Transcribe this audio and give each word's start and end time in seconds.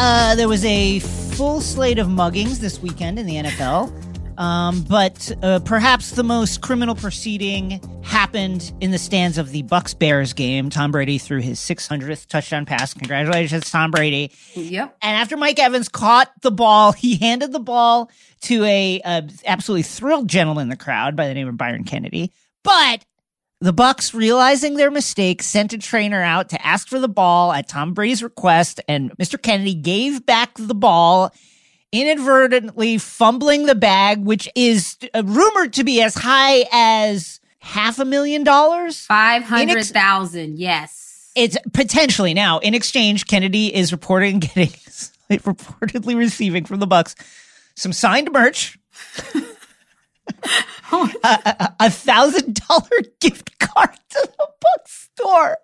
Uh, 0.00 0.36
there 0.36 0.46
was 0.46 0.64
a 0.64 1.00
full 1.00 1.60
slate 1.60 1.98
of 1.98 2.06
muggings 2.06 2.58
this 2.58 2.78
weekend 2.80 3.18
in 3.18 3.26
the 3.26 3.34
NFL. 3.34 3.92
Um, 4.38 4.82
but 4.82 5.32
uh, 5.42 5.58
perhaps 5.64 6.12
the 6.12 6.22
most 6.22 6.60
criminal 6.60 6.94
proceeding 6.94 7.80
happened 8.04 8.72
in 8.80 8.92
the 8.92 8.98
stands 8.98 9.38
of 9.38 9.50
the 9.50 9.64
Bucs 9.64 9.98
Bears 9.98 10.32
game. 10.34 10.70
Tom 10.70 10.92
Brady 10.92 11.18
threw 11.18 11.40
his 11.40 11.58
600th 11.58 12.26
touchdown 12.28 12.64
pass. 12.64 12.94
Congratulations, 12.94 13.68
Tom 13.72 13.90
Brady. 13.90 14.30
Yep. 14.54 14.98
And 15.02 15.16
after 15.16 15.36
Mike 15.36 15.58
Evans 15.58 15.88
caught 15.88 16.30
the 16.42 16.52
ball, 16.52 16.92
he 16.92 17.16
handed 17.16 17.50
the 17.50 17.58
ball 17.58 18.08
to 18.42 18.62
a, 18.62 19.00
a 19.04 19.28
absolutely 19.46 19.82
thrilled 19.82 20.28
gentleman 20.28 20.62
in 20.62 20.68
the 20.68 20.76
crowd 20.76 21.16
by 21.16 21.26
the 21.26 21.34
name 21.34 21.48
of 21.48 21.56
Byron 21.56 21.82
Kennedy. 21.82 22.30
But 22.62 23.04
the 23.60 23.72
Bucs, 23.72 24.14
realizing 24.14 24.74
their 24.74 24.90
mistake, 24.90 25.42
sent 25.42 25.72
a 25.72 25.78
trainer 25.78 26.22
out 26.22 26.48
to 26.50 26.66
ask 26.66 26.88
for 26.88 26.98
the 27.00 27.08
ball 27.08 27.52
at 27.52 27.68
Tom 27.68 27.92
Brady's 27.92 28.22
request, 28.22 28.80
and 28.86 29.16
Mr. 29.18 29.40
Kennedy 29.40 29.74
gave 29.74 30.24
back 30.24 30.52
the 30.54 30.74
ball, 30.74 31.32
inadvertently 31.90 32.98
fumbling 32.98 33.66
the 33.66 33.74
bag, 33.74 34.24
which 34.24 34.48
is 34.54 34.96
uh, 35.14 35.22
rumored 35.24 35.72
to 35.72 35.82
be 35.84 36.00
as 36.02 36.14
high 36.14 36.66
as 36.70 37.40
half 37.58 37.98
a 37.98 38.04
million 38.04 38.44
dollars. 38.44 39.04
500,000. 39.06 40.56
yes. 40.58 41.30
It's 41.34 41.56
potentially 41.72 42.34
now. 42.34 42.58
In 42.58 42.74
exchange, 42.74 43.26
Kennedy 43.26 43.74
is 43.74 43.92
reporting 43.92 44.38
getting 44.40 44.70
reportedly 45.30 46.16
receiving 46.16 46.64
from 46.64 46.80
the 46.80 46.86
Bucs 46.86 47.14
some 47.76 47.92
signed 47.92 48.30
merch. 48.32 48.78
a, 50.92 51.90
thousand 51.90 52.60
dollar 52.68 52.88
gift 53.20 53.58
card 53.58 53.90
to 54.10 54.28
the 54.38 54.48
bookstore. 54.60 55.58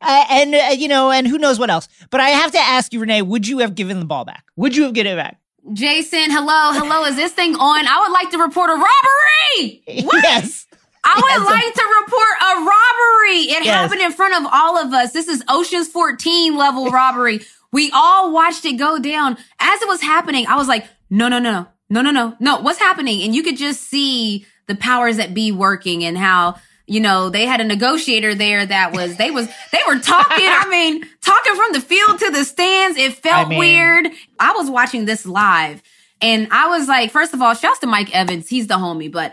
Uh, 0.00 0.24
and 0.30 0.54
uh, 0.54 0.58
you 0.76 0.88
know, 0.88 1.10
and 1.10 1.26
who 1.26 1.38
knows 1.38 1.58
what 1.58 1.70
else. 1.70 1.88
But 2.10 2.20
I 2.20 2.30
have 2.30 2.50
to 2.52 2.58
ask 2.58 2.92
you, 2.92 3.00
Renee, 3.00 3.22
would 3.22 3.48
you 3.48 3.58
have 3.60 3.74
given 3.74 4.00
the 4.00 4.04
ball 4.06 4.24
back? 4.24 4.44
Would 4.56 4.76
you 4.76 4.82
have 4.84 4.92
given 4.92 5.12
it 5.12 5.16
back? 5.16 5.40
Jason, 5.72 6.30
hello, 6.30 6.72
hello. 6.78 7.04
Is 7.04 7.16
this 7.16 7.32
thing 7.32 7.54
on? 7.56 7.86
I 7.86 8.00
would 8.00 8.12
like 8.12 8.30
to 8.32 8.38
report 8.38 8.68
a 8.70 8.74
robbery. 8.74 9.82
What? 10.04 10.22
Yes. 10.24 10.66
I 11.06 11.14
would 11.16 11.28
Yes, 11.28 11.46
like 11.46 11.74
to 11.74 11.94
report 12.02 12.36
a 12.40 12.54
robbery. 12.60 13.40
It 13.58 13.64
Yes. 13.64 13.74
happened 13.74 14.00
in 14.00 14.12
front 14.12 14.34
of 14.44 14.50
all 14.52 14.78
of 14.78 14.92
us. 14.94 15.12
This 15.12 15.28
is 15.28 15.42
Ocean's 15.48 15.86
14 15.88 16.56
level 16.56 16.90
robbery. 16.90 17.40
We 17.72 17.90
all 17.94 18.32
watched 18.32 18.64
it 18.64 18.74
go 18.74 18.98
down. 18.98 19.36
As 19.58 19.82
it 19.82 19.88
was 19.88 20.00
happening, 20.00 20.46
I 20.46 20.56
was 20.56 20.66
like, 20.68 20.86
no, 21.10 21.28
no, 21.28 21.38
no, 21.38 21.66
no, 21.94 22.00
no, 22.02 22.10
no, 22.10 22.36
no. 22.40 22.60
What's 22.60 22.78
happening? 22.78 23.22
And 23.22 23.34
you 23.34 23.42
could 23.42 23.56
just 23.56 23.82
see 23.82 24.46
the 24.66 24.74
powers 24.74 25.16
that 25.18 25.32
be 25.34 25.52
working 25.52 26.04
and 26.04 26.16
how, 26.18 26.56
you 26.86 27.00
know, 27.00 27.30
they 27.30 27.46
had 27.46 27.60
a 27.60 27.64
negotiator 27.64 28.34
there 28.34 28.64
that 28.66 28.92
was, 28.92 29.16
they 29.16 29.30
was, 29.30 29.46
they 29.72 29.80
were 29.86 29.98
talking. 29.98 30.46
I 30.46 30.66
mean, 30.70 31.04
talking 31.22 31.54
from 31.54 31.72
the 31.72 31.80
field 31.80 32.18
to 32.18 32.30
the 32.30 32.44
stands. 32.44 32.98
It 32.98 33.14
felt 33.14 33.46
I 33.46 33.48
mean- 33.50 33.58
weird. 33.58 34.06
I 34.38 34.52
was 34.52 34.70
watching 34.70 35.04
this 35.04 35.24
live 35.26 35.82
and 36.20 36.48
I 36.50 36.68
was 36.68 36.88
like, 36.88 37.10
first 37.10 37.34
of 37.34 37.42
all, 37.42 37.54
shouts 37.54 37.80
to 37.80 37.86
Mike 37.86 38.14
Evans. 38.14 38.48
He's 38.48 38.66
the 38.66 38.74
homie, 38.74 39.10
but 39.12 39.32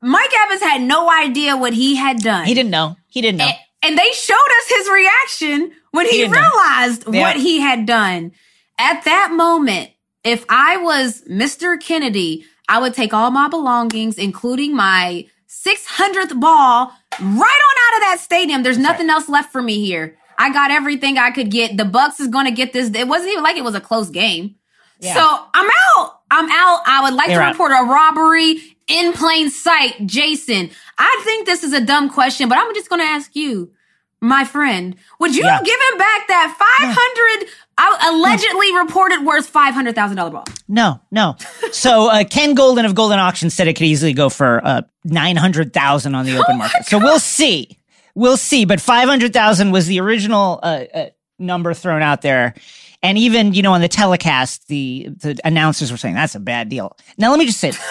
Mike 0.00 0.30
Evans 0.44 0.62
had 0.62 0.82
no 0.82 1.10
idea 1.10 1.56
what 1.56 1.72
he 1.72 1.94
had 1.96 2.18
done. 2.18 2.44
He 2.46 2.54
didn't 2.54 2.70
know. 2.70 2.96
He 3.08 3.20
didn't 3.20 3.38
know. 3.38 3.44
And, 3.46 3.54
and 3.84 3.98
they 3.98 4.10
showed 4.12 4.34
us 4.34 4.68
his 4.68 4.88
reaction 4.90 5.72
when 5.92 6.06
he, 6.06 6.24
He 6.24 6.28
realized 6.28 7.04
Yeah. 7.08 7.20
what 7.22 7.36
he 7.36 7.60
had 7.60 7.86
done. 7.86 8.32
At 8.78 9.04
that 9.04 9.30
moment, 9.32 9.90
if 10.24 10.44
I 10.48 10.76
was 10.76 11.22
Mr. 11.28 11.80
Kennedy, 11.80 12.44
I 12.68 12.78
would 12.80 12.94
take 12.94 13.12
all 13.12 13.30
my 13.30 13.48
belongings, 13.48 14.18
including 14.18 14.74
my 14.74 15.26
600th 15.48 16.38
ball, 16.40 16.92
right 17.20 17.20
on 17.20 17.26
out 17.30 17.96
of 17.96 18.00
that 18.02 18.18
stadium. 18.20 18.62
There's 18.62 18.78
nothing 18.78 19.10
else 19.10 19.28
left 19.28 19.52
for 19.52 19.60
me 19.62 19.84
here. 19.84 20.16
I 20.38 20.52
got 20.52 20.70
everything 20.70 21.18
I 21.18 21.30
could 21.30 21.50
get. 21.50 21.76
The 21.76 21.84
Bucs 21.84 22.20
is 22.20 22.28
going 22.28 22.46
to 22.46 22.50
get 22.52 22.72
this. 22.72 22.90
It 22.94 23.06
wasn't 23.06 23.32
even 23.32 23.44
like 23.44 23.56
it 23.56 23.64
was 23.64 23.74
a 23.74 23.80
close 23.80 24.10
game. 24.10 24.56
Yeah. 24.98 25.14
So 25.14 25.20
I'm 25.54 25.68
out. 25.96 26.20
I'm 26.30 26.50
out. 26.50 26.80
I 26.86 27.00
would 27.04 27.14
like 27.14 27.28
You're 27.28 27.40
to 27.40 27.44
out. 27.46 27.52
report 27.52 27.72
a 27.72 27.84
robbery 27.84 28.56
in 28.88 29.12
plain 29.12 29.50
sight. 29.50 30.06
Jason, 30.06 30.70
I 30.98 31.20
think 31.24 31.46
this 31.46 31.62
is 31.62 31.72
a 31.72 31.84
dumb 31.84 32.08
question, 32.08 32.48
but 32.48 32.56
I'm 32.58 32.72
just 32.74 32.88
going 32.88 33.00
to 33.00 33.06
ask 33.06 33.34
you, 33.36 33.72
my 34.20 34.44
friend, 34.44 34.94
would 35.20 35.34
you 35.36 35.44
Yeah. 35.44 35.60
give 35.62 35.78
him 35.92 35.98
back 35.98 36.28
that 36.28 36.54
500 36.56 37.48
I 37.48 37.48
allegedly 37.78 38.76
reported 38.76 39.24
worth 39.24 39.52
$500,000 39.52 40.32
ball? 40.32 40.44
No, 40.68 41.00
no. 41.10 41.36
So 41.72 42.08
uh, 42.08 42.24
Ken 42.24 42.54
Golden 42.54 42.84
of 42.84 42.94
Golden 42.94 43.18
Auction 43.18 43.50
said 43.50 43.68
it 43.68 43.74
could 43.74 43.86
easily 43.86 44.12
go 44.12 44.28
for 44.28 44.64
uh, 44.64 44.82
nine 45.04 45.36
hundred 45.36 45.72
thousand 45.72 46.14
on 46.14 46.26
the 46.26 46.36
open 46.38 46.58
market. 46.58 46.84
So 46.86 46.98
we'll 46.98 47.18
see, 47.18 47.78
we'll 48.14 48.36
see. 48.36 48.64
But 48.64 48.80
five 48.80 49.08
hundred 49.08 49.32
thousand 49.32 49.70
was 49.72 49.86
the 49.86 50.00
original 50.00 50.60
uh, 50.62 50.84
uh, 50.94 51.06
number 51.38 51.74
thrown 51.74 52.02
out 52.02 52.22
there, 52.22 52.54
and 53.02 53.18
even 53.18 53.52
you 53.54 53.62
know 53.62 53.72
on 53.72 53.80
the 53.80 53.88
telecast, 53.88 54.68
the 54.68 55.08
the 55.20 55.38
announcers 55.44 55.90
were 55.90 55.96
saying 55.96 56.14
that's 56.14 56.34
a 56.34 56.40
bad 56.40 56.68
deal. 56.68 56.96
Now 57.18 57.30
let 57.30 57.38
me 57.38 57.46
just 57.46 57.60
say. 57.60 57.72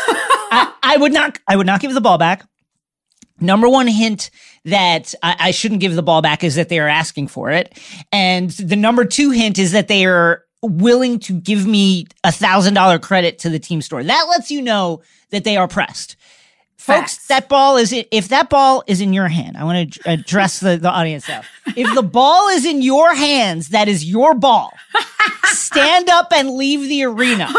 I, 0.54 0.74
I 0.84 0.98
would 0.98 1.14
not, 1.14 1.40
I 1.48 1.56
would 1.56 1.66
not 1.66 1.80
give 1.80 1.94
the 1.94 2.02
ball 2.02 2.18
back. 2.18 2.44
Number 3.42 3.68
one 3.68 3.88
hint 3.88 4.30
that 4.66 5.14
I, 5.24 5.36
I 5.40 5.52
shouldn't 5.52 5.82
give 5.82 5.96
the 5.96 6.04
ball 6.04 6.22
back 6.22 6.44
is 6.44 6.56
that 6.56 6.70
they 6.70 6.80
are 6.80 6.88
asking 6.88 7.28
for 7.28 7.50
it. 7.50 7.78
And 8.12 8.52
the 8.52 8.76
number 8.76 9.04
two 9.04 9.32
hint 9.32 9.58
is 9.58 9.72
that 9.72 9.88
they 9.88 10.06
are 10.06 10.46
willing 10.62 11.20
to 11.20 11.34
give 11.34 11.66
me 11.66 12.06
a 12.24 12.32
thousand 12.32 12.76
dollar 12.76 13.00
credit 13.00 13.40
to 13.40 13.50
the 13.50 13.60
team 13.60 13.82
store. 13.82 14.04
That 14.04 14.28
lets 14.30 14.52
you 14.52 14.62
know 14.62 15.02
that 15.32 15.44
they 15.44 15.58
are 15.58 15.68
pressed. 15.68 16.16
Folks, 16.78 17.28
that 17.28 17.48
ball 17.48 17.78
is, 17.78 17.94
if 17.94 18.30
that 18.30 18.50
ball 18.50 18.84
is 18.88 19.02
in 19.02 19.14
your 19.14 19.28
hand, 19.28 19.56
I 19.56 19.64
want 19.66 19.94
to 19.94 20.10
address 20.10 20.60
the, 20.60 20.78
the 20.78 20.90
audience 20.90 21.28
now. 21.28 21.44
If 21.76 21.94
the 21.94 22.02
ball 22.02 22.50
is 22.50 22.66
in 22.66 22.82
your 22.82 23.14
hands, 23.14 23.70
that 23.70 23.88
is 23.88 24.04
your 24.04 24.34
ball. 24.34 24.74
Stand 25.44 26.10
up 26.10 26.34
and 26.34 26.50
leave 26.50 26.90
the 26.90 27.04
arena 27.04 27.54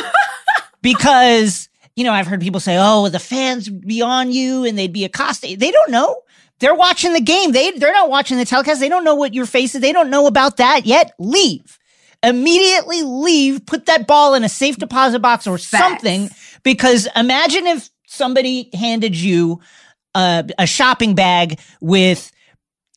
because 0.82 1.68
you 1.96 2.04
know 2.04 2.12
I've 2.12 2.26
heard 2.26 2.40
people 2.40 2.60
say, 2.60 2.76
"Oh, 2.78 3.08
the 3.08 3.18
fans 3.18 3.70
would 3.70 3.86
be 3.86 4.02
on 4.02 4.32
you 4.32 4.64
and 4.64 4.78
they'd 4.78 4.92
be 4.92 5.04
accosted." 5.04 5.60
They 5.60 5.70
don't 5.70 5.90
know. 5.90 6.20
They're 6.60 6.74
watching 6.74 7.12
the 7.12 7.20
game. 7.20 7.52
They 7.52 7.72
they're 7.72 7.92
not 7.92 8.10
watching 8.10 8.38
the 8.38 8.44
telecast. 8.44 8.80
They 8.80 8.88
don't 8.88 9.04
know 9.04 9.14
what 9.14 9.34
your 9.34 9.46
face 9.46 9.74
is. 9.74 9.80
They 9.80 9.92
don't 9.92 10.10
know 10.10 10.26
about 10.26 10.58
that 10.58 10.86
yet. 10.86 11.12
Leave 11.18 11.78
immediately. 12.22 13.02
Leave. 13.02 13.66
Put 13.66 13.86
that 13.86 14.06
ball 14.06 14.34
in 14.34 14.44
a 14.44 14.48
safe 14.48 14.76
deposit 14.76 15.20
box 15.20 15.46
or 15.46 15.58
something. 15.58 16.30
Because 16.62 17.08
imagine 17.16 17.66
if 17.66 17.90
somebody 18.06 18.70
handed 18.72 19.16
you 19.16 19.60
a, 20.14 20.48
a 20.58 20.66
shopping 20.66 21.14
bag 21.14 21.58
with. 21.80 22.30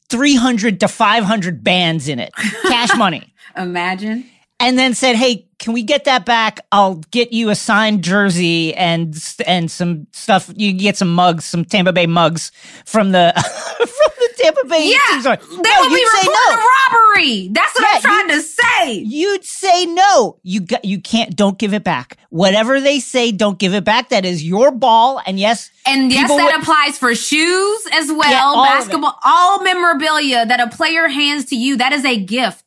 300 0.07 0.81
to 0.81 0.88
500 0.88 1.63
bands 1.63 2.07
in 2.07 2.19
it, 2.19 2.31
cash 2.35 2.95
money 2.95 3.33
Imagine. 3.57 4.29
And 4.59 4.77
then 4.77 4.93
said, 4.93 5.16
"Hey, 5.16 5.47
can 5.59 5.73
we 5.73 5.83
get 5.83 6.05
that 6.05 6.25
back? 6.25 6.59
I'll 6.71 6.95
get 7.11 7.31
you 7.33 7.49
a 7.49 7.55
signed 7.55 8.03
jersey 8.03 8.73
and 8.75 9.16
and 9.47 9.69
some 9.71 10.07
stuff. 10.12 10.50
You 10.56 10.71
can 10.71 10.77
get 10.77 10.97
some 10.97 11.13
mugs, 11.13 11.45
some 11.45 11.65
Tampa 11.65 11.94
Bay 11.94 12.06
mugs 12.07 12.51
from 12.85 13.12
the 13.12 13.33
from 13.77 14.12
the 14.19 14.33
Tampa 14.38 14.68
Bay 14.68 14.91
Yeah. 14.91 15.21
They 15.21 15.30
No, 15.30 15.80
would 15.80 15.89
be 15.89 16.06
reporting 16.06 16.33
no. 16.50 16.56
a 16.56 16.69
robbery. 16.91 17.50
That's 17.51 17.74
what 17.80 17.83
Yeah, 17.83 17.95
I'm 17.95 18.01
trying 18.01 18.27
to 18.30 18.41
say. 18.41 18.91
You'd 18.94 19.45
say 19.45 19.85
no. 19.85 20.38
You 20.44 20.62
got, 20.62 20.83
you 20.85 21.00
can't. 21.01 21.35
Don't 21.35 21.57
give 21.57 21.74
it 21.74 21.83
back. 21.83 22.18
Whatever 22.30 22.81
they 22.81 23.00
say, 23.00 23.31
don't 23.31 23.57
give 23.57 23.74
it 23.74 23.85
back. 23.85 24.09
That 24.09 24.25
is 24.25 24.44
your 24.44 24.71
ball. 24.71 25.21
And 25.25 25.39
yes, 25.39 25.71
And 25.85 26.12
yes, 26.12 26.30
that 26.30 26.44
would- 26.44 26.62
applies 26.62 26.97
for 26.97 27.15
shoes 27.15 27.80
as 27.94 28.09
well, 28.12 28.30
Yeah, 28.30 28.41
all 28.44 28.63
basketball, 28.65 29.18
all 29.24 29.63
memorabilia 29.63 30.45
that 30.45 30.59
a 30.59 30.68
player 30.75 31.07
hands 31.07 31.45
to 31.45 31.56
you. 31.56 31.77
That 31.77 31.94
is 31.94 32.03
a 32.03 32.18
gift. 32.19 32.64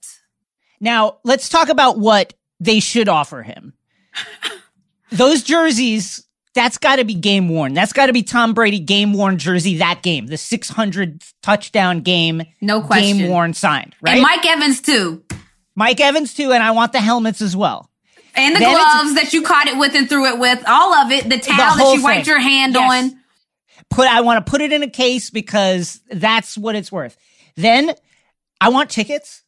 Now, 0.81 1.19
let's 1.25 1.49
talk 1.49 1.69
about 1.69 1.99
what 1.99 2.35
they 2.61 2.81
should 2.81 3.09
offer 3.09 3.43
him. 3.43 3.75
Those 5.11 5.43
jerseys, 5.43 6.27
that's 6.55 6.77
got 6.79 6.97
to 6.97 7.05
be 7.05 7.15
game 7.15 7.49
worn. 7.49 7.73
That's 7.73 7.93
got 7.93 8.07
to 8.07 8.13
be 8.13 8.23
Tom 8.23 8.53
Brady 8.53 8.79
game 8.79 9.15
worn 9.15 9.39
jersey 9.39 9.79
that 9.79 10.03
game, 10.03 10.27
the 10.27 10.37
600 10.37 11.23
touchdown 11.43 12.01
game, 12.01 12.43
No 12.61 12.83
question. 12.83 13.19
game 13.19 13.29
worn 13.31 13.55
signed, 13.55 13.95
right? 14.03 14.15
And 14.15 14.23
Mike 14.23 14.45
Evans 14.45 14.81
too. 14.83 15.23
Mike 15.75 16.01
Evans 16.01 16.35
too, 16.35 16.53
and 16.53 16.63
I 16.63 16.73
want 16.73 16.93
the 16.93 17.01
helmets 17.01 17.41
as 17.41 17.57
well. 17.57 17.89
And 18.35 18.55
the 18.55 18.61
Then 18.61 18.71
gloves 18.75 19.15
that 19.15 19.33
you 19.33 19.43
caught 19.43 19.67
it 19.67 19.79
with 19.79 19.95
and 19.95 20.09
threw 20.09 20.27
it 20.27 20.39
with, 20.39 20.63
all 20.69 20.93
of 20.95 21.11
it, 21.11 21.29
the 21.29 21.39
towel 21.39 21.57
that 21.57 21.79
whole 21.79 21.95
you 21.97 22.03
wiped 22.03 22.27
thing. 22.27 22.33
your 22.33 22.41
hand 22.41 22.75
Yes. 22.75 23.05
on. 23.13 23.19
Put 23.91 24.07
I 24.09 24.21
want 24.21 24.45
to 24.45 24.51
put 24.51 24.61
it 24.61 24.73
in 24.73 24.83
a 24.83 24.91
case 24.91 25.31
because 25.31 26.01
that's 26.11 26.59
what 26.59 26.75
it's 26.75 26.93
worth. 26.93 27.17
Then 27.57 27.95
I 28.61 28.69
want 28.69 28.91
tickets. 28.91 29.43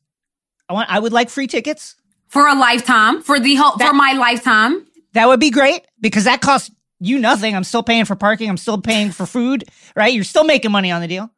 I 0.71 0.73
want 0.73 0.89
I 0.89 1.01
would 1.01 1.13
like 1.13 1.29
free 1.31 1.49
tickets. 1.49 1.97
For 2.29 2.47
a 2.47 2.55
lifetime, 2.55 3.23
for 3.23 3.41
the 3.41 3.57
whole, 3.57 3.77
for 3.77 3.93
my 3.93 4.13
lifetime. 4.13 4.87
That 5.15 5.27
would 5.27 5.41
be 5.41 5.51
great 5.51 5.85
because 6.01 6.25
that 6.25 6.41
costs 6.41 6.71
you 7.01 7.19
nothing. 7.19 7.57
I'm 7.57 7.65
still 7.65 7.83
paying 7.83 8.05
for 8.05 8.15
parking. 8.15 8.49
I'm 8.49 8.57
still 8.57 8.81
paying 8.81 9.11
for 9.11 9.27
food, 9.27 9.65
right? 9.97 10.15
You're 10.15 10.23
still 10.23 10.45
making 10.45 10.71
money 10.71 10.93
on 10.93 11.01
the 11.01 11.09
deal. 11.09 11.31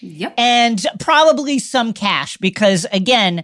Yep. 0.00 0.34
and 0.38 0.86
probably 1.00 1.58
some 1.58 1.92
cash 1.92 2.36
because 2.36 2.86
again 2.92 3.42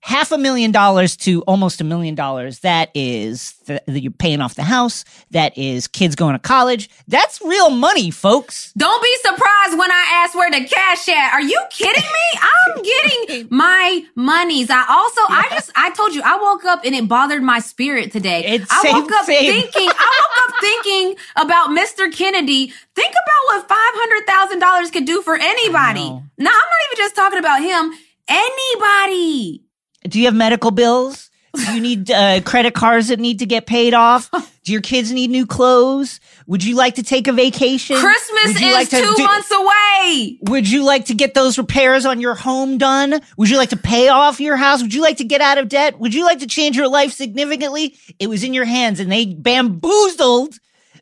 half 0.00 0.30
a 0.30 0.38
million 0.38 0.70
dollars 0.70 1.16
to 1.16 1.42
almost 1.42 1.80
a 1.80 1.84
million 1.84 2.14
dollars 2.14 2.60
that 2.60 2.90
is 2.94 3.54
the, 3.66 3.80
you're 3.88 4.12
paying 4.12 4.40
off 4.40 4.54
the 4.54 4.62
house 4.62 5.04
that 5.32 5.56
is 5.58 5.88
kids 5.88 6.14
going 6.14 6.32
to 6.34 6.38
college 6.38 6.88
that's 7.08 7.42
real 7.42 7.70
money 7.70 8.10
folks 8.12 8.72
Don't 8.76 9.02
be 9.02 9.12
surprised 9.22 9.76
when 9.76 9.90
I 9.90 10.22
ask 10.22 10.34
where 10.36 10.50
the 10.50 10.64
cash 10.64 11.08
at. 11.08 11.32
Are 11.32 11.42
you 11.42 11.60
kidding 11.70 12.02
me? 12.04 12.40
I'm 12.40 12.82
getting 12.82 13.48
my 13.50 14.04
monies. 14.14 14.70
I 14.70 14.84
also, 14.88 15.20
I 15.28 15.46
just, 15.50 15.70
I 15.74 15.90
told 15.90 16.14
you, 16.14 16.22
I 16.24 16.36
woke 16.36 16.64
up 16.64 16.84
and 16.84 16.94
it 16.94 17.08
bothered 17.08 17.42
my 17.42 17.58
spirit 17.58 18.12
today. 18.12 18.44
It's 18.44 18.70
I 18.70 18.82
same- 18.82 18.94
woke 18.94 19.10
up 19.12 19.24
same. 19.26 19.50
thinking, 19.52 19.88
I 19.88 20.20
woke 20.22 20.48
up 20.54 20.60
thinking 20.60 21.16
about 21.36 21.68
Mr. 21.70 22.12
Kennedy. 22.14 22.72
Think 22.94 23.12
about 23.12 23.66
what 23.66 23.68
$500,000 23.68 24.92
could 24.92 25.04
do 25.04 25.20
for 25.22 25.34
anybody. 25.36 26.04
Now, 26.04 26.20
I'm 26.38 26.44
not 26.44 26.82
even 26.92 26.96
just 26.98 27.16
talking 27.16 27.38
about 27.38 27.60
him. 27.62 27.92
Anybody. 28.28 29.62
Do 30.08 30.18
you 30.18 30.26
have 30.26 30.34
medical 30.34 30.70
bills 30.70 31.30
do 31.54 31.74
you 31.74 31.80
need 31.80 32.10
uh, 32.10 32.40
credit 32.42 32.74
cards 32.74 33.08
that 33.08 33.18
need 33.18 33.38
to 33.38 33.46
get 33.46 33.66
paid 33.66 33.94
off 33.94 34.30
do 34.64 34.72
your 34.72 34.82
kids 34.82 35.10
need 35.12 35.30
new 35.30 35.46
clothes 35.46 36.20
would 36.46 36.62
you 36.64 36.76
like 36.76 36.96
to 36.96 37.02
take 37.02 37.26
a 37.28 37.32
vacation 37.32 37.96
Christmas 37.96 38.56
is 38.56 38.72
like 38.72 38.90
two 38.90 39.14
do- 39.16 39.24
months 39.24 39.50
away. 39.50 40.38
Would 40.42 40.68
you 40.68 40.84
like 40.84 41.06
to 41.06 41.14
get 41.14 41.34
those 41.34 41.58
repairs 41.58 42.06
on 42.06 42.20
your 42.20 42.34
home 42.34 42.78
done? 42.78 43.20
Would 43.36 43.50
you 43.50 43.56
like 43.56 43.70
to 43.70 43.76
pay 43.76 44.08
off 44.08 44.40
your 44.40 44.56
house? 44.56 44.82
Would 44.82 44.94
you 44.94 45.02
like 45.02 45.16
to 45.18 45.24
get 45.24 45.40
out 45.40 45.58
of 45.58 45.68
debt? 45.68 45.98
Would 45.98 46.14
you 46.14 46.24
like 46.24 46.40
to 46.40 46.46
change 46.46 46.76
your 46.76 46.88
life 46.88 47.12
significantly? 47.12 47.96
It 48.18 48.28
was 48.28 48.44
in 48.44 48.54
your 48.54 48.64
hands 48.64 49.00
and 49.00 49.10
they 49.10 49.26
bamboozled 49.26 50.58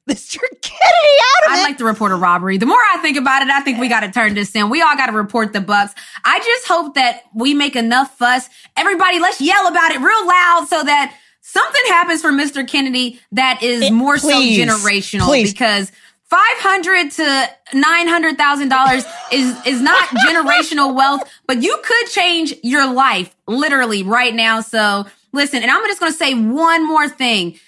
Mr. 0.09 0.39
Kennedy 0.61 1.15
out 1.23 1.47
of 1.47 1.53
I'd 1.53 1.61
it. 1.61 1.62
like 1.62 1.79
to 1.79 1.85
report 1.85 2.12
a 2.12 2.17
robbery. 2.17 2.59
The 2.59 2.67
more 2.67 2.79
I 2.93 2.99
think 2.99 3.17
about 3.17 3.43
it, 3.43 3.49
I 3.49 3.61
think 3.62 3.79
we 3.79 3.89
got 3.89 4.01
to 4.01 4.11
turn 4.11 4.35
this 4.35 4.55
in. 4.55 4.69
We 4.71 4.83
all 4.83 4.97
got 4.97 5.06
to 5.06 5.12
report 5.12 5.53
the 5.53 5.61
Bucs. 5.61 5.95
I 6.25 6.39
just 6.41 6.69
hope 6.69 6.95
that 6.95 7.23
we 7.35 7.55
make 7.55 7.75
enough 7.77 8.17
fuss. 8.19 8.49
Everybody, 8.77 9.19
let's 9.19 9.41
yell 9.41 9.67
about 9.67 9.93
it 9.93 10.01
real 10.01 10.27
loud 10.27 10.67
so 10.69 10.83
that 10.85 11.15
something 11.41 11.83
happens 11.89 12.21
for 12.21 12.33
Mr. 12.33 12.69
Kennedy 12.69 13.21
that 13.33 13.62
is 13.62 13.83
Eh, 13.85 13.91
more 13.91 14.19
please, 14.19 14.56
so 14.59 14.65
generational 14.75 15.25
please. 15.27 15.53
because 15.53 15.91
five 16.25 16.41
hundred 16.59 17.11
to 17.12 17.49
nine 17.75 18.09
hundred 18.09 18.37
thousand 18.37 18.69
dollars 18.69 19.05
is 19.33 19.56
is 19.67 19.81
not 19.81 20.06
generational 20.27 20.95
wealth, 20.95 21.23
but 21.47 21.62
you 21.62 21.79
could 21.83 22.06
change 22.09 22.53
your 22.62 22.93
life 22.93 23.35
literally 23.47 24.03
right 24.03 24.35
now. 24.35 24.61
So 24.61 25.06
listen, 25.33 25.62
and 25.62 25.71
I'm 25.71 25.83
just 25.87 26.01
going 26.01 26.12
to 26.12 26.19
say 26.19 26.35
one 26.35 26.87
more 26.87 27.09
thing 27.09 27.59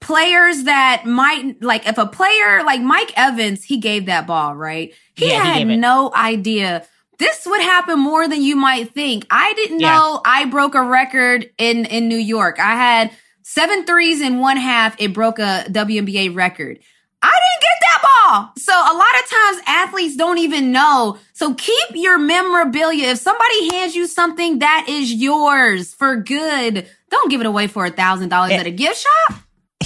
players 0.00 0.64
that 0.64 1.04
might 1.06 1.62
like 1.62 1.86
if 1.86 1.98
a 1.98 2.06
player 2.06 2.62
like 2.64 2.80
Mike 2.80 3.12
Evans, 3.16 3.62
he 3.64 3.76
gave 3.78 4.06
that 4.06 4.26
ball, 4.26 4.54
right? 4.54 4.92
He 5.14 5.28
Yeah, 5.28 5.42
he 5.54 5.60
had 5.60 5.70
it. 5.70 5.76
no 5.76 6.12
idea. 6.14 6.84
This 7.18 7.44
would 7.46 7.60
happen 7.60 7.98
more 7.98 8.26
than 8.28 8.42
you 8.42 8.56
might 8.56 8.94
think. 8.94 9.26
I 9.30 9.52
didn't 9.54 9.80
Yeah. 9.80 9.92
know 9.94 10.22
I 10.24 10.46
broke 10.46 10.74
a 10.74 10.82
record 10.82 11.50
in 11.58 11.84
in 11.84 12.08
New 12.08 12.16
York. 12.16 12.58
I 12.58 12.74
had 12.76 13.10
seven 13.42 13.84
threes 13.84 14.20
in 14.22 14.38
one 14.38 14.56
half. 14.56 14.96
It 14.98 15.12
broke 15.12 15.38
a 15.38 15.64
WNBA 15.70 16.28
record. 16.34 16.78
I 17.22 17.28
didn't 17.28 17.60
get 17.60 17.78
that 17.82 18.02
ball. 18.02 18.52
So 18.56 18.72
a 18.72 18.96
lot 18.96 19.22
of 19.22 19.30
times 19.30 19.62
athletes 19.66 20.16
don't 20.16 20.38
even 20.38 20.72
know. 20.72 21.18
So 21.34 21.52
keep 21.52 21.88
your 21.92 22.16
memorabilia. 22.16 23.08
If 23.08 23.18
somebody 23.18 23.68
hands 23.74 23.94
you 23.94 24.06
something 24.06 24.60
that 24.60 24.86
is 24.88 25.12
yours 25.12 25.92
for 25.92 26.16
good, 26.16 26.86
don't 27.10 27.30
give 27.30 27.42
it 27.42 27.46
away 27.46 27.66
for 27.66 27.84
a 27.84 27.90
thousand 27.90 28.30
dollars 28.30 28.52
Eh. 28.52 28.56
at 28.56 28.66
a 28.66 28.70
gift 28.70 29.04
shop. 29.06 29.39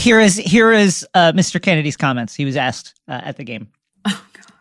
Here 0.04 0.20
is 0.20 0.36
here 0.36 0.70
is 0.70 1.06
uh, 1.14 1.32
Mr. 1.32 1.60
Kennedy's 1.60 1.96
comments. 1.96 2.34
He 2.34 2.44
was 2.44 2.56
asked 2.56 2.94
uh, 3.08 3.22
at 3.24 3.38
the 3.38 3.44
game. 3.44 3.68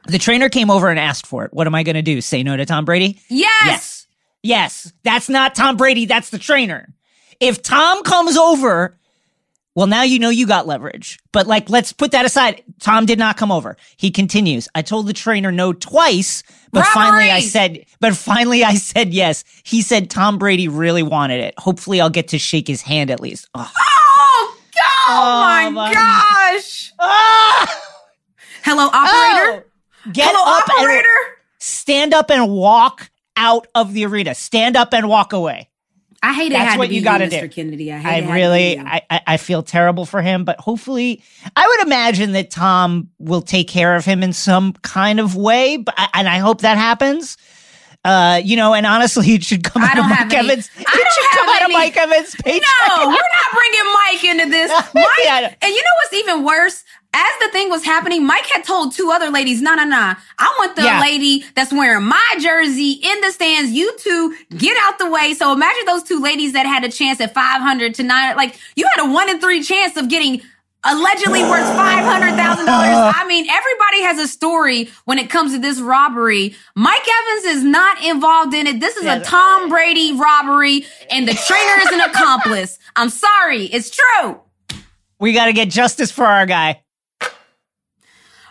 the 0.08 0.18
trainer 0.18 0.48
came 0.48 0.72
over 0.72 0.90
and 0.90 0.98
asked 0.98 1.28
for 1.28 1.44
it. 1.44 1.54
What 1.54 1.68
am 1.68 1.76
I 1.76 1.84
going 1.84 1.96
to 1.96 2.02
do? 2.02 2.22
Say 2.22 2.44
no 2.44 2.56
to 2.56 2.66
Tom 2.66 2.86
Brady? 2.86 3.20
Yes. 3.30 3.62
Yes. 3.66 4.08
Yes. 4.42 4.94
That's 5.04 5.30
not 5.30 5.54
Tom 5.54 5.76
Brady. 5.76 6.06
That's 6.06 6.30
the 6.30 6.40
trainer. 6.40 6.94
If 7.42 7.62
Tom 7.62 8.04
comes 8.04 8.38
over, 8.38 8.98
well, 9.76 9.88
now 9.88 10.04
you 10.04 10.18
know 10.18 10.30
you 10.30 10.48
got 10.48 10.66
leverage. 10.66 11.20
But 11.34 11.46
like, 11.46 11.70
let's 11.70 11.92
put 11.92 12.12
that 12.12 12.26
aside. 12.26 12.64
Tom 12.80 13.06
did 13.06 13.20
not 13.20 13.36
come 13.36 13.52
over. 13.52 13.76
He 13.98 14.12
continues. 14.12 14.70
I 14.76 14.82
told 14.82 15.08
the 15.08 15.14
trainer 15.14 15.52
no 15.52 15.74
twice, 15.74 16.44
but 16.72 16.86
finally 16.86 17.30
I 17.30 17.42
said, 17.42 17.86
but 18.00 18.16
finally 18.16 18.64
I 18.64 18.76
said 18.76 19.14
yes. 19.14 19.44
He 19.64 19.82
said 19.82 20.10
Tom 20.10 20.38
Brady 20.38 20.70
really 20.70 21.04
wanted 21.04 21.42
it. 21.42 21.54
Hopefully 21.58 22.00
I'll 22.00 22.10
get 22.10 22.30
to 22.30 22.40
shake 22.40 22.68
his 22.68 22.82
hand 22.82 23.12
at 23.12 23.20
least. 23.20 23.50
Oh. 23.56 23.70
Oh, 25.06 25.10
oh 25.10 25.42
my, 25.42 25.70
my- 25.70 25.94
gosh. 25.94 26.92
Ah! 27.00 27.82
Hello, 28.64 28.86
operator. 28.86 29.66
Oh! 30.08 30.12
Get 30.12 30.30
Hello, 30.34 30.58
up 30.58 30.70
operator. 30.70 31.08
stand 31.60 32.14
up 32.14 32.30
and 32.32 32.52
walk 32.52 33.10
out 33.38 33.68
of 33.76 33.94
the 33.94 34.06
arena. 34.06 34.36
Stand 34.36 34.76
up 34.76 34.94
and 34.94 35.08
walk 35.10 35.34
away. 35.34 35.70
I 36.22 36.34
hate 36.34 36.48
it. 36.52 36.56
That's 36.56 36.78
what 36.78 36.90
you 36.92 37.02
gotta 37.02 37.30
do, 37.30 37.36
Mr. 37.36 37.42
do. 37.42 37.50
Kennedy. 37.50 37.92
I, 37.92 37.98
hate 38.00 38.08
I 38.10 38.18
it 38.20 38.24
had 38.24 38.34
really. 38.34 38.80
I, 38.80 39.02
I 39.10 39.22
I 39.28 39.38
feel 39.38 39.62
terrible 39.62 40.06
for 40.06 40.22
him, 40.22 40.46
but 40.46 40.58
hopefully, 40.60 41.22
I 41.56 41.68
would 41.68 41.86
imagine 41.88 42.32
that 42.34 42.50
Tom 42.50 43.10
will 43.20 43.42
take 43.42 43.68
care 43.68 43.96
of 43.98 44.06
him 44.06 44.24
in 44.24 44.32
some 44.32 44.72
kind 44.84 45.20
of 45.20 45.36
way. 45.36 45.76
But 45.78 45.96
and 46.14 46.28
I 46.30 46.38
hope 46.38 46.62
that 46.62 46.78
happens. 46.78 47.36
Uh, 48.06 48.42
you 48.44 48.58
know, 48.58 48.74
and 48.74 48.86
honestly, 48.86 49.34
it 49.34 49.44
should 49.44 49.64
come 49.64 49.82
out 49.82 49.98
of 49.98 50.06
Mike 50.06 50.34
any- 50.34 50.50
Evans. 50.50 50.70
It 50.78 50.88
should 50.88 51.40
come 51.40 51.50
out 51.50 51.66
of 51.66 51.72
Mike 51.72 51.96
Evans' 51.96 52.36
paycheck. 52.36 52.68
No, 52.90 53.08
we're 53.08 53.14
not 53.14 53.54
bringing 53.54 53.94
Mike 53.94 54.24
into 54.26 54.50
this. 54.52 54.72
Mike, 54.94 55.06
Yeah. 55.24 55.54
and 55.62 55.72
you 55.74 55.78
know 55.82 55.92
what's 56.04 56.14
even 56.14 56.44
worse? 56.44 56.84
As 57.16 57.30
the 57.42 57.50
thing 57.52 57.70
was 57.70 57.86
happening, 57.86 58.26
Mike 58.26 58.46
had 58.48 58.64
told 58.64 58.94
two 58.96 59.12
other 59.12 59.30
ladies, 59.30 59.62
no, 59.62 59.76
no, 59.76 59.84
no. 59.84 60.16
I 60.40 60.56
want 60.58 60.76
the 60.76 60.82
Yeah. 60.84 61.00
lady 61.00 61.46
that's 61.56 61.72
wearing 61.72 62.06
my 62.06 62.36
jersey 62.42 62.94
in 62.94 63.22
the 63.22 63.32
stands. 63.32 63.72
You 63.72 63.96
two 64.00 64.36
get 64.58 64.76
out 64.82 64.98
the 64.98 65.10
way. 65.10 65.34
So 65.36 65.54
imagine 65.54 65.86
those 65.86 66.02
two 66.04 66.20
ladies 66.20 66.54
that 66.54 66.66
had 66.66 66.84
a 66.84 66.90
chance 66.90 67.22
at 67.22 67.34
500 67.34 67.94
to 67.96 68.04
nine. 68.04 68.36
Like 68.36 68.58
you 68.76 68.88
had 68.96 69.06
a 69.08 69.12
one 69.14 69.30
in 69.30 69.40
three 69.40 69.62
chance 69.64 69.96
of 69.96 70.10
getting 70.10 70.42
allegedly 70.86 71.42
worth 71.44 71.66
$500,000. 71.66 72.68
Uh-huh. 72.68 73.14
I 73.16 73.26
mean, 73.28 73.48
everybody 73.50 74.02
has 74.04 74.20
a 74.20 74.28
story 74.28 74.90
when 75.06 75.18
it 75.20 75.30
comes 75.30 75.54
to 75.54 75.60
this 75.60 75.80
robbery. 75.80 76.56
Mike 76.76 77.06
Evans 77.08 77.46
is 77.58 77.64
not 77.64 78.04
involved 78.04 78.54
in 78.54 78.68
it. 78.68 78.80
This 78.80 78.98
is 78.98 79.06
a 79.06 79.20
Tom 79.22 79.70
Brady 79.70 80.14
robbery 80.14 80.86
and 81.10 81.28
the 81.28 81.34
trainer 81.34 81.82
is 81.86 81.92
an 81.92 82.02
accomplice. 82.02 82.78
I'm 82.96 83.10
sorry. 83.10 83.64
It's 83.66 83.90
true. 83.90 84.40
We 85.20 85.34
got 85.34 85.46
to 85.46 85.54
get 85.54 85.70
justice 85.70 86.12
for 86.12 86.26
our 86.26 86.46
guy. 86.46 86.82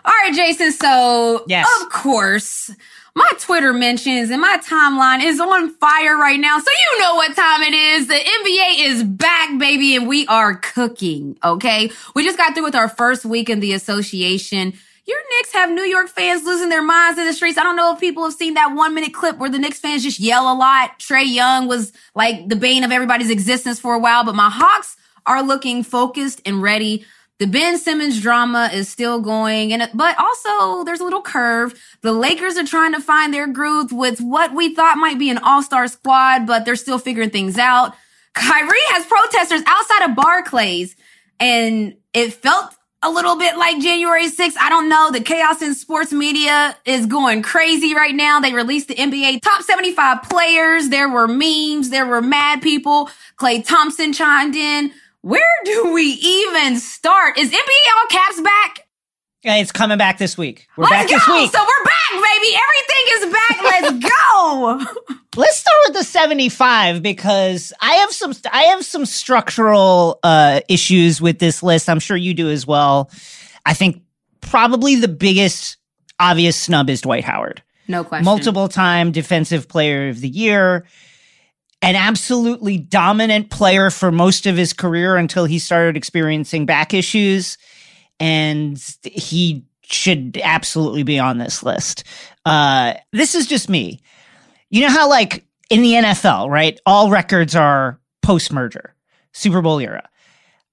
All 0.04 0.12
right, 0.24 0.34
Jason. 0.34 0.72
So, 0.72 1.44
Yes. 1.46 1.68
of 1.82 1.90
course, 1.90 2.70
my 3.14 3.30
Twitter 3.38 3.72
mentions 3.72 4.30
and 4.30 4.40
my 4.40 4.58
timeline 4.66 5.22
is 5.22 5.38
on 5.38 5.70
fire 5.74 6.16
right 6.16 6.40
now. 6.40 6.58
So 6.58 6.70
you 6.70 7.00
know 7.00 7.14
what 7.16 7.36
time 7.36 7.62
it 7.62 7.74
is. 7.74 8.06
The 8.06 8.14
NBA 8.14 8.86
is 8.86 9.04
back, 9.04 9.58
baby, 9.58 9.96
and 9.96 10.08
we 10.08 10.26
are 10.28 10.56
cooking. 10.56 11.36
Okay. 11.44 11.90
We 12.14 12.24
just 12.24 12.38
got 12.38 12.54
through 12.54 12.64
with 12.64 12.74
our 12.74 12.88
first 12.88 13.24
week 13.24 13.50
in 13.50 13.60
the 13.60 13.74
association. 13.74 14.72
Your 15.04 15.18
Knicks 15.30 15.52
have 15.52 15.70
New 15.70 15.82
York 15.82 16.08
fans 16.08 16.44
losing 16.44 16.68
their 16.68 16.82
minds 16.82 17.18
in 17.18 17.26
the 17.26 17.32
streets. 17.32 17.58
I 17.58 17.64
don't 17.64 17.76
know 17.76 17.92
if 17.92 18.00
people 18.00 18.24
have 18.24 18.34
seen 18.34 18.54
that 18.54 18.74
one 18.74 18.94
minute 18.94 19.12
clip 19.12 19.36
where 19.36 19.50
the 19.50 19.58
Knicks 19.58 19.80
fans 19.80 20.04
just 20.04 20.20
yell 20.20 20.50
a 20.50 20.54
lot. 20.54 20.98
Trae 20.98 21.26
Young 21.26 21.66
was 21.66 21.92
like 22.14 22.48
the 22.48 22.56
bane 22.56 22.84
of 22.84 22.92
everybody's 22.92 23.30
existence 23.30 23.80
for 23.80 23.94
a 23.94 23.98
while, 23.98 24.24
but 24.24 24.36
my 24.36 24.48
Hawks 24.48 24.96
are 25.26 25.42
looking 25.42 25.82
focused 25.82 26.40
and 26.46 26.62
ready. 26.62 27.04
The 27.42 27.48
Ben 27.48 27.76
Simmons 27.76 28.20
drama 28.20 28.70
is 28.72 28.88
still 28.88 29.20
going, 29.20 29.72
and 29.72 29.90
but 29.94 30.16
also 30.16 30.84
there's 30.84 31.00
a 31.00 31.04
little 31.04 31.22
curve. 31.22 31.74
The 32.00 32.12
Lakers 32.12 32.56
are 32.56 32.64
trying 32.64 32.92
to 32.92 33.00
find 33.00 33.34
their 33.34 33.48
groove 33.48 33.90
with 33.90 34.20
what 34.20 34.54
we 34.54 34.76
thought 34.76 34.96
might 34.96 35.18
be 35.18 35.28
an 35.28 35.38
all-star 35.38 35.88
squad, 35.88 36.46
but 36.46 36.64
they're 36.64 36.76
still 36.76 37.00
figuring 37.00 37.30
things 37.30 37.58
out. 37.58 37.96
Kyrie 38.34 38.78
has 38.90 39.04
protesters 39.06 39.60
outside 39.66 40.08
of 40.08 40.14
Barclays, 40.14 40.94
and 41.40 41.96
it 42.14 42.32
felt 42.32 42.76
a 43.02 43.10
little 43.10 43.36
bit 43.36 43.56
like 43.56 43.82
January 43.82 44.28
6th. 44.28 44.56
I 44.60 44.68
don't 44.68 44.88
know. 44.88 45.10
The 45.10 45.20
chaos 45.20 45.62
in 45.62 45.74
sports 45.74 46.12
media 46.12 46.76
is 46.84 47.06
going 47.06 47.42
crazy 47.42 47.92
right 47.96 48.14
now. 48.14 48.38
They 48.38 48.54
released 48.54 48.86
the 48.86 48.94
NBA 48.94 49.42
top 49.42 49.62
75 49.62 50.22
players. 50.30 50.90
There 50.90 51.08
were 51.08 51.26
memes. 51.26 51.90
There 51.90 52.06
were 52.06 52.22
mad 52.22 52.62
people. 52.62 53.10
Klay 53.36 53.66
Thompson 53.66 54.12
chimed 54.12 54.54
in. 54.54 54.92
Where 55.22 55.42
do 55.64 55.92
we 55.92 56.02
even 56.02 56.78
start? 56.78 57.38
Is 57.38 57.50
NBA 57.50 57.96
all 57.96 58.06
caps 58.10 58.40
back? 58.40 58.88
It's 59.44 59.72
coming 59.72 59.98
back 59.98 60.18
this 60.18 60.36
week. 60.36 60.66
We're 60.76 60.84
Let's 60.84 60.92
back 60.92 61.08
go. 61.08 61.14
this 61.14 61.28
week. 61.28 61.52
So 61.52 61.60
we're 61.60 61.84
back, 61.84 62.10
baby. 62.10 62.56
Everything 62.58 63.06
is 63.08 63.32
back. 63.32 63.62
Let's 63.62 64.06
go. 64.34 65.10
Let's 65.36 65.56
start 65.58 65.76
with 65.86 65.96
the 65.96 66.04
75 66.04 67.02
because 67.02 67.72
I 67.80 67.94
have 67.94 68.10
some 68.10 68.32
I 68.52 68.62
have 68.64 68.84
some 68.84 69.06
structural 69.06 70.18
uh, 70.24 70.60
issues 70.68 71.20
with 71.20 71.38
this 71.38 71.62
list. 71.62 71.88
I'm 71.88 72.00
sure 72.00 72.16
you 72.16 72.34
do 72.34 72.50
as 72.50 72.66
well. 72.66 73.10
I 73.64 73.74
think 73.74 74.02
probably 74.40 74.96
the 74.96 75.08
biggest 75.08 75.76
obvious 76.18 76.56
snub 76.56 76.90
is 76.90 77.00
Dwight 77.00 77.24
Howard. 77.24 77.62
No 77.88 78.04
question. 78.04 78.24
Multiple 78.24 78.68
time 78.68 79.12
defensive 79.12 79.68
player 79.68 80.08
of 80.08 80.20
the 80.20 80.28
year. 80.28 80.84
An 81.82 81.96
absolutely 81.96 82.78
dominant 82.78 83.50
player 83.50 83.90
for 83.90 84.12
most 84.12 84.46
of 84.46 84.56
his 84.56 84.72
career 84.72 85.16
until 85.16 85.44
he 85.44 85.58
started 85.58 85.96
experiencing 85.96 86.64
back 86.64 86.94
issues. 86.94 87.58
And 88.20 88.80
he 89.02 89.64
should 89.82 90.40
absolutely 90.42 91.02
be 91.02 91.18
on 91.18 91.38
this 91.38 91.62
list. 91.62 92.04
Uh, 92.44 92.94
this 93.12 93.34
is 93.34 93.46
just 93.46 93.68
me. 93.68 94.00
You 94.70 94.82
know 94.82 94.90
how, 94.90 95.08
like, 95.08 95.44
in 95.70 95.82
the 95.82 95.92
NFL, 95.92 96.48
right? 96.48 96.80
All 96.86 97.10
records 97.10 97.54
are 97.54 98.00
post 98.22 98.52
merger, 98.52 98.94
Super 99.32 99.60
Bowl 99.60 99.78
era. 99.80 100.08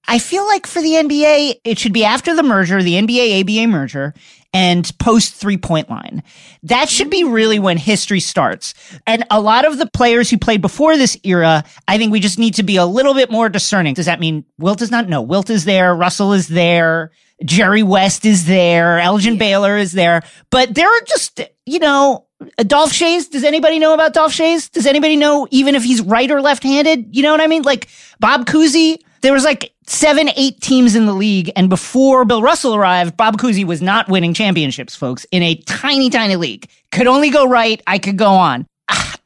I 0.08 0.18
feel 0.18 0.46
like 0.46 0.66
for 0.66 0.80
the 0.80 0.92
NBA, 0.92 1.60
it 1.64 1.78
should 1.78 1.92
be 1.92 2.04
after 2.04 2.34
the 2.34 2.42
merger, 2.42 2.82
the 2.82 2.94
NBA 2.94 3.40
ABA 3.40 3.68
merger, 3.68 4.14
and 4.52 4.90
post 4.98 5.34
three 5.34 5.56
point 5.56 5.88
line. 5.88 6.22
That 6.62 6.88
should 6.88 7.10
be 7.10 7.24
really 7.24 7.58
when 7.58 7.76
history 7.76 8.20
starts. 8.20 8.74
And 9.06 9.24
a 9.30 9.40
lot 9.40 9.64
of 9.64 9.78
the 9.78 9.86
players 9.86 10.28
who 10.30 10.38
played 10.38 10.60
before 10.60 10.96
this 10.96 11.16
era, 11.22 11.64
I 11.86 11.98
think 11.98 12.12
we 12.12 12.20
just 12.20 12.38
need 12.38 12.54
to 12.54 12.62
be 12.62 12.76
a 12.76 12.86
little 12.86 13.14
bit 13.14 13.30
more 13.30 13.48
discerning. 13.48 13.94
Does 13.94 14.06
that 14.06 14.20
mean 14.20 14.44
Wilt 14.58 14.82
is 14.82 14.90
not? 14.90 15.08
No, 15.08 15.22
Wilt 15.22 15.50
is 15.50 15.64
there. 15.64 15.94
Russell 15.94 16.32
is 16.32 16.48
there. 16.48 17.12
Jerry 17.44 17.82
West 17.82 18.26
is 18.26 18.46
there. 18.46 18.98
Elgin 18.98 19.38
Baylor 19.38 19.76
is 19.76 19.92
there. 19.92 20.22
But 20.50 20.74
there 20.74 20.88
are 20.88 21.00
just, 21.06 21.40
you 21.64 21.78
know, 21.78 22.26
Dolph 22.58 22.92
Schayes. 22.92 23.30
Does 23.30 23.44
anybody 23.44 23.78
know 23.78 23.94
about 23.94 24.12
Dolph 24.12 24.32
Schayes? 24.32 24.70
Does 24.70 24.86
anybody 24.86 25.16
know 25.16 25.46
even 25.50 25.74
if 25.74 25.82
he's 25.82 26.02
right 26.02 26.30
or 26.30 26.42
left 26.42 26.62
handed? 26.62 27.14
You 27.16 27.22
know 27.22 27.32
what 27.32 27.40
I 27.40 27.46
mean? 27.46 27.62
Like 27.62 27.88
Bob 28.18 28.46
Cousy, 28.46 28.98
there 29.20 29.32
was 29.32 29.44
like 29.44 29.72
seven, 29.86 30.30
eight 30.36 30.60
teams 30.60 30.94
in 30.94 31.06
the 31.06 31.12
league. 31.12 31.50
And 31.56 31.68
before 31.68 32.24
Bill 32.24 32.42
Russell 32.42 32.74
arrived, 32.74 33.16
Bob 33.16 33.38
Cousy 33.38 33.64
was 33.64 33.82
not 33.82 34.08
winning 34.08 34.34
championships, 34.34 34.94
folks, 34.94 35.26
in 35.30 35.42
a 35.42 35.56
tiny, 35.56 36.10
tiny 36.10 36.36
league. 36.36 36.68
Could 36.92 37.06
only 37.06 37.30
go 37.30 37.46
right. 37.46 37.82
I 37.86 37.98
could 37.98 38.16
go 38.16 38.28
on. 38.28 38.66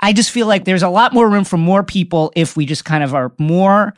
I 0.01 0.13
just 0.13 0.31
feel 0.31 0.47
like 0.47 0.65
there's 0.65 0.83
a 0.83 0.89
lot 0.89 1.13
more 1.13 1.29
room 1.29 1.45
for 1.45 1.57
more 1.57 1.83
people 1.83 2.33
if 2.37 2.57
we 2.57 2.67
just 2.67 2.85
kind 2.85 3.03
of 3.03 3.15
are 3.15 3.33
more 3.39 3.95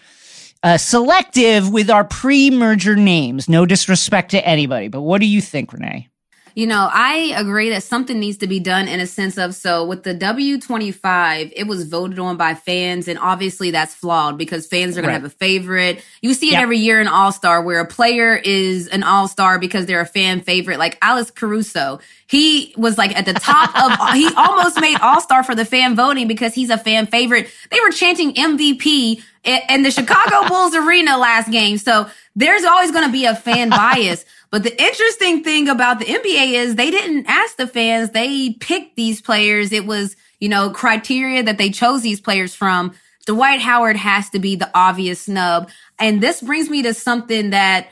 uh, 0.62 0.78
selective 0.78 1.70
with 1.72 1.90
our 1.90 2.04
pre-merger 2.04 2.96
names. 2.96 3.48
No 3.48 3.66
disrespect 3.66 4.30
to 4.32 4.46
anybody, 4.46 4.88
but 4.88 5.00
what 5.00 5.20
do 5.20 5.26
you 5.26 5.40
think, 5.40 5.72
Renee? 5.72 6.08
You 6.56 6.66
know, 6.66 6.88
I 6.90 7.34
agree 7.36 7.68
that 7.68 7.82
something 7.82 8.18
needs 8.18 8.38
to 8.38 8.46
be 8.46 8.60
done 8.60 8.88
in 8.88 8.98
a 8.98 9.06
sense 9.06 9.36
of 9.36 9.54
so 9.54 9.84
with 9.84 10.04
the 10.04 10.14
W25, 10.14 11.52
it 11.54 11.66
was 11.66 11.84
voted 11.86 12.18
on 12.18 12.38
by 12.38 12.54
fans, 12.54 13.08
and 13.08 13.18
obviously 13.18 13.70
that's 13.70 13.94
flawed 13.94 14.38
because 14.38 14.66
fans 14.66 14.96
are 14.96 15.02
going 15.02 15.08
Right. 15.12 15.18
to 15.18 15.22
have 15.24 15.30
a 15.30 15.34
favorite. 15.36 16.02
You 16.22 16.32
see 16.32 16.48
it 16.48 16.52
Yep. 16.52 16.62
every 16.62 16.78
year 16.78 16.98
in 17.00 17.08
All 17.08 17.30
Star 17.30 17.62
where 17.62 17.80
a 17.80 17.86
player 17.86 18.34
is 18.42 18.88
an 18.88 19.02
All 19.02 19.28
Star 19.28 19.58
because 19.58 19.84
they're 19.84 20.00
a 20.00 20.06
fan 20.06 20.40
favorite, 20.40 20.78
like 20.78 20.96
Alex 21.02 21.30
Caruso. 21.30 22.00
He 22.26 22.72
was 22.78 22.96
like 22.96 23.14
at 23.16 23.26
the 23.26 23.34
top 23.34 23.70
of, 23.78 24.12
he 24.14 24.26
almost 24.34 24.80
made 24.80 24.98
All 25.00 25.20
Star 25.20 25.42
for 25.44 25.54
the 25.54 25.66
fan 25.66 25.94
voting 25.94 26.26
because 26.26 26.54
he's 26.54 26.70
a 26.70 26.78
fan 26.78 27.06
favorite. 27.06 27.48
They 27.70 27.78
were 27.80 27.90
chanting 27.90 28.32
MVP 28.34 29.20
in, 29.44 29.58
in 29.68 29.82
the 29.82 29.90
Chicago 29.90 30.48
Bulls 30.48 30.74
arena 30.74 31.18
last 31.18 31.50
game. 31.50 31.76
So 31.76 32.08
there's 32.34 32.64
always 32.64 32.92
going 32.92 33.04
to 33.06 33.12
be 33.12 33.26
a 33.26 33.34
fan 33.36 33.68
bias. 33.68 34.24
But 34.56 34.62
the 34.62 34.82
interesting 34.82 35.44
thing 35.44 35.68
about 35.68 35.98
the 35.98 36.06
NBA 36.06 36.54
is 36.54 36.76
they 36.76 36.90
didn't 36.90 37.26
ask 37.28 37.58
the 37.58 37.66
fans. 37.66 38.12
They 38.12 38.54
picked 38.54 38.96
these 38.96 39.20
players. 39.20 39.70
It 39.70 39.84
was, 39.84 40.16
you 40.40 40.48
know, 40.48 40.70
criteria 40.70 41.42
that 41.42 41.58
they 41.58 41.68
chose 41.68 42.00
these 42.00 42.22
players 42.22 42.54
from. 42.54 42.94
Dwight 43.26 43.60
Howard 43.60 43.96
has 43.96 44.30
to 44.30 44.38
be 44.38 44.56
the 44.56 44.70
obvious 44.72 45.20
snub. 45.20 45.68
And 45.98 46.22
this 46.22 46.40
brings 46.40 46.70
me 46.70 46.80
to 46.84 46.94
something 46.94 47.50
that 47.50 47.88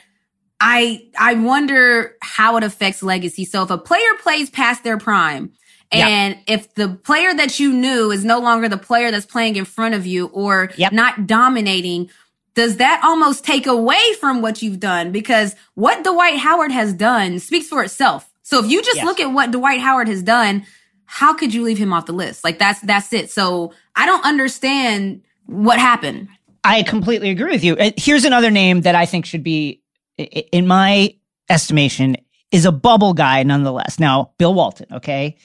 I, 0.58 1.06
I 1.18 1.34
wonder 1.34 2.16
how 2.22 2.56
it 2.56 2.64
affects 2.64 3.02
legacy. 3.02 3.44
So 3.44 3.64
if 3.64 3.68
a 3.70 3.76
player 3.76 4.14
plays 4.22 4.48
past 4.48 4.84
their 4.84 4.96
prime, 4.96 5.52
and 5.92 6.38
if 6.46 6.74
the 6.76 6.88
player 6.88 7.34
that 7.34 7.60
you 7.60 7.74
knew 7.74 8.10
is 8.10 8.24
no 8.24 8.38
longer 8.40 8.70
the 8.70 8.78
player 8.78 9.10
that's 9.10 9.26
playing 9.26 9.56
in 9.56 9.66
front 9.66 9.94
of 9.94 10.06
you 10.06 10.28
or 10.28 10.70
Yep. 10.78 10.92
not 10.92 11.26
dominating, 11.26 12.08
does 12.54 12.76
that 12.76 13.00
almost 13.04 13.44
take 13.44 13.66
away 13.66 14.00
from 14.20 14.40
what 14.42 14.62
you've 14.62 14.80
done? 14.80 15.10
Because 15.12 15.54
what 15.74 16.04
Dwight 16.04 16.38
Howard 16.38 16.70
has 16.72 16.92
done 16.92 17.38
speaks 17.40 17.68
for 17.68 17.82
itself. 17.82 18.30
So 18.42 18.62
if 18.64 18.70
you 18.70 18.82
just 18.82 18.96
Yes. 18.96 19.04
look 19.04 19.20
at 19.20 19.32
what 19.32 19.50
Dwight 19.50 19.80
Howard 19.80 20.08
has 20.08 20.22
done, 20.22 20.64
how 21.06 21.34
could 21.34 21.52
you 21.54 21.62
leave 21.62 21.78
him 21.78 21.92
off 21.92 22.06
the 22.06 22.12
list? 22.12 22.44
Like 22.44 22.58
that's 22.58 22.80
that's 22.80 23.12
it. 23.12 23.30
So 23.30 23.72
I 23.96 24.06
don't 24.06 24.24
understand 24.24 25.22
what 25.46 25.78
happened. 25.78 26.28
I 26.62 26.82
completely 26.82 27.30
agree 27.30 27.52
with 27.52 27.64
you. 27.64 27.76
Uh, 27.76 27.90
Here's 27.96 28.24
another 28.24 28.50
name 28.50 28.82
that 28.82 28.94
I 28.94 29.04
think 29.04 29.26
should 29.26 29.42
be, 29.44 29.82
in 30.16 30.66
my 30.66 31.14
estimation, 31.50 32.16
is 32.50 32.64
a 32.64 32.72
bubble 32.72 33.12
guy 33.14 33.42
nonetheless. 33.42 33.98
Now, 33.98 34.30
Bill 34.38 34.54
Walton, 34.54 34.86
okay? 34.92 35.36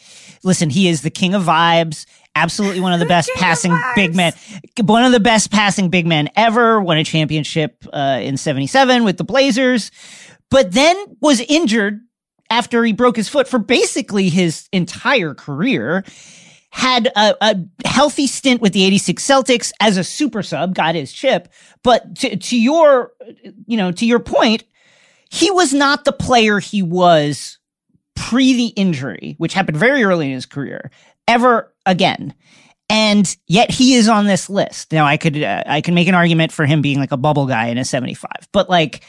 Listen, 0.43 0.69
he 0.69 0.87
is 0.87 1.01
the 1.01 1.09
king 1.09 1.33
of 1.33 1.43
vibes, 1.43 2.05
absolutely 2.39 2.79
one 2.79 2.93
of 2.93 2.99
the 2.99 3.05
best 3.05 3.29
passing 3.35 3.77
big 3.95 4.15
men, 4.15 4.33
one 4.81 5.03
of 5.03 5.11
the 5.11 5.19
best 5.19 5.51
passing 5.51 5.89
big 5.89 6.07
men 6.07 6.29
ever, 6.35 6.79
won 6.79 6.97
a 6.97 7.03
championship 7.03 7.85
uh, 7.91 8.19
in 8.21 8.37
77 8.37 9.03
with 9.03 9.17
the 9.17 9.23
Blazers, 9.23 9.91
but 10.49 10.71
then 10.71 10.95
was 11.21 11.41
injured 11.41 11.99
after 12.49 12.83
he 12.83 12.93
broke 12.93 13.15
his 13.15 13.29
foot 13.29 13.47
for 13.47 13.59
basically 13.59 14.29
his 14.29 14.67
entire 14.71 15.33
career 15.33 16.03
had 16.71 17.07
a, 17.07 17.35
a 17.41 17.55
healthy 17.85 18.27
stint 18.27 18.61
with 18.61 18.73
the 18.73 18.83
86 18.83 19.25
Celtics 19.25 19.71
as 19.79 19.97
a 19.97 20.03
super 20.03 20.43
sub, 20.43 20.75
got 20.75 20.95
his 20.95 21.11
chip. 21.11 21.49
But 21.83 22.15
to, 22.17 22.37
to 22.37 22.59
your, 22.59 23.11
you 23.65 23.75
know, 23.75 23.91
to 23.91 24.05
your 24.05 24.19
point, 24.19 24.63
he 25.29 25.49
was 25.51 25.73
not 25.73 26.05
the 26.05 26.11
player 26.11 26.59
he 26.59 26.83
was 26.83 27.57
pre 28.15 28.53
the 28.53 28.67
injury, 28.67 29.35
which 29.37 29.53
happened 29.53 29.77
very 29.77 30.03
early 30.03 30.27
in 30.27 30.33
his 30.33 30.45
career, 30.45 30.91
ever 31.27 31.73
again. 31.89 32.33
And 32.91 33.35
yet 33.47 33.69
he 33.69 33.93
is 33.95 34.07
on 34.07 34.25
this 34.25 34.49
list. 34.49 34.91
Now 34.91 35.05
I 35.05 35.17
could, 35.17 35.41
uh, 35.41 35.63
I 35.65 35.81
can 35.81 35.93
make 35.93 36.07
an 36.07 36.15
argument 36.15 36.51
for 36.51 36.65
him 36.65 36.81
being 36.81 36.97
like 36.99 37.11
a 37.11 37.17
bubble 37.17 37.45
guy 37.45 37.67
in 37.67 37.77
a 37.77 37.85
75, 37.85 38.31
but 38.51 38.67
like, 38.69 39.03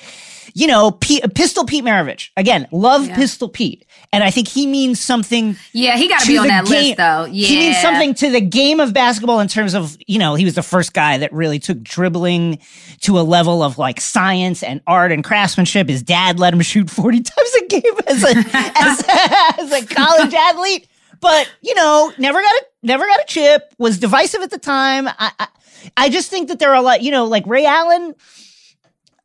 you 0.52 0.66
know, 0.66 0.90
P- 0.90 1.22
Pistol 1.34 1.64
Pete 1.64 1.84
Maravich, 1.84 2.28
again, 2.36 2.66
love 2.72 3.06
Yeah. 3.06 3.14
Pistol 3.14 3.48
Pete. 3.48 3.86
And 4.12 4.22
I 4.24 4.30
think 4.30 4.48
he 4.48 4.66
means 4.66 5.00
something 5.00 5.56
Yeah, 5.72 5.96
he 5.96 6.08
got 6.08 6.20
to 6.22 6.26
be 6.26 6.36
on 6.36 6.48
that 6.48 6.66
game- 6.66 6.88
list 6.88 6.96
though. 6.98 7.24
Yeah, 7.24 7.46
He 7.46 7.56
means 7.56 7.78
something 7.80 8.12
to 8.14 8.30
the 8.30 8.40
game 8.42 8.80
of 8.80 8.92
basketball 8.92 9.40
in 9.40 9.48
terms 9.48 9.74
of, 9.74 9.96
you 10.06 10.18
know, 10.18 10.34
he 10.34 10.44
was 10.44 10.56
the 10.56 10.62
first 10.62 10.92
guy 10.92 11.16
that 11.18 11.32
really 11.32 11.58
took 11.60 11.80
dribbling 11.82 12.58
to 13.02 13.18
a 13.18 13.22
level 13.22 13.62
of 13.62 13.78
like 13.78 13.98
science 14.00 14.62
and 14.62 14.82
art 14.88 15.10
and 15.12 15.22
craftsmanship. 15.24 15.88
His 15.88 16.02
dad 16.02 16.38
let 16.38 16.52
him 16.52 16.60
shoot 16.60 16.90
40 16.90 17.20
times 17.22 17.54
a 17.62 17.66
game 17.66 17.82
as 18.08 18.24
a, 18.24 18.36
as, 18.76 19.00
a 19.00 19.60
as 19.62 19.72
a 19.84 19.86
college 19.86 20.34
athlete. 20.34 20.86
But, 21.20 21.50
you 21.60 21.74
know, 21.74 22.12
never 22.18 22.40
got 22.40 22.52
a, 22.52 22.64
never 22.82 23.06
got 23.06 23.20
a 23.20 23.24
chip, 23.26 23.74
was 23.78 23.98
divisive 23.98 24.42
at 24.42 24.50
the 24.50 24.58
time. 24.58 25.06
I, 25.08 25.32
I, 25.38 25.48
I 25.96 26.08
just 26.08 26.30
think 26.30 26.48
that 26.48 26.58
there 26.58 26.70
are 26.70 26.76
a 26.76 26.82
lot, 26.82 27.02
you 27.02 27.10
know, 27.10 27.26
like 27.26 27.46
Ray 27.46 27.66
Allen, 27.66 28.14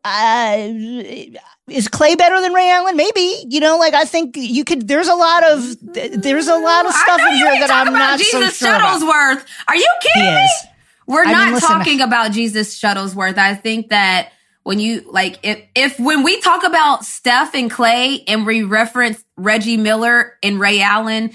uh, 0.03 0.57
is 1.67 1.87
Klay 1.87 2.17
better 2.17 2.39
than 2.41 2.53
Ray 2.53 2.69
Allen? 2.69 2.95
Maybe. 2.95 3.43
You 3.47 3.59
know, 3.59 3.77
like 3.77 3.93
I 3.93 4.05
think 4.05 4.35
you 4.37 4.63
could. 4.63 4.87
There's 4.87 5.07
a 5.07 5.15
lot 5.15 5.43
of 5.51 5.77
there's 6.21 6.47
a 6.47 6.57
lot 6.57 6.85
of 6.85 6.93
stuff 6.93 7.19
in 7.21 7.35
here 7.35 7.59
that 7.59 7.71
I'm 7.71 7.87
about 7.87 7.97
not 7.97 8.19
so 8.19 8.39
Jesus 8.39 8.57
sure 8.57 8.75
about. 8.75 9.01
Shuttlesworth. 9.01 9.45
Are 9.67 9.75
you 9.75 9.89
kidding 10.01 10.35
me? 10.35 10.47
We're 11.07 11.23
I 11.23 11.25
mean, 11.25 11.33
not 11.33 11.53
listen- 11.53 11.69
talking 11.69 12.01
about 12.01 12.31
Jesus 12.31 12.79
Shuttlesworth. 12.79 13.37
I 13.37 13.55
think 13.55 13.89
that 13.89 14.29
when 14.63 14.79
you 14.79 15.01
like 15.09 15.39
if 15.41 15.59
if 15.73 15.99
when 15.99 16.23
we 16.23 16.39
talk 16.41 16.63
about 16.63 17.03
Steph 17.03 17.55
and 17.55 17.71
Klay 17.71 18.23
and 18.27 18.45
we 18.45 18.61
reference 18.63 19.23
Reggie 19.37 19.77
Miller 19.77 20.37
and 20.43 20.59
Ray 20.59 20.81
Allen, 20.81 21.31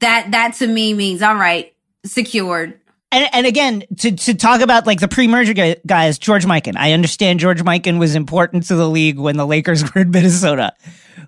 that 0.00 0.32
that 0.32 0.54
to 0.54 0.66
me 0.66 0.94
means 0.94 1.22
all 1.22 1.34
right, 1.34 1.74
secured. 2.04 2.80
And, 3.12 3.28
and 3.32 3.46
again, 3.46 3.82
to, 3.98 4.12
to 4.12 4.34
talk 4.34 4.60
about 4.60 4.86
like 4.86 5.00
the 5.00 5.08
pre-merger 5.08 5.74
guys, 5.84 6.18
George 6.18 6.44
Mikan. 6.44 6.76
I 6.76 6.92
understand 6.92 7.40
George 7.40 7.62
Mikan 7.62 7.98
was 7.98 8.14
important 8.14 8.66
to 8.68 8.76
the 8.76 8.88
league 8.88 9.18
when 9.18 9.36
the 9.36 9.46
Lakers 9.46 9.82
were 9.94 10.02
in 10.02 10.10
Minnesota. 10.10 10.74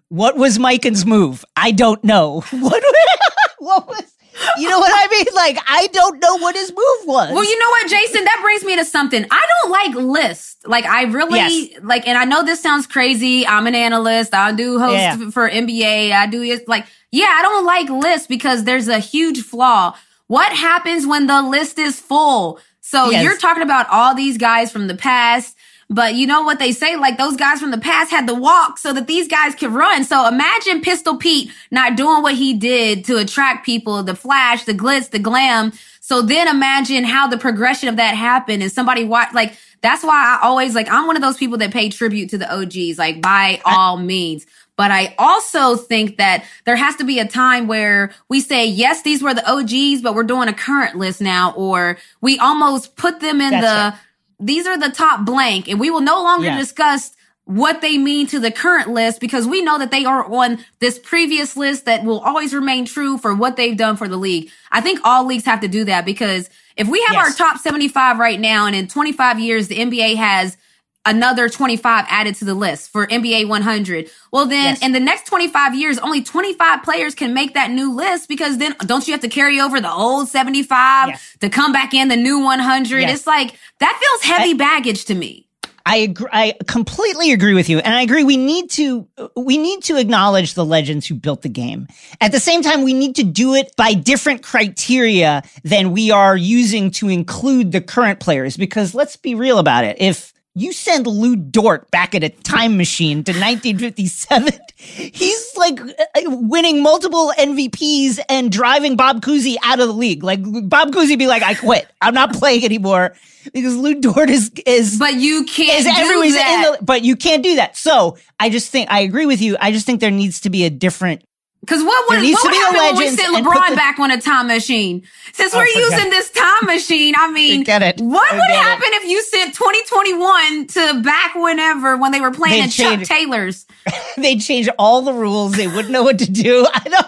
What 0.09 0.37
was 0.37 0.59
Mikan's 0.59 1.05
move? 1.05 1.45
I 1.57 1.73
don't 1.73 2.03
know. 2.05 2.45
What, 2.53 2.83
what 3.59 3.89
was, 3.89 4.12
you 4.59 4.69
know 4.69 4.79
what 4.79 4.93
I 4.95 5.09
mean? 5.11 5.27
Like, 5.35 5.59
I 5.67 5.87
don't 5.89 6.21
know 6.21 6.37
what 6.39 6.55
his 6.57 6.71
move 6.71 7.07
was. 7.07 7.33
Well, 7.33 7.45
you 7.45 7.59
know 7.59 7.69
what, 7.71 7.89
Jason? 7.91 8.25
That 8.25 8.39
brings 8.43 8.65
me 8.65 8.77
to 8.77 8.85
something. 8.85 9.25
I 9.31 9.47
don't 9.63 9.71
like 9.71 9.95
lists. 9.95 10.57
Like, 10.67 10.85
I 10.87 11.03
really 11.05 11.39
Yes. 11.39 11.81
like, 11.83 12.07
and 12.07 12.17
I 12.17 12.25
know 12.25 12.45
this 12.45 12.61
sounds 12.61 12.87
crazy. 12.87 13.47
I'm 13.47 13.67
an 13.67 13.75
analyst. 13.75 14.35
I 14.35 14.53
do 14.53 14.79
host 14.79 14.95
Yeah. 14.95 15.31
for 15.31 15.49
NBA. 15.49 16.13
I 16.13 16.27
do 16.27 16.43
it 16.43 16.69
like, 16.69 16.87
yeah, 17.11 17.29
I 17.39 17.43
don't 17.43 17.65
like 17.67 17.89
lists 17.91 18.27
because 18.27 18.65
there's 18.65 18.89
a 18.89 18.99
huge 18.99 19.43
flaw. 19.43 19.97
What 20.29 20.53
happens 20.53 21.07
when 21.07 21.27
the 21.27 21.43
list 21.43 21.79
is 21.79 22.01
full? 22.01 22.59
So 22.81 23.11
Yes. 23.11 23.23
you're 23.25 23.37
talking 23.37 23.63
about 23.63 23.87
all 23.91 24.15
these 24.15 24.39
guys 24.39 24.73
from 24.73 24.87
the 24.89 24.95
past. 24.95 25.57
But 25.91 26.15
you 26.15 26.27
know 26.27 26.43
what 26.43 26.59
they 26.59 26.73
say? 26.73 26.97
Like 26.97 27.19
those 27.19 27.37
guys 27.37 27.61
from 27.61 27.71
the 27.71 27.79
past 27.79 28.11
had 28.11 28.27
to 28.29 28.35
walk 28.35 28.79
so 28.79 28.93
that 28.93 29.07
these 29.07 29.29
guys 29.29 29.55
could 29.55 29.73
run. 29.73 30.05
So 30.05 30.27
imagine 30.27 30.81
Pistol 30.81 31.17
Pete 31.17 31.51
not 31.71 31.97
doing 31.97 32.23
what 32.23 32.35
he 32.35 32.55
did 32.55 33.05
to 33.07 33.19
attract 33.19 33.67
people, 33.67 34.03
the 34.03 34.17
flash, 34.17 34.65
the 34.65 34.75
glitz, 34.75 35.11
the 35.11 35.19
glam. 35.19 35.73
So 36.01 36.23
then 36.23 36.49
imagine 36.49 37.05
how 37.05 37.29
the 37.29 37.39
progression 37.39 37.89
of 37.89 37.97
that 37.97 38.15
happened 38.15 38.63
and 38.63 38.73
somebody 38.73 39.05
watch, 39.05 39.33
like, 39.35 39.57
that's 39.83 40.05
why 40.05 40.39
I 40.41 40.47
always 40.47 40.75
like, 40.75 40.89
I'm 40.91 41.07
one 41.07 41.17
of 41.17 41.23
those 41.23 41.37
people 41.37 41.59
that 41.59 41.73
pay 41.73 41.89
tribute 41.89 42.31
to 42.31 42.39
the 42.39 42.51
OGs, 42.53 42.99
like 42.99 43.21
by 43.21 43.61
all 43.65 43.97
means. 43.97 44.47
But 44.77 44.91
I 44.91 45.15
also 45.19 45.77
think 45.77 46.17
that 46.17 46.45
there 46.65 46.77
has 46.77 46.97
to 46.97 47.05
be 47.05 47.19
a 47.19 47.27
time 47.27 47.67
where 47.67 48.13
we 48.29 48.41
say, 48.41 48.65
yes, 48.67 49.03
these 49.03 49.23
were 49.23 49.35
the 49.35 49.49
OGs, 49.49 50.01
but 50.01 50.15
we're 50.15 50.23
doing 50.23 50.49
a 50.49 50.55
current 50.55 50.97
list 50.97 51.21
now, 51.21 51.53
or 51.53 51.99
we 52.21 52.39
almost 52.39 52.97
put 52.97 53.21
them 53.21 53.41
in 53.41 53.51
the, 53.61 53.95
these 54.45 54.67
are 54.67 54.77
the 54.79 54.91
top 54.91 55.25
blank 55.25 55.69
and 55.69 55.79
we 55.81 55.91
will 55.91 56.01
no 56.01 56.23
longer 56.23 56.47
Yeah. 56.47 56.59
discuss 56.59 57.13
what 57.45 57.81
they 57.81 57.99
mean 57.99 58.27
to 58.29 58.39
the 58.39 58.51
current 58.51 58.89
list 58.91 59.21
because 59.21 59.47
we 59.47 59.63
know 59.63 59.79
that 59.79 59.91
they 59.91 60.05
are 60.05 60.25
on 60.33 60.65
this 60.81 60.99
previous 60.99 61.57
list 61.57 61.87
that 61.87 62.05
will 62.05 62.21
always 62.21 62.55
remain 62.55 62.85
true 62.85 63.19
for 63.19 63.35
what 63.35 63.57
they've 63.57 63.77
done 63.77 63.97
for 63.97 64.07
the 64.09 64.17
league. 64.17 64.49
I 64.71 64.81
think 64.81 65.01
all 65.05 65.25
leagues 65.27 65.45
have 65.47 65.61
to 65.61 65.69
do 65.69 65.85
that 65.85 66.05
because 66.05 66.49
if 66.77 66.87
we 66.89 67.01
have 67.09 67.15
Yes. 67.15 67.41
our 67.41 67.49
top 67.49 67.59
75 67.61 68.19
right 68.19 68.39
now 68.41 68.67
and 68.67 68.77
in 68.77 68.87
25 68.89 69.41
years 69.41 69.69
the 69.69 69.79
NBA 69.81 70.15
has 70.17 70.57
another 71.05 71.49
25 71.49 72.05
added 72.09 72.35
to 72.37 72.45
the 72.45 72.55
list 72.55 72.91
for 72.91 73.07
NBA 73.07 73.47
100. 73.49 74.11
Well, 74.33 74.47
then 74.47 74.75
Yes. 74.75 74.83
in 74.83 74.93
the 74.93 75.01
next 75.01 75.27
25 75.27 75.75
years, 75.75 75.99
only 75.99 76.23
25 76.23 76.83
players 76.83 77.15
can 77.15 77.35
make 77.35 77.55
that 77.55 77.71
new 77.71 77.93
list 77.93 78.29
because 78.29 78.59
then 78.59 78.75
don't 78.87 79.07
you 79.07 79.13
have 79.13 79.21
to 79.23 79.29
carry 79.29 79.61
over 79.61 79.81
the 79.81 79.91
old 79.93 80.29
75 80.29 81.09
Yes. 81.11 81.37
to 81.41 81.49
come 81.49 81.73
back 81.73 81.93
in 81.95 82.09
the 82.09 82.17
new 82.17 82.39
100? 82.39 83.01
Yes. 83.01 83.19
It's 83.19 83.27
like 83.27 83.55
that 83.81 83.99
feels 84.01 84.23
heavy 84.23 84.55
baggage 84.55 85.05
to 85.07 85.15
me. 85.15 85.47
I 85.85 85.97
agree, 85.97 86.29
I 86.33 86.55
completely 86.69 87.33
agree 87.33 87.55
with 87.55 87.69
you, 87.69 87.81
and 87.81 87.93
I 87.93 88.03
agree. 88.03 88.23
We 88.23 88.37
need 88.37 88.71
to 88.71 89.09
we 89.37 89.59
need 89.59 89.83
to 89.83 89.97
acknowledge 89.97 90.55
the 90.55 90.65
legends 90.65 91.09
who 91.09 91.17
built 91.17 91.43
the 91.43 91.49
game. 91.49 91.89
At 92.21 92.31
the 92.31 92.39
same 92.39 92.63
time, 92.63 92.85
we 92.85 92.95
need 92.95 93.17
to 93.17 93.25
do 93.25 93.55
it 93.55 93.75
by 93.77 93.93
different 93.95 94.45
criteria 94.45 95.43
than 95.65 95.91
we 95.91 96.13
are 96.13 96.37
using 96.37 96.93
to 96.93 97.09
include 97.09 97.73
the 97.73 97.81
current 97.81 98.21
players. 98.21 98.57
Because 98.57 98.95
let's 98.95 99.17
be 99.17 99.35
real 99.35 99.59
about 99.59 99.85
it. 99.85 99.97
If 99.99 100.32
you 100.55 100.73
send 100.73 101.07
Lu 101.07 101.35
Dort 101.37 101.91
back 101.91 102.15
in 102.15 102.23
a 102.23 102.29
time 102.29 102.77
machine 102.77 103.25
to 103.25 103.33
1957, 103.33 104.53
he's 104.77 105.57
like 105.57 105.81
uh, 105.81 105.95
winning 106.27 106.83
multiple 106.83 107.33
MVPs 107.39 108.21
and 108.29 108.53
driving 108.53 108.97
Bob 108.97 109.23
Cousy 109.23 109.57
out 109.63 109.81
of 109.81 109.89
the 109.89 109.95
league. 109.95 110.23
Like 110.23 110.41
Bob 110.69 110.93
Cousy 110.93 111.19
be 111.19 111.27
like, 111.27 111.43
I 111.43 111.55
quit. 111.55 111.87
I'm 112.01 112.15
not 112.15 112.33
playing 112.39 112.65
anymore 112.65 113.15
because 113.53 113.77
Lu 113.77 114.01
Dort 114.01 114.31
is 114.31 114.51
is 114.67 114.99
But 114.99 115.15
you 115.15 115.45
can't 115.45 115.79
is 115.81 115.85
do 115.85 116.33
that. 116.33 116.65
in 116.67 116.73
the 116.73 116.79
but 116.85 117.03
you 117.03 117.17
can't 117.17 117.43
do 117.43 117.57
that. 117.57 117.77
So 117.77 118.19
I 118.39 118.51
just 118.51 118.71
think 118.71 118.91
I 118.91 119.01
agree 119.01 119.27
with 119.27 119.41
you. 119.41 119.57
I 119.61 119.73
just 119.73 119.87
think 119.87 120.01
there 120.01 120.11
needs 120.11 120.41
to 120.43 120.51
be 120.51 120.65
a 120.65 120.71
different 120.71 121.25
Because 121.65 121.85
what 121.85 122.09
would, 122.11 122.23
what 122.29 122.43
would 122.45 122.55
happen 122.55 122.77
when 122.77 122.97
we 122.97 123.09
sent 123.17 123.37
LeBron 123.37 123.71
the- 123.71 123.77
back 123.77 124.01
on 124.01 124.11
a 124.11 124.21
time 124.21 124.49
machine? 124.49 125.05
Since 125.33 125.55
Oh, 125.55 125.59
we're 125.59 125.67
using 125.67 126.11
this 126.11 126.29
time 126.31 126.67
machine, 126.67 127.15
I 127.17 127.31
mean, 127.31 127.61
Forget 127.61 127.83
it. 127.83 128.01
what 128.01 128.31
would 128.33 128.41
Forget 128.41 128.51
it. 128.51 128.55
happen 128.57 128.89
if 128.95 129.05
you 129.09 129.23
sent 129.23 129.55
2021 129.55 130.67
to 130.67 131.01
back 131.03 131.35
whenever 131.37 131.97
when 131.97 132.11
they 132.11 132.21
were 132.21 132.33
playing 132.33 132.63
They'd 132.63 132.65
at 132.65 132.71
Chuck 132.99 133.03
Taylor's? 133.05 133.65
they'd 134.17 134.41
change 134.41 134.69
all 134.79 135.03
the 135.03 135.13
rules. 135.13 135.53
They 135.53 135.69
wouldn't 135.69 135.91
know 135.91 136.03
what 136.03 136.19
to 136.19 136.31
do. 136.31 136.67
I 136.75 136.81
don't 136.81 137.07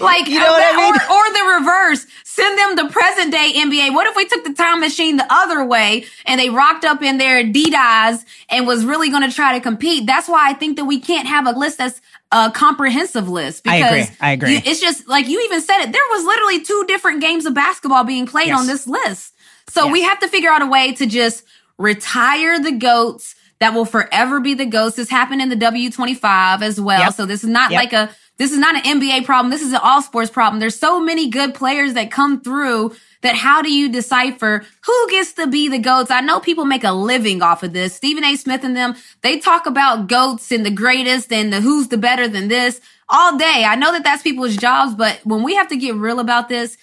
Like, 0.00 0.26
You 0.28 0.38
know 0.40 0.46
what 0.50 0.62
I 0.62 0.72
or, 0.72 0.76
mean? 0.76 0.94
or 0.94 1.32
the 1.32 1.60
reverse. 1.60 2.06
Send 2.24 2.58
them 2.58 2.76
the 2.86 2.92
present 2.92 3.30
day 3.32 3.52
NBA. 3.56 3.94
What 3.94 4.06
if 4.08 4.16
we 4.16 4.26
took 4.26 4.42
the 4.44 4.52
time 4.54 4.80
machine 4.80 5.16
the 5.16 5.26
other 5.30 5.64
way 5.64 6.04
and 6.26 6.40
they 6.40 6.50
rocked 6.50 6.84
up 6.84 7.00
in 7.02 7.16
their 7.18 7.42
Adidas 7.44 8.24
and 8.48 8.66
was 8.66 8.84
really 8.84 9.08
going 9.10 9.28
to 9.28 9.34
try 9.34 9.52
to 9.54 9.60
compete? 9.60 10.06
That's 10.06 10.28
why 10.28 10.50
I 10.50 10.52
think 10.54 10.76
that 10.78 10.84
we 10.84 10.98
can't 11.00 11.28
have 11.28 11.46
a 11.46 11.52
list 11.52 11.78
that's 11.78 12.00
a 12.32 12.50
comprehensive 12.50 13.28
list. 13.28 13.66
I 13.68 13.78
Because 13.78 13.92
agree. 14.08 14.16
I 14.20 14.30
agree. 14.32 14.52
you- 14.56 14.62
it's 14.64 14.80
just 14.80 15.06
like 15.08 15.28
you 15.28 15.40
even 15.44 15.60
said 15.60 15.82
it. 15.82 15.92
There 15.92 16.02
was 16.10 16.24
literally 16.24 16.60
two 16.62 16.84
different 16.88 17.20
games 17.20 17.46
of 17.46 17.54
basketball 17.54 18.02
being 18.04 18.26
played 18.26 18.48
Yes. 18.48 18.58
on 18.60 18.66
this 18.66 18.86
list. 18.88 19.32
So 19.70 19.84
Yes. 19.84 19.92
we 19.92 20.02
have 20.02 20.18
to 20.20 20.28
figure 20.28 20.50
out 20.50 20.60
a 20.62 20.66
way 20.66 20.92
to 20.94 21.06
just 21.06 21.44
retire 21.78 22.58
the 22.58 22.72
goats 22.72 23.34
that 23.60 23.72
will 23.74 23.84
forever 23.84 24.40
be 24.40 24.54
the 24.54 24.66
ghosts. 24.66 24.96
This 24.96 25.08
happened 25.08 25.40
in 25.40 25.48
the 25.48 25.56
W25 25.56 26.62
as 26.62 26.80
well. 26.80 27.00
Yep. 27.00 27.14
So 27.14 27.26
this 27.26 27.44
is 27.44 27.50
not 27.50 27.70
Yep. 27.70 27.80
like 27.80 27.92
a, 27.92 28.10
this 28.36 28.50
is 28.50 28.58
not 28.58 28.74
an 28.74 29.00
NBA 29.00 29.24
problem. 29.24 29.50
This 29.50 29.62
is 29.62 29.72
an 29.72 29.80
all 29.82 30.02
sports 30.02 30.30
problem. 30.30 30.58
There's 30.60 30.78
so 30.78 31.00
many 31.00 31.28
good 31.28 31.54
players 31.54 31.94
that 31.94 32.10
come 32.10 32.40
through 32.40 32.94
that 33.22 33.36
how 33.36 33.62
do 33.62 33.72
you 33.72 33.88
decipher 33.88 34.64
who 34.84 35.10
gets 35.10 35.32
to 35.34 35.46
be 35.46 35.68
the 35.68 35.78
goats? 35.78 36.10
I 36.10 36.20
know 36.20 36.40
people 36.40 36.64
make 36.64 36.84
a 36.84 36.92
living 36.92 37.42
off 37.42 37.62
of 37.62 37.72
this. 37.72 37.94
Stephen 37.94 38.24
A. 38.24 38.36
Smith 38.36 38.64
and 38.64 38.76
them, 38.76 38.96
they 39.22 39.38
talk 39.38 39.66
about 39.66 40.08
goats 40.08 40.50
and 40.50 40.66
the 40.66 40.70
greatest 40.70 41.32
and 41.32 41.52
the 41.52 41.60
who's 41.60 41.88
the 41.88 41.96
better 41.96 42.28
than 42.28 42.48
this 42.48 42.80
all 43.08 43.38
day. 43.38 43.64
I 43.66 43.76
know 43.76 43.92
that 43.92 44.04
that's 44.04 44.22
people's 44.22 44.56
jobs, 44.56 44.94
but 44.94 45.20
when 45.24 45.42
we 45.42 45.54
have 45.54 45.68
to 45.68 45.76
get 45.76 45.94
real 45.94 46.20
about 46.20 46.48
this, 46.48 46.76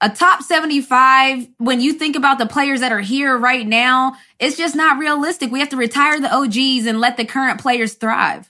a 0.00 0.08
top 0.08 0.42
75, 0.42 1.48
when 1.58 1.80
you 1.80 1.94
think 1.94 2.14
about 2.14 2.38
the 2.38 2.46
players 2.46 2.80
that 2.80 2.92
are 2.92 3.00
here 3.00 3.36
right 3.36 3.66
now, 3.66 4.14
it's 4.38 4.56
just 4.56 4.76
not 4.76 4.98
realistic. 4.98 5.50
We 5.50 5.58
have 5.58 5.70
to 5.70 5.76
retire 5.76 6.20
the 6.20 6.32
OGs 6.32 6.86
and 6.86 7.00
let 7.00 7.16
the 7.16 7.24
current 7.24 7.60
players 7.60 7.94
thrive. 7.94 8.48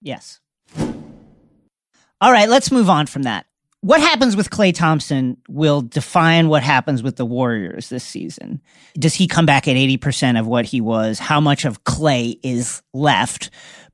Yes. 0.00 0.40
All 2.20 2.32
right, 2.32 2.48
let's 2.48 2.70
move 2.70 2.88
on 2.88 3.06
from 3.06 3.24
that. 3.24 3.46
What 3.82 4.00
happens 4.00 4.34
with 4.34 4.50
Klay 4.50 4.74
Thompson 4.74 5.36
will 5.48 5.82
define 5.82 6.48
what 6.48 6.62
happens 6.62 7.02
with 7.02 7.16
the 7.16 7.26
Warriors 7.26 7.88
this 7.88 8.04
season. 8.04 8.60
Does 8.98 9.14
he 9.14 9.28
come 9.28 9.46
back 9.46 9.68
at 9.68 9.76
80% 9.76 10.40
of 10.40 10.46
what 10.46 10.64
he 10.64 10.80
was? 10.80 11.18
How 11.18 11.40
much 11.40 11.64
of 11.64 11.84
Klay 11.84 12.40
is 12.42 12.82
left? 12.92 13.50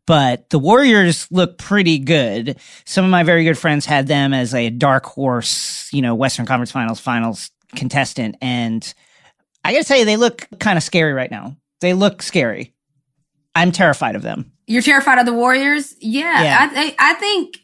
But 0.06 0.50
the 0.50 0.58
Warriors 0.58 1.28
look 1.30 1.58
pretty 1.58 1.98
good. 1.98 2.58
Some 2.84 3.04
of 3.04 3.10
my 3.10 3.22
very 3.22 3.44
good 3.44 3.58
friends 3.58 3.86
had 3.86 4.06
them 4.06 4.32
as 4.32 4.54
a 4.54 4.70
dark 4.70 5.04
horse, 5.04 5.88
you 5.92 6.02
know, 6.02 6.14
Western 6.14 6.46
Conference 6.46 6.70
Finals 6.70 7.00
finals 7.00 7.50
contestant. 7.76 8.36
And 8.40 8.92
I 9.64 9.72
gotta 9.72 9.84
tell 9.84 9.98
you, 9.98 10.04
they 10.04 10.16
look 10.16 10.48
kind 10.58 10.76
of 10.76 10.82
scary 10.82 11.12
right 11.12 11.30
now. 11.30 11.56
They 11.80 11.92
look 11.94 12.22
scary. 12.22 12.74
I'm 13.54 13.72
terrified 13.72 14.16
of 14.16 14.22
them. 14.22 14.52
You're 14.66 14.82
terrified 14.82 15.18
of 15.18 15.26
the 15.26 15.34
Warriors? 15.34 15.94
Yeah. 16.00 16.42
Yeah. 16.42 16.70
I, 16.72 16.94
I, 16.98 17.10
I 17.10 17.14
think 17.14 17.61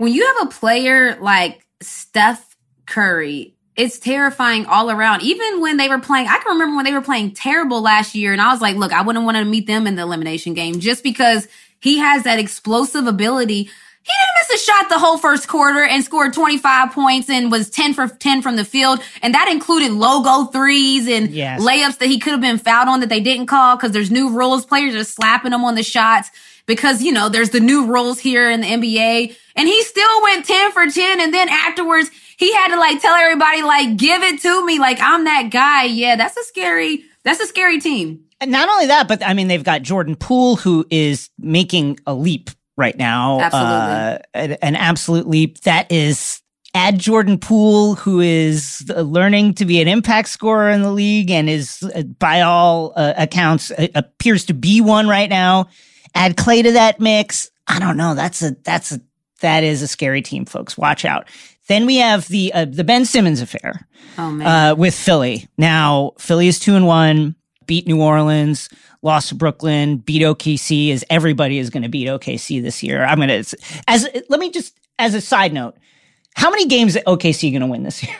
when 0.00 0.14
you 0.14 0.24
have 0.24 0.48
a 0.48 0.50
player 0.50 1.18
like 1.20 1.66
Steph 1.82 2.56
Curry, 2.86 3.54
it's 3.76 3.98
terrifying 3.98 4.64
all 4.64 4.90
around. 4.90 5.20
Even 5.20 5.60
when 5.60 5.76
they 5.76 5.90
were 5.90 5.98
playing, 5.98 6.26
I 6.26 6.38
can 6.38 6.52
remember 6.52 6.76
when 6.76 6.86
they 6.86 6.94
were 6.94 7.02
playing 7.02 7.32
terrible 7.32 7.82
last 7.82 8.14
year, 8.14 8.32
and 8.32 8.40
I 8.40 8.50
was 8.50 8.62
like, 8.62 8.76
look, 8.76 8.94
I 8.94 9.02
wouldn't 9.02 9.26
want 9.26 9.36
to 9.36 9.44
meet 9.44 9.66
them 9.66 9.86
in 9.86 9.96
the 9.96 10.02
elimination 10.02 10.54
game 10.54 10.80
just 10.80 11.02
because 11.02 11.46
he 11.80 11.98
has 11.98 12.22
that 12.22 12.38
explosive 12.38 13.06
ability. 13.06 13.64
He 14.02 14.12
didn't 14.16 14.48
miss 14.48 14.62
a 14.62 14.64
shot 14.64 14.88
the 14.88 14.98
whole 14.98 15.18
first 15.18 15.48
quarter 15.48 15.84
and 15.84 16.02
scored 16.02 16.32
25 16.32 16.92
points 16.92 17.28
and 17.28 17.52
was 17.52 17.68
10 17.68 17.92
for 17.92 18.08
10 18.08 18.40
from 18.40 18.56
the 18.56 18.64
field. 18.64 19.00
And 19.20 19.34
that 19.34 19.50
included 19.52 19.92
logo 19.92 20.50
threes 20.50 21.06
and 21.08 21.28
Yes. 21.30 21.60
layups 21.62 21.98
that 21.98 22.08
he 22.08 22.18
could 22.18 22.32
have 22.32 22.40
been 22.40 22.56
fouled 22.56 22.88
on 22.88 23.00
that 23.00 23.10
they 23.10 23.20
didn't 23.20 23.48
call 23.48 23.76
because 23.76 23.92
there's 23.92 24.10
new 24.10 24.30
rules. 24.30 24.64
Players 24.64 24.94
are 24.94 25.04
slapping 25.04 25.50
them 25.50 25.62
on 25.62 25.74
the 25.74 25.82
shots 25.82 26.30
because, 26.70 27.02
you 27.02 27.10
know, 27.10 27.28
there's 27.28 27.50
the 27.50 27.58
new 27.58 27.86
rules 27.86 28.20
here 28.20 28.48
in 28.48 28.60
the 28.60 28.66
NBA. 28.68 29.36
And 29.56 29.68
he 29.68 29.82
still 29.82 30.22
went 30.22 30.46
10 30.46 30.70
for 30.70 30.86
10. 30.86 31.20
And 31.20 31.34
then 31.34 31.48
afterwards, 31.48 32.10
he 32.38 32.54
had 32.54 32.68
to 32.68 32.76
like 32.78 33.02
tell 33.02 33.16
everybody, 33.16 33.62
like, 33.62 33.96
give 33.96 34.22
it 34.22 34.40
to 34.42 34.64
me. 34.64 34.78
Like, 34.78 34.98
I'm 35.00 35.24
that 35.24 35.50
guy. 35.50 35.84
Yeah, 35.84 36.14
that's 36.14 36.36
a 36.36 36.44
scary, 36.44 37.02
that's 37.24 37.40
a 37.40 37.46
scary 37.46 37.80
team. 37.80 38.24
And 38.40 38.52
not 38.52 38.68
only 38.68 38.86
that, 38.86 39.08
but 39.08 39.26
I 39.26 39.34
mean, 39.34 39.48
they've 39.48 39.64
got 39.64 39.82
Jordan 39.82 40.14
Poole, 40.14 40.54
who 40.56 40.86
is 40.90 41.28
making 41.38 41.98
a 42.06 42.14
leap 42.14 42.50
right 42.76 42.96
now. 42.96 43.40
Absolutely. 43.40 43.72
Uh, 43.72 44.18
an, 44.32 44.52
an 44.62 44.76
absolute 44.76 45.26
leap. 45.26 45.60
That 45.62 45.90
is 45.90 46.40
add 46.72 47.00
Jordan 47.00 47.38
Poole, 47.38 47.96
who 47.96 48.20
is 48.20 48.88
uh, 48.94 49.00
learning 49.00 49.54
to 49.54 49.64
be 49.64 49.82
an 49.82 49.88
impact 49.88 50.28
scorer 50.28 50.70
in 50.70 50.82
the 50.82 50.92
league 50.92 51.30
and 51.30 51.50
is, 51.50 51.82
uh, 51.82 52.02
by 52.02 52.42
all 52.42 52.92
uh, 52.94 53.12
accounts, 53.16 53.72
uh, 53.72 53.88
appears 53.96 54.44
to 54.46 54.54
be 54.54 54.80
one 54.80 55.08
right 55.08 55.28
now. 55.28 55.68
Add 56.14 56.36
Klay 56.36 56.62
to 56.62 56.72
that 56.72 57.00
mix. 57.00 57.50
I 57.66 57.78
don't 57.78 57.96
know. 57.96 58.14
That's 58.14 58.42
a, 58.42 58.56
that's 58.64 58.92
a, 58.92 59.00
that 59.40 59.64
is 59.64 59.82
a 59.82 59.88
scary 59.88 60.22
team, 60.22 60.44
folks. 60.44 60.76
Watch 60.76 61.04
out. 61.04 61.26
Then 61.68 61.86
we 61.86 61.96
have 61.96 62.26
the, 62.28 62.52
uh, 62.52 62.64
the 62.64 62.84
Ben 62.84 63.04
Simmons 63.04 63.40
affair 63.40 63.86
Oh, 64.18 64.30
man. 64.30 64.46
uh, 64.46 64.74
with 64.74 64.94
Philly. 64.94 65.48
Now, 65.56 66.12
Philly 66.18 66.48
is 66.48 66.58
two 66.58 66.74
and 66.74 66.86
one, 66.86 67.36
beat 67.66 67.86
New 67.86 68.02
Orleans, 68.02 68.68
lost 69.02 69.28
to 69.30 69.34
Brooklyn, 69.36 69.98
beat 69.98 70.22
OKC, 70.22 70.92
as 70.92 71.04
everybody 71.08 71.58
is 71.58 71.70
going 71.70 71.84
to 71.84 71.88
beat 71.88 72.08
OKC 72.08 72.60
this 72.60 72.82
year. 72.82 73.04
I'm 73.04 73.16
going 73.18 73.28
to, 73.44 73.56
as, 73.86 74.06
let 74.28 74.40
me 74.40 74.50
just, 74.50 74.76
as 74.98 75.14
a 75.14 75.20
side 75.20 75.52
note, 75.52 75.76
how 76.34 76.50
many 76.50 76.66
games 76.66 76.96
is 76.96 77.02
OKC 77.06 77.50
going 77.52 77.60
to 77.62 77.66
win 77.68 77.82
this 77.84 78.02
year? 78.02 78.16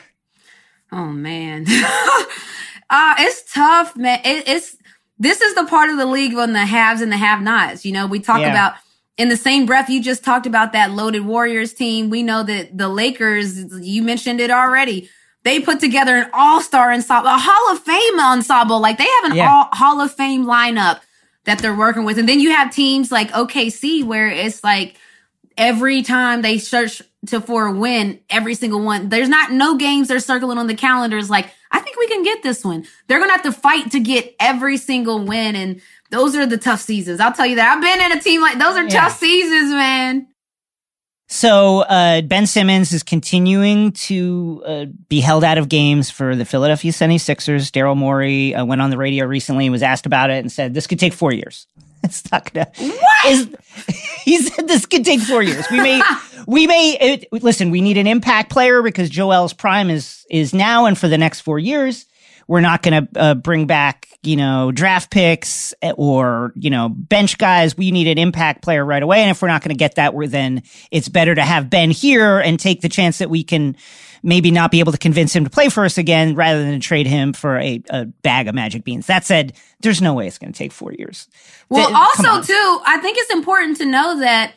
Oh 0.92 1.06
man. 1.06 1.66
uh, 2.90 3.14
it's 3.18 3.52
tough, 3.52 3.96
man. 3.96 4.20
It, 4.24 4.48
it's, 4.48 4.76
this 5.20 5.40
is 5.40 5.54
the 5.54 5.66
part 5.66 5.90
of 5.90 5.98
the 5.98 6.06
league 6.06 6.34
on 6.34 6.52
the 6.54 6.64
haves 6.66 7.00
and 7.02 7.12
the 7.12 7.16
have 7.16 7.42
nots. 7.42 7.84
You 7.84 7.92
know, 7.92 8.06
we 8.06 8.18
talk 8.18 8.40
Yeah. 8.40 8.50
about 8.50 8.74
in 9.18 9.28
the 9.28 9.36
same 9.36 9.66
breath, 9.66 9.90
you 9.90 10.02
just 10.02 10.24
talked 10.24 10.46
about 10.46 10.72
that 10.72 10.92
loaded 10.92 11.26
Warriors 11.26 11.74
team. 11.74 12.08
We 12.08 12.22
know 12.22 12.42
that 12.42 12.76
the 12.76 12.88
Lakers, 12.88 13.58
you 13.86 14.02
mentioned 14.02 14.40
it 14.40 14.50
already. 14.50 15.08
they 15.42 15.58
put 15.58 15.80
together 15.80 16.16
an 16.16 16.30
all-star 16.34 16.92
ensemble, 16.92 17.30
a 17.30 17.38
Hall 17.38 17.72
of 17.74 17.82
Fame 17.82 18.20
ensemble. 18.20 18.78
Like 18.78 18.98
they 18.98 19.06
have 19.22 19.30
an 19.30 19.36
Yeah. 19.38 19.50
all, 19.50 19.68
Hall 19.72 19.98
of 20.02 20.12
Fame 20.12 20.44
lineup 20.44 21.00
that 21.46 21.60
they're 21.60 21.74
working 21.74 22.04
with. 22.04 22.18
And 22.18 22.28
then 22.28 22.40
you 22.40 22.52
have 22.52 22.70
teams 22.70 23.10
like 23.10 23.30
OKC 23.32 24.02
where 24.04 24.26
it's 24.26 24.62
like 24.62 24.96
every 25.56 26.02
time 26.02 26.42
they 26.42 26.58
search 26.58 27.00
to 27.28 27.40
for 27.40 27.68
a 27.68 27.72
win, 27.72 28.20
every 28.28 28.54
single 28.54 28.82
one, 28.82 29.08
there's 29.08 29.30
not 29.30 29.50
no 29.50 29.76
games 29.76 30.08
they're 30.08 30.20
circling 30.20 30.58
on 30.58 30.66
the 30.66 30.74
calendars 30.74 31.30
like, 31.30 31.50
I 31.72 31.80
think 31.80 31.96
we 31.98 32.08
can 32.08 32.22
get 32.22 32.42
this 32.42 32.64
one. 32.64 32.86
They're 33.06 33.18
gonna 33.20 33.32
have 33.32 33.42
to 33.42 33.52
fight 33.52 33.90
to 33.92 34.00
get 34.00 34.34
every 34.40 34.76
single 34.76 35.24
win. 35.24 35.54
And 35.56 35.80
those 36.10 36.34
are 36.36 36.46
the 36.46 36.58
tough 36.58 36.80
seasons. 36.80 37.20
I'll 37.20 37.32
tell 37.32 37.46
you 37.46 37.56
that. 37.56 37.76
I've 37.76 37.82
been 37.82 38.10
in 38.12 38.18
a 38.18 38.20
team 38.20 38.40
like 38.40 38.58
those 38.58 38.76
are 38.76 38.84
Yeah. 38.84 39.02
tough 39.02 39.18
seasons, 39.18 39.70
man. 39.72 40.26
So 41.32 41.82
uh, 41.82 42.22
Ben 42.22 42.46
Simmons 42.48 42.92
is 42.92 43.04
continuing 43.04 43.92
to 43.92 44.62
uh, 44.66 44.84
be 45.08 45.20
held 45.20 45.44
out 45.44 45.58
of 45.58 45.68
games 45.68 46.10
for 46.10 46.34
the 46.34 46.44
Philadelphia 46.44 46.90
76ers. 46.90 47.70
Daryl 47.70 47.96
Morey 47.96 48.52
uh, 48.52 48.64
went 48.64 48.80
on 48.80 48.90
the 48.90 48.96
radio 48.98 49.26
recently, 49.26 49.66
and 49.66 49.72
was 49.72 49.82
asked 49.84 50.06
about 50.06 50.30
it, 50.30 50.38
and 50.38 50.50
said 50.50 50.74
this 50.74 50.88
could 50.88 50.98
take 50.98 51.12
four 51.12 51.32
years. 51.32 51.68
It's 52.04 52.30
not 52.32 52.52
gonna. 52.52 52.70
Is, 53.26 53.48
he 54.24 54.38
said 54.38 54.66
this 54.66 54.86
could 54.86 55.04
take 55.04 55.20
four 55.20 55.42
years. 55.42 55.66
We 55.70 55.80
may, 55.80 56.02
we 56.46 56.66
may 56.66 56.96
it, 56.98 57.32
listen. 57.32 57.70
We 57.70 57.82
need 57.82 57.98
an 57.98 58.06
impact 58.06 58.50
player 58.50 58.82
because 58.82 59.10
Joel's 59.10 59.52
prime 59.52 59.90
is 59.90 60.24
is 60.30 60.54
now 60.54 60.86
and 60.86 60.96
for 60.96 61.08
the 61.08 61.18
next 61.18 61.40
four 61.40 61.58
years. 61.58 62.06
We're 62.48 62.60
not 62.62 62.82
going 62.82 63.06
to 63.06 63.20
uh, 63.20 63.34
bring 63.34 63.68
back, 63.68 64.08
you 64.24 64.34
know, 64.34 64.72
draft 64.72 65.12
picks 65.12 65.72
or, 65.94 66.52
you 66.56 66.68
know, 66.68 66.88
bench 66.88 67.38
guys. 67.38 67.76
We 67.76 67.92
need 67.92 68.08
an 68.08 68.18
impact 68.18 68.62
player 68.62 68.84
right 68.84 69.04
away. 69.04 69.20
And 69.20 69.30
if 69.30 69.40
we're 69.40 69.46
not 69.46 69.62
going 69.62 69.68
to 69.68 69.78
get 69.78 69.94
that, 69.94 70.14
we're 70.14 70.26
then 70.26 70.64
it's 70.90 71.08
better 71.08 71.32
to 71.32 71.42
have 71.42 71.70
Ben 71.70 71.92
here 71.92 72.40
and 72.40 72.58
take 72.58 72.80
the 72.80 72.88
chance 72.88 73.18
that 73.18 73.30
we 73.30 73.44
can 73.44 73.76
maybe 74.22 74.50
not 74.50 74.70
be 74.70 74.80
able 74.80 74.92
to 74.92 74.98
convince 74.98 75.34
him 75.34 75.44
to 75.44 75.50
play 75.50 75.68
for 75.68 75.84
us 75.84 75.98
again 75.98 76.34
rather 76.34 76.62
than 76.62 76.80
trade 76.80 77.06
him 77.06 77.32
for 77.32 77.58
a, 77.58 77.82
a 77.90 78.06
bag 78.06 78.48
of 78.48 78.54
magic 78.54 78.84
beans. 78.84 79.06
That 79.06 79.24
said, 79.24 79.54
there's 79.80 80.02
no 80.02 80.14
way 80.14 80.26
it's 80.26 80.38
going 80.38 80.52
to 80.52 80.58
take 80.58 80.72
four 80.72 80.92
years. 80.92 81.28
Well, 81.68 81.86
Th- 81.86 81.96
also 81.96 82.42
too, 82.42 82.80
I 82.86 82.98
think 82.98 83.16
it's 83.18 83.32
important 83.32 83.78
to 83.78 83.86
know 83.86 84.20
that 84.20 84.54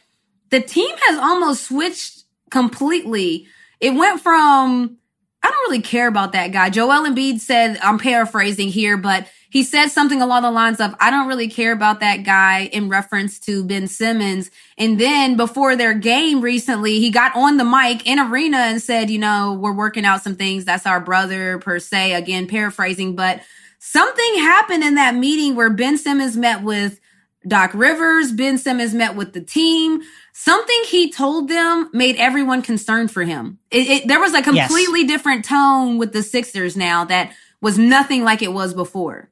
the 0.49 0.62
team 0.62 0.95
has 1.08 1.17
almost 1.17 1.67
switched 1.67 2.23
completely. 2.49 3.47
It 3.80 3.91
went 3.91 4.21
from 4.21 4.97
I 5.43 5.51
don't 5.51 5.69
really 5.69 5.82
care 5.82 6.08
about 6.08 6.32
that 6.32 6.53
guy. 6.53 6.69
Joel 6.69 7.06
Embiid 7.06 7.39
said, 7.41 7.77
I'm 7.84 7.99
paraphrasing 7.99 8.69
here, 8.69 8.95
but 8.95 9.27
he 9.49 9.62
said 9.62 9.89
something 9.89 10.19
along 10.21 10.41
the 10.41 10.51
lines 10.51 10.79
of, 10.79 10.95
I 10.99 11.12
don't 11.12 11.27
really 11.27 11.47
care 11.47 11.73
about 11.73 11.99
that 11.99 12.23
guy 12.23 12.69
in 12.71 12.89
reference 12.89 13.39
to 13.41 13.63
Ben 13.63 13.88
Simmons. 13.88 14.49
And 14.79 14.99
then 14.99 15.36
before 15.36 15.75
their 15.75 15.93
game 15.93 16.41
recently, 16.41 16.99
he 16.99 17.12
got 17.12 17.36
on 17.36 17.58
the 17.58 17.63
mic 17.63 18.08
in 18.08 18.19
arena 18.19 18.58
and 18.58 18.82
said, 18.82 19.12
you 19.12 19.19
know, 19.19 19.53
we're 19.53 19.75
working 19.75 20.06
out 20.06 20.23
some 20.23 20.36
things. 20.36 20.65
That's 20.65 20.88
our 20.88 20.99
brother 20.99 21.60
per 21.60 21.77
se. 21.77 22.13
Again, 22.13 22.47
paraphrasing, 22.47 23.15
but 23.15 23.41
something 23.77 24.36
happened 24.38 24.84
in 24.84 24.95
that 24.95 25.13
meeting 25.13 25.56
where 25.56 25.69
Ben 25.69 25.99
Simmons 25.99 26.36
met 26.36 26.63
with 26.63 26.99
Doc 27.47 27.71
Rivers. 27.73 28.32
Ben 28.32 28.58
Simmons 28.58 28.93
met 28.93 29.15
with 29.15 29.34
the 29.34 29.41
team. 29.41 30.01
Something 30.36 30.82
he 30.88 31.12
told 31.12 31.48
them 31.48 31.89
made 31.93 32.15
everyone 32.17 32.62
concerned 32.63 33.12
for 33.12 33.24
him. 33.24 33.60
It, 33.72 33.88
it, 33.88 34.08
there 34.08 34.19
was 34.19 34.34
a 34.34 34.41
Yes. 34.54 34.67
completely 34.67 35.06
different 35.06 35.46
tone 35.46 35.98
with 36.00 36.12
the 36.12 36.24
Sixers 36.24 36.76
now 36.76 37.06
that 37.06 37.34
was 37.62 37.78
nothing 37.78 38.24
like 38.24 38.41
it 38.41 38.52
was 38.52 38.74
before. 38.74 39.30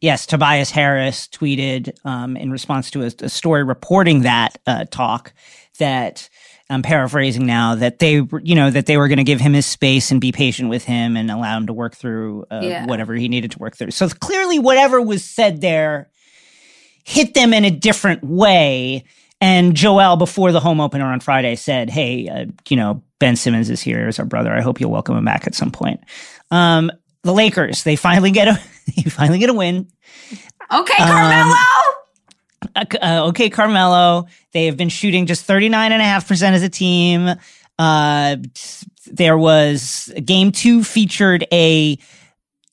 Yes, 0.00 0.26
Tobias 0.26 0.70
Harris 0.70 1.26
tweeted 1.28 1.94
um, 2.04 2.36
in 2.36 2.50
response 2.50 2.90
to 2.92 3.02
a, 3.02 3.10
a 3.22 3.28
story 3.28 3.64
reporting 3.64 4.22
that 4.22 4.58
uh, 4.66 4.84
talk 4.90 5.32
that 5.78 6.28
I'm 6.68 6.82
paraphrasing 6.82 7.46
now 7.46 7.74
that 7.76 7.98
they, 7.98 8.20
were- 8.20 8.40
you 8.44 8.54
know, 8.54 8.70
that 8.70 8.86
they 8.86 8.96
were 8.96 9.08
going 9.08 9.18
to 9.18 9.24
give 9.24 9.40
him 9.40 9.52
his 9.52 9.66
space 9.66 10.10
and 10.12 10.20
be 10.20 10.30
patient 10.32 10.68
with 10.70 10.84
him 10.84 11.16
and 11.16 11.30
allow 11.30 11.56
him 11.56 11.66
to 11.66 11.72
work 11.72 11.96
through 11.96 12.44
uh, 12.50 12.60
Yeah. 12.62 12.86
whatever 12.86 13.14
he 13.14 13.28
needed 13.28 13.50
to 13.52 13.58
work 13.58 13.76
through. 13.76 13.90
So 13.90 14.08
clearly, 14.08 14.58
whatever 14.60 15.00
was 15.02 15.24
said 15.24 15.60
there 15.60 16.08
hit 17.02 17.34
them 17.34 17.52
in 17.52 17.64
a 17.64 17.70
different 17.70 18.22
way. 18.22 19.04
And 19.40 19.74
Joel, 19.74 20.16
before 20.16 20.52
the 20.52 20.60
home 20.60 20.80
opener 20.80 21.06
on 21.06 21.20
Friday, 21.20 21.56
said, 21.56 21.88
"Hey, 21.90 22.28
uh, 22.28 22.46
you 22.68 22.76
know, 22.76 23.02
Ben 23.18 23.36
Simmons 23.36 23.70
is 23.70 23.80
here 23.80 24.06
as 24.06 24.18
our 24.18 24.24
brother. 24.26 24.52
I 24.52 24.60
hope 24.60 24.80
you'll 24.80 24.90
welcome 24.90 25.16
him 25.16 25.24
back 25.24 25.46
at 25.46 25.54
some 25.54 25.70
point." 25.70 26.00
Um, 26.50 26.90
the 27.22 27.32
Lakers, 27.32 27.82
they 27.84 27.96
finally 27.96 28.30
get 28.30 28.48
a, 28.48 28.60
they 28.96 29.02
finally 29.10 29.38
get 29.38 29.50
a 29.50 29.54
win. 29.54 29.86
Okay, 30.72 31.02
Um, 31.02 31.08
Carmelo. 31.08 31.54
Uh, 32.76 32.84
uh, 33.02 33.26
okay, 33.28 33.50
Carmelo. 33.50 34.26
They 34.52 34.66
have 34.66 34.76
been 34.76 34.88
shooting 34.90 35.26
just 35.26 35.46
39.5% 35.48 36.52
as 36.52 36.62
a 36.62 36.68
team. 36.68 37.30
Uh, 37.78 38.36
there 39.06 39.38
was 39.38 40.12
game 40.24 40.52
two 40.52 40.84
featured 40.84 41.46
a 41.52 41.96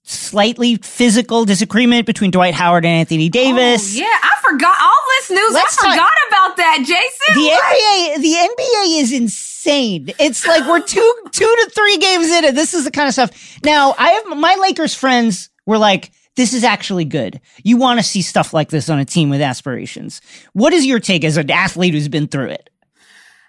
slightly 0.07 0.77
physical 0.77 1.45
disagreement 1.45 2.05
between 2.05 2.31
Dwight 2.31 2.53
Howard 2.53 2.85
and 2.85 2.93
Anthony 2.93 3.27
oh, 3.27 3.29
Davis. 3.29 3.95
Oh, 3.95 3.99
yeah, 3.99 4.05
I 4.05 4.37
forgot 4.41 4.75
all 4.81 5.03
this 5.19 5.29
news. 5.31 5.53
Let's 5.53 5.77
I 5.77 5.81
talk- 5.81 5.93
forgot 5.93 6.11
about 6.29 6.57
that, 6.57 6.77
Jason. 6.79 7.33
The 7.35 7.49
NBA, 7.49 8.21
the 8.21 8.33
NBA 8.33 9.01
is 9.01 9.11
insane. 9.11 10.13
It's 10.19 10.47
like 10.47 10.67
we're 10.67 10.81
two, 10.85 11.15
two 11.31 11.45
to 11.45 11.71
three 11.75 11.97
games 11.97 12.27
in, 12.29 12.45
and 12.45 12.57
this 12.57 12.73
is 12.73 12.85
the 12.85 12.91
kind 12.91 13.07
of 13.07 13.13
stuff. 13.13 13.59
Now, 13.63 13.93
I 13.97 14.11
have 14.11 14.37
my 14.37 14.55
Lakers 14.61 14.93
friends 14.93 15.49
were 15.65 15.77
like, 15.77 16.11
"This 16.35 16.53
is 16.53 16.63
actually 16.63 17.05
good. 17.05 17.41
You 17.63 17.77
want 17.77 17.99
to 17.99 18.03
see 18.03 18.21
stuff 18.21 18.53
like 18.53 18.69
this 18.69 18.89
on 18.89 18.99
a 18.99 19.05
team 19.05 19.29
with 19.29 19.41
aspirations." 19.41 20.21
What 20.53 20.73
is 20.73 20.85
your 20.85 20.99
take 20.99 21.25
as 21.25 21.35
an 21.37 21.51
athlete 21.51 21.93
who's 21.93 22.07
been 22.07 22.27
through 22.27 22.49
it? 22.51 22.69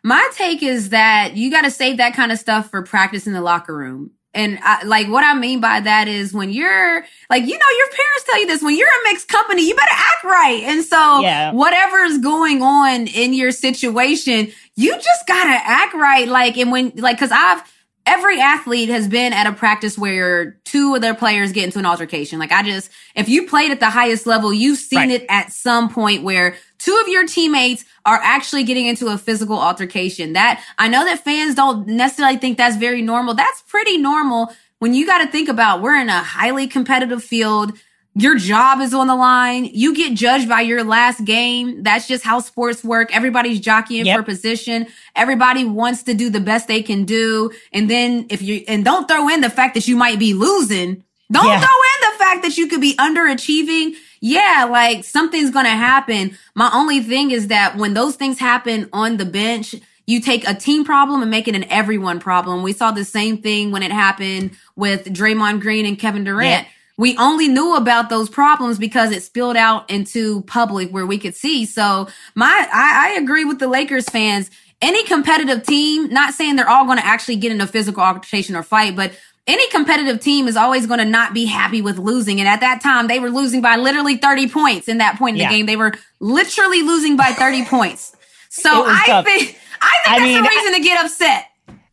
My 0.03 0.29
take 0.35 0.63
is 0.63 0.91
that 0.91 1.37
you 1.37 1.51
got 1.51 1.63
to 1.63 1.71
save 1.71 1.97
that 1.99 2.15
kind 2.15 2.33
of 2.33 2.39
stuff 2.39 2.71
for 2.71 2.83
practice 2.83 3.27
in 3.27 3.33
the 3.33 3.41
locker 3.41 3.77
room. 3.77 4.13
And 4.39 4.59
I, 4.63 4.85
like 4.85 5.09
what 5.09 5.25
I 5.25 5.35
mean 5.35 5.61
by 5.61 5.81
that 5.81 6.07
is 6.09 6.33
when 6.33 6.51
you're 6.51 7.05
like, 7.29 7.43
you 7.43 7.59
know, 7.59 7.67
your 7.79 7.89
parents 7.89 8.25
tell 8.25 8.41
you 8.41 8.47
this 8.47 8.63
when 8.63 8.77
you're 8.77 8.89
in 8.89 9.13
mixed 9.13 9.29
company, 9.29 9.67
you 9.67 9.75
better 9.75 9.91
act 9.91 10.25
right. 10.25 10.63
And 10.65 10.85
so 10.85 11.21
Yeah. 11.21 11.53
whatever's 11.53 12.19
going 12.19 12.63
on 12.63 13.07
in 13.09 13.33
your 13.35 13.51
situation, 13.51 14.53
you 14.77 14.95
just 14.95 15.27
gotta 15.27 15.51
act 15.51 15.95
right. 15.95 16.29
Like, 16.29 16.57
and 16.57 16.71
when, 16.71 16.93
like, 16.97 17.19
cause 17.19 17.33
I've, 17.33 17.63
every 18.07 18.41
athlete 18.41 18.89
has 18.89 19.07
been 19.09 19.33
at 19.35 19.47
a 19.47 19.53
practice 19.53 19.99
where 19.99 20.53
two 20.65 20.95
of 20.95 21.03
their 21.03 21.15
players 21.15 21.53
get 21.53 21.65
into 21.65 21.79
an 21.79 21.85
altercation. 21.85 22.39
Like 22.39 22.53
I 22.53 22.63
just, 22.63 22.91
if 23.15 23.29
you 23.29 23.47
played 23.47 23.71
at 23.71 23.81
the 23.81 23.91
highest 23.91 24.27
level, 24.27 24.53
you've 24.53 24.79
seen 24.79 24.99
Right. 25.01 25.11
it 25.11 25.27
at 25.29 25.53
some 25.53 25.93
point 25.93 26.23
where 26.23 26.55
two 26.79 26.99
of 27.03 27.09
your 27.09 27.27
teammates 27.27 27.85
are 28.05 28.21
actually 28.23 28.65
getting 28.65 28.87
into 28.87 29.09
a 29.09 29.19
physical 29.19 29.59
altercation. 29.59 30.33
That 30.35 30.63
I 30.79 30.89
know 30.89 31.05
that 31.05 31.25
fans 31.25 31.55
don't 31.55 31.87
necessarily 31.87 32.37
think 32.39 32.57
that's 32.59 32.77
very 32.77 33.03
normal. 33.03 33.35
That's 33.35 33.63
pretty 33.63 33.99
normal 33.99 34.53
when 34.79 34.95
you 34.95 35.07
got 35.07 35.19
to 35.25 35.31
think 35.31 35.49
about 35.49 35.83
we're 35.83 35.97
in 36.01 36.09
a 36.09 36.23
highly 36.23 36.67
competitive 36.67 37.23
field. 37.23 37.73
Your 38.15 38.37
job 38.37 38.81
is 38.81 38.93
on 38.95 39.07
the 39.07 39.15
line. 39.15 39.65
You 39.67 39.95
get 39.95 40.15
judged 40.15 40.49
by 40.49 40.63
your 40.63 40.83
last 40.83 41.25
game. 41.25 41.85
That's 41.85 42.09
just 42.09 42.25
how 42.25 42.41
sports 42.41 42.83
work. 42.83 43.15
Everybody's 43.15 43.61
jockeying 43.61 44.07
Yep. 44.07 44.17
for 44.17 44.23
position. 44.25 44.87
Everybody 45.15 45.65
wants 45.65 46.03
to 46.05 46.15
do 46.15 46.29
the 46.29 46.41
best 46.41 46.67
they 46.67 46.83
can 46.83 47.05
do. 47.05 47.53
And 47.73 47.89
then 47.89 48.27
if 48.29 48.43
you, 48.43 48.65
and 48.67 48.85
don't 48.85 49.07
throw 49.07 49.29
in 49.29 49.41
the 49.41 49.51
fact 49.51 49.75
that 49.75 49.87
you 49.87 49.95
might 49.95 50.19
be 50.19 50.35
losing. 50.35 51.05
Don't 51.31 51.47
Yeah. 51.47 51.61
throw 51.61 51.69
in 51.69 52.11
the 52.13 52.19
fact 52.19 52.43
that 52.43 52.57
you 52.57 52.67
could 52.67 52.81
be 52.81 52.95
underachieving. 52.97 53.95
Yeah, 54.21 54.69
like 54.71 55.05
something's 55.05 55.51
going 55.51 55.67
to 55.67 55.71
happen. 55.71 56.37
My 56.55 56.71
only 56.73 57.01
thing 57.01 57.31
is 57.31 57.49
that 57.49 57.77
when 57.77 57.95
those 57.95 58.17
things 58.17 58.39
happen 58.39 58.89
on 58.93 59.17
the 59.17 59.25
bench, 59.25 59.75
you 60.07 60.21
take 60.21 60.49
a 60.49 60.55
team 60.55 60.85
problem 60.85 61.21
and 61.21 61.31
make 61.31 61.49
it 61.49 61.55
an 61.55 61.65
everyone 61.65 62.19
problem. 62.19 62.63
We 62.63 62.73
saw 62.73 62.93
the 62.93 63.05
same 63.05 63.43
thing 63.43 63.71
when 63.71 63.83
it 63.83 63.93
happened 63.93 64.53
with 64.75 65.05
Draymond 65.05 65.61
Green 65.61 65.85
and 65.85 65.99
Kevin 65.99 66.25
Durant. 66.25 66.65
Yeah. 66.65 66.73
We 66.97 67.17
only 67.17 67.47
knew 67.47 67.77
about 67.77 68.09
those 68.09 68.29
problems 68.29 68.79
because 68.79 69.13
it 69.13 69.23
spilled 69.23 69.57
out 69.57 69.89
into 69.89 70.43
public 70.43 70.91
where 70.91 71.07
we 71.07 71.19
could 71.19 71.35
see. 71.35 71.65
So 71.65 72.09
my, 72.35 72.69
I, 72.73 73.11
I 73.11 73.21
agree 73.21 73.45
with 73.45 73.61
the 73.61 73.69
Lakers 73.69 74.09
fans. 74.09 74.51
Any 74.81 75.05
competitive 75.05 75.65
team, 75.65 76.09
not 76.09 76.35
saying 76.35 76.57
they're 76.57 76.69
all 76.69 76.87
going 76.87 76.99
to 76.99 77.07
actually 77.07 77.37
get 77.37 77.53
in 77.53 77.61
a 77.61 77.67
physical 77.67 78.03
altercation 78.03 78.57
or 78.57 78.63
fight, 78.63 78.97
but 78.97 79.13
any 79.49 79.69
competitive 79.71 80.21
team 80.21 80.47
is 80.47 80.57
always 80.57 80.87
going 80.87 80.99
to 81.01 81.05
not 81.05 81.35
be 81.35 81.47
happy 81.47 81.83
with 81.83 81.99
losing. 81.99 82.39
And 82.39 82.49
at 82.49 82.61
that 82.61 82.81
time, 82.83 83.09
they 83.09 83.19
were 83.19 83.31
losing 83.31 83.61
by 83.63 83.77
literally 83.77 84.17
30 84.19 84.49
points 84.51 84.87
in 84.89 84.99
that 84.99 85.19
point 85.19 85.37
in 85.37 85.41
Yeah. 85.41 85.49
the 85.49 85.57
game. 85.57 85.67
They 85.67 85.77
were 85.77 85.95
literally 86.21 86.83
losing 86.83 87.17
by 87.17 87.33
30 87.33 87.65
points. 87.67 88.15
So 88.51 88.71
I 88.87 89.03
tough. 89.07 89.25
think, 89.25 89.43
I 89.43 89.45
think 89.47 89.59
I 89.81 90.19
that's 90.19 90.23
mean, 90.23 90.39
a 90.39 90.49
reason 90.49 90.73
to 90.75 90.81
get 90.81 91.05
upset. 91.05 91.47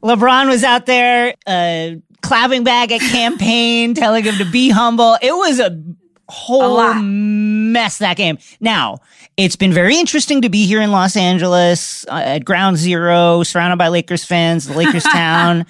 LeBron 0.03 0.47
was 0.47 0.63
out 0.63 0.85
there, 0.85 1.33
uh, 1.47 1.91
clapping 2.21 2.63
back 2.63 2.91
at 2.91 3.01
Cam 3.11 3.37
Payne, 3.37 3.93
telling 3.95 4.23
him 4.23 4.35
to 4.35 4.45
be 4.51 4.69
humble. 4.69 5.17
It 5.21 5.31
was 5.31 5.59
a 5.59 5.81
whole 6.29 6.93
mess 6.95 7.97
that 7.99 8.17
game. 8.17 8.37
Now, 8.59 8.99
it's 9.37 9.55
been 9.55 9.73
very 9.73 9.97
interesting 9.97 10.41
to 10.41 10.49
be 10.49 10.65
here 10.65 10.81
in 10.81 10.91
Los 10.91 11.15
Angeles 11.15 12.05
uh, 12.07 12.15
at 12.15 12.45
ground 12.45 12.77
zero, 12.77 13.43
surrounded 13.43 13.77
by 13.77 13.89
Lakers 13.89 14.23
fans, 14.23 14.67
the 14.67 14.73
Lakers 14.73 15.03
town, 15.11 15.65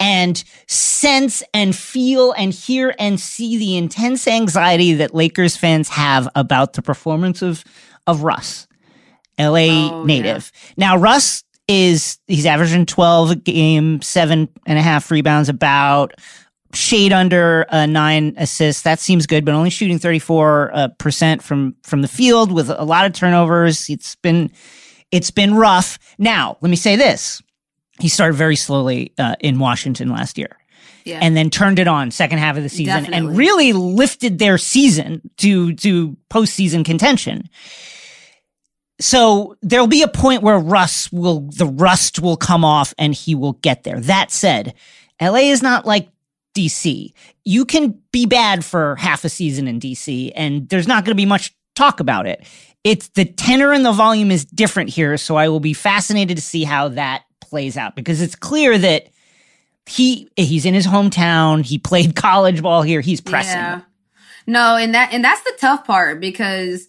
and 0.00 0.42
sense 0.66 1.42
and 1.52 1.74
feel 1.76 2.32
and 2.32 2.52
hear 2.52 2.94
and 2.98 3.20
see 3.20 3.56
the 3.56 3.76
intense 3.76 4.26
anxiety 4.26 4.94
that 4.94 5.14
Lakers 5.14 5.56
fans 5.56 5.88
have 5.90 6.28
about 6.34 6.72
the 6.72 6.82
performance 6.82 7.40
of, 7.40 7.64
of 8.06 8.22
Russ. 8.22 8.66
LA 9.38 9.90
Oh, 9.90 10.04
native. 10.04 10.52
Now, 10.76 10.96
Russ 10.96 11.44
is 11.66 12.18
he's 12.26 12.46
averaging 12.46 12.86
12 12.86 13.30
a 13.30 13.36
game, 13.36 14.02
seven 14.02 14.48
and 14.66 14.78
a 14.78 14.82
half 14.82 15.10
rebounds, 15.10 15.48
about 15.48 16.12
shade 16.74 17.12
under 17.12 17.66
uh, 17.68 17.86
nine 17.86 18.34
assists. 18.36 18.82
That 18.82 19.00
seems 19.00 19.26
good, 19.26 19.44
but 19.44 19.54
only 19.54 19.70
shooting 19.70 19.98
34 19.98 20.70
uh, 20.74 20.88
percent 20.98 21.42
from 21.42 21.74
from 21.82 22.02
the 22.02 22.08
field 22.08 22.52
with 22.52 22.70
a 22.70 22.84
lot 22.84 23.06
of 23.06 23.12
turnovers. 23.12 23.88
It's 23.88 24.16
been 24.16 24.50
it's 25.10 25.30
been 25.30 25.54
rough. 25.54 25.98
Now, 26.18 26.58
let 26.60 26.70
me 26.70 26.76
say 26.76 26.96
this: 26.96 27.42
he 28.00 28.08
started 28.08 28.34
very 28.34 28.56
slowly 28.56 29.12
uh, 29.18 29.36
in 29.40 29.58
Washington 29.58 30.08
last 30.08 30.38
year. 30.38 30.58
Yeah. 31.04 31.18
And 31.20 31.36
then 31.36 31.50
turned 31.50 31.78
it 31.78 31.86
on 31.86 32.10
second 32.10 32.38
half 32.38 32.56
of 32.56 32.62
the 32.62 32.70
season 32.70 32.86
Definitely. 32.86 33.28
and 33.28 33.36
really 33.36 33.72
lifted 33.74 34.38
their 34.38 34.56
season 34.56 35.20
to 35.36 35.74
to 35.74 36.16
postseason 36.30 36.84
contention. 36.84 37.48
So 39.00 39.56
there'll 39.60 39.86
be 39.86 40.02
a 40.02 40.08
point 40.08 40.42
where 40.42 40.58
Russ 40.58 41.12
will 41.12 41.40
the 41.40 41.66
rust 41.66 42.20
will 42.20 42.38
come 42.38 42.64
off 42.64 42.94
and 42.96 43.12
he 43.12 43.34
will 43.34 43.54
get 43.54 43.82
there. 43.82 44.00
That 44.00 44.30
said, 44.30 44.72
LA 45.20 45.50
is 45.50 45.62
not 45.62 45.84
like 45.84 46.08
DC. 46.54 47.12
You 47.44 47.64
can 47.64 48.00
be 48.12 48.26
bad 48.26 48.64
for 48.64 48.96
half 48.96 49.24
a 49.24 49.28
season 49.28 49.68
in 49.68 49.80
DC 49.80 50.32
and 50.34 50.68
there's 50.68 50.88
not 50.88 51.04
going 51.04 51.12
to 51.12 51.20
be 51.20 51.26
much 51.26 51.54
talk 51.74 52.00
about 52.00 52.26
it. 52.26 52.46
It's 52.84 53.08
the 53.08 53.24
tenor 53.24 53.72
and 53.72 53.84
the 53.84 53.92
volume 53.92 54.30
is 54.30 54.44
different 54.44 54.90
here, 54.90 55.16
so 55.16 55.36
I 55.36 55.48
will 55.48 55.60
be 55.60 55.72
fascinated 55.72 56.36
to 56.36 56.42
see 56.42 56.64
how 56.64 56.88
that 56.88 57.24
plays 57.40 57.76
out 57.76 57.96
because 57.96 58.20
it's 58.20 58.36
clear 58.36 58.76
that 58.76 59.08
he 59.86 60.28
he's 60.36 60.66
in 60.66 60.74
his 60.74 60.86
hometown, 60.86 61.64
he 61.64 61.78
played 61.78 62.14
college 62.16 62.62
ball 62.62 62.82
here, 62.82 63.00
he's 63.00 63.20
pressing. 63.20 63.56
Yeah. 63.56 63.80
No, 64.46 64.76
and 64.76 64.94
that 64.94 65.12
and 65.12 65.24
that's 65.24 65.42
the 65.42 65.54
tough 65.58 65.86
part 65.86 66.20
because 66.20 66.86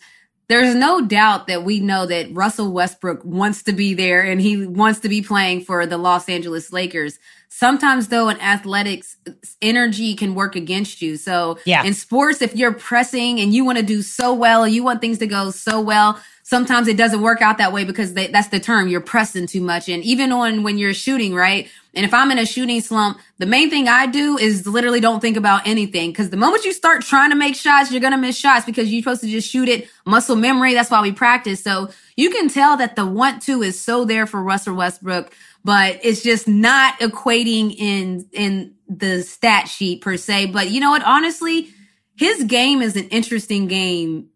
there's 0.47 0.75
no 0.75 1.06
doubt 1.06 1.47
that 1.47 1.63
we 1.63 1.80
know 1.80 2.06
that 2.06 2.32
Russell 2.32 2.71
Westbrook 2.71 3.23
wants 3.23 3.63
to 3.63 3.73
be 3.73 3.93
there 3.93 4.21
and 4.21 4.39
he 4.39 4.67
wants 4.67 4.99
to 4.99 5.10
be 5.10 5.21
playing 5.21 5.62
for 5.62 5.86
the 5.86 5.97
Los 5.97 6.30
Angeles 6.30 6.71
Lakers. 6.71 7.19
Sometimes 7.49 8.10
though 8.10 8.29
in 8.29 8.39
athletics 8.41 9.15
energy 9.62 10.15
can 10.15 10.36
work 10.36 10.55
against 10.55 11.01
you. 11.01 11.17
So 11.17 11.58
Yeah. 11.65 11.84
in 11.84 11.93
sports 11.93 12.41
if 12.41 12.55
you're 12.55 12.73
pressing 12.73 13.39
and 13.39 13.53
you 13.53 13.65
want 13.65 13.77
to 13.77 13.84
do 13.84 14.01
so 14.01 14.34
well, 14.34 14.67
you 14.67 14.84
want 14.84 15.01
things 15.01 15.19
to 15.19 15.27
go 15.27 15.51
so 15.51 15.79
well, 15.79 16.19
sometimes 16.43 16.88
it 16.88 16.95
doesn't 16.97 17.21
work 17.21 17.41
out 17.41 17.58
that 17.58 17.73
way 17.73 17.84
because 17.86 18.13
they, 18.13 18.27
that's 18.27 18.49
the 18.49 18.60
term 18.60 18.88
you're 18.88 19.01
pressing 19.01 19.47
too 19.47 19.62
much 19.62 19.89
and 19.89 20.03
even 20.03 20.31
on 20.31 20.63
when 20.63 20.77
you're 20.77 20.93
shooting, 20.93 21.34
right? 21.34 21.69
And 21.95 22.05
if 22.05 22.13
I'm 22.13 22.29
in 22.29 22.38
a 22.38 22.45
shooting 22.45 22.81
slump, 22.81 23.19
the 23.38 23.45
main 23.45 23.69
thing 23.69 23.88
I 23.88 24.05
do 24.05 24.38
is 24.38 24.67
literally 24.67 24.99
don't 24.99 25.21
think 25.21 25.38
about 25.38 25.65
anything. 25.65 26.13
Cause 26.13 26.29
the 26.29 26.38
moment 26.38 26.65
you 26.65 26.73
start 26.73 27.01
trying 27.03 27.29
to 27.31 27.36
make 27.36 27.55
shots, 27.55 27.89
you're 27.91 28.01
going 28.01 28.12
to 28.12 28.17
miss 28.17 28.38
shots 28.38 28.65
because 28.65 28.91
you're 28.91 29.01
supposed 29.01 29.21
to 29.21 29.27
just 29.27 29.49
shoot 29.49 29.69
it 29.69 29.88
muscle 30.05 30.36
memory. 30.36 30.73
That's 30.73 30.91
why 30.91 31.01
we 31.01 31.13
practice. 31.13 31.63
So 31.63 31.89
you 32.17 32.29
can 32.29 32.49
tell 32.49 32.77
that 32.77 32.95
the 32.95 33.05
want 33.05 33.41
to 33.43 33.62
is 33.63 33.79
so 33.79 34.03
there 34.05 34.27
for 34.27 34.43
Russell 34.43 34.75
Westbrook, 34.75 35.31
but 35.65 35.99
it's 36.04 36.21
just 36.21 36.47
not 36.47 36.99
equating 36.99 37.75
in, 37.75 38.30
in 38.32 38.75
the 38.88 39.23
stat 39.23 39.67
sheet 39.67 39.99
per 40.01 40.15
se. 40.15 40.45
But 40.45 40.69
you 40.69 40.80
know 40.80 40.91
what? 40.91 41.04
Honestly, 41.04 41.69
his 42.15 42.43
game 42.43 42.84
is 42.84 42.95
an 42.95 43.10
interesting 43.10 43.65
game, 43.67 44.28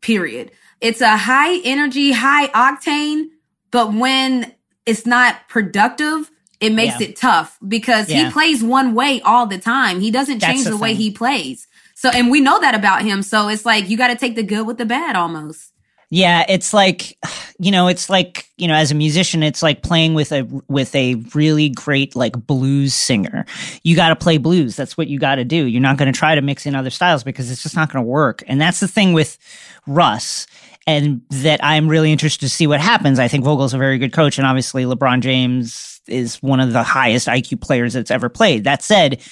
period. 0.00 0.50
It's 0.80 1.00
a 1.00 1.16
high 1.16 1.58
energy, 1.60 2.10
high 2.10 2.48
octane, 2.48 3.26
but 3.70 3.94
when 3.94 4.52
it's 4.84 5.06
not 5.06 5.48
productive, 5.48 6.28
it 6.60 6.72
makes 6.72 7.00
Yeah. 7.00 7.06
it 7.06 7.16
tough 7.16 7.58
because 7.66 8.10
Yeah. 8.10 8.24
he 8.26 8.32
plays 8.32 8.60
one 8.60 8.92
way 8.92 9.20
all 9.20 9.46
the 9.46 9.58
time. 9.58 10.00
He 10.00 10.10
doesn't 10.10 10.40
change 10.40 10.64
the 10.64 10.70
the, 10.70 10.76
way 10.76 10.94
he 10.94 11.12
plays. 11.12 11.68
So, 11.94 12.08
and 12.08 12.28
we 12.28 12.40
know 12.40 12.60
that 12.60 12.74
about 12.74 13.02
him. 13.02 13.22
So 13.22 13.46
it's 13.46 13.64
like 13.64 13.88
you 13.88 13.96
got 13.96 14.08
to 14.08 14.16
take 14.16 14.34
the 14.34 14.42
good 14.42 14.66
with 14.66 14.78
the 14.78 14.84
bad 14.84 15.14
almost. 15.14 15.70
Yeah, 16.14 16.44
it's 16.46 16.74
like 16.74 17.16
you 17.62 17.70
know, 17.70 17.86
it's 17.86 18.10
like, 18.10 18.50
you 18.56 18.66
know, 18.66 18.74
as 18.74 18.90
a 18.90 18.94
musician, 18.96 19.44
it's 19.44 19.62
like 19.62 19.84
playing 19.84 20.14
with 20.14 20.32
a 20.32 20.42
with 20.66 20.92
a 20.96 21.14
really 21.32 21.68
great 21.68 22.16
like 22.16 22.32
blues 22.44 22.92
singer. 22.92 23.46
You 23.84 23.94
got 23.94 24.08
to 24.08 24.16
play 24.16 24.38
blues. 24.38 24.74
That's 24.74 24.98
what 24.98 25.06
you 25.06 25.20
got 25.20 25.36
to 25.36 25.44
do. 25.44 25.64
You're 25.66 25.80
not 25.80 25.96
going 25.96 26.12
to 26.12 26.18
try 26.18 26.34
to 26.34 26.42
mix 26.42 26.66
in 26.66 26.74
other 26.74 26.90
styles 26.90 27.22
because 27.22 27.52
it's 27.52 27.62
just 27.62 27.76
not 27.76 27.92
going 27.92 28.04
to 28.04 28.08
work. 28.08 28.42
And 28.48 28.60
that's 28.60 28.80
the 28.80 28.88
thing 28.88 29.12
with 29.12 29.38
Russ 29.86 30.48
and 30.88 31.22
that 31.30 31.64
I'm 31.64 31.86
really 31.86 32.10
interested 32.10 32.40
to 32.40 32.48
see 32.48 32.66
what 32.66 32.80
happens. 32.80 33.20
I 33.20 33.28
think 33.28 33.44
Vogel's 33.44 33.74
a 33.74 33.78
very 33.78 33.98
good 33.98 34.12
coach 34.12 34.38
and 34.38 34.46
obviously 34.46 34.82
LeBron 34.82 35.20
James 35.20 36.00
is 36.08 36.42
one 36.42 36.58
of 36.58 36.72
the 36.72 36.82
highest 36.82 37.28
IQ 37.28 37.60
players 37.60 37.92
that's 37.92 38.10
ever 38.10 38.28
played. 38.28 38.64
That 38.64 38.82
said, 38.82 39.22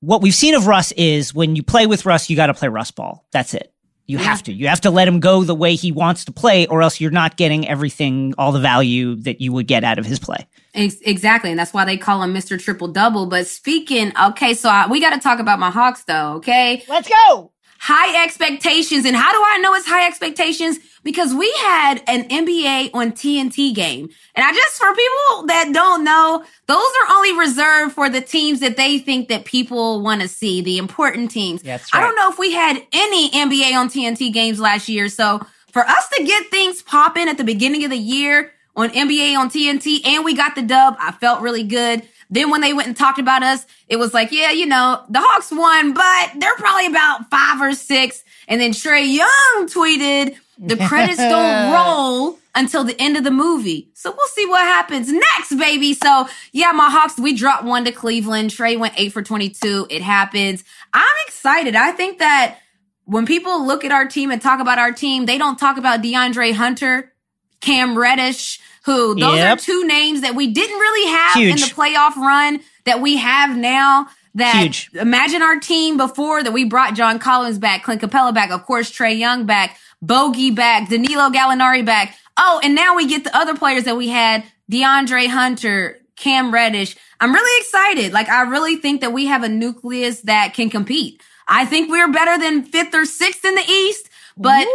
what 0.00 0.20
we've 0.20 0.34
seen 0.34 0.56
of 0.56 0.66
Russ 0.66 0.90
is 0.92 1.32
when 1.32 1.54
you 1.54 1.62
play 1.62 1.86
with 1.86 2.06
Russ, 2.06 2.28
you 2.28 2.34
got 2.34 2.48
to 2.48 2.54
play 2.54 2.66
Russ 2.66 2.90
ball. 2.90 3.24
That's 3.30 3.54
it. 3.54 3.72
You 4.06 4.18
mm-hmm. 4.18 4.26
have 4.26 4.42
to. 4.44 4.52
You 4.52 4.68
have 4.68 4.80
to 4.82 4.90
let 4.90 5.06
him 5.06 5.20
go 5.20 5.44
the 5.44 5.54
way 5.54 5.74
he 5.74 5.92
wants 5.92 6.24
to 6.24 6.32
play, 6.32 6.66
or 6.66 6.82
else 6.82 7.00
you're 7.00 7.10
not 7.10 7.36
getting 7.36 7.68
everything, 7.68 8.34
all 8.36 8.52
the 8.52 8.60
value 8.60 9.14
that 9.16 9.40
you 9.40 9.52
would 9.52 9.66
get 9.66 9.84
out 9.84 9.98
of 9.98 10.06
his 10.06 10.18
play. 10.18 10.46
Exactly. 10.74 11.50
And 11.50 11.58
that's 11.58 11.72
why 11.72 11.84
they 11.84 11.96
call 11.96 12.22
him 12.22 12.34
Mr. 12.34 12.60
Triple 12.60 12.88
Double. 12.88 13.26
But 13.26 13.46
speaking, 13.46 14.12
okay, 14.20 14.54
so 14.54 14.68
I, 14.68 14.88
we 14.88 15.00
got 15.00 15.10
to 15.10 15.20
talk 15.20 15.38
about 15.38 15.58
my 15.58 15.70
Hawks 15.70 16.04
though, 16.04 16.34
okay? 16.34 16.82
Let's 16.88 17.08
go. 17.08 17.51
High 17.84 18.22
expectations. 18.22 19.04
And 19.04 19.16
how 19.16 19.32
do 19.32 19.42
I 19.44 19.58
know 19.58 19.74
it's 19.74 19.88
high 19.88 20.06
expectations? 20.06 20.78
Because 21.02 21.34
we 21.34 21.52
had 21.62 22.00
an 22.06 22.28
NBA 22.28 22.90
on 22.94 23.10
TNT 23.10 23.74
game. 23.74 24.08
And 24.36 24.46
I 24.46 24.52
just, 24.52 24.76
for 24.76 24.94
people 24.94 25.46
that 25.48 25.72
don't 25.74 26.04
know, 26.04 26.44
those 26.68 26.78
are 26.78 27.16
only 27.16 27.36
reserved 27.36 27.92
for 27.92 28.08
the 28.08 28.20
teams 28.20 28.60
that 28.60 28.76
they 28.76 29.00
think 29.00 29.28
that 29.30 29.46
people 29.46 30.00
want 30.00 30.20
to 30.20 30.28
see, 30.28 30.60
the 30.60 30.78
important 30.78 31.32
teams. 31.32 31.62
That's 31.62 31.92
I 31.92 32.00
don't 32.00 32.14
know 32.14 32.30
if 32.30 32.38
we 32.38 32.52
had 32.52 32.80
any 32.92 33.30
NBA 33.30 33.74
on 33.76 33.88
TNT 33.88 34.32
games 34.32 34.60
last 34.60 34.88
year. 34.88 35.08
So 35.08 35.44
for 35.72 35.82
us 35.82 36.08
to 36.10 36.22
get 36.22 36.52
things 36.52 36.82
popping 36.82 37.28
at 37.28 37.36
the 37.36 37.42
beginning 37.44 37.82
of 37.82 37.90
the 37.90 37.98
year 37.98 38.52
on 38.76 38.90
NBA 38.90 39.36
on 39.36 39.50
TNT 39.50 40.06
and 40.06 40.24
we 40.24 40.34
got 40.34 40.54
the 40.54 40.62
dub, 40.62 40.94
I 41.00 41.10
felt 41.10 41.40
really 41.40 41.64
good. 41.64 42.06
Then 42.32 42.48
when 42.48 42.62
they 42.62 42.72
went 42.72 42.88
and 42.88 42.96
talked 42.96 43.18
about 43.18 43.42
us, 43.42 43.66
it 43.88 43.96
was 43.96 44.14
like, 44.14 44.32
yeah, 44.32 44.52
you 44.52 44.64
know, 44.64 45.04
the 45.10 45.20
Hawks 45.20 45.52
won, 45.52 45.92
but 45.92 46.30
they're 46.38 46.56
probably 46.56 46.86
about 46.86 47.30
five 47.30 47.60
or 47.60 47.74
six. 47.74 48.24
And 48.48 48.58
then 48.58 48.70
Trae 48.70 49.06
Young 49.06 49.68
tweeted, 49.68 50.36
the 50.58 50.78
credits 50.78 51.18
don't 51.18 51.72
roll 51.74 52.38
until 52.54 52.84
the 52.84 52.98
end 52.98 53.18
of 53.18 53.24
the 53.24 53.30
movie. 53.30 53.90
So 53.92 54.10
we'll 54.16 54.28
see 54.28 54.46
what 54.46 54.62
happens 54.62 55.12
next, 55.12 55.56
baby. 55.58 55.92
So 55.92 56.26
yeah, 56.52 56.72
my 56.72 56.88
Hawks, 56.88 57.18
we 57.18 57.36
dropped 57.36 57.64
one 57.64 57.84
to 57.84 57.92
Cleveland. 57.92 58.48
Trae 58.48 58.78
went 58.78 58.94
eight 58.96 59.12
for 59.12 59.22
22. 59.22 59.88
It 59.90 60.00
happens. 60.00 60.64
I'm 60.94 61.16
excited. 61.26 61.76
I 61.76 61.92
think 61.92 62.18
that 62.20 62.56
when 63.04 63.26
people 63.26 63.66
look 63.66 63.84
at 63.84 63.92
our 63.92 64.06
team 64.06 64.30
and 64.30 64.40
talk 64.40 64.58
about 64.58 64.78
our 64.78 64.92
team, 64.92 65.26
they 65.26 65.36
don't 65.36 65.58
talk 65.58 65.76
about 65.76 66.00
DeAndre 66.00 66.54
Hunter, 66.54 67.12
Cam 67.60 67.98
Reddish, 67.98 68.58
who 68.84 69.14
those 69.14 69.36
Yep. 69.36 69.58
are 69.58 69.60
two 69.60 69.86
names 69.86 70.20
that 70.22 70.34
we 70.34 70.48
didn't 70.48 70.78
really 70.78 71.10
have 71.10 71.36
in 71.36 71.56
the 71.56 71.72
playoff 71.74 72.16
run 72.16 72.60
that 72.84 73.00
we 73.00 73.16
have 73.16 73.56
now. 73.56 74.08
That 74.34 74.56
Huge. 74.62 74.90
imagine 74.94 75.42
our 75.42 75.60
team 75.60 75.98
before 75.98 76.42
that 76.42 76.52
we 76.52 76.64
brought 76.64 76.94
John 76.94 77.18
Collins 77.18 77.58
back, 77.58 77.82
Clint 77.84 78.00
Capela 78.00 78.32
back, 78.32 78.50
of 78.50 78.64
course, 78.64 78.90
Trae 78.90 79.18
Young 79.18 79.44
back, 79.44 79.78
Bogi 80.04 80.54
back, 80.54 80.88
Danilo 80.88 81.28
Gallinari 81.28 81.84
back. 81.84 82.16
Oh, 82.38 82.58
and 82.64 82.74
now 82.74 82.96
we 82.96 83.06
get 83.06 83.24
the 83.24 83.36
other 83.36 83.54
players 83.54 83.84
that 83.84 83.96
we 83.96 84.08
had, 84.08 84.42
DeAndre 84.70 85.28
Hunter, 85.28 85.98
Cam 86.16 86.52
Reddish. 86.52 86.96
I'm 87.20 87.32
really 87.34 87.60
excited. 87.60 88.14
Like, 88.14 88.30
I 88.30 88.42
really 88.42 88.76
think 88.76 89.02
that 89.02 89.12
we 89.12 89.26
have 89.26 89.42
a 89.42 89.50
nucleus 89.50 90.22
that 90.22 90.54
can 90.54 90.70
compete. 90.70 91.20
I 91.46 91.66
think 91.66 91.90
we're 91.90 92.10
better 92.10 92.38
than 92.38 92.64
fifth 92.64 92.94
or 92.94 93.04
sixth 93.04 93.44
in 93.44 93.54
the 93.54 93.70
East. 93.70 94.08
But 94.36 94.66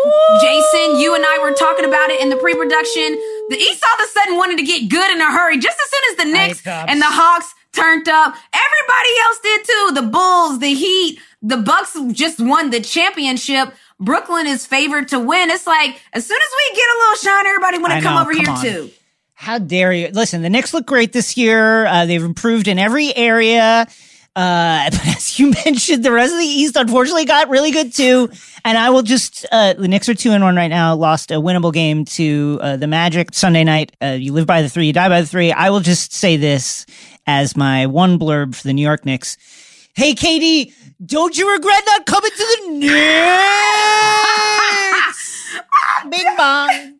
Jason, 0.42 1.00
you 1.00 1.16
and 1.16 1.26
I 1.26 1.40
were 1.42 1.54
talking 1.54 1.86
about 1.86 2.10
it 2.10 2.22
in 2.22 2.30
the 2.30 2.36
pre-production. 2.38 3.18
The 3.50 3.58
East 3.58 3.84
all 3.84 4.04
of 4.04 4.08
a 4.08 4.12
sudden 4.12 4.36
wanted 4.38 4.58
to 4.58 4.64
get 4.64 4.90
good 4.90 5.10
in 5.12 5.20
a 5.22 5.32
hurry, 5.32 5.58
just 5.58 5.80
as 5.80 5.90
soon 5.90 6.02
as 6.12 6.18
the 6.18 6.32
Knicks 6.32 6.68
and 6.68 7.02
the 7.02 7.06
Hawks 7.08 7.54
turned 7.74 8.08
up. 8.08 8.36
Everybody 8.54 9.10
else 9.24 9.40
did 9.40 9.66
too. 9.66 9.92
The 9.96 10.08
Bulls, 10.08 10.60
the 10.60 10.74
Heat, 10.74 11.20
the 11.42 11.58
Bucks 11.58 11.98
just 12.12 12.40
won 12.40 12.70
the 12.70 12.82
championship. 12.82 13.74
Brooklyn 14.00 14.46
is 14.48 14.66
favored 14.66 15.08
to 15.10 15.20
win. 15.20 15.50
It's 15.50 15.66
like 15.66 16.00
as 16.14 16.26
soon 16.26 16.38
as 16.40 16.50
we 16.56 16.76
get 16.76 16.86
a 16.86 16.98
little 17.00 17.16
shine, 17.16 17.46
everybody 17.48 17.78
want 17.80 17.94
to 17.94 18.02
come 18.02 18.16
know, 18.16 18.22
over 18.22 18.34
come 18.34 18.46
here 18.46 18.54
on. 18.54 18.62
too. 18.62 18.92
How 19.34 19.60
dare 19.60 19.94
you? 19.94 20.10
Listen, 20.10 20.42
the 20.42 20.50
Knicks 20.50 20.74
look 20.74 20.86
great 20.88 21.14
this 21.14 21.38
year. 21.38 21.86
Uh, 21.86 22.06
they've 22.06 22.24
improved 22.24 22.68
in 22.68 22.80
every 22.80 23.16
area. 23.16 23.88
Uh, 24.38 24.90
but 24.92 25.08
as 25.08 25.40
you 25.40 25.50
mentioned, 25.66 26.06
the 26.06 26.12
rest 26.12 26.32
of 26.32 26.40
the 26.40 26.46
East 26.46 26.76
unfortunately 26.76 27.26
got 27.26 27.50
really 27.50 27.72
good 27.72 27.92
too. 27.92 28.30
And 28.64 28.78
I 28.78 28.92
will 28.92 29.02
just, 29.02 29.46
uh, 29.52 29.74
the 29.74 29.88
Knicks 29.88 30.08
are 30.08 30.14
two 30.14 30.32
and 30.32 30.44
one 30.44 30.56
right 30.56 30.68
now, 30.68 30.96
lost 30.96 31.32
a 31.32 31.36
winnable 31.36 31.74
game 31.74 32.06
to, 32.06 32.60
uh, 32.62 32.78
the 32.78 32.88
Magic 32.88 33.34
Sunday 33.34 33.64
night. 33.64 33.92
Uh, 34.02 34.18
you 34.20 34.34
live 34.34 34.46
by 34.46 34.62
the 34.62 34.70
three, 34.70 34.86
you 34.88 34.94
die 34.94 35.10
by 35.10 35.22
the 35.22 35.28
three. 35.28 35.52
I 35.52 35.72
will 35.72 35.80
just 35.80 36.14
say 36.14 36.38
this 36.38 36.86
as 37.26 37.58
my 37.58 37.88
one 37.88 38.20
blurb 38.20 38.56
for 38.56 38.64
the 38.68 38.74
New 38.74 38.84
York 38.84 39.06
Knicks. 39.06 39.38
Hey, 39.96 40.14
KD, 40.14 40.72
don't 41.04 41.36
you 41.36 41.52
regret 41.52 41.82
not 41.88 42.06
coming 42.06 42.30
to 42.30 42.38
the 42.38 42.70
Knicks? 45.08 45.34
Bing 46.10 46.36
bong. 46.38 47.00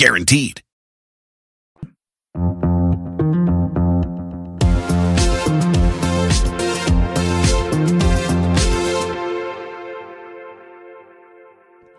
Guaranteed. 0.00 0.62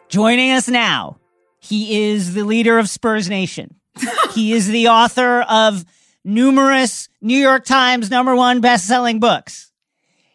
Joining 0.09 0.49
us 0.49 0.67
now, 0.67 1.17
he 1.59 2.09
is 2.09 2.33
the 2.33 2.43
leader 2.43 2.79
of 2.79 2.89
Spurs 2.89 3.29
Nation. 3.29 3.75
he 4.31 4.53
is 4.53 4.67
the 4.67 4.87
author 4.87 5.41
of 5.41 5.85
numerous 6.25 7.07
New 7.21 7.37
York 7.37 7.65
Times 7.65 8.09
number 8.09 8.35
one 8.35 8.61
best-selling 8.61 9.19
books. 9.19 9.71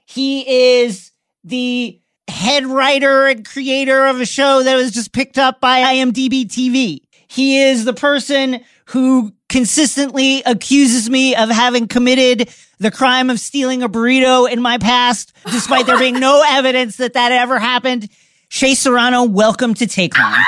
He 0.04 0.78
is 0.82 1.10
the 1.42 2.00
head 2.28 2.66
writer 2.66 3.26
and 3.26 3.44
creator 3.44 4.06
of 4.06 4.20
a 4.20 4.26
show 4.26 4.62
that 4.62 4.76
was 4.76 4.92
just 4.92 5.12
picked 5.12 5.36
up 5.36 5.60
by 5.60 5.80
IMDb 5.80 6.44
TV. 6.44 7.00
He 7.28 7.60
is 7.62 7.84
the 7.84 7.92
person 7.92 8.60
who 8.86 9.32
consistently 9.48 10.42
accuses 10.44 11.10
me 11.10 11.34
of 11.34 11.48
having 11.48 11.88
committed 11.88 12.48
the 12.78 12.90
crime 12.90 13.30
of 13.30 13.40
stealing 13.40 13.82
a 13.82 13.88
burrito 13.88 14.50
in 14.50 14.60
my 14.60 14.78
past, 14.78 15.32
despite 15.46 15.86
there 15.86 15.98
being 15.98 16.20
no 16.20 16.44
evidence 16.48 16.96
that 16.98 17.14
that 17.14 17.32
ever 17.32 17.58
happened. 17.58 18.08
Shea 18.48 18.74
Serrano, 18.74 19.24
welcome 19.24 19.74
to 19.74 19.86
Take 19.86 20.16
Line. 20.16 20.40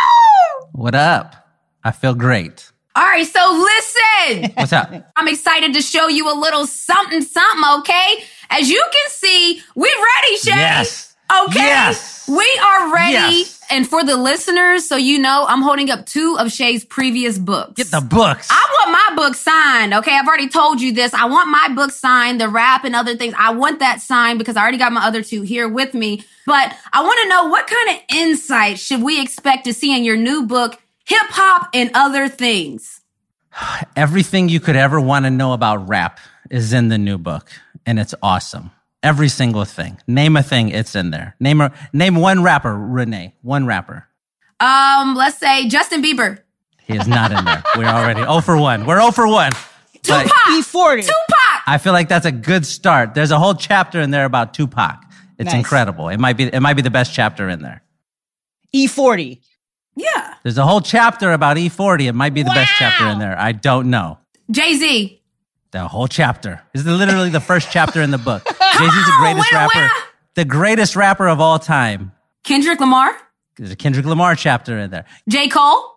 What 0.73 0.95
up? 0.95 1.35
I 1.83 1.91
feel 1.91 2.15
great. 2.15 2.71
All 2.95 3.05
right, 3.05 3.27
so 3.27 3.67
listen. 4.33 4.53
What's 4.57 4.73
up? 4.73 4.93
I'm 5.17 5.29
excited 5.29 5.75
to 5.75 5.83
show 5.83 6.09
you 6.09 6.33
a 6.33 6.37
little 6.39 6.67
something, 6.67 7.23
something, 7.23 7.81
okay? 7.81 8.25
As 8.51 8.69
you 8.69 8.85
can 8.93 9.11
see, 9.11 9.63
we're 9.75 9.87
ready, 9.87 10.37
Shea. 10.39 10.51
Yes. 10.51 11.17
Okay. 11.45 11.61
Yes. 11.61 12.29
We 12.29 12.61
are 12.63 12.93
ready. 12.95 13.13
Yes. 13.13 13.58
And 13.71 13.87
for 13.87 14.03
the 14.03 14.17
listeners, 14.17 14.89
so 14.89 14.97
you 14.97 15.19
know, 15.19 15.45
I'm 15.49 15.63
holding 15.63 15.91
up 15.91 16.07
two 16.07 16.37
of 16.39 16.51
Shea's 16.51 16.85
previous 16.85 17.39
books. 17.39 17.75
Get 17.75 17.91
the 17.91 18.01
books. 18.01 18.49
I 18.51 18.69
want 18.73 18.93
my 18.93 19.17
book 19.17 19.35
signed. 19.35 19.95
Okay. 19.95 20.17
I've 20.17 20.27
already 20.27 20.49
told 20.49 20.81
you 20.81 20.93
this. 20.93 21.13
I 21.13 21.27
want 21.27 21.51
my 21.51 21.69
book 21.75 21.91
signed, 21.91 22.41
the 22.41 22.49
rap 22.49 22.85
and 22.85 22.97
other 22.97 23.17
things. 23.17 23.35
I 23.39 23.53
want 23.53 23.81
that 23.81 24.01
signed 24.01 24.39
because 24.39 24.57
I 24.57 24.63
already 24.63 24.79
got 24.79 24.93
my 24.93 25.05
other 25.05 25.23
two 25.23 25.43
here 25.43 25.69
with 25.69 25.95
me. 25.95 26.25
But 26.47 26.75
I 26.93 27.03
want 27.03 27.21
to 27.23 27.29
know 27.29 27.49
what 27.49 27.67
kind 27.67 27.91
of 27.91 28.03
insight 28.17 28.79
should 28.79 29.03
we 29.03 29.21
expect 29.21 29.65
to 29.65 29.75
see 29.75 29.95
in 29.95 30.03
your 30.03 30.17
new 30.17 30.47
book, 30.47 30.81
Hip 31.05 31.27
Hop 31.31 31.69
and 31.75 31.91
Other 31.95 32.29
Things? 32.29 33.03
Everything 33.97 34.49
you 34.49 34.61
could 34.61 34.77
ever 34.77 35.01
want 35.01 35.25
to 35.27 35.31
know 35.31 35.53
about 35.53 35.89
rap 35.89 36.21
is 36.51 36.73
in 36.73 36.89
the 36.89 36.99
new 36.99 37.19
book, 37.19 37.51
and 37.85 37.99
it's 37.99 38.15
awesome. 38.23 38.71
Every 39.03 39.29
single 39.29 39.65
thing. 39.65 39.99
Name 40.07 40.37
a 40.37 40.43
thing, 40.43 40.71
it's 40.71 40.97
in 40.97 41.11
there. 41.11 41.37
Name 41.39 41.61
a, 41.61 41.73
name 41.93 42.17
one 42.17 42.43
rapper, 42.43 42.77
Renee. 42.77 43.35
One 43.43 43.65
rapper. 43.65 44.09
Um, 44.61 45.15
let's 45.15 45.39
say 45.39 45.69
Justin 45.69 46.03
Bieber. 46.03 46.41
He 46.85 46.97
is 46.97 47.07
not 47.07 47.31
in 47.31 47.45
there. 47.45 47.63
We're 47.77 47.85
already 47.85 48.21
0 48.23 48.41
for 48.41 48.57
1. 48.57 48.87
We're 48.87 48.99
0 48.99 49.13
for 49.13 49.29
1. 49.29 49.53
Tupac. 50.03 50.27
E40. 50.27 51.03
Tupac. 51.03 51.63
I 51.67 51.79
feel 51.79 51.93
like 51.93 52.09
that's 52.09 52.25
a 52.27 52.33
good 52.33 52.65
start. 52.67 53.15
There's 53.15 53.31
a 53.31 53.39
whole 53.39 53.55
chapter 53.55 54.01
in 54.01 54.11
there 54.11 54.25
about 54.25 54.55
Tupac. 54.55 55.05
It's 55.39 55.47
Nice. 55.47 55.55
incredible. 55.55 56.09
It 56.09 56.19
might 56.19 56.37
be 56.37 56.45
it 56.45 56.61
might 56.61 56.75
be 56.75 56.83
the 56.83 56.91
best 56.91 57.13
chapter 57.15 57.49
in 57.49 57.63
there. 57.63 57.83
E40. 58.75 59.41
Yeah. 59.97 60.35
There's 60.43 60.59
a 60.59 60.67
whole 60.67 60.81
chapter 60.81 61.33
about 61.33 61.57
E40. 61.59 62.09
It 62.09 62.13
might 62.15 62.35
be 62.35 62.43
the 62.43 62.51
best 62.51 62.73
chapter 62.79 63.07
in 63.07 63.19
there. 63.19 63.39
I 63.39 63.53
don't 63.53 63.91
know. 63.91 64.19
Jay 64.51 64.75
Z. 64.75 65.21
The 65.71 65.87
whole 65.87 66.09
chapter. 66.09 66.63
This 66.73 66.87
is 66.87 66.89
literally 66.89 67.29
the 67.31 67.41
first 67.41 67.71
chapter 67.71 68.01
in 68.03 68.11
the 68.11 68.19
book. 68.19 68.43
Jay-Z's 68.79 69.07
the 69.07 69.17
greatest 69.19 69.53
winner, 69.53 69.65
rapper. 69.65 69.79
winner. 69.79 69.91
The 70.35 70.45
greatest 70.45 70.97
rapper 70.97 71.29
of 71.29 71.41
all 71.41 71.59
time. 71.59 72.13
Kendrick 72.45 72.81
Lamar. 72.81 73.17
There's 73.57 73.73
a 73.73 73.77
Kendrick 73.77 74.07
Lamar 74.07 74.35
chapter 74.37 74.79
in 74.79 74.91
there. 74.91 75.05
J. 75.29 75.49
Cole. 75.49 75.95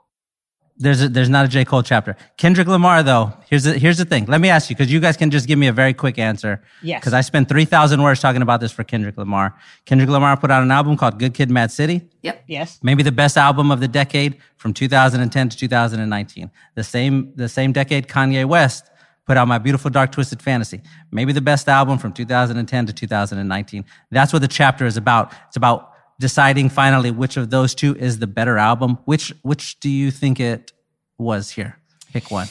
There's 0.77 1.03
a, 1.03 1.09
there's 1.09 1.29
not 1.29 1.45
a 1.45 1.47
J. 1.47 1.63
Cole 1.63 1.83
chapter. 1.83 2.17
Kendrick 2.37 2.67
Lamar, 2.67 3.03
though, 3.03 3.33
here's 3.47 3.65
the, 3.65 3.73
here's 3.77 3.99
the 3.99 4.05
thing. 4.05 4.25
Let 4.25 4.41
me 4.41 4.49
ask 4.49 4.67
you, 4.71 4.75
because 4.75 4.91
you 4.91 4.99
guys 4.99 5.15
can 5.15 5.29
just 5.29 5.47
give 5.47 5.59
me 5.59 5.67
a 5.67 5.71
very 5.71 5.93
quick 5.93 6.17
answer. 6.17 6.63
Yes. 6.81 6.99
Because 7.01 7.13
I 7.13 7.21
spent 7.21 7.49
3,000 7.49 8.01
words 8.01 8.19
talking 8.19 8.41
about 8.41 8.61
this 8.61 8.71
for 8.71 8.83
Kendrick 8.83 9.15
Lamar. 9.15 9.55
Kendrick 9.85 10.09
Lamar 10.09 10.35
put 10.37 10.49
out 10.49 10.63
an 10.63 10.71
album 10.71 10.97
called 10.97 11.19
Good 11.19 11.35
Kid, 11.35 11.51
Mad 11.51 11.69
City. 11.71 12.01
Yep. 12.23 12.45
Yes. 12.47 12.79
Maybe 12.81 13.03
the 13.03 13.11
best 13.11 13.37
album 13.37 13.69
of 13.69 13.79
the 13.79 13.87
decade 13.87 14.37
from 14.57 14.73
2010 14.73 15.49
to 15.49 15.57
2019. 15.57 16.49
The 16.73 16.83
same, 16.83 17.31
the 17.35 17.47
same 17.47 17.73
decade 17.73 18.07
Kanye 18.07 18.45
West 18.45 18.89
put 19.31 19.37
out 19.37 19.47
My 19.47 19.59
Beautiful 19.59 19.89
Dark 19.89 20.11
Twisted 20.11 20.41
Fantasy. 20.41 20.81
Maybe 21.09 21.31
the 21.31 21.39
best 21.39 21.69
album 21.69 21.97
from 21.97 22.11
2010 22.11 22.85
to 22.87 22.91
2019. 22.91 23.85
That's 24.11 24.33
what 24.33 24.41
the 24.41 24.47
chapter 24.49 24.85
is 24.85 24.97
about. 24.97 25.31
It's 25.47 25.55
about 25.55 25.89
deciding 26.19 26.67
finally 26.67 27.11
which 27.11 27.37
of 27.37 27.49
those 27.49 27.73
two 27.73 27.95
is 27.95 28.19
the 28.19 28.27
better 28.27 28.57
album. 28.57 28.97
Which, 29.05 29.33
which 29.41 29.79
do 29.79 29.89
you 29.89 30.11
think 30.11 30.41
it 30.41 30.73
was 31.17 31.49
here? 31.49 31.77
Pick 32.11 32.29
one. 32.29 32.47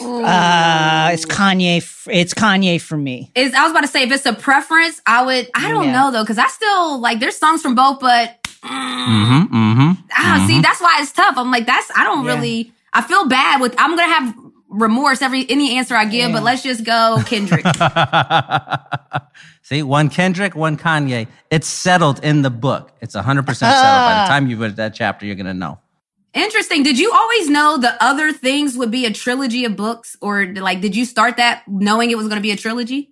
Uh, 0.00 1.10
it's 1.12 1.24
Kanye. 1.26 1.76
It's 2.10 2.34
Kanye 2.34 2.80
for 2.80 2.96
me. 2.96 3.30
Is 3.36 3.54
I 3.54 3.62
was 3.62 3.70
about 3.70 3.82
to 3.82 3.86
say 3.88 4.02
if 4.02 4.10
it's 4.10 4.26
a 4.26 4.32
preference, 4.32 5.00
I 5.06 5.24
would. 5.24 5.48
I 5.54 5.68
don't 5.68 5.84
Yeah. 5.84 5.92
know 5.92 6.10
though, 6.10 6.24
because 6.24 6.38
I 6.38 6.48
still 6.48 6.98
like 7.00 7.20
there's 7.20 7.36
songs 7.36 7.62
from 7.62 7.76
both, 7.76 8.00
but 8.00 8.34
Mm-hmm, 8.64 9.54
mm-hmm. 9.56 9.90
ah, 10.12 10.44
see 10.48 10.60
that's 10.60 10.80
why 10.80 10.98
it's 11.00 11.12
tough. 11.12 11.34
I'm 11.36 11.52
like 11.52 11.66
that's 11.66 11.88
I 11.96 12.02
don't 12.02 12.24
Yeah. 12.24 12.34
really. 12.34 12.72
I 12.92 13.02
feel 13.02 13.28
bad 13.28 13.60
with. 13.60 13.74
I'm 13.78 13.90
gonna 13.96 14.12
have 14.12 14.34
remorse 14.68 15.22
every 15.22 15.48
any 15.50 15.76
answer 15.76 15.94
I 15.94 16.04
give, 16.04 16.32
but 16.32 16.42
let's 16.42 16.62
just 16.62 16.84
go 16.84 17.22
Kendrick. 17.26 17.64
See, 19.62 19.82
one 19.82 20.08
Kendrick, 20.08 20.54
one 20.54 20.76
Kanye. 20.76 21.26
It's 21.50 21.66
settled 21.66 22.24
in 22.24 22.42
the 22.42 22.50
book. 22.50 22.92
It's 23.00 23.14
100% 23.14 23.22
settled. 23.22 23.56
By 23.56 24.24
the 24.24 24.28
time 24.28 24.48
you 24.48 24.56
read 24.56 24.76
that 24.76 24.94
chapter, 24.94 25.26
you're 25.26 25.34
going 25.34 25.46
to 25.46 25.54
know. 25.54 25.78
Interesting. 26.34 26.82
Did 26.82 26.98
you 26.98 27.12
always 27.12 27.48
know 27.48 27.78
the 27.78 28.02
other 28.02 28.32
things 28.32 28.76
would 28.76 28.90
be 28.90 29.06
a 29.06 29.12
trilogy 29.12 29.64
of 29.64 29.76
books, 29.76 30.16
or 30.20 30.46
like 30.46 30.80
did 30.80 30.94
you 30.94 31.04
start 31.04 31.36
that 31.38 31.64
knowing 31.66 32.10
it 32.10 32.16
was 32.16 32.28
going 32.28 32.36
to 32.36 32.42
be 32.42 32.50
a 32.50 32.56
trilogy? 32.56 33.10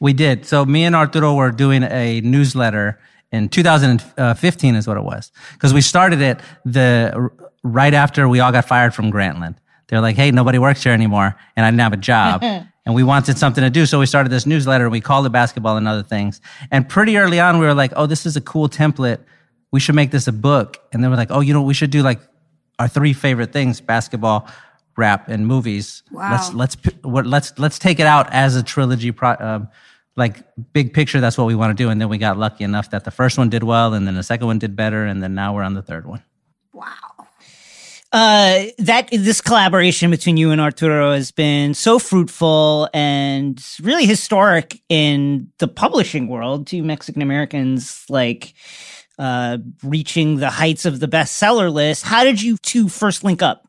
We 0.00 0.12
did. 0.12 0.46
So 0.46 0.64
me 0.64 0.84
and 0.84 0.96
Arturo 0.96 1.34
were 1.34 1.52
doing 1.52 1.84
a 1.84 2.20
newsletter 2.22 2.98
in 3.30 3.48
2015 3.48 4.74
is 4.74 4.86
what 4.86 4.96
it 4.96 5.04
was. 5.04 5.30
Cause 5.58 5.72
we 5.72 5.80
started 5.80 6.20
it 6.20 6.40
the 6.64 7.30
right 7.62 7.94
after 7.94 8.28
we 8.28 8.40
all 8.40 8.50
got 8.50 8.64
fired 8.64 8.94
from 8.94 9.12
Grantland. 9.12 9.54
They're 9.88 10.00
like, 10.00 10.16
Hey, 10.16 10.30
nobody 10.30 10.58
works 10.58 10.82
here 10.82 10.92
anymore. 10.92 11.34
And 11.56 11.66
I 11.66 11.70
didn't 11.70 11.80
have 11.80 11.92
a 11.92 11.96
job 11.98 12.42
and 12.86 12.94
we 12.94 13.02
wanted 13.02 13.38
something 13.38 13.62
to 13.62 13.70
do. 13.70 13.86
So 13.86 13.98
we 13.98 14.06
started 14.06 14.30
this 14.30 14.46
newsletter 14.46 14.84
and 14.84 14.92
we 14.92 15.00
called 15.00 15.26
it 15.26 15.30
basketball 15.32 15.76
and 15.76 15.86
other 15.86 16.02
things. 16.02 16.40
And 16.70 16.88
pretty 16.88 17.16
early 17.16 17.38
on, 17.40 17.58
we 17.58 17.66
were 17.66 17.74
like, 17.74 17.92
Oh, 17.96 18.06
this 18.06 18.26
is 18.26 18.36
a 18.36 18.40
cool 18.40 18.68
template. 18.68 19.20
We 19.70 19.80
should 19.80 19.94
make 19.94 20.10
this 20.10 20.26
a 20.28 20.32
book. 20.32 20.78
And 20.92 21.02
then 21.02 21.10
we're 21.10 21.16
like, 21.16 21.30
Oh, 21.30 21.40
you 21.40 21.52
know, 21.52 21.62
we 21.62 21.74
should 21.74 21.90
do 21.90 22.02
like 22.02 22.20
our 22.78 22.88
three 22.88 23.12
favorite 23.12 23.52
things, 23.52 23.80
basketball, 23.80 24.48
rap 24.96 25.28
and 25.28 25.46
movies. 25.46 26.02
Wow. 26.10 26.32
Let's 26.32 26.52
let's 26.54 26.76
let's 27.04 27.58
let's 27.58 27.78
take 27.78 28.00
it 28.00 28.06
out 28.06 28.32
as 28.32 28.56
a 28.56 28.62
trilogy 28.62 29.12
pro, 29.12 29.36
um, 29.38 29.68
like 30.16 30.44
big 30.74 30.92
picture 30.92 31.20
that's 31.22 31.38
what 31.38 31.46
we 31.46 31.54
want 31.54 31.76
to 31.76 31.82
do 31.82 31.88
and 31.88 31.98
then 31.98 32.10
we 32.10 32.18
got 32.18 32.36
lucky 32.36 32.64
enough 32.64 32.90
that 32.90 33.04
the 33.04 33.10
first 33.10 33.38
one 33.38 33.48
did 33.48 33.62
well 33.62 33.94
and 33.94 34.06
then 34.06 34.14
the 34.14 34.22
second 34.22 34.46
one 34.46 34.58
did 34.58 34.76
better 34.76 35.06
and 35.06 35.22
then 35.22 35.34
now 35.34 35.54
we're 35.54 35.62
on 35.62 35.72
the 35.72 35.80
third 35.80 36.04
one 36.06 36.22
Wow. 36.74 36.92
Uh, 38.12 38.64
that 38.76 39.08
this 39.10 39.40
collaboration 39.40 40.10
between 40.10 40.36
you 40.36 40.50
and 40.50 40.60
Arturo 40.60 41.12
has 41.12 41.30
been 41.30 41.72
so 41.72 41.98
fruitful 41.98 42.86
and 42.92 43.64
really 43.80 44.04
historic 44.04 44.82
in 44.90 45.50
the 45.58 45.68
publishing 45.68 46.28
world. 46.28 46.66
Two 46.66 46.82
Mexican 46.82 47.22
Americans 47.22 48.04
like 48.08 48.54
uh 49.18 49.58
reaching 49.82 50.36
the 50.36 50.50
heights 50.50 50.84
of 50.84 51.00
the 51.00 51.08
bestseller 51.08 51.72
list. 51.72 52.02
How 52.02 52.24
did 52.24 52.42
you 52.42 52.58
two 52.58 52.88
first 52.88 53.24
link 53.24 53.40
up? 53.40 53.66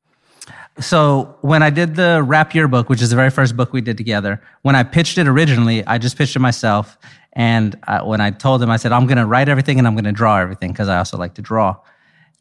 So 0.79 1.37
when 1.41 1.61
I 1.61 1.69
did 1.69 1.95
the 1.95 2.23
rap 2.25 2.53
yearbook, 2.55 2.89
which 2.89 3.01
is 3.01 3.11
the 3.11 3.15
very 3.15 3.29
first 3.29 3.55
book 3.55 3.73
we 3.73 3.81
did 3.81 3.97
together, 3.97 4.41
when 4.63 4.75
I 4.75 4.83
pitched 4.83 5.17
it 5.17 5.27
originally, 5.27 5.85
I 5.85 5.97
just 5.99 6.17
pitched 6.17 6.35
it 6.35 6.39
myself. 6.39 6.97
And 7.33 7.77
uh, 7.87 8.01
when 8.01 8.21
I 8.21 8.31
told 8.31 8.61
them, 8.61 8.69
I 8.69 8.77
said, 8.77 8.91
I'm 8.91 9.05
going 9.05 9.17
to 9.17 9.25
write 9.25 9.49
everything 9.49 9.77
and 9.77 9.87
I'm 9.87 9.93
going 9.93 10.03
to 10.05 10.11
draw 10.11 10.39
everything 10.39 10.71
because 10.71 10.89
I 10.89 10.97
also 10.97 11.17
like 11.17 11.35
to 11.35 11.41
draw. 11.41 11.77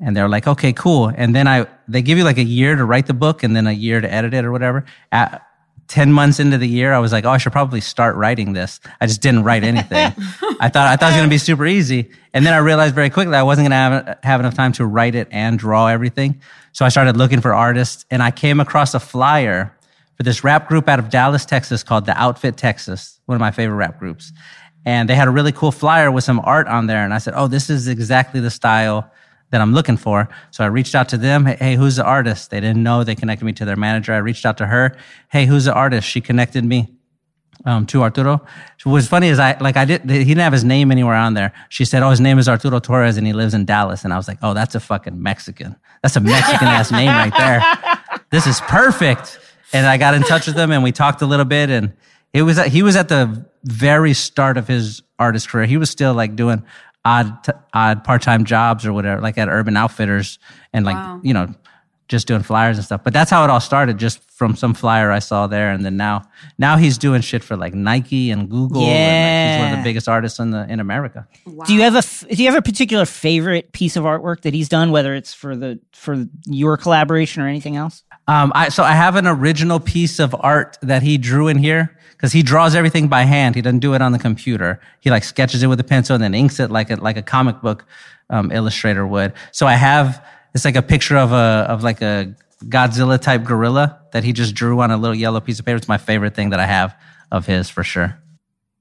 And 0.03 0.17
they're 0.17 0.29
like, 0.29 0.47
okay, 0.47 0.73
cool. 0.73 1.13
And 1.15 1.35
then 1.35 1.47
I, 1.47 1.67
they 1.87 2.03
give 2.03 2.19
you 2.19 2.25
like 2.25 2.39
a 2.39 2.45
year 2.45 2.75
to 2.75 2.85
write 2.85 3.07
the 3.07 3.15
book 3.15 3.43
and 3.43 3.55
then 3.55 3.67
a 3.67 3.73
year 3.73 4.01
to 4.01 4.13
edit 4.13 4.35
it 4.35 4.45
or 4.45 4.51
whatever. 4.51 4.85
At, 5.13 5.47
10 5.93 6.11
months 6.11 6.41
into 6.41 6.57
the 6.57 6.67
year, 6.67 6.95
I 6.95 7.01
was 7.01 7.13
like, 7.13 7.27
oh, 7.27 7.31
I 7.31 7.37
should 7.37 7.53
probably 7.53 7.83
start 7.83 8.17
writing 8.17 8.55
this. 8.55 8.81
I 8.99 9.07
just 9.07 9.21
didn't 9.21 9.45
write 9.45 9.63
anything. 9.63 10.15
I 10.59 10.71
thought, 10.71 10.89
I 10.89 10.97
thought 10.97 11.09
it 11.09 11.13
was 11.13 11.17
going 11.17 11.29
to 11.29 11.29
be 11.29 11.37
super 11.37 11.67
easy. 11.67 12.09
And 12.33 12.47
then 12.47 12.55
I 12.55 12.59
realized 12.59 12.95
very 12.95 13.11
quickly 13.11 13.35
I 13.35 13.43
wasn't 13.43 13.69
going 13.69 13.73
to 13.73 13.77
have, 13.77 14.19
have 14.23 14.41
enough 14.41 14.55
time 14.55 14.73
to 14.73 14.87
write 14.87 15.15
it 15.15 15.29
and 15.31 15.59
draw 15.59 15.89
everything. 15.89 16.41
So 16.73 16.87
I 16.87 16.89
started 16.89 17.19
looking 17.19 17.43
for 17.43 17.53
artists 17.53 18.07
and 18.11 18.23
I 18.23 18.31
came 18.31 18.59
across 18.59 18.95
a 18.95 19.01
flyer 19.01 19.77
for 20.17 20.23
this 20.23 20.43
rap 20.43 20.67
group 20.67 20.89
out 20.89 20.99
of 20.99 21.11
Dallas, 21.11 21.45
Texas 21.45 21.83
called 21.83 22.07
The 22.07 22.19
Outfit 22.19 22.57
Texas, 22.57 23.21
one 23.27 23.37
of 23.37 23.41
my 23.41 23.51
favorite 23.51 23.77
rap 23.77 23.99
groups. 23.99 24.33
And 24.87 25.11
they 25.11 25.15
had 25.15 25.29
a 25.29 25.31
really 25.31 25.53
cool 25.53 25.73
flyer 25.73 26.11
with 26.11 26.25
some 26.25 26.41
art 26.41 26.69
on 26.69 26.87
there. 26.87 27.05
And 27.05 27.13
I 27.13 27.19
said, 27.19 27.35
oh, 27.37 27.49
this 27.49 27.69
is 27.69 27.87
exactly 27.87 28.41
the 28.41 28.51
style 28.51 29.11
that 29.53 29.61
I'm 29.61 29.73
looking 29.73 29.99
for. 29.99 30.29
So 30.51 30.65
I 30.65 30.67
reached 30.67 30.95
out 30.95 31.11
to 31.11 31.19
them. 31.19 31.45
Hey, 31.45 31.77
who's 31.77 31.97
the 31.97 32.05
artist? 32.05 32.51
They 32.51 32.59
didn't 32.59 32.83
know. 32.83 33.05
They 33.05 33.15
connected 33.15 33.45
me 33.45 33.53
to 33.53 33.65
their 33.67 33.77
manager. 33.77 34.13
I 34.15 34.17
reached 34.17 34.45
out 34.45 34.57
to 34.59 34.67
her. 34.67 34.97
Hey, 35.31 35.45
who's 35.47 35.67
the 35.67 35.75
artist? 35.75 36.09
She 36.09 36.21
connected 36.21 36.65
me. 36.65 36.89
Um, 37.65 37.87
to 37.87 38.03
Arturo. 38.03 38.45
What 38.83 38.93
was 38.93 39.07
funny 39.07 39.29
is 39.29 39.39
I, 39.39 39.57
like, 39.59 39.77
I 39.77 39.85
did, 39.85 40.11
he 40.11 40.25
didn't 40.25 40.39
have 40.39 40.53
his 40.53 40.65
name 40.65 40.91
anywhere 40.91 41.15
on 41.15 41.35
there. 41.35 41.53
She 41.69 41.85
said, 41.85 42.03
Oh, 42.03 42.11
his 42.11 42.21
name 42.21 42.41
is 42.41 42.49
Arturo 42.49 42.81
Torres 42.81 43.17
and 43.17 43.25
he 43.25 43.33
lives 43.33 43.55
in 43.55 43.67
Dallas. 43.67 44.03
And 44.03 44.13
I 44.13 44.17
was 44.17 44.27
like, 44.27 44.39
Oh, 44.43 44.53
that's 44.53 44.75
a 44.75 44.81
fucking 44.81 45.23
Mexican. 45.23 45.77
That's 46.03 46.17
a 46.17 46.21
Mexican 46.21 46.67
ass 46.67 46.91
name 46.91 47.07
right 47.07 47.33
there. 47.37 48.21
This 48.31 48.49
is 48.49 48.61
perfect. 48.63 49.39
And 49.73 49.87
I 49.87 49.97
got 49.97 50.15
in 50.15 50.23
touch 50.23 50.49
with 50.49 50.59
him 50.59 50.73
and 50.73 50.83
we 50.83 50.91
talked 50.91 51.23
a 51.23 51.27
little 51.27 51.45
bit 51.45 51.71
and 51.71 51.93
it 52.33 52.43
was, 52.43 52.61
he 52.65 52.83
was 52.83 52.97
at 52.97 53.09
the 53.09 53.47
very 53.63 54.13
start 54.13 54.57
of 54.57 54.67
his 54.67 55.03
artist 55.21 55.49
career. 55.49 55.67
He 55.67 55.77
was 55.77 55.89
still 55.89 56.15
like 56.15 56.35
doing 56.35 56.65
odd 57.05 57.33
odd 57.75 58.05
part 58.05 58.23
time 58.23 58.45
jobs 58.45 58.87
or 58.87 58.93
whatever, 58.93 59.21
like 59.21 59.39
at 59.39 59.49
Urban 59.49 59.77
Outfitters, 59.77 60.39
and 60.73 60.85
like 60.85 60.97
Wow. 60.97 61.21
you 61.23 61.35
know, 61.35 61.55
just 62.09 62.27
doing 62.27 62.43
flyers 62.43 62.77
and 62.77 62.85
stuff. 62.85 63.03
But 63.05 63.13
that's 63.13 63.31
how 63.31 63.43
it 63.45 63.51
all 63.51 63.61
started, 63.61 63.99
just 63.99 64.21
from 64.31 64.55
some 64.57 64.75
flyer 64.75 65.11
I 65.11 65.19
saw 65.21 65.47
there, 65.47 65.71
and 65.71 65.85
then 65.85 65.97
now 65.97 66.23
now 66.59 66.77
he's 66.77 66.99
doing 66.99 67.23
shit 67.23 67.43
for 67.43 67.57
like 67.57 67.75
Nike 67.75 68.31
and 68.31 68.49
Google. 68.51 68.83
and 68.83 68.91
like, 68.91 69.61
he's 69.61 69.65
one 69.71 69.79
of 69.79 69.85
the 69.85 69.89
biggest 69.89 70.09
artists 70.09 70.39
in 70.39 70.51
the 70.51 70.67
in 70.71 70.79
America. 70.81 71.27
Do 71.67 71.75
you 71.75 71.83
have 71.83 71.95
a 71.95 71.99
f- 71.99 72.25
do 72.29 72.43
you 72.43 72.49
have 72.51 72.59
a 72.59 72.63
particular 72.63 73.05
favorite 73.07 73.73
piece 73.73 73.97
of 73.97 74.05
artwork 74.05 74.43
that 74.43 74.53
he's 74.55 74.69
done, 74.69 74.91
whether 74.91 75.15
it's 75.15 75.33
for 75.33 75.57
the 75.57 75.81
for 75.93 76.27
your 76.47 76.77
collaboration 76.77 77.43
or 77.43 77.49
anything 77.49 77.77
else? 77.77 78.03
Um, 78.29 78.53
I, 78.55 78.69
so 78.69 78.85
I 78.85 78.93
have 78.93 79.17
an 79.17 79.27
original 79.27 79.81
piece 79.81 80.21
of 80.21 80.35
art 80.39 80.79
that 80.83 81.03
he 81.03 81.19
drew 81.19 81.49
in 81.49 81.59
here 81.59 81.97
because 82.23 82.33
he 82.33 82.45
draws 82.45 82.77
everything 82.77 83.09
by 83.09 83.25
hand. 83.25 83.57
He 83.57 83.63
doesn't 83.63 83.81
do 83.81 83.95
it 83.95 84.01
on 84.01 84.13
the 84.13 84.19
computer. 84.19 84.79
He 85.01 85.11
like 85.11 85.25
sketches 85.25 85.65
it 85.65 85.67
with 85.67 85.81
a 85.81 85.85
pencil 85.85 86.15
and 86.15 86.23
then 86.23 86.35
inks 86.35 86.61
it 86.61 86.71
like 86.71 86.89
a, 86.89 86.95
like 86.95 87.17
a 87.17 87.23
comic 87.23 87.61
book, 87.61 87.85
um, 88.31 88.53
illustrator 88.53 89.05
would. 89.05 89.33
So 89.51 89.67
I 89.67 89.75
have, 89.75 90.25
it's 90.55 90.65
like 90.65 90.77
a 90.77 90.83
picture 90.83 91.17
of 91.17 91.33
a, 91.33 91.67
of 91.69 91.83
like 91.83 92.01
a 92.01 92.33
Godzilla 92.67 93.21
type 93.21 93.43
gorilla 93.43 93.99
that 94.13 94.23
he 94.23 94.33
just 94.33 94.55
drew 94.55 94.81
on 94.83 94.93
a 94.93 94.97
little 94.97 95.17
yellow 95.17 95.41
piece 95.41 95.59
of 95.59 95.65
paper. 95.67 95.79
It's 95.79 95.89
my 95.89 95.99
favorite 95.99 96.37
thing 96.37 96.51
that 96.51 96.61
I 96.61 96.67
have 96.67 96.95
of 97.33 97.47
his 97.47 97.69
for 97.69 97.83
sure. 97.83 98.17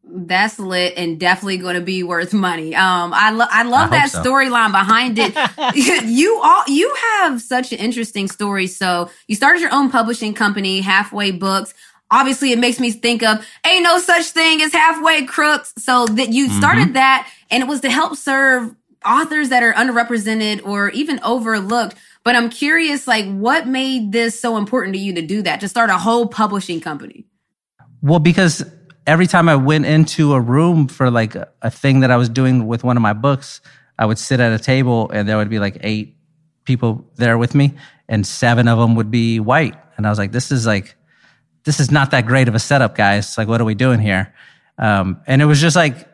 That's 0.04 0.60
lit 0.60 0.94
and 0.96 1.20
definitely 1.20 1.58
going 1.58 1.76
to 1.76 1.82
be 1.82 2.04
worth 2.04 2.34
money. 2.34 2.76
Um, 2.76 3.12
I 3.14 3.32
love 3.32 3.48
I 3.50 3.64
love 3.64 3.94
I 3.94 4.00
that 4.00 4.12
so. 4.12 4.22
storyline 4.22 4.72
behind 4.72 5.18
it. 5.18 5.34
you 6.06 6.40
all 6.44 6.64
you 6.68 6.94
have 7.14 7.42
such 7.42 7.72
an 7.72 7.80
interesting 7.80 8.28
story. 8.28 8.68
So 8.68 9.10
you 9.28 9.36
started 9.36 9.62
your 9.62 9.74
own 9.74 9.90
publishing 9.90 10.34
company, 10.34 10.82
Halfway 10.82 11.32
Books. 11.32 11.74
Obviously, 12.12 12.52
it 12.52 12.60
makes 12.60 12.80
me 12.80 12.92
think 12.92 13.24
of 13.24 13.46
ain't 13.66 13.84
no 13.84 13.98
such 14.00 14.26
thing 14.28 14.62
as 14.62 14.74
halfway 14.74 15.26
crooks. 15.26 15.74
So 15.78 16.06
that 16.06 16.30
you 16.30 16.48
mm-hmm. 16.48 16.60
started 16.60 16.94
that, 16.94 17.32
and 17.50 17.64
it 17.64 17.68
was 17.68 17.82
to 17.82 17.90
help 17.90 18.18
serve 18.18 18.76
authors 19.06 19.50
that 19.50 19.64
are 19.64 19.74
underrepresented 19.74 20.66
or 20.66 20.90
even 20.90 21.20
overlooked. 21.24 21.96
But 22.24 22.36
I'm 22.36 22.50
curious, 22.50 23.08
like, 23.08 23.26
what 23.26 23.68
made 23.68 24.12
this 24.12 24.40
so 24.40 24.58
important 24.58 24.96
to 24.96 25.02
you 25.02 25.14
to 25.16 25.22
do 25.22 25.42
that? 25.42 25.60
To 25.62 25.68
start 25.68 25.90
a 25.90 25.98
whole 25.98 26.28
publishing 26.28 26.80
company? 26.80 27.26
Well, 28.02 28.20
because 28.20 28.64
every 29.08 29.28
time 29.28 29.50
I 29.50 29.56
went 29.56 29.86
into 29.86 30.34
a 30.34 30.40
room 30.40 30.88
for 30.88 31.10
like 31.10 31.36
a, 31.36 31.50
a 31.62 31.72
thing 31.72 32.02
that 32.02 32.12
I 32.12 32.18
was 32.18 32.30
doing 32.30 32.68
with 32.68 32.84
one 32.84 32.98
of 32.98 33.02
my 33.02 33.14
books, 33.14 33.62
I 33.98 34.06
would 34.06 34.20
sit 34.20 34.40
at 34.40 34.52
a 34.52 34.60
table 34.60 35.10
and 35.12 35.28
there 35.28 35.38
would 35.38 35.50
be 35.50 35.60
like 35.60 35.78
eight 35.82 36.18
people 36.66 37.06
there 37.16 37.38
with 37.38 37.56
me 37.56 37.74
and 38.08 38.26
seven 38.26 38.68
of 38.68 38.78
them 38.78 38.96
would 38.96 39.12
be 39.12 39.40
white. 39.40 39.76
And 39.98 40.06
I 40.06 40.10
was 40.10 40.20
like, 40.20 40.32
this 40.32 40.52
is 40.52 40.66
like, 40.66 40.96
this 41.64 41.80
is 41.80 41.92
not 41.92 42.12
that 42.12 42.26
great 42.26 42.48
of 42.48 42.56
a 42.56 42.60
setup, 42.60 42.96
guys. 42.96 43.38
Like, 43.38 43.48
what 43.48 43.62
are 43.62 43.66
we 43.66 43.76
doing 43.76 44.00
here? 44.00 44.34
Um, 44.78 45.22
and 45.28 45.42
it 45.42 45.46
was 45.46 45.62
just 45.62 45.76
like 45.76 46.08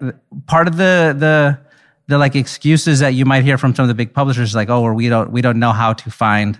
part 0.45 0.68
of 0.68 0.76
the, 0.78 1.16
the, 1.18 1.60
the 2.08 2.18
like 2.18 2.36
excuses 2.36 3.00
that 3.00 3.14
you 3.14 3.26
might 3.26 3.43
hear 3.43 3.58
from 3.58 3.74
some 3.76 3.84
of 3.84 3.88
the 3.88 3.95
big 3.95 4.14
publishers, 4.14 4.54
like, 4.56 4.70
oh, 4.70 4.82
or 4.82 4.93
we 4.93 5.08
don't, 5.10 5.32
we 5.32 5.41
don't 5.41 5.60
know 5.60 5.72
how 5.72 5.93
to 5.93 6.12
find 6.12 6.60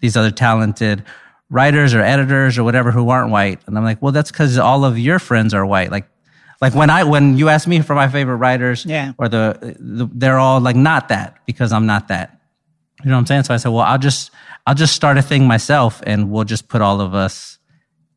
these 0.00 0.16
other 0.16 0.30
talented 0.30 1.04
writers 1.48 1.94
or 1.94 2.00
editors 2.00 2.58
or 2.58 2.64
whatever 2.64 2.90
who 2.90 3.08
aren't 3.10 3.30
white. 3.30 3.60
And 3.66 3.78
I'm 3.78 3.84
like, 3.84 4.02
well, 4.02 4.12
that's 4.12 4.30
because 4.32 4.58
all 4.58 4.84
of 4.84 4.98
your 4.98 5.18
friends 5.18 5.54
are 5.54 5.64
white. 5.64 5.90
Like, 5.92 6.08
like 6.60 6.74
when 6.74 6.88
I 6.90 7.04
when 7.04 7.36
you 7.36 7.48
ask 7.50 7.68
me 7.68 7.80
for 7.82 7.94
my 7.94 8.08
favorite 8.08 8.36
writers, 8.36 8.84
Yeah. 8.86 9.12
or 9.18 9.28
the, 9.28 9.76
the 9.78 10.08
they're 10.12 10.38
all 10.38 10.58
like 10.58 10.74
not 10.74 11.08
that 11.08 11.38
because 11.46 11.70
I'm 11.70 11.84
not 11.86 12.08
that. 12.08 12.40
You 13.04 13.10
know 13.10 13.16
what 13.16 13.20
I'm 13.20 13.26
saying? 13.26 13.42
So 13.44 13.52
I 13.54 13.58
said, 13.58 13.68
well, 13.68 13.82
I'll 13.82 13.98
just 13.98 14.30
I'll 14.66 14.74
just 14.74 14.94
start 14.96 15.18
a 15.18 15.22
thing 15.22 15.46
myself, 15.46 16.02
and 16.06 16.30
we'll 16.30 16.44
just 16.44 16.66
put 16.68 16.80
all 16.80 17.02
of 17.02 17.14
us 17.14 17.55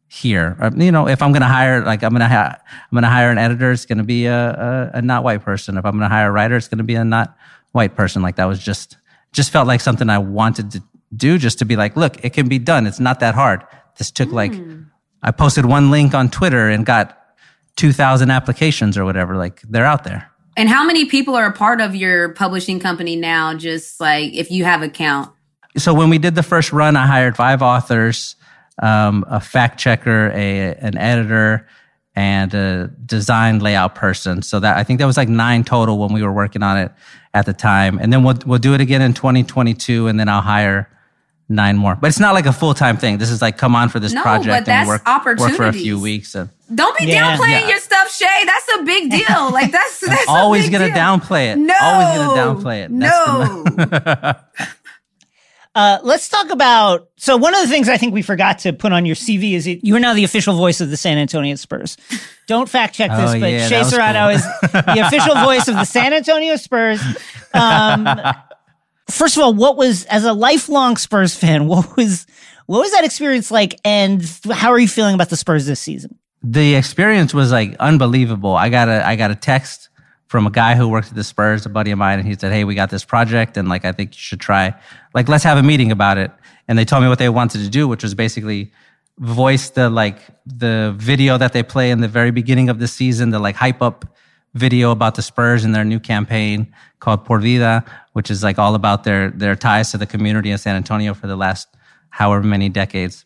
here. 0.10 0.58
Or, 0.60 0.72
you 0.76 0.92
know, 0.92 1.08
if 1.08 1.22
I'm 1.22 1.32
gonna 1.32 1.48
hire, 1.48 1.86
like 1.86 2.04
I'm 2.04 2.12
gonna 2.12 2.28
ha- 2.28 2.58
I'm 2.60 2.96
gonna 2.96 3.10
hire 3.10 3.30
an 3.32 3.38
editor, 3.38 3.72
it's 3.72 3.86
gonna 3.86 4.04
be 4.04 4.26
a, 4.26 4.92
a 4.94 4.98
a 4.98 5.02
not 5.02 5.24
white 5.24 5.44
person. 5.44 5.78
If 5.78 5.86
I'm 5.86 5.94
gonna 5.94 6.10
hire 6.10 6.28
a 6.28 6.32
writer, 6.32 6.58
it's 6.58 6.68
gonna 6.68 6.84
be 6.84 6.96
a 6.96 7.06
not 7.06 7.38
white 7.72 7.96
person. 7.96 8.22
Like 8.22 8.36
that 8.36 8.46
was 8.46 8.60
just 8.60 8.98
just 9.32 9.52
felt 9.52 9.68
like 9.68 9.80
something 9.80 10.10
I 10.10 10.18
wanted 10.18 10.72
to 10.72 10.84
do, 11.16 11.38
just 11.38 11.60
to 11.60 11.66
be 11.66 11.76
like, 11.76 11.96
look, 11.96 12.24
it 12.26 12.34
can 12.34 12.50
be 12.50 12.60
done. 12.60 12.88
It's 12.88 13.00
not 13.00 13.20
that 13.20 13.36
hard. 13.36 13.64
This 13.98 14.10
took 14.12 14.32
like 14.32 14.54
hmm. 14.54 14.84
I 15.22 15.32
posted 15.32 15.66
one 15.66 15.92
link 15.92 16.14
on 16.14 16.30
Twitter 16.30 16.70
and 16.70 16.86
got 16.86 17.16
two 17.76 17.94
thousand 17.94 18.32
applications 18.32 18.98
or 18.98 19.06
whatever. 19.06 19.38
Like 19.38 19.62
they're 19.62 19.86
out 19.86 20.04
there. 20.04 20.32
And 20.58 20.68
how 20.68 20.84
many 20.84 21.06
people 21.06 21.36
are 21.36 21.46
a 21.46 21.54
part 21.54 21.80
of 21.80 21.96
your 21.96 22.34
publishing 22.34 22.80
company 22.80 23.16
now? 23.16 23.54
Just 23.54 24.00
like 24.02 24.34
if 24.34 24.50
you 24.50 24.64
have 24.66 24.82
a 24.82 24.90
count. 24.90 25.32
so 25.78 25.94
when 25.94 26.10
we 26.10 26.18
did 26.18 26.34
the 26.34 26.44
first 26.44 26.74
run, 26.74 26.96
I 26.96 27.06
hired 27.06 27.38
five 27.38 27.62
authors, 27.62 28.36
um, 28.82 29.26
a 29.28 29.40
fact 29.40 29.80
checker, 29.80 30.32
a 30.34 30.74
an 30.76 30.98
editor, 30.98 31.68
and 32.16 32.54
a 32.54 32.88
design 33.06 33.60
layout 33.60 33.96
person. 33.96 34.42
So 34.42 34.60
that 34.60 34.78
I 34.78 34.84
think 34.84 35.00
that 35.00 35.06
was 35.06 35.18
like 35.18 35.30
nine 35.30 35.64
total 35.64 35.98
when 35.98 36.14
we 36.14 36.22
were 36.24 36.34
working 36.34 36.64
on 36.64 36.78
it 36.78 36.92
at 37.34 37.46
the 37.46 37.54
time. 37.54 37.98
And 38.00 38.12
then 38.12 38.24
we'll 38.24 38.38
we'll 38.46 38.60
do 38.60 38.74
it 38.74 38.82
again 38.82 39.02
in 39.02 39.14
2022, 39.14 40.08
and 40.08 40.20
then 40.20 40.28
I'll 40.30 40.42
hire 40.42 40.90
nine 41.52 41.78
more. 41.78 41.96
But 41.96 42.08
it's 42.08 42.20
not 42.20 42.34
like 42.36 42.46
a 42.46 42.54
full 42.54 42.74
time 42.74 42.98
thing. 42.98 43.18
This 43.18 43.32
is 43.32 43.42
like 43.42 43.58
come 43.58 43.76
on 43.76 43.90
for 43.90 44.00
this 44.00 44.14
No, 44.14 44.22
project 44.22 44.48
but 44.48 44.58
and 44.58 44.66
that's 44.66 44.88
work 44.88 45.40
work 45.40 45.52
for 45.56 45.66
a 45.66 45.74
few 45.74 46.00
weeks. 46.00 46.36
And 46.36 46.50
Don't 46.74 46.96
be 46.98 47.06
Yeah. 47.06 47.36
downplaying 47.38 47.62
Yeah. 47.62 47.70
your 47.70 47.80
stuff, 47.80 48.12
Shea. 48.14 48.46
That's 48.46 48.80
a 48.80 48.84
big 48.84 49.10
deal. 49.20 49.52
Like 49.52 49.72
that's 49.72 50.00
that's 50.00 50.28
a 50.28 50.32
always 50.32 50.66
big 50.66 50.74
gonna 50.74 50.86
deal. 50.88 50.96
downplay 50.96 51.54
it. 51.54 51.58
No, 51.58 51.74
Always 51.82 52.18
gonna 52.18 52.40
downplay 52.62 52.86
it. 52.86 53.00
That's 53.00 54.30
no. 54.58 54.66
Uh, 55.80 55.98
let's 56.04 56.28
talk 56.28 56.50
about. 56.50 57.08
So 57.16 57.38
one 57.38 57.56
of 57.56 57.62
the 57.62 57.68
things 57.70 57.88
I 57.88 57.96
think 57.96 58.14
we 58.14 58.22
forgot 58.22 58.60
to 58.60 58.74
put 58.74 58.92
on 58.92 59.06
your 59.06 59.16
CV 59.16 59.54
is 59.54 59.66
it, 59.66 59.80
you 59.82 59.96
are 59.96 60.00
now 60.00 60.14
the 60.14 60.26
official 60.26 60.58
voice 60.58 60.82
of 60.82 60.90
the 60.90 60.98
San 60.98 61.18
Antonio 61.18 61.56
Spurs. 61.56 61.96
Don't 62.48 62.68
fact 62.68 62.96
check 62.96 63.10
this, 63.12 63.32
Oh, 63.36 63.40
but 63.40 63.50
yeah, 63.50 63.68
Shea 63.68 63.84
Serrano 63.84 64.28
cool. 64.28 64.36
is 64.36 64.44
the 64.74 65.04
official 65.08 65.36
voice 65.36 65.70
of 65.70 65.76
the 65.76 65.86
San 65.86 66.12
Antonio 66.12 66.58
Spurs. 66.58 67.02
Um, 67.54 68.10
first 69.10 69.38
of 69.38 69.44
all, 69.44 69.54
what 69.54 69.78
was 69.78 70.04
as 70.06 70.26
a 70.26 70.34
lifelong 70.34 70.98
Spurs 70.98 71.34
fan? 71.34 71.68
What 71.68 71.96
was 71.96 72.26
what 72.66 72.80
was 72.82 72.92
that 72.92 73.06
experience 73.06 73.50
like, 73.50 73.80
and 73.86 74.22
how 74.52 74.72
are 74.72 74.80
you 74.80 74.88
feeling 74.88 75.16
about 75.16 75.30
the 75.30 75.38
Spurs 75.38 75.66
this 75.66 75.80
season? 75.80 76.18
the 76.42 76.76
experience 76.76 77.34
was 77.34 77.52
like 77.52 77.76
unbelievable. 77.80 78.56
I 78.56 78.70
got 78.70 78.88
a 78.88 79.06
I 79.06 79.16
got 79.18 79.30
a 79.32 79.36
text 79.36 79.89
from 80.30 80.46
a 80.46 80.52
guy 80.52 80.76
who 80.76 80.88
worked 80.88 81.10
at 81.10 81.16
the 81.16 81.24
Spurs, 81.24 81.66
a 81.66 81.70
buddy 81.70 81.90
of 81.90 81.98
mine, 81.98 82.20
and 82.20 82.28
he 82.28 82.36
said, 82.36 82.52
"Hey, 82.52 82.64
we 82.64 82.76
got 82.76 82.92
this 82.92 83.04
project, 83.04 83.58
and 83.58 83.68
like 83.68 83.84
I 83.84 83.92
think 83.92 84.12
you 84.12 84.20
should 84.20 84.40
try. 84.40 84.74
Like, 85.16 85.28
let's 85.28 85.44
have 85.44 85.58
a 85.58 85.64
meeting 85.64 85.92
about 85.92 86.20
it." 86.20 86.32
And 86.68 86.78
they 86.78 86.86
told 86.86 87.02
me 87.02 87.10
what 87.10 87.18
they 87.18 87.30
wanted 87.30 87.62
to 87.64 87.70
do, 87.70 87.88
which 87.88 88.04
was 88.04 88.14
basically 88.14 88.72
voice 89.18 89.72
the 89.72 89.90
like 89.90 90.20
the 90.46 90.94
video 90.98 91.38
that 91.40 91.52
they 91.52 91.64
play 91.64 91.90
in 91.90 92.02
the 92.02 92.08
very 92.08 92.30
beginning 92.30 92.70
of 92.70 92.78
the 92.78 92.88
season, 92.88 93.32
the 93.32 93.40
like 93.40 93.56
hype 93.56 93.82
up 93.82 94.06
video 94.54 94.92
about 94.92 95.16
the 95.16 95.24
Spurs 95.24 95.66
and 95.66 95.74
their 95.74 95.84
new 95.84 96.00
campaign 96.00 96.72
called 97.00 97.26
Por 97.26 97.40
Vida, 97.40 97.84
which 98.14 98.30
is 98.30 98.44
like 98.44 98.60
all 98.60 98.76
about 98.76 99.04
their 99.06 99.32
their 99.32 99.56
ties 99.56 99.92
to 99.92 99.98
the 99.98 100.06
community 100.06 100.52
in 100.52 100.60
San 100.60 100.76
Antonio 100.76 101.16
for 101.16 101.26
the 101.26 101.36
last 101.36 101.68
however 102.12 102.46
many 102.46 102.70
decades. 102.70 103.26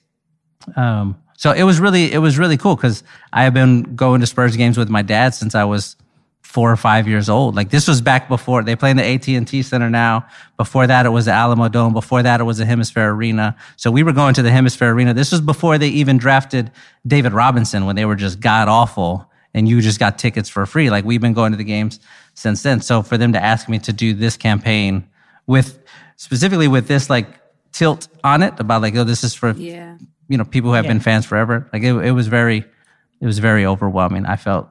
Um, 0.77 1.17
so 1.35 1.51
it 1.51 1.63
was 1.63 1.79
really, 1.81 2.13
it 2.13 2.19
was 2.19 2.37
really 2.37 2.55
cool 2.55 2.77
because 2.77 3.03
I 3.33 3.43
have 3.43 3.53
been 3.53 3.95
going 3.95 4.21
to 4.21 4.27
Spurs 4.27 4.55
games 4.55 4.77
with 4.77 4.89
my 4.89 5.01
dad 5.01 5.33
since 5.33 5.55
I 5.55 5.65
was 5.65 5.97
four 6.53 6.71
or 6.71 6.77
five 6.77 7.07
years 7.07 7.29
old. 7.29 7.55
Like 7.55 7.71
this 7.71 7.87
was 7.87 7.99
back 7.99 8.29
before 8.29 8.61
they 8.61 8.75
play 8.75 8.91
in 8.91 8.97
the 8.97 9.03
AT&T 9.03 9.63
Center 9.63 9.89
now. 9.89 10.27
Before 10.55 10.85
that, 10.85 11.07
it 11.07 11.09
was 11.09 11.25
the 11.25 11.31
Alamodome. 11.31 11.93
Before 11.93 12.21
that, 12.21 12.39
it 12.39 12.43
was 12.43 12.59
the 12.59 12.63
HemisFair 12.65 13.11
Arena. 13.11 13.55
So 13.75 13.89
we 13.89 14.03
were 14.03 14.13
going 14.13 14.35
to 14.35 14.43
the 14.43 14.51
HemisFair 14.51 14.91
Arena. 14.93 15.15
This 15.15 15.31
was 15.31 15.41
before 15.41 15.79
they 15.79 15.87
even 15.87 16.19
drafted 16.19 16.69
David 17.07 17.33
Robinson 17.33 17.87
when 17.87 17.95
they 17.95 18.05
were 18.05 18.15
just 18.15 18.39
god 18.39 18.67
awful 18.67 19.27
and 19.55 19.67
you 19.67 19.81
just 19.81 19.99
got 19.99 20.19
tickets 20.19 20.47
for 20.47 20.63
free. 20.67 20.91
Like 20.91 21.05
we've 21.05 21.19
been 21.19 21.33
going 21.33 21.53
to 21.53 21.57
the 21.57 21.63
games 21.63 21.99
since 22.35 22.61
then. 22.61 22.81
So 22.81 23.01
for 23.01 23.17
them 23.17 23.33
to 23.33 23.43
ask 23.43 23.67
me 23.67 23.79
to 23.79 23.91
do 23.91 24.13
this 24.13 24.37
campaign 24.37 25.07
with 25.47 25.79
specifically 26.17 26.67
with 26.67 26.87
this 26.87 27.09
like 27.09 27.25
tilt 27.71 28.09
on 28.23 28.43
it 28.43 28.59
about 28.59 28.83
like, 28.83 28.95
oh, 28.95 29.03
this 29.03 29.23
is 29.23 29.33
for, 29.33 29.53
Yeah. 29.53 29.97
you 30.27 30.37
know, 30.37 30.45
people 30.45 30.69
who 30.69 30.75
have 30.75 30.85
been 30.85 30.99
fans 30.99 31.25
forever. 31.25 31.67
Like 31.73 31.81
it, 31.81 31.93
it 31.95 32.11
was 32.11 32.27
very, 32.27 32.63
it 33.19 33.25
was 33.25 33.39
very 33.39 33.65
overwhelming. 33.65 34.27
I 34.27 34.35
felt 34.35 34.69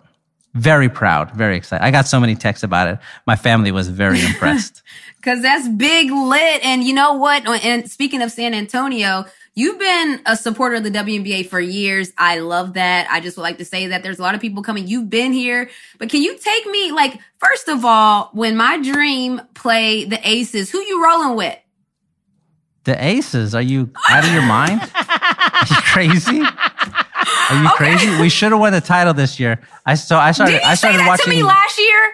very 0.55 0.89
proud, 0.89 1.31
very 1.33 1.57
excited. 1.57 1.85
I 1.85 1.91
got 1.91 2.07
so 2.07 2.21
many 2.21 2.35
texts 2.35 2.63
about 2.63 2.89
it. 2.89 2.99
My 3.27 3.37
family 3.37 3.73
was 3.73 3.89
very 3.89 4.21
impressed. 4.25 4.83
Cause 5.23 5.41
that's 5.41 5.69
big 5.69 6.11
lit. 6.11 6.65
And 6.65 6.83
you 6.83 6.95
know 6.95 7.15
what? 7.15 7.45
Oh, 7.47 7.55
and 7.55 7.91
speaking 7.91 8.23
of 8.23 8.33
San 8.33 8.55
Antonio, 8.55 9.25
you've 9.55 9.79
been 9.79 10.21
a 10.27 10.37
supporter 10.37 10.77
of 10.77 10.85
the 10.85 10.91
WNBA 10.91 11.49
for 11.49 11.61
years. 11.61 12.13
I 12.19 12.41
love 12.41 12.75
that. 12.75 13.09
I 13.11 13.21
just 13.21 13.37
would 13.37 13.45
like 13.45 13.59
to 13.59 13.65
say 13.65 13.87
that 13.87 14.03
there's 14.03 14.19
a 14.19 14.23
lot 14.23 14.35
of 14.35 14.41
people 14.41 14.63
coming. 14.63 14.87
You've 14.89 15.09
been 15.09 15.33
here, 15.33 15.71
but 15.99 16.11
can 16.11 16.23
you 16.23 16.37
take 16.37 16.67
me 16.67 16.91
like, 16.91 17.21
first 17.39 17.69
of 17.69 17.85
all, 17.85 18.31
when 18.33 18.57
my 18.57 18.83
dream 18.83 19.41
play 19.55 20.05
the 20.05 20.21
aces, 20.29 20.71
who 20.71 20.81
you 20.81 21.05
rolling 21.05 21.37
with? 21.37 21.57
the 22.85 23.05
Aces, 23.05 23.55
are 23.55 23.63
you 23.63 23.91
out 24.11 24.25
of 24.25 24.33
your 24.33 24.43
mind? 24.43 24.81
Are 24.95 25.67
you 25.71 25.77
crazy? 25.77 26.43
Are 27.51 27.63
you 27.63 27.69
crazy? 27.77 28.21
We 28.21 28.29
should 28.29 28.53
have 28.53 28.61
won 28.61 28.73
the 28.73 28.81
title 28.81 29.15
this 29.15 29.39
year. 29.41 29.61
I 29.87 29.95
so 29.95 30.17
I 30.19 30.33
started. 30.33 30.53
Did 30.53 30.63
you 30.63 30.69
I 30.69 30.75
say 30.75 30.97
that 30.97 31.07
watching. 31.07 31.25
to 31.25 31.31
me 31.31 31.43
last 31.43 31.79
year? 31.79 32.13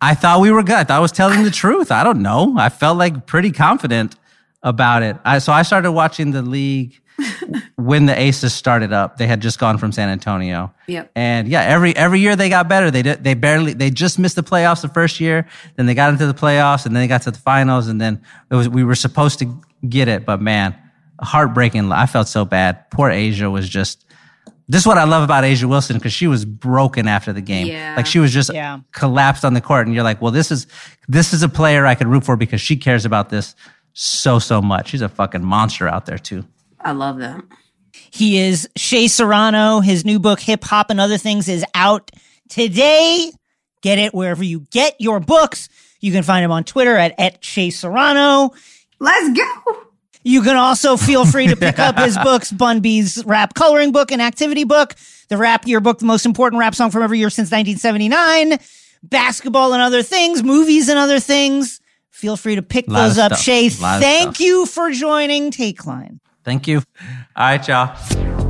I 0.00 0.14
thought 0.14 0.40
we 0.40 0.50
were 0.50 0.62
good. 0.62 0.76
I 0.76 0.84
thought 0.84 0.96
I 0.96 1.00
was 1.00 1.12
telling 1.12 1.42
the 1.44 1.50
truth. 1.50 1.92
I 1.92 2.04
don't 2.04 2.22
know. 2.22 2.56
I 2.58 2.70
felt 2.70 2.96
like 2.96 3.26
pretty 3.26 3.50
confident 3.52 4.16
about 4.62 5.02
it. 5.02 5.16
I, 5.24 5.38
so 5.38 5.52
I 5.52 5.62
started 5.62 5.92
watching 5.92 6.30
the 6.30 6.40
league 6.42 6.98
when 7.76 8.06
the 8.06 8.18
Aces 8.18 8.54
started 8.54 8.94
up. 8.94 9.18
They 9.18 9.26
had 9.26 9.40
just 9.40 9.58
gone 9.58 9.76
from 9.76 9.92
San 9.92 10.08
Antonio. 10.08 10.72
Yep. 10.86 11.10
And 11.14 11.48
yeah, 11.48 11.62
every 11.62 11.94
every 11.96 12.20
year 12.20 12.34
they 12.34 12.48
got 12.48 12.66
better. 12.68 12.90
They 12.90 13.02
did. 13.02 13.22
They 13.22 13.34
barely. 13.34 13.74
They 13.74 13.90
just 13.90 14.18
missed 14.18 14.36
the 14.36 14.42
playoffs 14.42 14.80
the 14.80 14.88
first 14.88 15.20
year. 15.20 15.46
Then 15.76 15.84
they 15.86 15.94
got 15.94 16.12
into 16.12 16.26
the 16.26 16.34
playoffs, 16.34 16.86
and 16.86 16.96
then 16.96 17.02
they 17.02 17.08
got 17.08 17.22
to 17.22 17.30
the 17.30 17.38
finals, 17.38 17.88
and 17.88 18.00
then 18.00 18.22
it 18.50 18.54
was 18.54 18.68
we 18.68 18.84
were 18.84 18.94
supposed 18.94 19.38
to 19.40 19.60
get 19.86 20.08
it, 20.08 20.24
but 20.24 20.40
man, 20.40 20.74
heartbreaking. 21.20 21.92
I 21.92 22.06
felt 22.06 22.28
so 22.28 22.44
bad. 22.44 22.90
Poor 22.90 23.10
A'ja 23.10 23.50
was 23.50 23.68
just. 23.68 24.04
This 24.70 24.82
is 24.82 24.86
what 24.86 24.98
I 24.98 25.04
love 25.04 25.24
about 25.24 25.42
A'ja 25.42 25.64
Wilson 25.64 25.96
because 25.96 26.12
she 26.12 26.28
was 26.28 26.44
broken 26.44 27.08
after 27.08 27.32
the 27.32 27.40
game. 27.40 27.66
Yeah. 27.66 27.94
Like 27.96 28.06
she 28.06 28.20
was 28.20 28.32
just 28.32 28.52
Yeah. 28.54 28.78
collapsed 28.92 29.44
on 29.44 29.52
the 29.52 29.60
court, 29.60 29.86
and 29.86 29.94
you're 29.94 30.04
like, 30.04 30.22
well, 30.22 30.30
this 30.30 30.52
is 30.52 30.68
this 31.08 31.32
is 31.32 31.42
a 31.42 31.48
player 31.48 31.86
I 31.86 31.96
could 31.96 32.06
root 32.06 32.24
for 32.24 32.36
because 32.36 32.60
she 32.60 32.76
cares 32.76 33.04
about 33.04 33.30
this 33.30 33.56
so 33.94 34.38
so 34.38 34.62
much. 34.62 34.90
She's 34.90 35.02
a 35.02 35.08
fucking 35.08 35.44
monster 35.44 35.88
out 35.88 36.06
there 36.06 36.18
too. 36.18 36.44
I 36.80 36.92
love 36.92 37.18
that. 37.18 37.42
He 38.12 38.38
is 38.38 38.68
Shea 38.76 39.08
Serrano. 39.08 39.80
His 39.80 40.04
new 40.04 40.20
book, 40.20 40.38
Hip 40.40 40.62
Hop 40.64 40.90
and 40.90 41.00
Other 41.00 41.18
Things, 41.18 41.48
is 41.48 41.64
out 41.74 42.12
today. 42.48 43.32
Get 43.82 43.98
it 43.98 44.14
wherever 44.14 44.44
you 44.44 44.66
get 44.70 44.94
your 45.00 45.18
books. 45.18 45.68
You 46.00 46.12
can 46.12 46.22
find 46.22 46.44
him 46.44 46.52
on 46.52 46.62
Twitter 46.64 46.96
at, 46.96 47.14
at 47.18 47.44
Shea 47.44 47.70
Serrano. 47.70 48.50
Let's 49.00 49.36
go. 49.36 49.82
You 50.22 50.42
can 50.42 50.56
also 50.56 50.96
feel 50.96 51.24
free 51.24 51.46
to 51.46 51.56
pick 51.56 51.78
up 51.78 51.98
his 51.98 52.16
books, 52.18 52.52
Bun 52.52 52.80
B's 52.80 53.24
rap 53.24 53.54
coloring 53.54 53.92
book 53.92 54.12
and 54.12 54.20
activity 54.20 54.64
book, 54.64 54.94
the 55.28 55.36
rap 55.36 55.66
yearbook, 55.66 55.98
the 55.98 56.04
most 56.04 56.26
important 56.26 56.60
rap 56.60 56.74
song 56.74 56.90
from 56.90 57.02
every 57.02 57.18
year 57.18 57.30
since 57.30 57.50
1979, 57.50 58.58
basketball 59.02 59.72
and 59.72 59.82
other 59.82 60.02
things, 60.02 60.42
movies 60.42 60.88
and 60.88 60.98
other 60.98 61.20
things. 61.20 61.80
Feel 62.10 62.36
free 62.36 62.56
to 62.56 62.62
pick 62.62 62.86
those 62.86 63.16
up. 63.16 63.32
stuff. 63.32 63.40
Shea, 63.40 63.70
thank 63.70 64.40
you 64.40 64.66
for 64.66 64.90
joining 64.90 65.50
Take 65.50 65.86
Line. 65.86 66.20
Thank 66.44 66.68
you. 66.68 66.82
All 67.36 67.46
right, 67.46 67.66
y'all. 67.66 68.49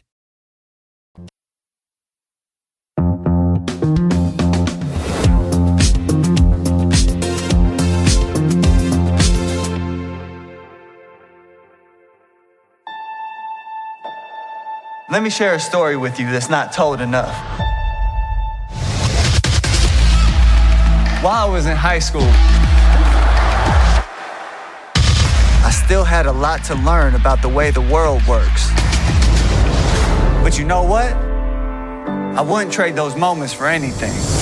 Let 15.11 15.23
me 15.23 15.29
share 15.29 15.55
a 15.55 15.59
story 15.59 15.97
with 15.97 16.21
you 16.21 16.31
that's 16.31 16.49
not 16.49 16.71
told 16.71 17.01
enough. 17.01 17.35
While 21.21 21.49
I 21.49 21.49
was 21.51 21.65
in 21.65 21.75
high 21.75 21.99
school, 21.99 22.31
I 25.65 25.71
still 25.85 26.05
had 26.05 26.27
a 26.27 26.31
lot 26.31 26.63
to 26.63 26.75
learn 26.75 27.15
about 27.15 27.41
the 27.41 27.49
way 27.49 27.71
the 27.71 27.81
world 27.81 28.25
works. 28.25 28.69
But 30.43 30.57
you 30.57 30.63
know 30.63 30.83
what? 30.83 31.11
I 31.11 32.41
wouldn't 32.41 32.71
trade 32.71 32.95
those 32.95 33.17
moments 33.17 33.53
for 33.53 33.67
anything. 33.67 34.40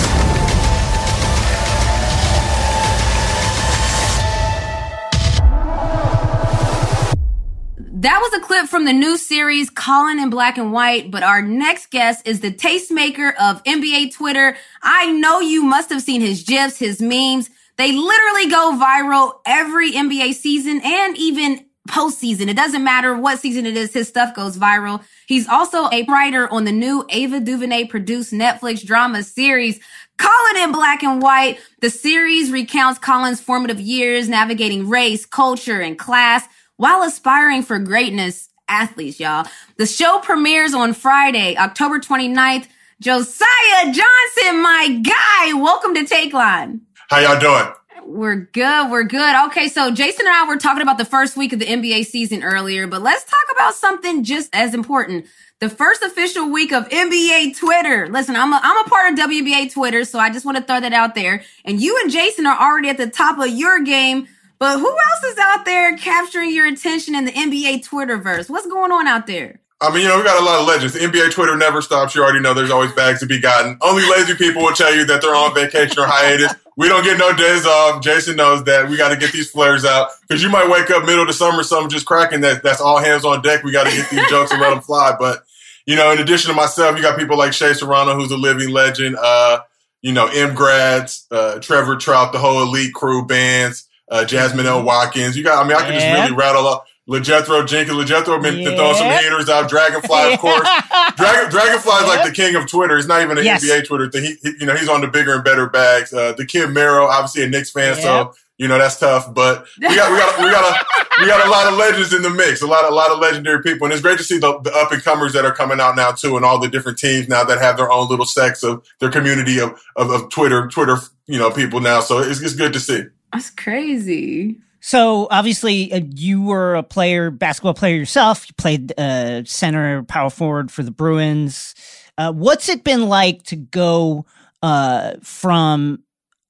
From 8.79 8.85
the 8.85 8.93
new 8.93 9.17
series 9.17 9.69
Colin 9.69 10.19
in 10.19 10.29
Black 10.29 10.57
and 10.57 10.71
White, 10.71 11.11
but 11.11 11.21
our 11.21 11.41
next 11.41 11.91
guest 11.91 12.25
is 12.25 12.39
the 12.39 12.49
tastemaker 12.49 13.35
of 13.35 13.61
NBA 13.65 14.13
Twitter. 14.13 14.55
I 14.81 15.11
know 15.11 15.41
you 15.41 15.63
must 15.63 15.89
have 15.89 16.01
seen 16.01 16.21
his 16.21 16.43
gifs, 16.43 16.79
his 16.79 17.01
memes. 17.01 17.49
They 17.75 17.91
literally 17.91 18.49
go 18.49 18.79
viral 18.81 19.41
every 19.45 19.91
NBA 19.91 20.33
season 20.33 20.79
and 20.81 21.17
even 21.17 21.65
postseason. 21.89 22.47
It 22.47 22.55
doesn't 22.55 22.81
matter 22.81 23.17
what 23.17 23.39
season 23.39 23.65
it 23.65 23.75
is, 23.75 23.91
his 23.91 24.07
stuff 24.07 24.33
goes 24.33 24.57
viral. 24.57 25.03
He's 25.27 25.49
also 25.49 25.89
a 25.91 26.03
writer 26.03 26.49
on 26.49 26.63
the 26.63 26.71
new 26.71 27.05
Ava 27.09 27.41
DuVernay 27.41 27.87
produced 27.87 28.31
Netflix 28.31 28.85
drama 28.85 29.23
series. 29.23 29.81
Colin 30.17 30.63
in 30.63 30.71
Black 30.71 31.03
and 31.03 31.21
White. 31.21 31.59
The 31.81 31.89
series 31.89 32.49
recounts 32.49 32.97
Colin's 32.97 33.41
formative 33.41 33.81
years 33.81 34.29
navigating 34.29 34.87
race, 34.87 35.25
culture, 35.25 35.81
and 35.81 35.99
class 35.99 36.47
while 36.77 37.03
aspiring 37.03 37.61
for 37.61 37.77
greatness 37.77 38.48
athletes, 38.69 39.19
y'all. 39.19 39.45
The 39.77 39.85
show 39.85 40.19
premieres 40.19 40.73
on 40.73 40.93
Friday, 40.93 41.57
October 41.57 41.99
29th. 41.99 42.67
Josiah 43.01 43.85
Johnson, 43.85 44.61
my 44.61 45.01
guy, 45.01 45.53
welcome 45.53 45.95
to 45.95 46.05
Take 46.05 46.33
Line. 46.33 46.81
How 47.09 47.19
y'all 47.19 47.39
doing? 47.39 47.73
We're 48.03 48.35
good. 48.35 48.91
We're 48.91 49.03
good. 49.03 49.45
Okay. 49.47 49.67
So 49.67 49.91
Jason 49.91 50.25
and 50.25 50.35
I 50.35 50.47
were 50.47 50.57
talking 50.57 50.81
about 50.81 50.97
the 50.97 51.05
first 51.05 51.37
week 51.37 51.53
of 51.53 51.59
the 51.59 51.65
NBA 51.65 52.05
season 52.05 52.43
earlier, 52.43 52.87
but 52.87 53.01
let's 53.01 53.23
talk 53.23 53.45
about 53.51 53.75
something 53.75 54.23
just 54.23 54.49
as 54.53 54.73
important. 54.73 55.27
The 55.59 55.69
first 55.69 56.01
official 56.01 56.49
week 56.49 56.71
of 56.71 56.89
NBA 56.89 57.57
Twitter. 57.57 58.07
Listen, 58.07 58.35
I'm 58.35 58.51
a, 58.51 58.59
I'm 58.61 58.85
a 58.85 58.89
part 58.89 59.13
of 59.13 59.19
WNBA 59.19 59.73
Twitter, 59.73 60.05
so 60.05 60.17
I 60.17 60.29
just 60.29 60.45
want 60.45 60.57
to 60.57 60.63
throw 60.63 60.79
that 60.79 60.93
out 60.93 61.15
there. 61.15 61.43
And 61.65 61.81
you 61.81 61.99
and 62.01 62.11
Jason 62.11 62.45
are 62.45 62.59
already 62.59 62.89
at 62.89 62.97
the 62.97 63.09
top 63.09 63.39
of 63.39 63.47
your 63.47 63.81
game. 63.81 64.27
But 64.59 64.79
who 64.79 64.89
else 64.89 65.23
is 65.23 65.37
out 65.37 65.63
there 65.63 65.95
capturing 65.97 66.53
your 66.53 66.67
attention 66.67 67.15
in 67.15 67.25
the 67.25 67.31
NBA 67.31 67.87
Twitterverse? 67.87 68.49
What's 68.49 68.67
going 68.67 68.91
on 68.91 69.07
out 69.07 69.25
there? 69.25 69.61
I 69.81 69.93
mean, 69.93 70.01
you 70.01 70.09
know, 70.09 70.17
we 70.17 70.25
got 70.25 70.41
a 70.41 70.43
lot 70.43 70.59
of 70.59 70.67
legends. 70.67 70.93
The 70.93 70.99
NBA 70.99 71.31
Twitter 71.31 71.55
never 71.55 71.81
stops. 71.81 72.13
You 72.13 72.21
already 72.21 72.41
know 72.41 72.53
there's 72.53 72.69
always 72.69 72.91
bags 72.91 73.21
to 73.21 73.25
be 73.25 73.39
gotten. 73.39 73.77
Only 73.79 74.03
lazy 74.09 74.35
people 74.35 74.61
will 74.61 74.73
tell 74.73 74.93
you 74.93 75.05
that 75.05 75.21
they're 75.21 75.33
on 75.33 75.55
vacation 75.55 75.97
or 75.97 76.05
hiatus. 76.05 76.53
We 76.75 76.89
don't 76.89 77.05
get 77.05 77.17
no 77.17 77.33
days 77.33 77.65
off. 77.65 78.03
Jason 78.03 78.35
knows 78.35 78.65
that. 78.65 78.89
We 78.89 78.97
got 78.97 79.09
to 79.09 79.17
get 79.17 79.31
these 79.31 79.49
flares 79.49 79.85
out 79.85 80.09
because 80.21 80.43
you 80.43 80.49
might 80.49 80.69
wake 80.69 80.89
up 80.91 81.05
middle 81.05 81.21
of 81.21 81.27
the 81.27 81.33
summer, 81.33 81.63
something 81.63 81.89
just 81.89 82.05
cracking. 82.05 82.41
That 82.41 82.61
that's 82.61 82.81
all 82.81 82.99
hands 82.99 83.23
on 83.23 83.41
deck. 83.41 83.63
We 83.63 83.71
got 83.71 83.85
to 83.85 83.95
get 83.95 84.09
these 84.09 84.29
jokes 84.29 84.51
and 84.51 84.59
let 84.59 84.71
them 84.71 84.81
fly. 84.81 85.15
But 85.17 85.43
you 85.85 85.95
know, 85.95 86.11
in 86.11 86.19
addition 86.19 86.49
to 86.49 86.55
myself, 86.55 86.97
you 86.97 87.01
got 87.01 87.17
people 87.17 87.37
like 87.37 87.53
Shea 87.53 87.73
Serrano, 87.73 88.15
who's 88.15 88.31
a 88.31 88.37
living 88.37 88.69
legend. 88.69 89.15
Uh, 89.17 89.61
you 90.01 90.13
know, 90.13 90.27
M. 90.27 90.55
Grads, 90.55 91.25
uh, 91.31 91.59
Trevor 91.59 91.95
Trout, 91.97 92.31
the 92.31 92.39
whole 92.39 92.61
elite 92.61 92.93
crew 92.93 93.25
bands, 93.25 93.88
uh, 94.09 94.25
Jasmine 94.25 94.65
L. 94.65 94.83
Watkins. 94.83 95.37
You 95.37 95.43
got, 95.43 95.63
I 95.63 95.67
mean, 95.67 95.77
I 95.77 95.81
can 95.81 95.93
just 95.93 96.05
really 96.05 96.35
rattle 96.35 96.67
up. 96.67 96.85
LeJethro 97.09 97.67
Jenkins. 97.67 97.97
LeJethro 97.97 98.41
been 98.41 98.59
Yeah. 98.59 98.75
throwing 98.75 98.95
some 98.95 99.07
haters 99.07 99.49
out. 99.49 99.67
Dragonfly, 99.67 100.33
of 100.33 100.39
course. 100.39 100.61
Dragon, 101.17 101.49
Dragonfly 101.49 101.91
is 102.03 102.07
like 102.07 102.23
the 102.25 102.31
king 102.31 102.55
of 102.55 102.67
Twitter. 102.67 102.97
It's 102.97 103.07
not 103.07 103.23
even 103.23 103.37
an 103.39 103.45
Yes. 103.45 103.63
NBA 103.65 103.87
Twitter 103.87 104.09
thing. 104.11 104.23
He, 104.25 104.35
he- 104.43 104.55
you 104.59 104.65
know, 104.67 104.75
he's 104.75 104.89
on 104.89 105.01
the 105.01 105.07
bigger 105.07 105.33
and 105.33 105.43
better 105.43 105.67
bags. 105.67 106.13
Uh, 106.13 106.33
the 106.33 106.45
kid 106.45 106.69
Mero, 106.69 107.05
obviously 107.05 107.43
a 107.43 107.47
Knicks 107.49 107.71
fan, 107.71 107.95
so 107.95 108.33
you 108.59 108.67
know 108.67 108.77
that's 108.77 108.99
tough. 108.99 109.33
But 109.33 109.65
we 109.79 109.87
got, 109.95 110.11
we 110.11 110.17
got, 110.19 110.37
we 110.39 110.51
got 110.51 110.63
a, 110.75 110.85
we 111.21 111.25
got 111.27 111.47
a 111.47 111.49
lot 111.49 111.71
of 111.73 111.79
legends 111.79 112.13
in 112.13 112.21
the 112.21 112.29
mix. 112.29 112.61
A 112.61 112.67
lot, 112.67 112.85
a 112.85 112.93
lot 112.93 113.09
of 113.09 113.17
legendary 113.17 113.63
people, 113.63 113.85
and 113.85 113.93
it's 113.93 114.03
great 114.03 114.19
to 114.19 114.23
see 114.23 114.37
the, 114.37 114.59
the 114.61 114.71
up 114.75 114.91
and 114.91 115.01
comers 115.03 115.33
that 115.33 115.45
are 115.45 115.53
coming 115.53 115.79
out 115.79 115.95
now 115.95 116.11
too, 116.11 116.35
and 116.35 116.45
all 116.45 116.59
the 116.59 116.67
different 116.67 116.99
teams 116.99 117.27
now 117.27 117.43
that 117.43 117.59
have 117.59 117.75
their 117.77 117.91
own 117.91 118.07
little 118.07 118.25
sects 118.25 118.61
of 118.61 118.85
their 118.99 119.09
community 119.09 119.59
of 119.59 119.81
of, 119.95 120.11
of 120.11 120.29
Twitter, 120.29 120.67
Twitter, 120.67 120.97
you 121.25 121.39
know, 121.39 121.49
people 121.49 121.79
now. 121.79 122.01
So 122.01 122.19
it's, 122.19 122.39
it's 122.41 122.53
good 122.55 122.73
to 122.73 122.79
see. 122.79 123.05
That's 123.31 123.49
crazy. 123.49 124.59
So 124.81 125.27
obviously, 125.29 125.91
uh, 125.91 126.01
you 126.15 126.41
were 126.41 126.75
a 126.75 126.83
player, 126.83 127.31
basketball 127.31 127.73
player 127.73 127.95
yourself. 127.95 128.47
You 128.47 128.53
played 128.57 128.97
uh, 128.97 129.43
center, 129.43 130.03
power 130.03 130.29
forward 130.29 130.71
for 130.71 130.83
the 130.83 130.91
Bruins. 130.91 131.75
Uh, 132.17 132.31
what's 132.31 132.69
it 132.69 132.83
been 132.83 133.07
like 133.07 133.43
to 133.43 133.55
go 133.55 134.25
uh, 134.61 135.15
from 135.21 136.03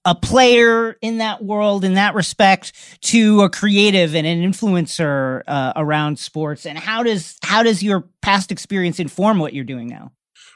a 0.06 0.16
player 0.16 0.98
in 1.02 1.18
that 1.18 1.44
world, 1.44 1.84
in 1.84 1.96
that 1.96 2.16
respect, 2.16 2.72
to 3.02 3.42
a 3.42 3.50
creative 3.50 4.16
and 4.16 4.26
an 4.26 4.42
influencer 4.42 5.42
uh, 5.48 5.74
around 5.76 6.20
sports? 6.20 6.66
And 6.66 6.78
how 6.78 7.04
does 7.04 7.36
how 7.44 7.64
does 7.64 7.82
your 7.82 8.08
past 8.22 8.52
experience 8.52 9.00
inform 9.00 9.40
what 9.40 9.54
you're 9.54 9.64
doing 9.64 9.88
now? 9.88 10.12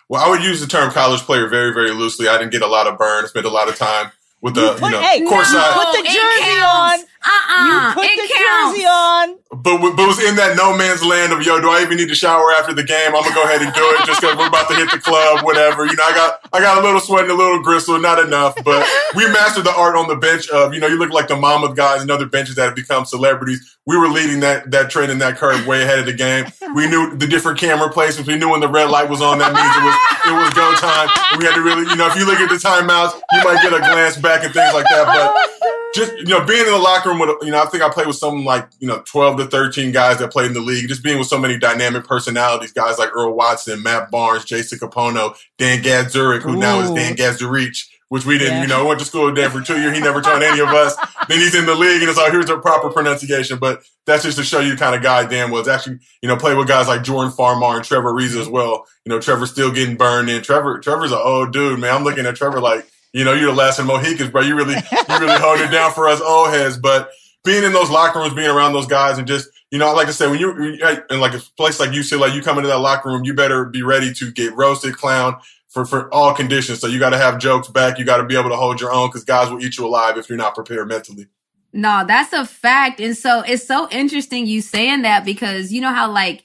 Well, 0.10 0.24
I 0.24 0.30
would 0.30 0.44
use 0.44 0.62
the 0.62 0.68
term 0.68 0.92
college 0.92 1.22
player 1.22 1.48
very, 1.48 1.74
very 1.74 1.92
loosely. 1.92 2.28
I 2.28 2.38
didn't 2.38 2.52
get 2.52 2.62
a 2.62 2.68
lot 2.68 2.88
of 2.88 2.98
burn. 2.98 3.28
Spent 3.28 3.46
a 3.46 3.50
lot 3.50 3.68
of 3.68 3.78
time 3.78 4.12
with 4.44 4.54
the, 4.56 4.62
you, 4.62 4.78
put- 4.78 4.92
know, 4.92 5.02
hey, 5.02 5.22
courtside. 5.22 5.74
put 5.74 5.98
the 5.98 6.04
jersey 6.04 6.42
counts. 6.60 7.06
Uh-uh. 7.24 7.66
you 7.68 7.94
put 7.96 8.06
it 8.06 8.20
the 8.20 8.34
counts. 8.34 8.76
jersey 8.76 8.86
on. 8.86 9.40
But, 9.64 9.96
but 9.96 10.08
was 10.08 10.20
in 10.20 10.36
that 10.36 10.58
no 10.58 10.76
man's 10.76 11.04
land 11.06 11.32
of 11.32 11.46
yo, 11.46 11.62
do 11.62 11.70
I 11.70 11.82
even 11.82 11.98
need 11.98 12.10
to 12.10 12.16
shower 12.16 12.52
after 12.52 12.74
the 12.74 12.84
game? 12.84 13.16
I'm 13.16 13.24
gonna 13.24 13.36
go 13.36 13.44
ahead 13.44 13.62
and 13.62 13.74
do 13.74 13.86
it 13.96 14.06
just 14.06 14.20
because 14.20 14.36
we're 14.36 14.48
about 14.48 14.68
to 14.70 14.76
hit 14.76 14.92
the 14.92 15.00
club, 15.00 15.46
whatever. 15.46 15.86
You 15.86 15.96
know, 15.96 16.04
I 16.04 16.12
got 16.12 16.40
I 16.52 16.60
got 16.60 16.80
a 16.80 16.82
little 16.82 17.00
sweat 17.00 17.24
and 17.24 17.32
a 17.32 17.36
little 17.36 17.62
gristle, 17.62 18.00
not 18.00 18.20
enough, 18.20 18.56
but 18.64 18.86
we 19.16 19.26
mastered 19.32 19.64
the 19.64 19.74
art 19.76 19.96
on 19.96 20.08
the 20.08 20.18
bench 20.18 20.50
of 20.50 20.74
you 20.74 20.80
know 20.80 20.88
you 20.88 20.98
look 20.98 21.12
like 21.12 21.28
the 21.28 21.38
Monmouth 21.38 21.76
guys 21.76 22.02
and 22.02 22.12
other 22.12 22.26
benches 22.26 22.56
that 22.56 22.66
have 22.66 22.76
become 22.76 23.06
celebrities. 23.06 23.78
We 23.86 23.98
were 23.98 24.10
leading 24.10 24.42
that 24.42 24.72
that 24.72 24.90
trend 24.90 25.12
and 25.12 25.22
that 25.22 25.38
curve 25.38 25.66
way 25.66 25.84
ahead 25.84 26.00
of 26.00 26.06
the 26.06 26.14
game. 26.14 26.46
We 26.76 26.88
knew 26.88 27.16
the 27.16 27.28
different 27.28 27.60
camera 27.60 27.90
placements. 27.90 28.28
We 28.28 28.36
knew 28.36 28.50
when 28.50 28.60
the 28.60 28.68
red 28.70 28.90
light 28.90 29.10
was 29.10 29.22
on, 29.22 29.40
that 29.40 29.54
means 29.54 29.72
it 29.76 29.84
was 29.84 29.98
it 30.28 30.36
was 30.36 30.50
go 30.54 30.74
time. 30.76 31.08
We 31.38 31.46
had 31.46 31.56
to 31.56 31.62
really, 31.62 31.88
you 31.90 31.96
know, 31.96 32.08
if 32.08 32.16
you 32.16 32.26
look 32.26 32.40
at 32.40 32.50
the 32.50 32.60
timeouts, 32.60 33.16
you 33.32 33.44
might 33.44 33.62
get 33.62 33.74
a 33.74 33.80
glance 33.80 34.18
back 34.18 34.44
and 34.44 34.54
things 34.54 34.74
like 34.74 34.86
that, 34.90 35.06
but 35.06 35.32
oh, 35.36 35.90
just 35.94 36.12
you 36.18 36.34
know 36.34 36.44
being 36.44 36.66
in 36.66 36.72
the 36.72 36.78
locker 36.78 37.10
room 37.10 37.13
with 37.20 37.30
you 37.44 37.52
know 37.52 37.62
I 37.62 37.66
think 37.66 37.84
I 37.84 37.90
played 37.90 38.08
with 38.08 38.16
some 38.16 38.46
like 38.46 38.68
you 38.80 38.88
know 38.88 39.02
twelve 39.06 39.38
to 39.38 39.46
thirteen 39.46 39.92
guys 39.92 40.20
that 40.20 40.32
played 40.32 40.48
in 40.48 40.54
the 40.54 40.60
league. 40.60 40.88
Just 40.88 41.04
being 41.04 41.18
with 41.18 41.28
so 41.28 41.38
many 41.40 41.58
dynamic 41.58 42.06
personalities, 42.06 42.72
guys 42.72 42.98
like 42.98 43.10
Earl 43.16 43.34
Watson, 43.34 43.82
Matt 43.84 44.12
Barnes, 44.12 44.46
Jason 44.46 44.80
Kapono, 44.80 45.36
Dan 45.58 45.82
Gadzuric, 45.84 46.42
who 46.42 46.56
now 46.58 46.80
is 46.82 46.92
Dan 46.92 47.16
Gadzurich, 47.16 47.86
which 48.10 48.26
we 48.26 48.38
didn't 48.38 48.54
Yeah. 48.56 48.62
you 48.64 48.68
know 48.68 48.86
went 48.86 49.00
to 49.00 49.06
school 49.06 49.26
with 49.26 49.36
Dan 49.36 49.50
for 49.52 49.62
two 49.62 49.80
years. 49.80 49.96
He 49.96 50.02
never 50.04 50.22
taught 50.22 50.42
any 50.44 50.60
of 50.60 50.70
us. 50.70 50.96
then 51.28 51.40
he's 51.40 51.56
in 51.56 51.66
the 51.66 51.76
league 51.76 52.02
and 52.02 52.10
it's 52.10 52.18
like 52.18 52.32
here's 52.32 52.48
the 52.48 52.58
proper 52.60 52.90
pronunciation. 52.90 53.58
But 53.60 53.84
that's 54.06 54.24
just 54.24 54.38
to 54.38 54.44
show 54.44 54.60
you 54.60 54.72
the 54.72 54.78
kind 54.78 54.96
of 54.96 55.02
guy 55.02 55.26
Dan 55.26 55.52
was. 55.52 55.68
Actually, 55.68 56.00
you 56.22 56.28
know, 56.30 56.36
played 56.38 56.58
with 56.58 56.68
guys 56.68 56.88
like 56.88 57.04
Jordan 57.04 57.32
Farmar 57.32 57.76
and 57.78 57.86
Trevor 57.86 58.14
Reeves 58.14 58.36
as 58.36 58.48
well. 58.50 58.86
You 59.06 59.12
know, 59.12 59.20
Trevor's 59.20 59.52
still 59.52 59.72
getting 59.72 59.96
burned 59.98 60.30
in. 60.30 60.42
Trevor 60.44 60.80
Trevor's 60.80 61.12
an 61.12 61.20
old 61.24 61.54
dude, 61.54 61.80
man. 61.80 61.96
I'm 61.96 62.04
looking 62.04 62.26
at 62.26 62.36
Trevor 62.36 62.60
like. 62.60 62.88
You 63.14 63.24
know, 63.24 63.34
you're 63.34 63.52
the 63.52 63.56
last 63.56 63.80
of 63.80 63.86
Mohicans, 63.86 64.32
bro. 64.32 64.42
You 64.42 64.56
really, 64.56 64.74
you 64.74 65.20
really 65.20 65.40
hold 65.40 65.60
it 65.60 65.72
down 65.72 65.94
for 65.94 66.08
us 66.08 66.20
old 66.20 66.50
heads. 66.50 66.78
But 66.78 67.12
being 67.44 67.64
in 67.64 67.72
those 67.72 67.90
locker 67.90 68.20
rooms, 68.20 68.34
being 68.34 68.50
around 68.50 68.74
those 68.74 68.88
guys, 68.88 69.18
and 69.18 69.28
just, 69.28 69.50
you 69.70 69.78
know, 69.78 69.88
I 69.88 69.92
like 69.92 70.08
to 70.08 70.14
say, 70.14 70.28
when 70.28 70.40
you, 70.40 70.78
in 71.10 71.20
like 71.20 71.34
a 71.34 71.42
place 71.58 71.80
like 71.80 71.92
UCLA, 71.92 72.34
you 72.34 72.42
come 72.42 72.58
into 72.58 72.70
that 72.70 72.80
locker 72.80 73.10
room, 73.10 73.24
you 73.24 73.34
better 73.34 73.66
be 73.66 73.84
ready 73.84 74.14
to 74.16 74.32
get 74.32 74.56
roasted, 74.56 74.98
clown 74.98 75.38
for, 75.70 75.86
for 75.86 76.14
all 76.14 76.34
conditions. 76.34 76.80
So 76.80 76.88
you 76.88 77.00
got 77.00 77.12
to 77.12 77.18
have 77.18 77.40
jokes 77.40 77.68
back. 77.68 78.00
You 78.00 78.06
got 78.06 78.18
to 78.18 78.24
be 78.24 78.38
able 78.38 78.50
to 78.50 78.56
hold 78.56 78.82
your 78.82 78.92
own 78.92 79.10
because 79.10 79.24
guys 79.24 79.50
will 79.50 79.64
eat 79.64 79.78
you 79.78 79.86
alive 79.86 80.18
if 80.18 80.30
you're 80.30 80.38
not 80.38 80.56
prepared 80.56 80.88
mentally. 80.88 81.28
No, 81.74 82.04
that's 82.08 82.34
a 82.34 82.46
fact. 82.46 83.00
And 83.00 83.18
so 83.18 83.42
it's 83.42 83.66
so 83.66 83.90
interesting 83.90 84.46
you 84.46 84.62
saying 84.62 85.02
that 85.02 85.26
because 85.26 85.72
you 85.72 85.82
know 85.82 85.92
how 85.92 86.12
like 86.12 86.44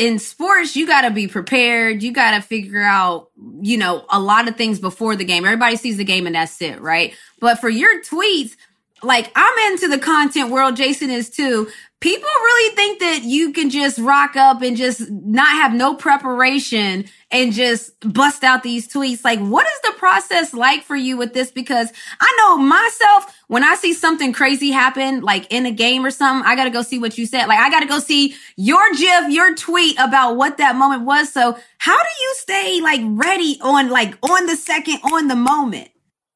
in 0.00 0.18
sports, 0.18 0.76
you 0.76 0.86
got 0.86 1.02
to 1.02 1.10
be 1.10 1.28
prepared. 1.28 2.02
You 2.02 2.10
got 2.10 2.30
to 2.30 2.40
figure 2.40 2.82
out, 2.82 3.28
you 3.60 3.76
know, 3.76 4.06
a 4.08 4.18
lot 4.18 4.48
of 4.48 4.56
things 4.56 4.80
before 4.80 5.14
the 5.14 5.26
game. 5.26 5.44
Everybody 5.44 5.76
sees 5.76 5.98
the 5.98 6.04
game 6.04 6.26
and 6.26 6.34
that's 6.34 6.62
it, 6.62 6.80
right? 6.80 7.14
But 7.38 7.58
for 7.60 7.68
your 7.68 8.00
tweets, 8.00 8.56
like 9.02 9.30
I'm 9.34 9.72
into 9.72 9.88
the 9.88 9.98
content 9.98 10.50
world. 10.50 10.76
Jason 10.76 11.10
is 11.10 11.30
too. 11.30 11.68
People 12.00 12.28
really 12.28 12.76
think 12.76 13.00
that 13.00 13.22
you 13.24 13.52
can 13.52 13.68
just 13.68 13.98
rock 13.98 14.34
up 14.34 14.62
and 14.62 14.74
just 14.74 15.10
not 15.10 15.48
have 15.48 15.74
no 15.74 15.94
preparation 15.94 17.04
and 17.30 17.52
just 17.52 17.92
bust 18.00 18.42
out 18.42 18.62
these 18.62 18.88
tweets. 18.88 19.22
Like, 19.22 19.38
what 19.38 19.66
is 19.66 19.80
the 19.82 19.92
process 19.98 20.54
like 20.54 20.82
for 20.82 20.96
you 20.96 21.18
with 21.18 21.34
this? 21.34 21.50
Because 21.50 21.92
I 22.18 22.36
know 22.38 22.56
myself, 22.56 23.38
when 23.48 23.64
I 23.64 23.74
see 23.74 23.92
something 23.92 24.32
crazy 24.32 24.70
happen, 24.70 25.20
like 25.20 25.46
in 25.52 25.66
a 25.66 25.70
game 25.70 26.06
or 26.06 26.10
something, 26.10 26.48
I 26.48 26.56
got 26.56 26.64
to 26.64 26.70
go 26.70 26.80
see 26.80 26.98
what 26.98 27.18
you 27.18 27.26
said. 27.26 27.46
Like, 27.48 27.58
I 27.58 27.68
got 27.68 27.80
to 27.80 27.86
go 27.86 27.98
see 27.98 28.34
your 28.56 28.82
GIF, 28.94 29.28
your 29.28 29.54
tweet 29.54 29.98
about 29.98 30.38
what 30.38 30.56
that 30.56 30.76
moment 30.76 31.02
was. 31.02 31.30
So 31.30 31.58
how 31.76 31.98
do 32.02 32.08
you 32.22 32.34
stay 32.38 32.80
like 32.80 33.02
ready 33.04 33.58
on 33.60 33.90
like 33.90 34.16
on 34.22 34.46
the 34.46 34.56
second, 34.56 35.00
on 35.12 35.28
the 35.28 35.36
moment? 35.36 35.90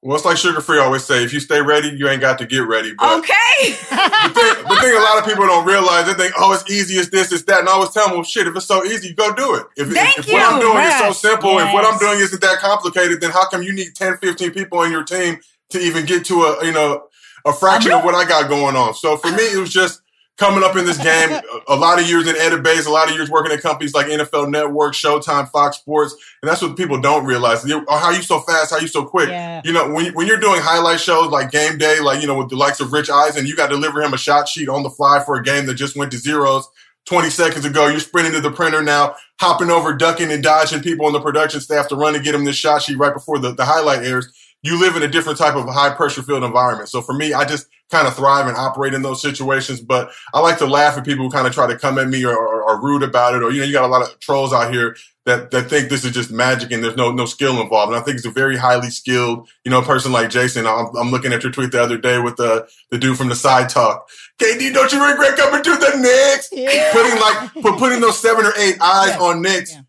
Well, 0.04 0.16
it's 0.16 0.26
like 0.26 0.36
Suga 0.36 0.62
Free 0.62 0.78
always 0.78 1.02
say, 1.02 1.24
if 1.24 1.32
you 1.32 1.40
stay 1.40 1.62
ready, 1.62 1.88
you 1.88 2.06
ain't 2.10 2.20
got 2.20 2.36
to 2.36 2.44
get 2.44 2.68
ready. 2.68 2.92
But 2.92 3.20
Okay. 3.20 3.32
the, 3.64 4.30
thing, 4.34 4.68
the 4.68 4.76
thing 4.78 4.94
a 4.94 5.00
lot 5.00 5.18
of 5.18 5.24
people 5.24 5.46
don't 5.46 5.64
realize, 5.64 6.04
they 6.04 6.12
think, 6.12 6.34
oh, 6.36 6.52
it's 6.52 6.70
easy 6.70 6.98
as 6.98 7.08
this, 7.08 7.32
it's 7.32 7.44
that. 7.44 7.60
And 7.60 7.68
I 7.70 7.72
always 7.72 7.88
tell 7.88 8.08
them, 8.08 8.16
well, 8.16 8.22
shit, 8.22 8.46
if 8.46 8.54
it's 8.54 8.66
so 8.66 8.84
easy, 8.84 9.14
go 9.14 9.32
do 9.34 9.54
it. 9.54 9.64
If, 9.78 9.94
Thank 9.94 10.18
if, 10.18 10.26
if 10.26 10.32
what 10.34 10.42
I'm 10.42 10.60
doing 10.60 10.74
Yes. 10.84 11.00
is 11.00 11.20
so 11.22 11.30
simple, 11.30 11.58
if 11.58 11.72
what 11.72 11.86
I'm 11.90 11.98
doing 11.98 12.18
isn't 12.20 12.38
that 12.42 12.58
complicated, 12.58 13.22
then 13.22 13.30
how 13.30 13.48
come 13.48 13.62
you 13.62 13.72
need 13.72 13.94
10, 13.94 14.18
15 14.18 14.50
people 14.50 14.78
on 14.80 14.90
your 14.92 15.04
team 15.04 15.38
to 15.70 15.78
even 15.80 16.04
get 16.04 16.26
to 16.26 16.34
a, 16.42 16.66
you 16.66 16.72
know, 16.72 17.04
a 17.46 17.54
fraction 17.54 17.92
of 17.92 18.04
what 18.04 18.14
I 18.14 18.28
got 18.28 18.50
going 18.50 18.76
on? 18.76 18.92
So 18.92 19.16
for 19.16 19.30
me, 19.30 19.42
it 19.54 19.58
was 19.58 19.72
just 19.72 20.02
coming 20.36 20.64
up 20.64 20.76
in 20.76 20.84
this 20.84 20.98
game, 20.98 21.40
a, 21.68 21.76
lot 21.76 22.00
of 22.00 22.08
years 22.08 22.26
in 22.26 22.34
edit 22.36 22.62
base, 22.62 22.86
a 22.86 22.90
lot 22.90 23.08
of 23.08 23.14
years 23.14 23.30
working 23.30 23.52
at 23.52 23.60
companies 23.62 23.94
like 23.94 24.06
NFL 24.06 24.50
Network, 24.50 24.94
Showtime, 24.94 25.48
Fox 25.48 25.76
Sports. 25.78 26.14
And 26.42 26.50
that's 26.50 26.60
what 26.60 26.76
people 26.76 27.00
don't 27.00 27.24
realize. 27.24 27.64
You- 27.64 27.84
Oh, 27.88 27.98
how 27.98 28.10
you 28.10 28.22
so 28.22 28.40
fast? 28.40 28.70
How 28.70 28.78
you 28.78 28.88
so 28.88 29.04
quick? 29.04 29.28
Yeah. 29.28 29.60
You 29.64 29.72
know, 29.72 29.92
when, 29.92 30.12
when 30.14 30.26
you're 30.26 30.40
doing 30.40 30.60
highlight 30.60 31.00
shows 31.00 31.30
like 31.30 31.50
game 31.50 31.78
day, 31.78 32.00
like, 32.00 32.20
you 32.20 32.26
know, 32.26 32.36
with 32.38 32.48
the 32.50 32.56
likes 32.56 32.80
of 32.80 32.92
Rich 32.92 33.10
Eisen, 33.10 33.46
you 33.46 33.54
got 33.54 33.68
to 33.68 33.74
deliver 33.76 34.02
him 34.02 34.14
a 34.14 34.18
shot 34.18 34.48
sheet 34.48 34.68
on 34.68 34.82
the 34.82 34.90
fly 34.90 35.22
for 35.24 35.36
a 35.36 35.42
game 35.42 35.66
that 35.66 35.74
just 35.74 35.96
went 35.96 36.10
to 36.12 36.18
zeros 36.18 36.66
20 37.06 37.30
seconds 37.30 37.64
ago. 37.64 37.86
You're 37.88 38.00
sprinting 38.00 38.32
to 38.32 38.40
the 38.40 38.50
printer 38.50 38.82
now, 38.82 39.14
hopping 39.38 39.70
over, 39.70 39.92
ducking 39.94 40.32
and 40.32 40.42
dodging 40.42 40.80
people 40.80 41.06
on 41.06 41.12
the 41.12 41.20
production 41.20 41.60
staff 41.60 41.88
to 41.88 41.96
run 41.96 42.14
and 42.14 42.24
get 42.24 42.34
him 42.34 42.44
this 42.44 42.56
shot 42.56 42.82
sheet 42.82 42.96
right 42.98 43.12
before 43.12 43.38
the, 43.38 43.52
the 43.52 43.64
highlight 43.66 44.04
airs. 44.04 44.32
You 44.64 44.80
live 44.80 44.96
in 44.96 45.02
a 45.02 45.08
different 45.08 45.38
type 45.38 45.54
of 45.54 45.66
high 45.68 45.94
pressure 45.94 46.22
field 46.22 46.42
environment. 46.42 46.88
So 46.88 47.02
for 47.02 47.12
me, 47.12 47.32
I 47.34 47.44
just 47.44 47.66
kind 47.90 48.08
of 48.08 48.16
thrive 48.16 48.48
and 48.48 48.56
operate 48.56 48.94
in 48.94 49.02
those 49.02 49.20
situations. 49.22 49.80
But 49.80 50.10
I 50.32 50.40
like 50.40 50.58
to 50.58 50.66
laugh 50.66 50.96
at 50.96 51.04
people 51.04 51.24
who 51.26 51.30
kind 51.30 51.46
of 51.46 51.52
try 51.52 51.66
to 51.66 51.78
come 51.78 51.98
at 51.98 52.08
me 52.08 52.24
or, 52.24 52.34
or, 52.36 52.62
or 52.62 52.82
rude 52.82 53.02
about 53.02 53.34
it. 53.34 53.42
Or, 53.42 53.50
you 53.52 53.60
know, 53.60 53.66
you 53.66 53.72
got 53.72 53.84
a 53.84 53.88
lot 53.88 54.02
of 54.02 54.18
trolls 54.20 54.54
out 54.54 54.72
here 54.72 54.96
that, 55.26 55.50
that 55.50 55.68
think 55.68 55.90
this 55.90 56.02
is 56.04 56.12
just 56.12 56.30
magic 56.30 56.72
and 56.72 56.82
there's 56.82 56.96
no, 56.96 57.12
no 57.12 57.26
skill 57.26 57.60
involved. 57.60 57.92
And 57.92 58.00
I 58.00 58.04
think 58.04 58.16
it's 58.16 58.26
a 58.26 58.30
very 58.30 58.56
highly 58.56 58.88
skilled, 58.90 59.48
you 59.64 59.70
know, 59.70 59.82
person 59.82 60.12
like 60.12 60.30
Jason. 60.30 60.66
I'm, 60.66 60.86
I'm 60.96 61.10
looking 61.10 61.32
at 61.34 61.42
your 61.42 61.52
tweet 61.52 61.70
the 61.70 61.82
other 61.82 61.98
day 61.98 62.18
with 62.18 62.36
the, 62.36 62.66
the 62.90 62.98
dude 62.98 63.18
from 63.18 63.28
the 63.28 63.36
side 63.36 63.68
talk. 63.68 64.08
KD, 64.40 64.72
don't 64.72 64.90
you 64.92 65.06
regret 65.06 65.36
coming 65.36 65.62
to 65.62 65.70
the 65.76 65.98
Knicks? 65.98 66.48
Yeah. 66.52 66.90
Putting 66.92 67.20
like, 67.20 67.52
put, 67.62 67.78
putting 67.78 68.00
those 68.00 68.18
seven 68.18 68.46
or 68.46 68.52
eight 68.58 68.76
eyes 68.80 69.10
Yeah. 69.10 69.20
on 69.20 69.42
Knicks 69.42 69.72
Yeah. 69.72 69.82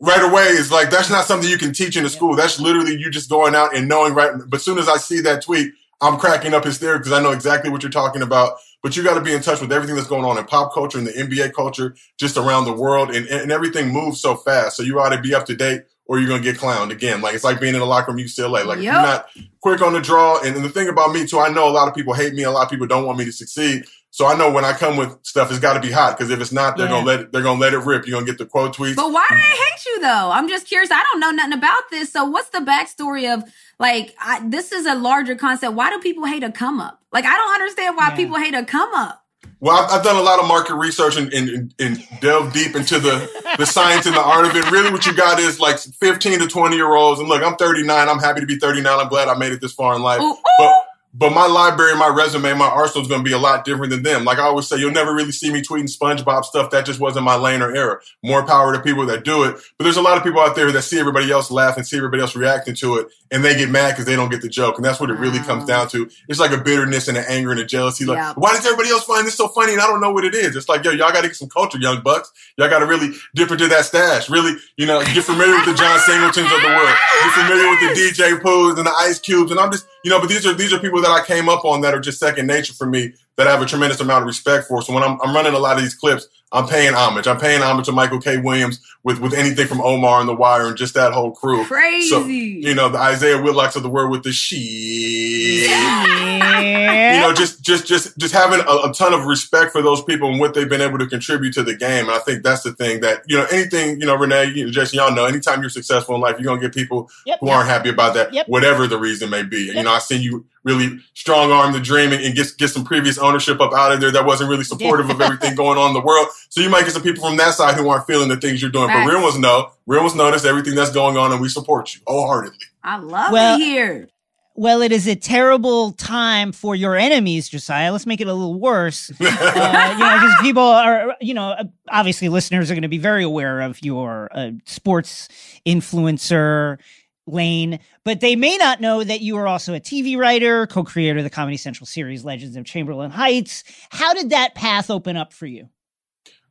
Right 0.00 0.22
away 0.22 0.44
is 0.44 0.70
like, 0.70 0.90
that's 0.90 1.10
not 1.10 1.24
something 1.24 1.48
you 1.48 1.58
can 1.58 1.72
teach 1.72 1.96
in 1.96 2.04
a 2.04 2.08
school. 2.08 2.36
That's 2.36 2.60
literally 2.60 2.96
you 2.96 3.10
just 3.10 3.30
going 3.30 3.54
out 3.54 3.76
and 3.76 3.88
knowing 3.88 4.14
right. 4.14 4.32
But 4.46 4.56
as 4.56 4.64
soon 4.64 4.78
as 4.78 4.88
I 4.88 4.96
see 4.96 5.20
that 5.20 5.42
tweet, 5.42 5.72
I'm 6.00 6.18
cracking 6.18 6.54
up 6.54 6.64
hysterically 6.64 7.00
because 7.00 7.12
I 7.12 7.22
know 7.22 7.30
exactly 7.30 7.70
what 7.70 7.82
you're 7.82 7.92
talking 7.92 8.22
about. 8.22 8.54
But 8.82 8.96
you 8.96 9.02
got 9.02 9.14
to 9.14 9.22
be 9.22 9.32
in 9.32 9.40
touch 9.40 9.60
with 9.60 9.72
everything 9.72 9.96
that's 9.96 10.08
going 10.08 10.24
on 10.24 10.36
in 10.36 10.44
pop 10.44 10.74
culture 10.74 10.98
and 10.98 11.06
the 11.06 11.12
NBA 11.12 11.54
culture 11.54 11.96
just 12.18 12.36
around 12.36 12.66
the 12.66 12.74
world. 12.74 13.14
And, 13.14 13.26
and 13.28 13.50
everything 13.50 13.88
moves 13.88 14.20
so 14.20 14.34
fast. 14.34 14.76
So 14.76 14.82
you 14.82 15.00
ought 15.00 15.10
to 15.10 15.20
be 15.20 15.34
up 15.34 15.46
to 15.46 15.56
date 15.56 15.84
or 16.06 16.18
you're 16.18 16.28
gonna 16.28 16.42
get 16.42 16.56
clowned 16.56 16.90
again. 16.90 17.20
Like 17.20 17.34
it's 17.34 17.44
like 17.44 17.60
being 17.60 17.74
in 17.74 17.80
the 17.80 17.86
locker 17.86 18.12
room 18.12 18.20
UCLA. 18.22 18.64
Like 18.66 18.78
if 18.78 18.84
you're 18.84 18.92
not 18.92 19.28
quick 19.60 19.80
on 19.80 19.94
the 19.94 20.00
draw, 20.00 20.40
and, 20.42 20.54
and 20.54 20.64
the 20.64 20.68
thing 20.68 20.88
about 20.88 21.12
me 21.12 21.26
too, 21.26 21.40
I 21.40 21.48
know 21.48 21.68
a 21.68 21.72
lot 21.72 21.88
of 21.88 21.94
people 21.94 22.12
hate 22.12 22.34
me, 22.34 22.42
a 22.42 22.50
lot 22.50 22.64
of 22.64 22.70
people 22.70 22.86
don't 22.86 23.06
want 23.06 23.18
me 23.18 23.24
to 23.24 23.32
succeed. 23.32 23.84
So 24.14 24.26
I 24.28 24.36
know 24.36 24.48
when 24.52 24.64
I 24.64 24.72
come 24.74 24.96
with 24.96 25.18
stuff, 25.24 25.50
it's 25.50 25.58
got 25.58 25.72
to 25.74 25.80
be 25.80 25.90
hot 25.90 26.16
because 26.16 26.30
if 26.30 26.40
it's 26.40 26.52
not, 26.52 26.76
they're 26.76 26.86
Yeah. 26.86 26.92
gonna 26.92 27.04
let 27.06 27.18
it, 27.20 27.32
they're 27.32 27.42
gonna 27.42 27.58
let 27.58 27.74
it 27.74 27.78
rip. 27.78 28.06
You're 28.06 28.14
gonna 28.14 28.24
get 28.30 28.38
the 28.38 28.46
quote 28.46 28.76
tweets. 28.76 28.94
But 28.94 29.10
why 29.10 29.26
do 29.28 29.34
they 29.34 29.42
hate 29.42 29.86
you 29.86 30.00
though? 30.02 30.30
I'm 30.30 30.48
just 30.48 30.68
curious. 30.68 30.92
I 30.92 31.02
don't 31.02 31.18
know 31.18 31.32
nothing 31.32 31.54
about 31.54 31.82
this. 31.90 32.12
So 32.12 32.24
what's 32.24 32.48
the 32.50 32.60
backstory 32.60 33.34
of 33.34 33.42
like 33.80 34.14
I, 34.20 34.40
this 34.48 34.70
is 34.70 34.86
a 34.86 34.94
larger 34.94 35.34
concept. 35.34 35.74
Why 35.74 35.90
do 35.90 35.98
people 35.98 36.26
hate 36.26 36.44
a 36.44 36.52
come 36.52 36.78
up? 36.78 37.00
Like 37.12 37.24
I 37.24 37.34
don't 37.36 37.54
understand 37.54 37.96
why 37.96 38.10
Yeah. 38.10 38.14
people 38.14 38.36
hate 38.38 38.54
a 38.54 38.64
come 38.64 38.94
up. 38.94 39.20
Well, 39.58 39.76
I've, 39.76 39.90
I've 39.90 40.04
done 40.04 40.14
a 40.14 40.22
lot 40.22 40.38
of 40.38 40.46
market 40.46 40.74
research 40.76 41.16
and, 41.16 41.32
and, 41.32 41.48
and, 41.48 41.74
and 41.80 42.20
delve 42.20 42.52
deep 42.52 42.76
into 42.76 43.00
the, 43.00 43.28
the 43.58 43.66
science 43.66 44.06
and 44.06 44.14
the 44.14 44.20
art 44.22 44.46
of 44.46 44.54
it. 44.54 44.70
Really, 44.70 44.92
what 44.92 45.06
you 45.06 45.14
got 45.14 45.40
is 45.40 45.58
like 45.58 45.78
15 45.78 46.38
to 46.38 46.46
20 46.46 46.76
year 46.76 46.94
olds. 46.94 47.18
And 47.18 47.28
look, 47.28 47.42
I'm 47.42 47.56
39. 47.56 48.08
I'm 48.08 48.20
happy 48.20 48.38
to 48.40 48.46
be 48.46 48.60
39. 48.60 49.00
I'm 49.00 49.08
glad 49.08 49.26
I 49.26 49.34
made 49.34 49.52
it 49.52 49.60
this 49.60 49.72
far 49.72 49.96
in 49.96 50.02
life. 50.02 50.20
Ooh, 50.20 50.34
ooh. 50.34 50.38
But, 50.58 50.83
but 51.16 51.30
my 51.30 51.46
library, 51.46 51.96
my 51.96 52.08
resume, 52.08 52.54
my 52.54 52.66
arsenal 52.66 53.02
is 53.02 53.08
going 53.08 53.20
to 53.20 53.24
be 53.24 53.32
a 53.32 53.38
lot 53.38 53.64
different 53.64 53.92
than 53.92 54.02
them. 54.02 54.24
Like 54.24 54.38
I 54.38 54.42
always 54.42 54.66
say, 54.66 54.78
you'll 54.78 54.90
never 54.90 55.14
really 55.14 55.30
see 55.30 55.52
me 55.52 55.62
tweeting 55.62 55.88
SpongeBob 55.88 56.44
stuff. 56.44 56.70
That 56.70 56.84
just 56.84 56.98
wasn't 56.98 57.24
my 57.24 57.36
lane 57.36 57.62
or 57.62 57.72
era. 57.74 58.00
More 58.24 58.44
power 58.44 58.72
to 58.72 58.80
people 58.80 59.06
that 59.06 59.22
do 59.24 59.44
it. 59.44 59.56
But 59.78 59.84
there's 59.84 59.96
a 59.96 60.02
lot 60.02 60.16
of 60.16 60.24
people 60.24 60.40
out 60.40 60.56
there 60.56 60.72
that 60.72 60.82
see 60.82 60.98
everybody 60.98 61.30
else 61.30 61.52
laugh 61.52 61.76
and 61.76 61.86
see 61.86 61.96
everybody 61.96 62.20
else 62.20 62.34
reacting 62.34 62.74
to 62.76 62.96
it, 62.96 63.06
and 63.30 63.44
they 63.44 63.54
get 63.54 63.70
mad 63.70 63.92
because 63.92 64.06
they 64.06 64.16
don't 64.16 64.28
get 64.28 64.42
the 64.42 64.48
joke. 64.48 64.76
And 64.76 64.84
that's 64.84 64.98
what 64.98 65.08
it 65.08 65.14
really 65.14 65.38
Wow. 65.38 65.44
comes 65.46 65.62
ah. 65.64 65.66
down 65.66 65.88
to. 65.90 66.08
It's 66.28 66.40
like 66.40 66.50
a 66.50 66.58
bitterness 66.58 67.06
and 67.06 67.16
an 67.16 67.24
anger 67.28 67.52
and 67.52 67.60
a 67.60 67.64
jealousy. 67.64 68.04
Like, 68.04 68.18
Yeah. 68.18 68.32
why 68.36 68.50
does 68.52 68.64
everybody 68.66 68.90
else 68.90 69.04
find 69.04 69.24
this 69.24 69.36
so 69.36 69.46
funny 69.46 69.72
and 69.72 69.80
I 69.80 69.86
don't 69.86 70.00
know 70.00 70.10
what 70.10 70.24
it 70.24 70.34
is? 70.34 70.56
It's 70.56 70.68
like, 70.68 70.84
yo, 70.84 70.90
y'all 70.90 71.12
got 71.12 71.20
to 71.20 71.28
get 71.28 71.36
some 71.36 71.48
culture, 71.48 71.78
young 71.78 72.00
bucks. 72.02 72.32
Y'all 72.56 72.68
got 72.68 72.80
to 72.80 72.86
really 72.86 73.12
dip 73.36 73.52
into 73.52 73.68
that 73.68 73.84
stash. 73.84 74.28
Really, 74.28 74.54
you 74.76 74.86
know, 74.86 75.00
get 75.14 75.22
familiar 75.22 75.54
with 75.54 75.66
the 75.66 75.74
John 75.74 75.98
Singletons 76.00 76.50
of 76.50 76.60
the 76.60 76.68
world. 76.68 76.96
Get 77.22 77.32
familiar 77.34 77.70
with 77.70 77.80
the 77.80 77.94
DJ 77.94 78.40
Poohs 78.40 78.78
and 78.78 78.86
the 78.86 78.92
Ice 78.98 79.20
Cubes. 79.20 79.52
And 79.52 79.60
I'm 79.60 79.70
just, 79.70 79.86
you 80.04 80.10
know, 80.10 80.18
but 80.18 80.28
these 80.28 80.44
are 80.44 80.52
these 80.54 80.72
are 80.72 80.78
people 80.78 81.03
that 81.04 81.10
I 81.12 81.24
came 81.24 81.48
up 81.48 81.64
on 81.64 81.80
that 81.82 81.94
are 81.94 82.00
just 82.00 82.18
second 82.18 82.46
nature 82.46 82.74
for 82.74 82.86
me 82.86 83.12
that 83.36 83.46
I 83.46 83.50
have 83.52 83.62
a 83.62 83.66
tremendous 83.66 84.00
amount 84.00 84.22
of 84.22 84.26
respect 84.26 84.66
for. 84.68 84.82
So 84.82 84.92
when 84.92 85.02
I'm, 85.02 85.18
I'm 85.22 85.34
running 85.34 85.54
a 85.54 85.58
lot 85.58 85.76
of 85.76 85.82
these 85.82 85.94
clips, 85.94 86.28
I'm 86.52 86.68
paying 86.68 86.94
homage. 86.94 87.26
I'm 87.26 87.38
paying 87.40 87.62
homage 87.62 87.86
to 87.86 87.92
Michael 87.92 88.20
K. 88.20 88.36
Williams 88.36 88.80
with 89.02 89.18
with 89.18 89.34
anything 89.34 89.66
from 89.66 89.80
Omar 89.80 90.20
and 90.20 90.28
The 90.28 90.34
Wire 90.36 90.68
and 90.68 90.76
just 90.76 90.94
that 90.94 91.12
whole 91.12 91.32
crew. 91.32 91.64
Crazy. 91.64 92.08
So, 92.08 92.24
you 92.26 92.74
know, 92.76 92.88
the 92.88 92.98
Isaiah 92.98 93.38
Whitlocks 93.38 93.74
of 93.74 93.82
the 93.82 93.88
world 93.88 94.10
with 94.12 94.22
the 94.22 94.32
shit 94.32 95.68
Yeah. 95.68 97.14
you 97.16 97.20
know, 97.22 97.32
just 97.34 97.60
just 97.62 97.86
just 97.86 98.16
just 98.18 98.32
having 98.32 98.60
a, 98.60 98.88
a 98.88 98.92
ton 98.94 99.12
of 99.14 99.24
respect 99.24 99.72
for 99.72 99.82
those 99.82 100.02
people 100.04 100.28
and 100.30 100.38
what 100.38 100.54
they've 100.54 100.68
been 100.68 100.80
able 100.80 100.98
to 100.98 101.06
contribute 101.06 101.54
to 101.54 101.62
the 101.64 101.74
game. 101.74 102.04
And 102.06 102.12
I 102.12 102.18
think 102.18 102.42
that's 102.44 102.62
the 102.62 102.72
thing 102.72 103.00
that 103.00 103.22
you 103.26 103.36
know, 103.36 103.46
anything 103.50 104.00
you 104.00 104.06
know, 104.06 104.14
Renee, 104.14 104.52
you 104.54 104.66
know, 104.66 104.70
Jason, 104.70 104.98
y'all 104.98 105.12
know, 105.14 105.24
anytime 105.24 105.60
you're 105.60 105.70
successful 105.70 106.14
in 106.14 106.20
life, 106.20 106.36
you're 106.38 106.46
gonna 106.46 106.60
get 106.60 106.72
people 106.74 107.10
Yep. 107.26 107.38
who 107.40 107.48
aren't 107.48 107.68
happy 107.68 107.88
about 107.88 108.14
that, 108.14 108.32
Yep. 108.32 108.48
whatever 108.48 108.86
the 108.86 108.98
reason 108.98 109.28
may 109.30 109.42
be. 109.42 109.64
Yep. 109.64 109.74
You 109.76 109.82
know, 109.82 109.92
I 109.92 109.98
seen 109.98 110.22
you 110.22 110.44
really 110.64 110.98
strong 111.12 111.52
arm 111.52 111.72
the 111.72 111.80
dream 111.80 112.12
and, 112.12 112.24
and 112.24 112.34
get 112.34 112.46
get 112.58 112.68
some 112.68 112.84
previous 112.84 113.18
ownership 113.18 113.60
up 113.60 113.72
out 113.72 113.92
of 113.92 114.00
there 114.00 114.10
that 114.10 114.24
wasn't 114.24 114.50
really 114.50 114.64
supportive 114.64 115.08
of 115.10 115.20
everything 115.20 115.54
going 115.54 115.78
on 115.78 115.88
in 115.88 115.94
the 115.94 116.00
world. 116.00 116.26
So 116.48 116.60
you 116.60 116.70
might 116.70 116.82
get 116.84 116.92
some 116.92 117.02
people 117.02 117.22
from 117.22 117.36
that 117.36 117.54
side 117.54 117.76
who 117.76 117.88
aren't 117.88 118.06
feeling 118.06 118.28
the 118.28 118.36
things 118.36 118.60
you're 118.60 118.70
doing. 118.70 118.88
Facts. 118.88 119.06
But 119.06 119.12
real 119.14 119.22
ones 119.22 119.38
know, 119.38 119.70
real 119.86 120.00
ones 120.02 120.14
notice 120.14 120.44
everything 120.44 120.74
that's 120.74 120.92
going 120.92 121.16
on, 121.16 121.32
and 121.32 121.40
we 121.40 121.48
support 121.48 121.94
you 121.94 122.00
wholeheartedly. 122.06 122.58
I 122.82 122.96
love 122.98 123.32
Well- 123.32 123.56
it 123.56 123.64
here. 123.64 124.08
Well, 124.56 124.82
it 124.82 124.92
is 124.92 125.08
a 125.08 125.16
terrible 125.16 125.90
time 125.90 126.52
for 126.52 126.76
your 126.76 126.94
enemies, 126.94 127.48
Josiah. 127.48 127.90
Let's 127.90 128.06
make 128.06 128.20
it 128.20 128.28
a 128.28 128.32
little 128.32 128.58
worse. 128.58 129.10
Uh, 129.20 129.90
you 129.92 129.98
know, 129.98 130.14
because 130.14 130.34
people 130.42 130.62
are, 130.62 131.16
you 131.20 131.34
know, 131.34 131.56
obviously 131.90 132.28
listeners 132.28 132.70
are 132.70 132.74
going 132.74 132.82
to 132.82 132.88
be 132.88 132.98
very 132.98 133.24
aware 133.24 133.60
of 133.62 133.82
your 133.82 134.28
uh, 134.32 134.50
sports 134.64 135.28
influencer 135.66 136.78
lane, 137.26 137.78
but 138.04 138.20
they 138.20 138.36
may 138.36 138.56
not 138.56 138.80
know 138.80 139.02
that 139.02 139.20
you 139.20 139.36
are 139.36 139.46
also 139.46 139.74
a 139.74 139.80
TV 139.80 140.16
writer, 140.16 140.66
co-creator 140.66 141.18
of 141.18 141.24
the 141.24 141.30
Comedy 141.30 141.56
Central 141.56 141.86
series 141.86 142.24
Legends 142.24 142.56
of 142.56 142.64
Chamberlain 142.64 143.10
Heights. 143.10 143.64
How 143.90 144.14
did 144.14 144.30
that 144.30 144.54
path 144.54 144.90
open 144.90 145.16
up 145.16 145.32
for 145.32 145.46
you? 145.46 145.68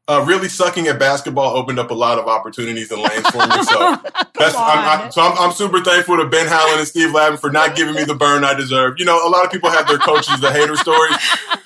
Uh, 0.08 0.24
really 0.28 0.50
sucking 0.50 0.88
at 0.88 1.00
basketball 1.00 1.56
opened 1.56 1.80
up 1.80 1.90
a 1.90 1.94
lot 1.94 2.20
of 2.20 2.28
opportunities 2.28 2.92
and 2.92 3.02
lanes 3.02 3.28
for 3.30 3.38
me. 3.38 3.64
So 3.64 3.96
that's 4.38 4.56
I'm, 4.56 5.08
I, 5.08 5.10
so 5.10 5.22
I'm, 5.22 5.38
I'm 5.38 5.52
super 5.54 5.82
thankful 5.82 6.18
to 6.18 6.28
Ben 6.28 6.48
Howland 6.48 6.80
and 6.80 6.88
Steve 6.88 7.14
Lavin 7.14 7.38
for 7.38 7.50
not 7.50 7.76
giving 7.76 7.96
me 7.96 8.04
the 8.04 8.16
burn 8.16 8.44
I 8.44 8.54
deserve. 8.54 8.96
You 9.00 9.06
know, 9.06 9.26
a 9.26 9.30
lot 9.30 9.46
of 9.46 9.52
people 9.52 9.70
have 9.70 9.88
their 9.88 9.98
coaches 9.98 10.42
the 10.42 10.52
hater 10.52 10.76
stories, 10.76 11.16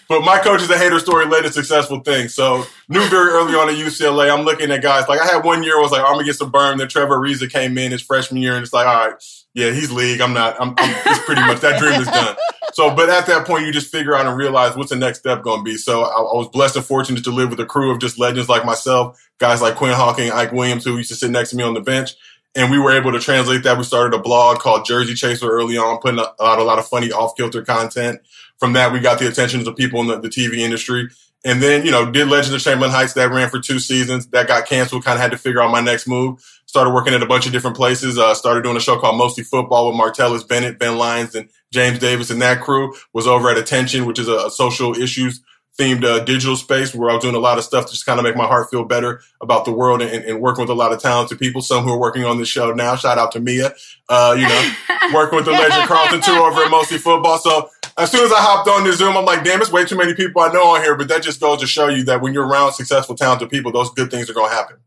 but 0.08 0.22
my 0.22 0.38
coach 0.38 0.62
is 0.62 0.70
a 0.70 0.78
hater 0.78 1.00
story 1.00 1.26
led 1.26 1.44
to 1.44 1.52
successful 1.52 2.02
things. 2.02 2.36
So 2.36 2.64
knew 2.90 3.08
very 3.10 3.32
early 3.32 3.56
on 3.56 3.70
at 3.70 3.76
UCLA, 3.76 4.32
I'm 4.32 4.46
looking 4.46 4.70
at 4.70 4.84
guys 4.84 5.08
like 5.08 5.20
I 5.20 5.26
had 5.26 5.44
one 5.44 5.64
year 5.64 5.80
I 5.80 5.82
was 5.82 5.92
like 5.92 6.02
I'm 6.02 6.14
gonna 6.14 6.26
get 6.26 6.36
some 6.36 6.52
burn. 6.52 6.78
Then 6.78 6.88
Trevor 6.90 7.18
Ariza 7.18 7.52
came 7.52 7.76
in 7.80 7.92
his 7.92 8.04
freshman 8.04 8.42
year 8.42 8.54
and 8.54 8.64
it's 8.64 8.74
like 8.74 8.86
all 8.86 9.08
right, 9.08 9.24
yeah, 9.56 9.72
he's 9.72 9.92
league. 9.92 10.22
I'm 10.22 10.34
not. 10.34 10.62
I'm, 10.62 10.76
I'm 10.78 10.96
it's 11.08 11.26
pretty 11.26 11.42
much 11.42 11.62
that 11.62 11.80
dream 11.80 12.00
is 12.00 12.08
done. 12.08 12.36
So, 12.78 12.94
but 12.94 13.10
at 13.10 13.26
that 13.26 13.48
point, 13.48 13.66
you 13.66 13.72
just 13.72 13.92
figure 13.92 14.16
out 14.16 14.28
and 14.28 14.38
realize 14.38 14.76
what's 14.76 14.92
the 14.92 14.96
next 14.96 15.18
step 15.18 15.42
going 15.42 15.62
to 15.62 15.64
be. 15.64 15.78
So, 15.78 16.04
I, 16.04 16.20
I 16.20 16.38
was 16.38 16.48
blessed 16.50 16.76
and 16.76 16.86
fortunate 16.86 17.24
to 17.24 17.32
live 17.32 17.50
with 17.50 17.60
a 17.60 17.66
crew 17.66 17.92
of 17.92 17.98
just 17.98 18.20
legends 18.20 18.50
like 18.50 18.66
myself, 18.66 19.20
guys 19.40 19.64
like 19.64 19.78
Quinn 19.78 19.96
Hawking, 19.96 20.30
Ike 20.30 20.52
Williams, 20.52 20.86
who 20.86 20.96
used 20.96 21.10
to 21.10 21.16
sit 21.16 21.32
next 21.32 21.50
to 21.50 21.56
me 21.56 21.64
on 21.64 21.74
the 21.74 21.82
bench. 21.82 22.12
And 22.54 22.70
we 22.70 22.78
were 22.78 22.96
able 22.96 23.12
to 23.14 23.20
translate 23.20 23.64
that. 23.64 23.80
We 23.80 23.84
started 23.84 24.16
a 24.16 24.22
blog 24.22 24.60
called 24.60 24.86
Jersey 24.86 25.16
Chaser 25.16 25.50
early 25.50 25.76
on, 25.76 25.98
putting 25.98 26.20
out 26.20 26.36
a 26.40 26.64
lot 26.64 26.78
of 26.78 26.88
funny 26.88 27.12
off 27.12 27.36
kilter 27.36 27.64
content. 27.64 28.22
From 28.60 28.74
that, 28.74 28.94
we 28.94 29.00
got 29.00 29.18
the 29.18 29.28
attention 29.28 29.68
of 29.68 29.76
people 29.76 30.02
in 30.02 30.08
the, 30.10 30.20
the 30.20 30.30
TV 30.30 30.60
industry. 30.60 31.10
And 31.46 31.62
then, 31.62 31.86
you 31.86 31.92
know, 31.92 32.12
did 32.12 32.28
Legends 32.28 32.54
of 32.54 32.62
Chamberlain 32.62 32.92
Heights 32.92 33.14
that 33.14 33.30
ran 33.30 33.50
for 33.50 33.60
two 33.60 33.80
seasons. 33.80 34.28
That 34.28 34.48
got 34.48 34.68
canceled. 34.68 35.06
Kind 35.06 35.18
of 35.18 35.22
had 35.22 35.32
to 35.32 35.38
figure 35.38 35.62
out 35.62 35.72
my 35.72 35.82
next 35.82 36.08
move. 36.08 36.44
Started 36.66 36.94
working 36.94 37.14
at 37.14 37.24
a 37.24 37.28
bunch 37.28 37.46
of 37.46 37.52
different 37.52 37.78
places. 37.78 38.18
Uh, 38.18 38.34
started 38.34 38.64
doing 38.64 38.76
a 38.76 38.82
show 38.82 39.00
called 39.00 39.18
Mostly 39.18 39.44
Football 39.44 39.88
with 39.88 40.00
Martellus 40.00 40.48
Bennett, 40.48 40.80
Ben 40.80 40.98
Lyons, 40.98 41.36
and 41.36 41.50
James 41.72 42.00
Davis. 42.00 42.30
And 42.30 42.42
that 42.42 42.62
crew 42.62 42.94
was 43.14 43.28
over 43.28 43.50
at 43.50 43.58
Attention, 43.58 44.06
which 44.06 44.20
is 44.20 44.28
a, 44.28 44.48
a 44.48 44.52
social 44.52 44.98
issues 44.98 45.42
themed 45.78 46.04
uh, 46.04 46.24
digital 46.24 46.56
space 46.56 46.94
where 46.94 47.10
I 47.10 47.14
was 47.14 47.22
doing 47.22 47.36
a 47.36 47.40
lot 47.40 47.58
of 47.58 47.64
stuff 47.64 47.86
to 47.86 47.92
just 47.92 48.06
kind 48.06 48.20
of 48.20 48.24
make 48.24 48.36
my 48.36 48.48
heart 48.48 48.70
feel 48.70 48.84
better 48.84 49.22
about 49.42 49.66
the 49.66 49.72
world 49.72 50.02
and, 50.02 50.26
and 50.26 50.42
working 50.42 50.64
with 50.64 50.72
a 50.72 50.76
lot 50.76 50.92
of 50.92 51.00
talented 51.00 51.38
people. 51.38 51.62
Some 51.62 51.84
who 51.84 51.94
are 51.94 52.00
working 52.00 52.26
on 52.26 52.40
this 52.40 52.48
show 52.48 52.72
now. 52.72 52.96
Shout 52.96 53.18
out 53.18 53.32
to 53.34 53.40
Mia. 53.40 53.74
Uh, 54.10 54.36
you 54.38 54.48
know, 54.48 54.72
working 55.14 55.36
with 55.36 55.46
the 55.46 55.52
legend 55.52 55.88
Carlton 55.88 56.22
too 56.22 56.32
over 56.32 56.62
at 56.62 56.72
Mostly 56.72 56.98
Football. 56.98 57.38
So 57.38 57.70
as 57.98 58.12
soon 58.12 58.24
as 58.24 58.32
I 58.32 58.39
hopped 58.39 58.70
on 58.70 58.84
the 58.84 58.93
Zoom, 58.93 59.18
I'm 59.18 59.26
like, 59.26 59.43
damn, 59.43 59.60
it's 59.62 59.72
way 59.72 59.84
too 59.84 59.98
many 59.98 60.14
people 60.14 60.41
I 60.41 60.52
know 60.52 60.76
on 60.76 60.82
here. 60.82 60.95
But 60.95 61.08
that 61.08 61.24
just 61.24 61.39
goes 61.39 61.62
to 61.62 61.68
show 61.68 61.88
you 61.88 62.04
that 62.06 62.22
when 62.22 62.34
you're 62.34 62.48
around 62.48 62.74
successful, 62.74 63.16
talented 63.16 63.50
people, 63.50 63.72
those 63.72 63.89
good 63.91 64.12
things 64.12 64.30
are 64.30 64.34
going 64.34 64.50
to 64.50 64.56
happen. 64.56 64.78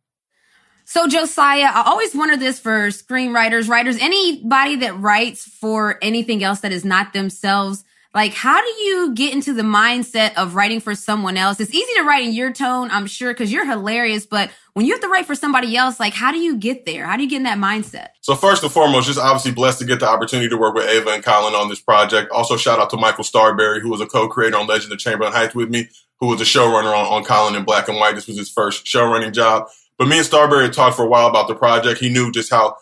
So 0.85 1.07
Josiah, 1.07 1.71
I 1.73 1.83
always 1.87 2.15
wonder 2.15 2.37
this 2.37 2.59
for 2.59 2.89
screenwriters, 2.89 3.69
writers, 3.69 3.97
anybody 4.01 4.77
that 4.77 4.99
writes 4.99 5.45
for 5.45 5.99
anything 6.03 6.43
else 6.43 6.61
that 6.61 6.73
is 6.73 6.85
not 6.85 7.13
themselves. 7.13 7.85
Like, 8.13 8.35
how 8.35 8.61
do 8.61 8.69
you 8.83 9.15
get 9.15 9.33
into 9.33 9.53
the 9.53 9.63
mindset 9.63 10.35
of 10.35 10.57
writing 10.57 10.81
for 10.81 10.97
someone 10.97 11.37
else? 11.37 11.61
It's 11.61 11.73
easy 11.73 11.93
to 11.99 12.03
write 12.03 12.25
in 12.25 12.33
your 12.33 12.53
tone, 12.53 12.91
I'm 12.91 13.07
sure, 13.07 13.33
because 13.33 13.53
you're 13.53 13.65
hilarious. 13.65 14.27
But 14.27 14.51
when 14.73 14.85
you 14.85 14.93
have 14.93 15.01
to 15.03 15.09
write 15.09 15.27
for 15.27 15.37
somebody 15.37 15.77
else, 15.77 16.01
like, 16.01 16.13
how 16.13 16.33
do 16.33 16.39
you 16.39 16.57
get 16.57 16.87
there? 16.87 17.07
How 17.07 17.17
do 17.17 17.23
you 17.23 17.31
get 17.31 17.37
in 17.37 17.43
that 17.45 17.59
mindset? 17.59 18.09
So 18.21 18.35
first 18.35 18.65
and 18.65 18.73
foremost, 18.73 19.07
just 19.07 19.21
obviously 19.21 19.53
blessed 19.53 19.79
to 19.79 19.85
get 19.85 20.01
the 20.01 20.09
opportunity 20.09 20.49
to 20.49 20.57
work 20.57 20.75
with 20.75 20.89
Ava 20.89 21.11
and 21.11 21.25
Colin 21.25 21.55
on 21.55 21.69
this 21.69 21.81
project. 21.81 22.33
Also, 22.33 22.57
shout 22.57 22.81
out 22.81 22.91
to 22.91 22.97
Michael 22.97 23.23
Starrbury, 23.23 23.81
who 23.81 23.91
was 23.91 24.01
a 24.01 24.07
co-creator 24.07 24.57
on 24.57 24.67
Legend 24.67 24.93
of 24.93 24.99
Chamberlain 24.99 25.33
Heights 25.33 25.55
with 25.55 25.71
me, 25.71 25.89
who 26.19 26.27
was 26.27 26.41
a 26.41 26.45
showrunner 26.45 26.93
on, 26.93 27.07
on 27.07 27.23
Colin 27.23 27.55
in 27.55 27.65
Black 27.65 27.89
and 27.89 27.97
White. 27.97 28.17
This 28.17 28.27
was 28.27 28.37
his 28.37 28.51
first 28.51 28.85
showrunning 28.85 29.33
job. 29.33 29.69
But 29.99 30.09
me 30.09 30.17
and 30.17 30.27
Starrbury 30.27 30.71
talked 30.71 30.97
for 30.97 31.05
a 31.05 31.09
while 31.09 31.29
about 31.29 31.47
the 31.47 31.55
project. 31.55 32.01
He 32.01 32.09
knew 32.09 32.33
just 32.33 32.51
how, 32.51 32.77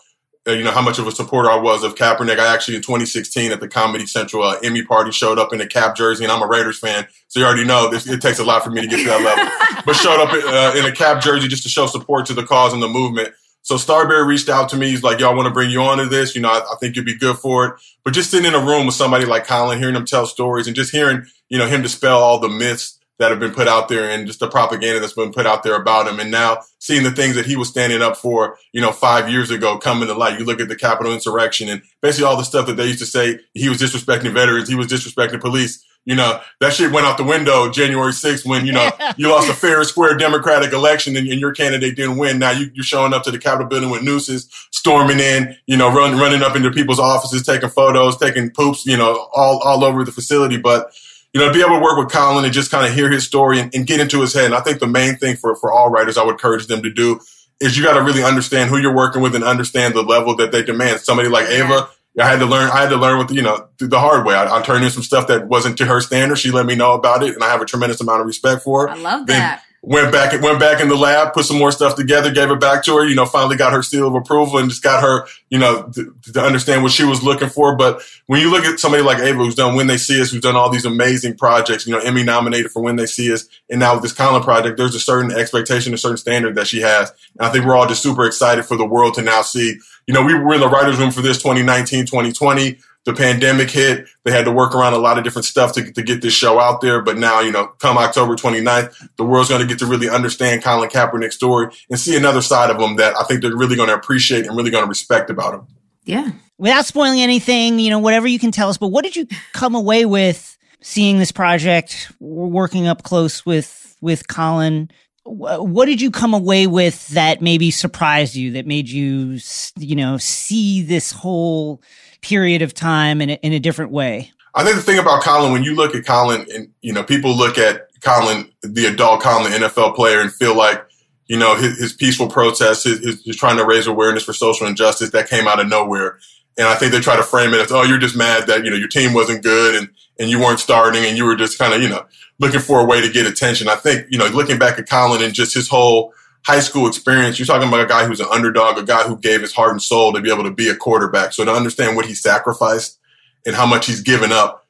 you 0.53 0.63
know, 0.63 0.71
how 0.71 0.81
much 0.81 0.99
of 0.99 1.07
a 1.07 1.11
supporter 1.11 1.49
I 1.49 1.57
was 1.57 1.83
of 1.83 1.95
Kaepernick. 1.95 2.39
I 2.39 2.53
actually 2.53 2.75
in 2.75 2.81
2016 2.81 3.51
at 3.51 3.59
the 3.59 3.67
Comedy 3.67 4.05
Central 4.05 4.43
uh, 4.43 4.57
Emmy 4.63 4.83
party 4.83 5.11
showed 5.11 5.39
up 5.39 5.53
in 5.53 5.61
a 5.61 5.67
Kap 5.67 5.95
jersey, 5.95 6.23
and 6.23 6.31
I'm 6.31 6.41
a 6.41 6.47
Raiders 6.47 6.79
fan, 6.79 7.07
so 7.27 7.39
you 7.39 7.45
already 7.45 7.65
know 7.65 7.89
this, 7.89 8.07
it 8.07 8.21
takes 8.21 8.39
a 8.39 8.43
lot 8.43 8.63
for 8.63 8.69
me 8.69 8.81
to 8.81 8.87
get 8.87 8.97
to 8.97 9.05
that 9.05 9.23
level. 9.23 9.83
but 9.85 9.95
showed 9.95 10.21
up 10.21 10.31
uh, 10.31 10.77
in 10.77 10.85
a 10.85 10.91
Kap 10.91 11.21
jersey 11.21 11.47
just 11.47 11.63
to 11.63 11.69
show 11.69 11.87
support 11.87 12.25
to 12.27 12.33
the 12.33 12.43
cause 12.43 12.73
and 12.73 12.83
the 12.83 12.87
movement. 12.87 13.33
So 13.61 13.77
Starrbury 13.77 14.25
reached 14.25 14.49
out 14.49 14.69
to 14.69 14.77
me. 14.77 14.89
He's 14.89 15.03
like, 15.03 15.19
"Y'all 15.19 15.35
want 15.35 15.47
to 15.47 15.53
bring 15.53 15.69
you 15.69 15.81
on 15.81 15.97
to 15.97 16.05
this? 16.05 16.35
You 16.35 16.41
know, 16.41 16.49
I, 16.49 16.59
I 16.59 16.75
think 16.79 16.95
you'd 16.95 17.05
be 17.05 17.17
good 17.17 17.37
for 17.37 17.67
it." 17.67 17.75
But 18.03 18.13
just 18.13 18.31
sitting 18.31 18.47
in 18.47 18.55
a 18.55 18.65
room 18.65 18.85
with 18.85 18.95
somebody 18.95 19.25
like 19.25 19.45
Colin, 19.45 19.79
hearing 19.79 19.95
him 19.95 20.05
tell 20.05 20.25
stories, 20.25 20.67
and 20.67 20.75
just 20.75 20.91
hearing, 20.91 21.25
you 21.49 21.57
know, 21.57 21.67
him 21.67 21.81
dispel 21.81 22.19
all 22.19 22.39
the 22.39 22.49
myths 22.49 22.98
that 23.19 23.31
have 23.31 23.39
been 23.39 23.53
put 23.53 23.67
out 23.67 23.89
there 23.89 24.09
and 24.09 24.25
just 24.25 24.39
the 24.39 24.49
propaganda 24.49 24.99
that's 24.99 25.13
been 25.13 25.31
put 25.31 25.45
out 25.45 25.61
there 25.61 25.75
about 25.75 26.07
him. 26.07 26.19
And 26.19 26.31
now 26.31 26.59
seeing 26.79 27.03
the 27.03 27.11
things 27.11 27.35
that 27.35 27.45
he 27.45 27.57
was 27.57 27.67
standing 27.67 28.01
up 28.01 28.15
for, 28.17 28.57
you 28.71 28.81
know, 28.81 28.91
five 28.91 29.29
years 29.29 29.51
ago 29.51 29.77
coming 29.77 30.07
to 30.07 30.13
light. 30.13 30.39
You 30.39 30.45
look 30.45 30.61
at 30.61 30.69
the 30.69 30.75
Capitol 30.75 31.13
insurrection 31.13 31.67
and 31.67 31.81
basically 32.01 32.25
all 32.25 32.37
the 32.37 32.43
stuff 32.43 32.65
that 32.67 32.77
they 32.77 32.87
used 32.87 32.99
to 32.99 33.05
say 33.05 33.39
he 33.53 33.67
was 33.67 33.77
disrespecting 33.77 34.33
veterans, 34.33 34.69
he 34.69 34.75
was 34.75 34.87
disrespecting 34.87 35.41
police. 35.41 35.85
You 36.05 36.15
know, 36.15 36.39
that 36.61 36.71
shit 36.71 36.93
went 36.93 37.05
out 37.05 37.17
the 37.17 37.25
window 37.25 37.69
January 37.69 38.13
6th 38.13 38.45
when, 38.45 38.65
you 38.65 38.71
know, 38.71 38.89
you 39.17 39.27
lost 39.29 39.49
a 39.49 39.53
fair 39.53 39.79
and 39.79 39.87
square 39.87 40.15
Democratic 40.15 40.71
election 40.71 41.17
and, 41.17 41.27
and 41.27 41.41
your 41.41 41.51
candidate 41.51 41.97
didn't 41.97 42.17
win. 42.17 42.39
Now 42.39 42.51
you, 42.51 42.71
you're 42.73 42.85
showing 42.85 43.13
up 43.13 43.23
to 43.23 43.31
the 43.31 43.37
Capitol 43.37 43.67
building 43.67 43.89
with 43.89 44.01
nooses, 44.01 44.49
storming 44.71 45.19
in, 45.19 45.57
you 45.67 45.75
know, 45.75 45.93
run, 45.93 46.17
running 46.17 46.41
up 46.41 46.55
into 46.55 46.71
people's 46.71 46.99
offices, 46.99 47.45
taking 47.45 47.69
photos, 47.69 48.17
taking 48.17 48.49
poops, 48.49 48.85
you 48.85 48.95
know, 48.95 49.27
all, 49.33 49.59
all 49.59 49.83
over 49.83 50.05
the 50.05 50.11
facility. 50.13 50.55
But, 50.57 50.93
you 51.33 51.39
know, 51.39 51.47
to 51.47 51.53
be 51.53 51.61
able 51.61 51.77
to 51.77 51.83
work 51.83 51.97
with 51.97 52.11
Colin 52.11 52.43
and 52.43 52.53
just 52.53 52.71
kind 52.71 52.87
of 52.87 52.93
hear 52.93 53.09
his 53.09 53.25
story 53.25 53.59
and, 53.59 53.73
and 53.75 53.85
get 53.85 53.99
into 53.99 54.21
his 54.21 54.33
head. 54.33 54.45
And 54.45 54.55
I 54.55 54.61
think 54.61 54.79
the 54.79 54.87
main 54.87 55.15
thing 55.17 55.35
for, 55.35 55.55
for 55.55 55.71
all 55.71 55.89
writers 55.89 56.17
I 56.17 56.23
would 56.23 56.33
encourage 56.33 56.67
them 56.67 56.81
to 56.83 56.89
do 56.91 57.19
is 57.59 57.77
you 57.77 57.83
got 57.83 57.95
to 57.95 58.01
really 58.01 58.23
understand 58.23 58.69
who 58.69 58.77
you're 58.77 58.95
working 58.95 59.21
with 59.21 59.35
and 59.35 59.43
understand 59.43 59.93
the 59.93 60.01
level 60.01 60.35
that 60.37 60.51
they 60.51 60.63
demand. 60.63 61.01
Somebody 61.01 61.29
like 61.29 61.47
Ava, 61.49 61.89
I 62.19 62.27
had 62.27 62.39
to 62.39 62.45
learn. 62.45 62.69
I 62.71 62.81
had 62.81 62.89
to 62.89 62.97
learn 62.97 63.19
with 63.19 63.31
you 63.31 63.41
know 63.41 63.67
the 63.77 63.99
hard 63.99 64.25
way. 64.25 64.33
I, 64.33 64.59
I, 64.59 64.61
turned 64.61 64.83
in 64.83 64.91
some 64.91 65.03
stuff 65.03 65.27
that 65.27 65.47
wasn't 65.47 65.77
to 65.77 65.85
her 65.85 66.01
standard. 66.01 66.37
She 66.37 66.51
let 66.51 66.65
me 66.65 66.75
know 66.75 66.93
about 66.93 67.23
it, 67.23 67.35
and 67.35 67.43
I 67.43 67.49
have 67.49 67.61
a 67.61 67.65
tremendous 67.65 68.01
amount 68.01 68.21
of 68.21 68.27
respect 68.27 68.63
for 68.63 68.87
her. 68.87 68.89
I 68.89 68.97
love 68.97 69.27
then, 69.27 69.39
that 69.39 69.63
went 69.81 70.11
back 70.11 70.39
went 70.41 70.59
back 70.59 70.81
in 70.81 70.89
the 70.89 70.95
lab, 70.95 71.33
put 71.33 71.45
some 71.45 71.57
more 71.57 71.71
stuff 71.71 71.95
together, 71.95 72.31
gave 72.31 72.51
it 72.51 72.59
back 72.59 72.83
to 72.83 72.97
her. 72.97 73.05
You 73.05 73.15
know, 73.15 73.25
finally 73.25 73.55
got 73.55 73.73
her 73.73 73.81
seal 73.81 74.07
of 74.07 74.15
approval 74.15 74.57
and 74.57 74.69
just 74.69 74.83
got 74.83 75.01
her, 75.01 75.25
you 75.49 75.57
know, 75.57 75.89
to, 75.93 76.13
to, 76.33 76.41
understand 76.41 76.83
what 76.83 76.91
she 76.91 77.05
was 77.05 77.23
looking 77.23 77.49
for. 77.49 77.75
But 77.75 78.01
when 78.27 78.41
you 78.41 78.51
look 78.51 78.65
at 78.65 78.79
somebody 78.79 79.03
like 79.03 79.19
Ava, 79.19 79.37
who's 79.37 79.55
done 79.55 79.75
When 79.75 79.87
They 79.87 79.97
See 79.97 80.21
Us, 80.21 80.31
who's 80.31 80.41
done 80.41 80.55
all 80.55 80.69
these 80.69 80.85
amazing 80.85 81.37
projects, 81.37 81.87
you 81.87 81.93
know, 81.93 81.99
Emmy 81.99 82.23
nominated 82.23 82.71
for 82.71 82.81
When 82.81 82.97
They 82.97 83.05
See 83.05 83.31
Us, 83.31 83.47
and 83.69 83.79
now 83.79 83.93
with 83.93 84.03
this 84.03 84.13
Colin 84.13 84.43
project, 84.43 84.77
there's 84.77 84.95
a 84.95 84.99
certain 84.99 85.31
expectation, 85.31 85.93
a 85.93 85.97
certain 85.97 86.17
standard 86.17 86.55
that 86.55 86.67
she 86.67 86.81
has. 86.81 87.11
And 87.37 87.47
I 87.47 87.49
think 87.49 87.65
we're 87.65 87.75
all 87.75 87.87
just 87.87 88.03
super 88.03 88.25
excited 88.25 88.65
for 88.65 88.75
the 88.75 88.85
world 88.85 89.13
to 89.15 89.21
now 89.21 89.41
see. 89.41 89.79
You 90.07 90.13
know, 90.13 90.23
we 90.23 90.33
were 90.33 90.55
in 90.55 90.61
the 90.61 90.69
writers' 90.69 90.97
room 90.97 91.11
for 91.11 91.21
this 91.21 91.37
2019, 91.37 92.05
2020 92.05 92.79
the 93.05 93.13
pandemic 93.13 93.71
hit. 93.71 94.07
They 94.23 94.31
had 94.31 94.45
to 94.45 94.51
work 94.51 94.75
around 94.75 94.93
a 94.93 94.97
lot 94.97 95.17
of 95.17 95.23
different 95.23 95.45
stuff 95.45 95.73
to, 95.73 95.91
to 95.91 96.01
get 96.01 96.21
this 96.21 96.33
show 96.33 96.59
out 96.59 96.81
there. 96.81 97.01
But 97.01 97.17
now, 97.17 97.39
you 97.39 97.51
know, 97.51 97.67
come 97.79 97.97
October 97.97 98.35
29th, 98.35 99.09
the 99.15 99.23
world's 99.23 99.49
going 99.49 99.61
to 99.61 99.67
get 99.67 99.79
to 99.79 99.85
really 99.85 100.09
understand 100.09 100.63
Colin 100.63 100.89
Kaepernick's 100.89 101.35
story 101.35 101.73
and 101.89 101.99
see 101.99 102.15
another 102.15 102.41
side 102.41 102.69
of 102.69 102.79
him 102.79 102.97
that 102.97 103.15
I 103.17 103.23
think 103.23 103.41
they're 103.41 103.55
really 103.55 103.75
going 103.75 103.89
to 103.89 103.95
appreciate 103.95 104.45
and 104.45 104.55
really 104.55 104.71
going 104.71 104.83
to 104.83 104.89
respect 104.89 105.29
about 105.29 105.55
him. 105.55 105.67
Yeah. 106.03 106.31
Without 106.57 106.85
spoiling 106.85 107.21
anything, 107.21 107.79
you 107.79 107.89
know, 107.89 107.99
whatever 107.99 108.27
you 108.27 108.39
can 108.39 108.51
tell 108.51 108.69
us, 108.69 108.77
but 108.77 108.87
what 108.87 109.03
did 109.03 109.15
you 109.15 109.27
come 109.53 109.75
away 109.75 110.05
with 110.05 110.57
seeing 110.81 111.19
this 111.19 111.31
project, 111.31 112.11
working 112.19 112.87
up 112.87 113.03
close 113.03 113.45
with, 113.45 113.95
with 114.01 114.27
Colin? 114.27 114.91
What 115.23 115.85
did 115.85 116.01
you 116.01 116.11
come 116.11 116.33
away 116.33 116.67
with 116.67 117.07
that 117.09 117.41
maybe 117.41 117.71
surprised 117.71 118.35
you, 118.35 118.53
that 118.53 118.65
made 118.65 118.89
you, 118.89 119.39
you 119.77 119.95
know, 119.95 120.17
see 120.17 120.81
this 120.81 121.11
whole 121.11 121.81
period 122.21 122.61
of 122.61 122.73
time 122.73 123.21
in 123.21 123.31
a, 123.31 123.33
in 123.41 123.53
a 123.53 123.59
different 123.59 123.91
way. 123.91 124.31
I 124.55 124.63
think 124.63 124.75
the 124.75 124.81
thing 124.81 124.99
about 124.99 125.23
Colin, 125.23 125.51
when 125.51 125.63
you 125.63 125.75
look 125.75 125.95
at 125.95 126.05
Colin, 126.05 126.45
and 126.53 126.71
you 126.81 126.93
know, 126.93 127.03
people 127.03 127.35
look 127.35 127.57
at 127.57 127.89
Colin, 128.01 128.51
the 128.61 128.85
adult 128.87 129.21
Colin, 129.21 129.51
the 129.51 129.67
NFL 129.67 129.95
player, 129.95 130.21
and 130.21 130.33
feel 130.33 130.55
like 130.55 130.85
you 131.27 131.37
know 131.37 131.55
his, 131.55 131.77
his 131.79 131.93
peaceful 131.93 132.27
protest, 132.27 132.83
his, 132.83 132.99
his, 132.99 133.23
his, 133.23 133.35
trying 133.35 133.57
to 133.57 133.65
raise 133.65 133.87
awareness 133.87 134.23
for 134.23 134.33
social 134.33 134.67
injustice, 134.67 135.11
that 135.11 135.29
came 135.29 135.47
out 135.47 135.59
of 135.59 135.67
nowhere. 135.67 136.19
And 136.57 136.67
I 136.67 136.75
think 136.75 136.91
they 136.91 136.99
try 136.99 137.15
to 137.15 137.23
frame 137.23 137.53
it 137.53 137.61
as, 137.61 137.71
oh, 137.71 137.83
you're 137.83 137.99
just 137.99 138.17
mad 138.17 138.47
that 138.47 138.65
you 138.65 138.71
know 138.71 138.75
your 138.75 138.87
team 138.87 139.13
wasn't 139.13 139.43
good 139.43 139.75
and 139.75 139.89
and 140.19 140.29
you 140.29 140.39
weren't 140.39 140.59
starting, 140.59 141.05
and 141.05 141.17
you 141.17 141.25
were 141.25 141.35
just 141.35 141.57
kind 141.57 141.73
of 141.73 141.81
you 141.81 141.89
know 141.89 142.05
looking 142.39 142.59
for 142.59 142.79
a 142.79 142.85
way 142.85 143.01
to 143.01 143.11
get 143.11 143.27
attention. 143.27 143.69
I 143.69 143.75
think 143.75 144.07
you 144.09 144.17
know 144.17 144.27
looking 144.27 144.57
back 144.57 144.79
at 144.79 144.89
Colin 144.89 145.23
and 145.23 145.33
just 145.33 145.53
his 145.53 145.69
whole 145.69 146.13
high 146.45 146.59
school 146.59 146.87
experience, 146.87 147.37
you're 147.37 147.45
talking 147.45 147.67
about 147.67 147.81
a 147.81 147.87
guy 147.87 148.05
who's 148.05 148.19
an 148.19 148.27
underdog, 148.31 148.77
a 148.77 148.83
guy 148.83 149.03
who 149.03 149.17
gave 149.17 149.41
his 149.41 149.53
heart 149.53 149.71
and 149.71 149.81
soul 149.81 150.13
to 150.13 150.21
be 150.21 150.31
able 150.31 150.43
to 150.43 150.51
be 150.51 150.69
a 150.69 150.75
quarterback. 150.75 151.33
So 151.33 151.45
to 151.45 151.51
understand 151.51 151.95
what 151.95 152.05
he 152.05 152.15
sacrificed 152.15 152.99
and 153.45 153.55
how 153.55 153.65
much 153.65 153.85
he's 153.85 154.01
given 154.01 154.31
up, 154.31 154.65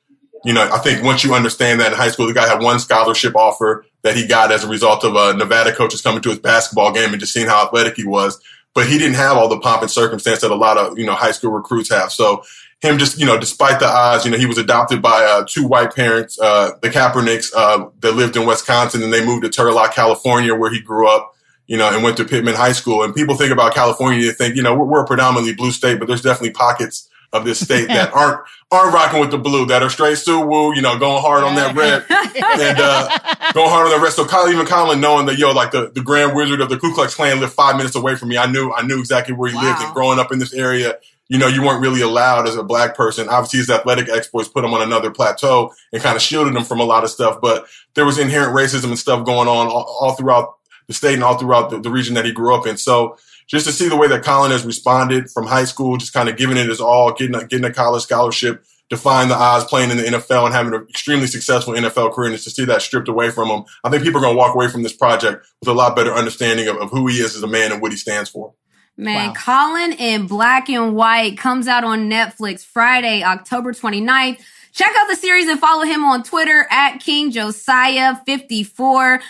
you 0.46 0.54
know, 0.54 0.70
I 0.72 0.78
think 0.80 1.04
once 1.04 1.24
you 1.24 1.34
understand 1.34 1.82
that 1.82 1.92
in 1.92 1.98
high 1.98 2.10
school, 2.10 2.28
the 2.28 2.34
guy 2.34 2.48
had 2.48 2.62
one 2.62 2.80
scholarship 2.80 3.36
offer 3.36 3.86
that 4.04 4.16
he 4.16 4.26
got 4.26 4.52
as 4.52 4.64
a 4.64 4.68
result 4.68 5.04
of 5.04 5.16
a 5.16 5.34
Nevada 5.38 5.74
coaches 5.74 6.02
coming 6.02 6.22
to 6.22 6.30
his 6.30 6.40
basketball 6.40 6.94
game 6.94 7.12
and 7.12 7.20
just 7.20 7.34
seeing 7.34 7.48
how 7.48 7.66
athletic 7.66 7.96
he 7.96 8.06
was. 8.06 8.42
But 8.74 8.88
he 8.88 8.98
didn't 8.98 9.16
have 9.16 9.36
all 9.36 9.50
the 9.50 9.60
pomp 9.60 9.82
and 9.82 9.92
circumstance 9.92 10.42
that 10.42 10.52
a 10.52 10.56
lot 10.56 10.78
of, 10.78 10.98
you 10.98 11.06
know, 11.06 11.14
high 11.14 11.32
school 11.32 11.52
recruits 11.52 11.90
have. 11.90 12.12
So 12.12 12.44
him 12.82 12.98
just, 12.98 13.20
you 13.20 13.26
know, 13.26 13.38
despite 13.38 13.80
the 13.80 13.88
odds, 13.88 14.24
you 14.24 14.32
know, 14.32 14.38
he 14.38 14.46
was 14.46 14.58
adopted 14.58 15.02
by 15.02 15.26
uh, 15.26 15.44
two 15.46 15.68
white 15.68 15.94
parents, 15.94 16.40
uh, 16.40 16.72
the 16.82 16.90
Kaepernicks, 16.90 17.52
uh, 17.54 17.90
that 18.00 18.14
lived 18.14 18.38
in 18.38 18.46
Wisconsin 18.46 19.04
and 19.04 19.12
they 19.12 19.26
moved 19.26 19.44
to 19.44 19.50
Turlock, 19.50 19.94
California, 19.94 20.56
where 20.56 20.72
he 20.72 20.80
grew 20.80 21.10
up 21.10 21.36
you 21.70 21.78
know, 21.78 21.88
and 21.88 22.04
went 22.04 22.18
to 22.18 22.26
Pitman 22.26 22.56
High 22.56 22.72
School. 22.72 23.04
And 23.04 23.14
people 23.14 23.36
think 23.36 23.54
about 23.54 23.76
California, 23.76 24.26
they 24.26 24.34
think, 24.34 24.56
you 24.56 24.64
know, 24.64 24.74
we're, 24.74 24.86
we're 24.86 25.04
a 25.04 25.06
predominantly 25.06 25.54
blue 25.54 25.70
state, 25.70 26.00
but 26.00 26.08
there's 26.08 26.24
definitely 26.24 26.50
pockets 26.50 27.08
of 27.32 27.46
this 27.46 27.60
state 27.60 27.88
that 27.90 28.12
aren't 28.12 28.42
aren't 28.72 28.94
rocking 28.94 29.20
with 29.20 29.30
the 29.30 29.38
blue, 29.38 29.68
that 29.68 29.84
are 29.84 29.90
straight 29.90 30.18
Suwoo, 30.18 30.76
you 30.76 30.82
know, 30.82 30.98
going 30.98 31.22
hard 31.22 31.44
on 31.44 31.56
that 31.56 31.76
red 31.76 32.06
and 32.10 32.80
uh, 32.80 33.08
going 33.54 33.70
hard 33.70 33.86
on 33.86 33.92
the 33.92 34.04
red. 34.04 34.14
So 34.14 34.26
Colin, 34.26 34.54
even 34.54 34.66
Colin 34.66 35.00
knowing 35.00 35.28
that, 35.28 35.38
yo, 35.38 35.52
like 35.52 35.72
the, 35.72 35.92
the 35.94 36.02
Grand 36.02 36.36
Wizard 36.36 36.60
of 36.60 36.70
the 36.70 36.78
Ku 36.78 36.94
Klux 36.94 37.14
Klan 37.14 37.40
lived 37.40 37.54
five 37.54 37.78
minutes 37.78 37.96
away 37.96 38.16
from 38.16 38.30
me. 38.30 38.38
I 38.40 38.52
knew 38.52 38.74
I 38.74 38.82
knew 38.82 39.00
exactly 39.00 39.36
where 39.36 39.52
he 39.52 39.56
wow. 39.56 39.64
lived 39.64 39.82
and 39.84 39.94
growing 39.94 40.18
up 40.18 40.32
in 40.32 40.40
this 40.40 40.54
area, 40.54 40.98
you 41.28 41.38
know, 41.38 41.48
you 41.48 41.62
weren't 41.62 41.82
really 41.82 42.02
allowed 42.02 42.48
as 42.48 42.56
a 42.56 42.64
black 42.64 42.96
person. 42.96 43.30
Obviously, 43.30 43.60
his 43.60 43.70
athletic 43.70 44.10
exploits 44.10 44.50
put 44.50 44.66
him 44.66 44.74
on 44.74 44.82
another 44.82 45.12
plateau 45.12 45.72
and 45.94 46.02
kind 46.02 46.16
of 46.16 46.22
shielded 46.24 46.56
him 46.56 46.64
from 46.64 46.80
a 46.80 46.84
lot 46.84 47.04
of 47.04 47.12
stuff. 47.12 47.40
But 47.40 47.68
there 47.94 48.06
was 48.06 48.18
inherent 48.18 48.56
racism 48.56 48.86
and 48.86 48.98
stuff 48.98 49.24
going 49.24 49.48
on 49.48 49.68
all, 49.68 49.98
all 50.02 50.16
throughout 50.16 50.56
the 50.90 50.94
state 50.94 51.14
and 51.14 51.24
all 51.24 51.38
throughout 51.38 51.70
the, 51.70 51.80
the 51.80 51.92
region 51.92 52.16
that 52.16 52.26
he 52.26 52.34
grew 52.34 52.54
up 52.54 52.68
in. 52.68 52.76
So 52.76 53.16
just 53.48 53.66
to 53.68 53.72
see 53.72 53.88
the 53.88 53.96
way 53.96 54.08
that 54.08 54.24
Colin 54.24 54.52
has 54.52 54.66
responded 54.66 55.30
from 55.30 55.46
high 55.46 55.64
school, 55.64 55.98
just 55.98 56.14
kind 56.14 56.28
of 56.28 56.36
giving 56.36 56.58
it 56.58 56.68
his 56.68 56.82
all, 56.82 57.14
getting 57.14 57.36
a, 57.36 57.46
getting 57.46 57.66
a 57.66 57.72
college 57.72 58.04
scholarship, 58.04 58.66
defying 58.90 59.30
the 59.30 59.36
odds, 59.36 59.66
playing 59.66 59.92
in 59.92 59.98
the 59.98 60.04
NFL 60.04 60.46
and 60.46 60.54
having 60.54 60.74
an 60.74 60.88
extremely 60.90 61.28
successful 61.28 61.76
NFL 61.76 62.14
career, 62.14 62.30
and 62.30 62.36
just 62.36 62.46
to 62.46 62.50
see 62.50 62.66
that 62.66 62.82
stripped 62.82 63.08
away 63.08 63.30
from 63.30 63.50
him, 63.50 63.64
I 63.84 63.90
think 63.92 64.04
people 64.04 64.20
are 64.20 64.24
going 64.24 64.34
to 64.34 64.38
walk 64.38 64.56
away 64.56 64.68
from 64.68 64.82
this 64.82 64.94
project 64.94 65.46
with 65.62 65.70
a 65.70 65.74
lot 65.74 65.96
better 65.96 66.12
understanding 66.12 66.68
of, 66.68 66.78
of 66.78 66.90
who 66.90 67.06
he 67.06 67.18
is 67.18 67.36
as 67.36 67.44
a 67.44 67.48
man 67.48 67.72
and 67.72 67.82
what 67.82 67.92
he 67.92 67.98
stands 67.98 68.32
for. 68.32 68.54
Man, 68.98 69.28
wow. 69.30 69.34
Colin 69.34 69.94
in 69.94 70.28
black 70.28 70.70
and 70.70 70.96
white 70.96 71.38
comes 71.38 71.68
out 71.68 71.84
on 71.84 72.10
Netflix 72.10 72.66
Friday, 72.66 73.24
October 73.24 73.74
29th. 73.74 74.42
Check 74.74 74.92
out 74.98 75.08
the 75.08 75.16
series 75.16 75.48
and 75.48 75.60
follow 75.60 75.86
him 75.86 76.04
on 76.04 76.24
Twitter 76.24 76.68
at 76.70 76.98
King 76.98 77.32
Josiah 77.32 78.18
54 78.26 79.22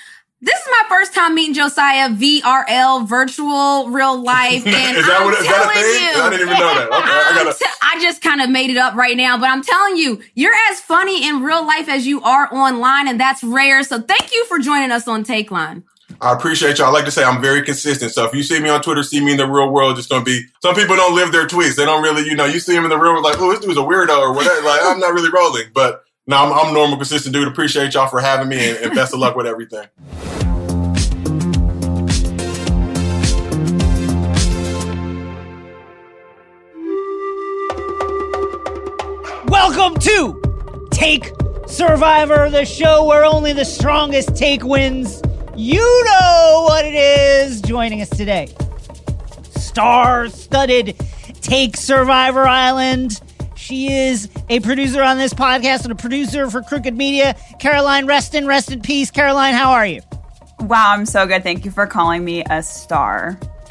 this 0.42 0.58
is 0.58 0.68
my 0.72 0.84
first 0.88 1.14
time 1.14 1.36
meeting 1.36 1.54
Josiah 1.54 2.10
VRL, 2.10 3.08
virtual, 3.08 3.90
real 3.90 4.22
life. 4.22 4.66
And 4.80 4.98
is 4.98 5.06
that, 5.06 5.24
what, 5.24 5.34
is 5.34 5.46
that 5.46 5.66
a 5.66 5.74
thing? 5.74 6.16
You, 6.16 6.22
I 6.22 6.30
didn't 6.30 6.48
even 6.48 6.60
know 6.60 6.76
that. 6.76 6.88
Okay, 6.88 6.98
I, 6.98 7.44
gotta... 7.44 7.58
t- 7.58 7.66
I 7.82 8.02
just 8.02 8.22
kind 8.22 8.42
of 8.42 8.50
made 8.50 8.70
it 8.70 8.78
up 8.78 8.96
right 8.96 9.18
now, 9.18 9.38
but 9.38 9.50
I'm 9.50 9.62
telling 9.62 9.98
you, 9.98 10.22
you're 10.36 10.54
as 10.72 10.80
funny 10.80 11.28
in 11.28 11.42
real 11.42 11.66
life 11.66 11.90
as 11.90 12.08
you 12.08 12.22
are 12.22 12.54
online, 12.54 13.08
and 13.08 13.20
that's 13.20 13.44
rare. 13.44 13.84
So 13.84 14.02
thank 14.02 14.34
you 14.34 14.46
for 14.46 14.60
joining 14.60 14.92
us 14.92 15.08
on 15.08 15.24
Take 15.24 15.52
Line. 15.52 15.84
I 16.22 16.34
appreciate 16.34 16.78
y'all. 16.78 16.88
I 16.88 16.92
like 16.92 17.06
to 17.06 17.12
say 17.12 17.24
I'm 17.24 17.42
very 17.42 17.62
consistent. 17.62 18.12
So 18.12 18.26
if 18.26 18.34
you 18.34 18.44
see 18.44 18.60
me 18.60 18.70
on 18.70 18.82
Twitter, 18.82 19.04
see 19.04 19.24
me 19.24 19.32
in 19.32 19.38
the 19.38 19.48
real 19.48 19.70
world, 19.70 19.98
it's 19.98 20.08
going 20.08 20.24
to 20.24 20.26
be, 20.26 20.46
some 20.62 20.76
people 20.76 20.96
don't 20.96 21.16
live 21.16 21.32
their 21.32 21.48
tweets. 21.48 21.76
They 21.76 21.86
don't 21.86 22.04
really, 22.04 22.28
you 22.28 22.36
know, 22.36 22.46
you 22.46 22.60
see 22.60 22.74
them 22.74 22.84
in 22.84 22.90
the 22.90 22.98
real 22.98 23.14
world 23.14 23.24
like, 23.24 23.40
oh, 23.40 23.52
this 23.52 23.62
dude's 23.62 23.78
a 23.78 23.82
weirdo 23.82 24.18
or 24.18 24.34
whatever. 24.34 24.66
Like, 24.66 24.82
I'm 24.84 25.00
not 25.00 25.14
really 25.14 25.30
rolling. 25.30 25.66
But 25.74 26.04
no, 26.30 26.38
I'm, 26.38 26.54
I'm 26.54 26.74
normal, 26.76 26.96
consistent 26.98 27.34
dude. 27.34 27.48
Appreciate 27.48 27.96
y'all 27.96 28.08
for 28.08 28.20
having 28.20 28.50
me 28.50 28.70
and, 28.70 28.78
and 28.78 28.94
best 28.94 29.16
of 29.16 29.20
luck 29.20 29.36
with 29.36 29.48
everything. 29.48 29.88
Welcome 39.48 40.00
to 40.02 40.88
Take 40.92 41.32
Survivor, 41.66 42.52
the 42.52 42.64
show 42.64 43.06
where 43.06 43.26
only 43.26 43.52
the 43.52 43.66
strongest 43.66 44.36
take 44.36 44.64
wins. 44.64 45.24
You 45.56 45.80
know 45.80 46.66
what 46.68 46.86
it 46.86 46.94
is. 46.94 47.60
Joining 47.60 48.04
us 48.04 48.10
today, 48.10 48.54
star 49.56 50.30
studded 50.30 50.96
Take 51.42 51.76
Survivor 51.76 52.48
Island. 52.48 53.20
She 53.60 53.92
is 53.92 54.30
a 54.48 54.62
producer 54.62 55.04
on 55.04 55.18
this 55.18 55.34
podcast 55.34 55.84
and 55.84 55.92
a 55.92 55.96
producer 55.96 56.50
for 56.50 56.62
Crooked 56.62 56.96
Media. 56.96 57.36
Caroline 57.60 58.06
Reston, 58.08 58.48
rest 58.48 58.72
in 58.72 58.82
peace. 58.82 59.12
Caroline, 59.12 59.54
how 59.54 59.72
are 59.72 59.86
you? 59.86 60.02
Wow, 60.62 60.94
I'm 60.94 61.06
so 61.06 61.28
good. 61.28 61.44
Thank 61.44 61.66
you 61.66 61.72
for 61.72 61.86
calling 61.86 62.24
me 62.24 62.42
a 62.50 62.64
star. 62.64 63.38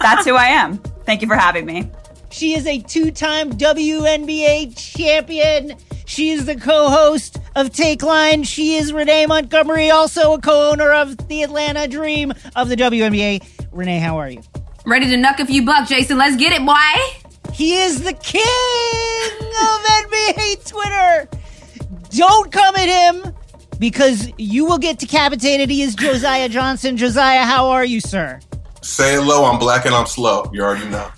That's 0.00 0.24
who 0.24 0.36
I 0.36 0.46
am. 0.46 0.78
Thank 1.04 1.22
you 1.22 1.28
for 1.28 1.34
having 1.34 1.66
me. 1.66 1.90
She 2.30 2.54
is 2.54 2.66
a 2.68 2.78
two 2.78 3.10
time 3.10 3.52
WNBA 3.52 4.76
champion. 4.76 5.76
She 6.06 6.30
is 6.30 6.46
the 6.46 6.54
co 6.54 6.88
host 6.88 7.40
of 7.56 7.70
Take 7.70 8.04
Line. 8.04 8.44
She 8.44 8.76
is 8.76 8.92
Renee 8.92 9.26
Montgomery, 9.26 9.90
also 9.90 10.34
a 10.34 10.40
co 10.40 10.70
owner 10.70 10.92
of 10.92 11.28
the 11.28 11.42
Atlanta 11.42 11.88
Dream 11.88 12.32
of 12.54 12.68
the 12.68 12.76
WNBA. 12.76 13.44
Renee, 13.72 13.98
how 13.98 14.16
are 14.18 14.30
you? 14.30 14.40
Ready 14.86 15.10
to 15.10 15.16
knuck 15.16 15.40
a 15.40 15.46
few 15.46 15.66
bucks, 15.66 15.88
Jason. 15.90 16.16
Let's 16.16 16.36
get 16.36 16.52
it, 16.52 16.64
boy. 16.64 17.29
He 17.52 17.76
is 17.76 18.02
the 18.02 18.12
king 18.12 18.42
of 18.42 19.80
NBA 20.10 20.66
Twitter. 20.66 21.28
Don't 22.10 22.50
come 22.50 22.76
at 22.76 22.88
him 22.88 23.34
because 23.78 24.30
you 24.38 24.64
will 24.66 24.78
get 24.78 24.98
decapitated. 24.98 25.70
He 25.70 25.82
is 25.82 25.94
Josiah 25.94 26.48
Johnson. 26.48 26.96
Josiah, 26.96 27.44
how 27.44 27.68
are 27.70 27.84
you, 27.84 28.00
sir? 28.00 28.40
Say 28.82 29.14
hello. 29.14 29.44
I'm 29.44 29.58
black 29.58 29.84
and 29.86 29.94
I'm 29.94 30.06
slow. 30.06 30.50
You 30.52 30.62
already 30.62 30.88
know. 30.88 31.10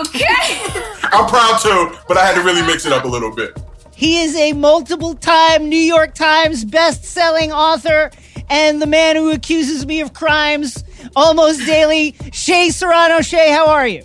Okay. 0.00 0.58
I'm 1.04 1.28
proud 1.28 1.58
too, 1.60 1.96
but 2.08 2.16
I 2.16 2.24
had 2.24 2.34
to 2.34 2.42
really 2.42 2.62
mix 2.62 2.86
it 2.86 2.92
up 2.92 3.04
a 3.04 3.08
little 3.08 3.34
bit. 3.34 3.56
He 3.94 4.20
is 4.20 4.34
a 4.34 4.52
multiple 4.52 5.14
time 5.14 5.68
New 5.68 5.76
York 5.76 6.14
Times 6.14 6.64
best-selling 6.64 7.52
author 7.52 8.10
and 8.50 8.82
the 8.82 8.86
man 8.86 9.16
who 9.16 9.30
accuses 9.30 9.86
me 9.86 10.00
of 10.00 10.12
crimes 10.14 10.82
almost 11.14 11.64
daily. 11.66 12.16
Shea 12.32 12.70
Serrano. 12.70 13.20
Shea, 13.20 13.50
how 13.50 13.68
are 13.68 13.86
you? 13.86 14.02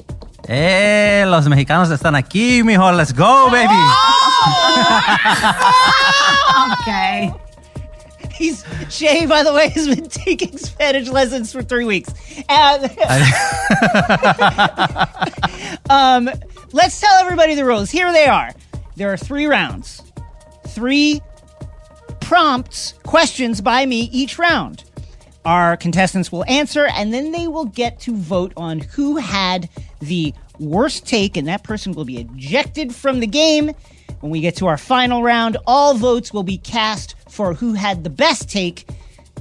Eh, 0.50 1.26
los 1.28 1.48
mexicanos 1.48 1.91
están 1.91 2.16
aquí, 2.16 2.64
mijo. 2.64 2.91
Let's 2.93 3.12
go, 3.14 3.50
baby. 3.52 3.68
Oh! 3.70 4.38
okay. 6.82 7.34
He's 8.32 8.64
Shea, 8.89 9.26
by 9.26 9.43
the 9.43 9.52
way, 9.52 9.70
has 9.70 9.88
been 9.88 10.08
taking 10.08 10.58
Spanish 10.58 11.10
lessons 11.10 11.52
for 11.52 11.62
three 11.62 11.86
weeks. 11.86 12.14
And, 12.48 12.84
um, 15.89 16.30
let's 16.72 17.00
tell 17.02 17.14
everybody 17.16 17.56
the 17.56 17.66
rules. 17.66 17.89
Here 17.89 18.14
they 18.14 18.28
are. 18.28 18.52
There 18.95 19.12
are 19.12 19.18
three 19.18 19.48
rounds, 19.48 20.02
three 20.68 21.22
prompts, 22.22 22.93
questions 23.04 23.60
by 23.60 23.86
me 23.86 24.10
each 24.14 24.39
round. 24.39 24.84
Our 25.48 25.78
contestants 25.78 26.30
will 26.30 26.43
answer, 26.43 26.88
and 26.88 27.14
then 27.14 27.32
they 27.32 27.48
will 27.48 27.64
get 27.64 28.02
to 28.02 28.14
vote 28.14 28.52
on 28.58 28.80
who 28.80 29.16
had 29.16 29.70
the 30.02 30.34
worst 30.60 31.08
take, 31.08 31.38
and 31.38 31.48
that 31.48 31.64
person 31.64 31.93
will 31.93 32.04
be 32.04 32.18
ejected 32.18 32.93
from 32.93 33.22
the 33.22 33.28
game. 33.28 33.72
When 34.20 34.30
we 34.30 34.41
get 34.41 34.58
to 34.58 34.68
our 34.68 34.78
final 34.78 35.24
round, 35.24 35.56
all 35.66 35.93
votes 35.93 36.34
will 36.34 36.43
be 36.43 36.58
cast 36.58 37.16
for 37.30 37.54
who 37.54 37.76
had 37.76 38.04
the 38.04 38.10
best 38.10 38.50
take, 38.50 38.89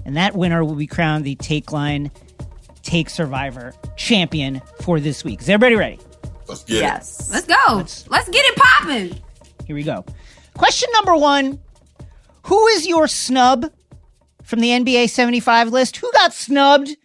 and 0.04 0.16
that 0.16 0.36
winner 0.36 0.64
will 0.64 0.76
be 0.76 0.86
crowned 0.86 1.24
the 1.24 1.34
Take 1.34 1.72
Line 1.72 2.12
Take 2.84 3.10
Survivor 3.10 3.74
champion 3.96 4.62
for 4.82 5.00
this 5.00 5.24
week. 5.24 5.40
Is 5.40 5.48
everybody 5.48 5.74
ready? 5.74 5.98
Let's 6.46 6.62
get 6.62 6.82
Yes. 6.82 7.32
Let's 7.32 7.48
go. 7.48 7.78
Let's, 7.78 8.28
get 8.28 8.44
it 8.44 8.54
popping. 8.56 9.20
Here 9.66 9.74
we 9.74 9.82
go. 9.82 10.04
Question 10.54 10.88
number 10.92 11.16
one 11.16 11.58
Who 12.44 12.64
is 12.68 12.86
your 12.86 13.08
snub 13.08 13.72
from 14.46 14.60
the 14.60 14.70
NBA 14.70 15.10
75 15.10 15.68
list? 15.68 15.98
Who 15.98 16.10
got 16.12 16.32
snubbed? 16.32 16.96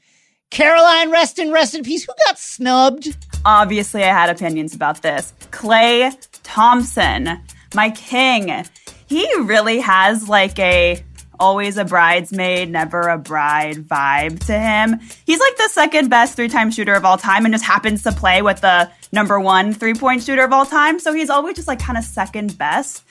Caroline, 0.52 1.12
rest 1.12 1.40
in 1.40 1.52
rest 1.52 1.76
in 1.76 1.84
peace. 1.84 2.06
Who 2.06 2.14
got 2.28 2.38
snubbed? 2.38 3.16
Obviously, 3.46 4.04
I 4.04 4.08
had 4.08 4.30
opinions 4.30 4.76
about 4.76 5.02
this. 5.02 5.34
Klay 5.52 6.16
Thompson, 6.44 7.42
my 7.74 7.90
king. 7.92 8.66
He 9.08 9.28
really 9.40 9.80
has 9.80 10.30
like 10.30 10.60
a 10.60 11.04
always 11.40 11.78
a 11.78 11.84
bridesmaid, 11.84 12.70
never 12.70 13.02
a 13.02 13.18
bride 13.18 13.78
vibe 13.78 14.46
to 14.46 14.58
him. 14.58 15.00
He's 15.26 15.40
like 15.40 15.58
the 15.58 15.70
second 15.70 16.10
best 16.10 16.36
three 16.36 16.50
time 16.50 16.70
shooter 16.70 16.94
of 16.94 17.04
all 17.04 17.18
time 17.18 17.46
and 17.46 17.54
just 17.54 17.66
happens 17.66 18.04
to 18.04 18.12
play 18.12 18.42
with 18.42 18.62
the 18.62 18.90
number 19.12 19.40
one 19.40 19.74
three 19.74 19.96
point 19.96 20.24
shooter 20.24 20.44
of 20.44 20.54
all 20.54 20.66
time. 20.66 21.00
So 21.00 21.14
he's 21.14 21.30
always 21.30 21.56
just 21.56 21.68
like 21.68 21.80
kind 21.80 21.98
of 21.98 22.04
second 22.04 22.58
best. 22.58 23.04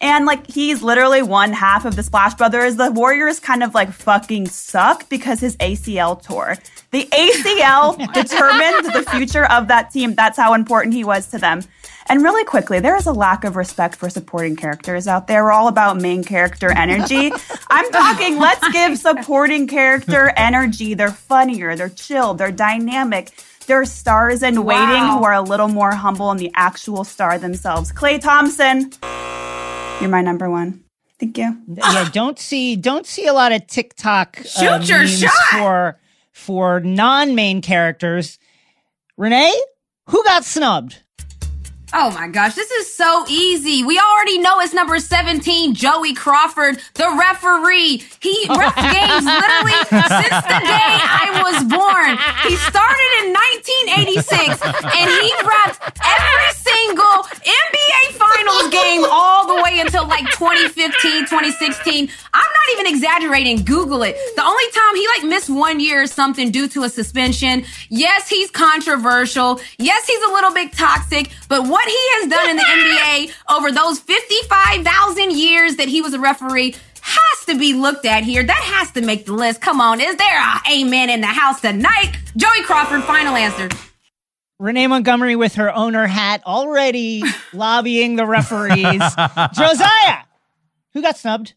And 0.00 0.26
like 0.26 0.46
he's 0.46 0.82
literally 0.82 1.22
one 1.22 1.52
half 1.52 1.84
of 1.84 1.96
the 1.96 2.02
Splash 2.02 2.34
Brothers. 2.34 2.76
The 2.76 2.90
Warriors 2.90 3.40
kind 3.40 3.62
of 3.62 3.74
like 3.74 3.92
fucking 3.92 4.48
suck 4.48 5.08
because 5.08 5.40
his 5.40 5.56
ACL 5.58 6.22
tore. 6.22 6.56
The 6.90 7.04
ACL 7.06 7.96
determined 8.12 8.94
the 8.94 9.08
future 9.10 9.44
of 9.50 9.68
that 9.68 9.90
team. 9.90 10.14
That's 10.14 10.36
how 10.36 10.54
important 10.54 10.94
he 10.94 11.04
was 11.04 11.28
to 11.28 11.38
them. 11.38 11.62
And 12.06 12.22
really 12.22 12.44
quickly, 12.44 12.80
there 12.80 12.96
is 12.96 13.06
a 13.06 13.12
lack 13.12 13.44
of 13.44 13.56
respect 13.56 13.96
for 13.96 14.10
supporting 14.10 14.56
characters 14.56 15.08
out 15.08 15.26
there. 15.26 15.44
We're 15.44 15.52
all 15.52 15.68
about 15.68 16.00
main 16.00 16.22
character 16.22 16.70
energy. 16.70 17.32
I'm 17.70 17.90
talking, 17.90 18.38
let's 18.38 18.66
give 18.72 18.98
supporting 18.98 19.66
character 19.66 20.32
energy. 20.36 20.94
They're 20.94 21.10
funnier, 21.10 21.76
they're 21.76 21.88
chill, 21.88 22.34
they're 22.34 22.52
dynamic. 22.52 23.30
They're 23.66 23.86
stars 23.86 24.42
in 24.42 24.64
waiting 24.64 25.02
who 25.06 25.24
are 25.24 25.32
a 25.32 25.40
little 25.40 25.68
more 25.68 25.94
humble 25.94 26.28
than 26.28 26.36
the 26.36 26.50
actual 26.54 27.02
star 27.02 27.38
themselves. 27.38 27.90
Klay 27.92 28.20
Thompson, 28.20 28.92
you're 30.00 30.10
my 30.10 30.22
number 30.22 30.50
one. 30.50 30.84
Thank 31.18 31.38
you. 31.38 31.56
yeah, 31.68 32.08
don't 32.12 32.38
see 32.38 32.76
don't 32.76 33.06
see 33.06 33.26
a 33.26 33.32
lot 33.32 33.52
of 33.52 33.66
TikTok 33.66 34.38
uh, 34.40 34.42
Shoot 34.44 34.88
your 34.88 34.98
memes 34.98 35.20
shot! 35.20 35.30
for 35.52 36.00
for 36.32 36.80
non-main 36.80 37.62
characters. 37.62 38.38
Renee, 39.16 39.54
who 40.08 40.22
got 40.24 40.44
snubbed? 40.44 41.02
Oh 41.96 42.10
my 42.10 42.26
gosh, 42.26 42.56
this 42.56 42.72
is 42.72 42.92
so 42.92 43.24
easy. 43.28 43.84
We 43.84 44.00
already 44.00 44.38
know 44.38 44.58
it's 44.58 44.74
number 44.74 44.98
17, 44.98 45.74
Joey 45.74 46.12
Crawford, 46.12 46.82
the 46.94 47.06
referee. 47.16 48.02
He 48.18 48.46
ref 48.50 48.74
games 48.74 49.22
literally 49.22 49.78
since 49.86 50.42
the 50.42 50.58
day 50.58 50.90
I 51.06 51.30
was 51.38 51.62
born. 51.70 52.18
He 52.50 52.58
started 52.66 53.10
in 53.22 53.30
1986 54.10 54.58
and 54.90 55.06
he 55.06 55.30
repped 55.46 55.78
every 56.02 56.50
single 56.66 57.30
NBA 57.46 58.18
Finals 58.18 58.72
game 58.74 59.06
all 59.08 59.46
the 59.46 59.62
way 59.62 59.78
until 59.78 60.08
like 60.08 60.26
2015, 60.32 61.30
2016. 61.30 62.08
I'm 62.34 62.40
not 62.42 62.72
even 62.72 62.92
exaggerating. 62.92 63.64
Google 63.64 64.02
it. 64.02 64.16
The 64.34 64.42
only 64.42 64.64
time 64.74 64.96
he 64.96 65.06
like 65.14 65.30
missed 65.30 65.48
one 65.48 65.78
year 65.78 66.02
or 66.02 66.06
something 66.08 66.50
due 66.50 66.66
to 66.68 66.82
a 66.82 66.88
suspension. 66.88 67.64
Yes, 67.88 68.28
he's 68.28 68.50
controversial. 68.50 69.60
Yes, 69.78 70.08
he's 70.08 70.22
a 70.22 70.32
little 70.32 70.52
bit 70.52 70.72
toxic, 70.72 71.30
but 71.48 71.68
what 71.68 71.83
he 71.86 71.96
has 71.96 72.30
done 72.30 72.50
in 72.50 72.56
the 72.56 72.62
NBA 72.62 73.32
over 73.56 73.72
those 73.72 73.98
55,000 74.00 75.32
years 75.32 75.76
that 75.76 75.88
he 75.88 76.00
was 76.00 76.14
a 76.14 76.20
referee 76.20 76.74
has 77.00 77.46
to 77.46 77.58
be 77.58 77.74
looked 77.74 78.06
at 78.06 78.24
here. 78.24 78.42
That 78.42 78.62
has 78.74 78.90
to 78.92 79.02
make 79.02 79.26
the 79.26 79.34
list. 79.34 79.60
Come 79.60 79.80
on. 79.80 80.00
Is 80.00 80.16
there 80.16 80.40
a 80.40 80.60
amen 80.72 81.10
in 81.10 81.20
the 81.20 81.26
house 81.26 81.60
tonight? 81.60 82.12
Joey 82.36 82.62
Crawford, 82.62 83.02
final 83.04 83.36
answer. 83.36 83.68
Renee 84.58 84.86
Montgomery 84.86 85.36
with 85.36 85.56
her 85.56 85.74
owner 85.74 86.06
hat 86.06 86.42
already 86.46 87.22
lobbying 87.52 88.16
the 88.16 88.24
referees. 88.24 89.02
Josiah, 89.52 90.22
who 90.94 91.02
got 91.02 91.18
snubbed? 91.18 91.54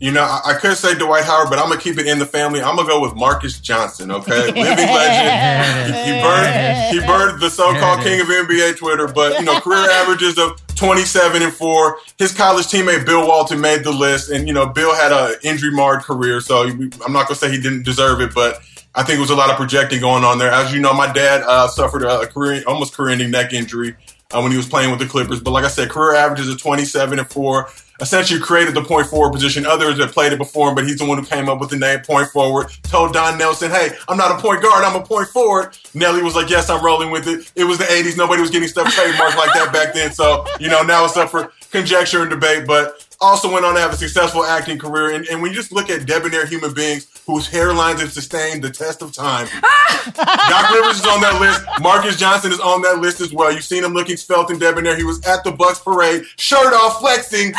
You 0.00 0.12
know, 0.12 0.22
I, 0.22 0.52
I 0.52 0.54
could 0.54 0.76
say 0.76 0.96
Dwight 0.96 1.24
Howard, 1.24 1.50
but 1.50 1.58
I'm 1.58 1.68
gonna 1.68 1.80
keep 1.80 1.98
it 1.98 2.06
in 2.06 2.20
the 2.20 2.26
family. 2.26 2.62
I'm 2.62 2.76
gonna 2.76 2.88
go 2.88 3.00
with 3.00 3.16
Marques 3.16 3.58
Johnson. 3.58 4.12
Okay, 4.12 4.46
living 4.46 4.62
legend. 4.62 5.94
He, 5.94 6.14
he 6.14 6.20
burned. 6.22 6.94
He 6.94 7.00
burned 7.00 7.40
the 7.42 7.50
so-called 7.50 8.02
king 8.02 8.20
of 8.20 8.28
NBA 8.28 8.76
Twitter. 8.76 9.08
But 9.08 9.40
you 9.40 9.44
know, 9.44 9.58
career 9.60 9.90
averages 9.90 10.38
of 10.38 10.52
27 10.76 11.42
and 11.42 11.52
four. 11.52 11.98
His 12.16 12.32
college 12.32 12.66
teammate 12.66 13.06
Bill 13.06 13.26
Walton 13.26 13.60
made 13.60 13.82
the 13.82 13.90
list, 13.90 14.30
and 14.30 14.46
you 14.46 14.54
know, 14.54 14.66
Bill 14.66 14.94
had 14.94 15.10
a 15.10 15.34
injury 15.42 15.72
marred 15.72 16.02
career, 16.02 16.40
so 16.40 16.62
I'm 16.62 17.12
not 17.12 17.26
gonna 17.26 17.34
say 17.34 17.50
he 17.50 17.60
didn't 17.60 17.84
deserve 17.84 18.20
it, 18.20 18.34
but. 18.34 18.62
I 18.94 19.04
think 19.04 19.18
it 19.18 19.20
was 19.20 19.30
a 19.30 19.36
lot 19.36 19.50
of 19.50 19.56
projecting 19.56 20.00
going 20.00 20.24
on 20.24 20.38
there. 20.38 20.50
As 20.50 20.72
you 20.72 20.80
know, 20.80 20.92
my 20.92 21.12
dad 21.12 21.42
uh, 21.42 21.68
suffered 21.68 22.02
a 22.02 22.26
career, 22.26 22.64
almost 22.66 22.94
career-ending 22.94 23.30
neck 23.30 23.52
injury 23.52 23.94
uh, 24.32 24.40
when 24.40 24.50
he 24.50 24.56
was 24.56 24.68
playing 24.68 24.90
with 24.90 24.98
the 24.98 25.06
Clippers. 25.06 25.40
But 25.40 25.52
like 25.52 25.64
I 25.64 25.68
said, 25.68 25.88
career 25.88 26.14
averages 26.14 26.48
of 26.48 26.60
27 26.60 27.18
and 27.18 27.28
four. 27.30 27.68
Essentially 28.00 28.38
created 28.38 28.74
the 28.74 28.84
point 28.84 29.08
forward 29.08 29.32
position. 29.32 29.66
Others 29.66 29.98
have 29.98 30.12
played 30.12 30.32
it 30.32 30.38
before 30.38 30.68
him, 30.68 30.76
but 30.76 30.86
he's 30.86 30.98
the 30.98 31.04
one 31.04 31.18
who 31.18 31.24
came 31.24 31.48
up 31.48 31.58
with 31.58 31.70
the 31.70 31.76
name 31.76 31.98
point 32.00 32.28
forward. 32.28 32.68
Told 32.84 33.12
Don 33.12 33.36
Nelson, 33.36 33.72
"Hey, 33.72 33.90
I'm 34.06 34.16
not 34.16 34.38
a 34.38 34.40
point 34.40 34.62
guard. 34.62 34.84
I'm 34.84 34.94
a 34.94 35.04
point 35.04 35.26
forward." 35.30 35.76
Nelly 35.94 36.22
was 36.22 36.36
like, 36.36 36.48
"Yes, 36.48 36.70
I'm 36.70 36.84
rolling 36.84 37.10
with 37.10 37.26
it." 37.26 37.50
It 37.56 37.64
was 37.64 37.78
the 37.78 37.90
80s. 37.90 38.16
Nobody 38.16 38.40
was 38.40 38.50
getting 38.50 38.68
stuff 38.68 38.86
trademarked 38.94 39.36
like 39.36 39.52
that 39.54 39.72
back 39.72 39.94
then. 39.94 40.12
So 40.12 40.46
you 40.60 40.68
know, 40.68 40.82
now 40.82 41.06
it's 41.06 41.16
up 41.16 41.28
for 41.30 41.50
conjecture 41.72 42.20
and 42.20 42.30
debate. 42.30 42.68
But 42.68 43.04
also 43.20 43.52
went 43.52 43.64
on 43.64 43.74
to 43.74 43.80
have 43.80 43.92
a 43.92 43.96
successful 43.96 44.44
acting 44.44 44.78
career. 44.78 45.16
And, 45.16 45.26
and 45.26 45.42
when 45.42 45.50
you 45.50 45.56
just 45.56 45.72
look 45.72 45.90
at 45.90 46.06
debonair 46.06 46.46
human 46.46 46.72
beings 46.72 47.06
whose 47.28 47.46
hairlines 47.46 48.00
have 48.00 48.10
sustained 48.10 48.64
the 48.64 48.70
test 48.70 49.02
of 49.02 49.12
time, 49.12 49.46
Doc 50.14 50.70
Rivers 50.72 50.96
is 50.96 51.06
on 51.06 51.20
that 51.20 51.38
list. 51.38 51.62
Marques 51.82 52.16
Johnson 52.16 52.52
is 52.52 52.58
on 52.58 52.80
that 52.82 53.00
list 53.00 53.20
as 53.20 53.34
well. 53.34 53.52
You've 53.52 53.64
seen 53.64 53.84
him 53.84 53.92
looking 53.92 54.16
svelte 54.16 54.50
and 54.50 54.58
debonair. 54.58 54.96
He 54.96 55.04
was 55.04 55.22
at 55.26 55.44
the 55.44 55.52
Bucks 55.52 55.78
parade, 55.78 56.24
shirt 56.36 56.72
off, 56.72 57.00
flexing, 57.00 57.52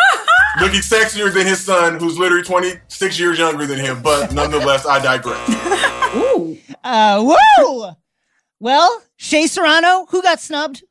looking 0.60 0.80
sexier 0.80 1.32
than 1.32 1.46
his 1.46 1.62
son, 1.62 2.00
who's 2.00 2.18
literally 2.18 2.42
26 2.42 3.20
years 3.20 3.38
younger 3.38 3.66
than 3.66 3.78
him. 3.78 4.00
But 4.02 4.32
nonetheless, 4.32 4.86
I 4.86 5.00
digress. 5.00 5.48
Ooh. 6.16 6.56
Uh, 6.82 7.36
woo! 7.58 7.90
Well, 8.58 9.02
Shea 9.16 9.46
Serrano, 9.46 10.06
who 10.08 10.22
got 10.22 10.40
snubbed? 10.40 10.82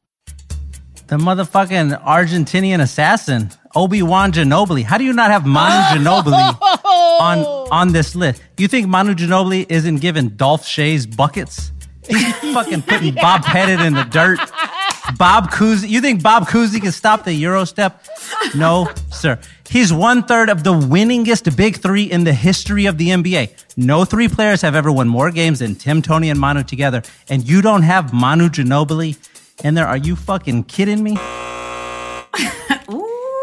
The 1.07 1.17
motherfucking 1.17 2.03
Argentinian 2.03 2.79
assassin, 2.79 3.49
Obi 3.75 4.03
Wan 4.03 4.31
Ginobili. 4.31 4.83
How 4.83 4.99
do 4.99 5.03
you 5.03 5.13
not 5.13 5.31
have 5.31 5.47
Manu 5.47 5.99
Ginobili 5.99 6.78
on 6.89 7.39
oh. 7.39 7.67
on 7.71 7.91
this 7.91 8.15
list? 8.15 8.41
You 8.57 8.67
think 8.67 8.87
Manu 8.87 9.13
Ginobili 9.13 9.65
isn't 9.69 9.97
giving 9.97 10.29
Dolph 10.29 10.63
Schayes 10.63 11.05
buckets? 11.15 11.71
He's 12.07 12.35
fucking 12.53 12.83
putting 12.83 13.13
Bob 13.15 13.43
Pettit 13.43 13.79
in 13.79 13.93
the 13.93 14.03
dirt. 14.03 14.39
Bob 15.17 15.49
Cousy. 15.51 15.89
You 15.89 16.01
think 16.01 16.21
Bob 16.21 16.47
Cousy 16.47 16.81
can 16.81 16.91
stop 16.91 17.23
the 17.23 17.33
Euro 17.33 17.65
step? 17.65 18.05
No, 18.55 18.89
sir. 19.11 19.39
He's 19.67 19.93
one 19.93 20.23
third 20.23 20.49
of 20.49 20.63
the 20.63 20.73
winningest 20.73 21.55
big 21.55 21.77
three 21.77 22.03
in 22.03 22.23
the 22.23 22.33
history 22.33 22.85
of 22.85 22.97
the 22.97 23.09
NBA. 23.09 23.51
No 23.77 24.05
three 24.05 24.27
players 24.27 24.61
have 24.61 24.75
ever 24.75 24.91
won 24.91 25.07
more 25.07 25.31
games 25.31 25.59
than 25.59 25.75
Tim, 25.75 26.01
Tony, 26.01 26.29
and 26.29 26.39
Manu 26.39 26.63
together. 26.63 27.01
And 27.29 27.47
you 27.47 27.61
don't 27.61 27.83
have 27.83 28.13
Manu 28.13 28.49
Ginobili 28.49 29.17
in 29.63 29.73
there? 29.73 29.87
Are 29.87 29.97
you 29.97 30.15
fucking 30.15 30.65
kidding 30.65 31.03
me? 31.03 31.17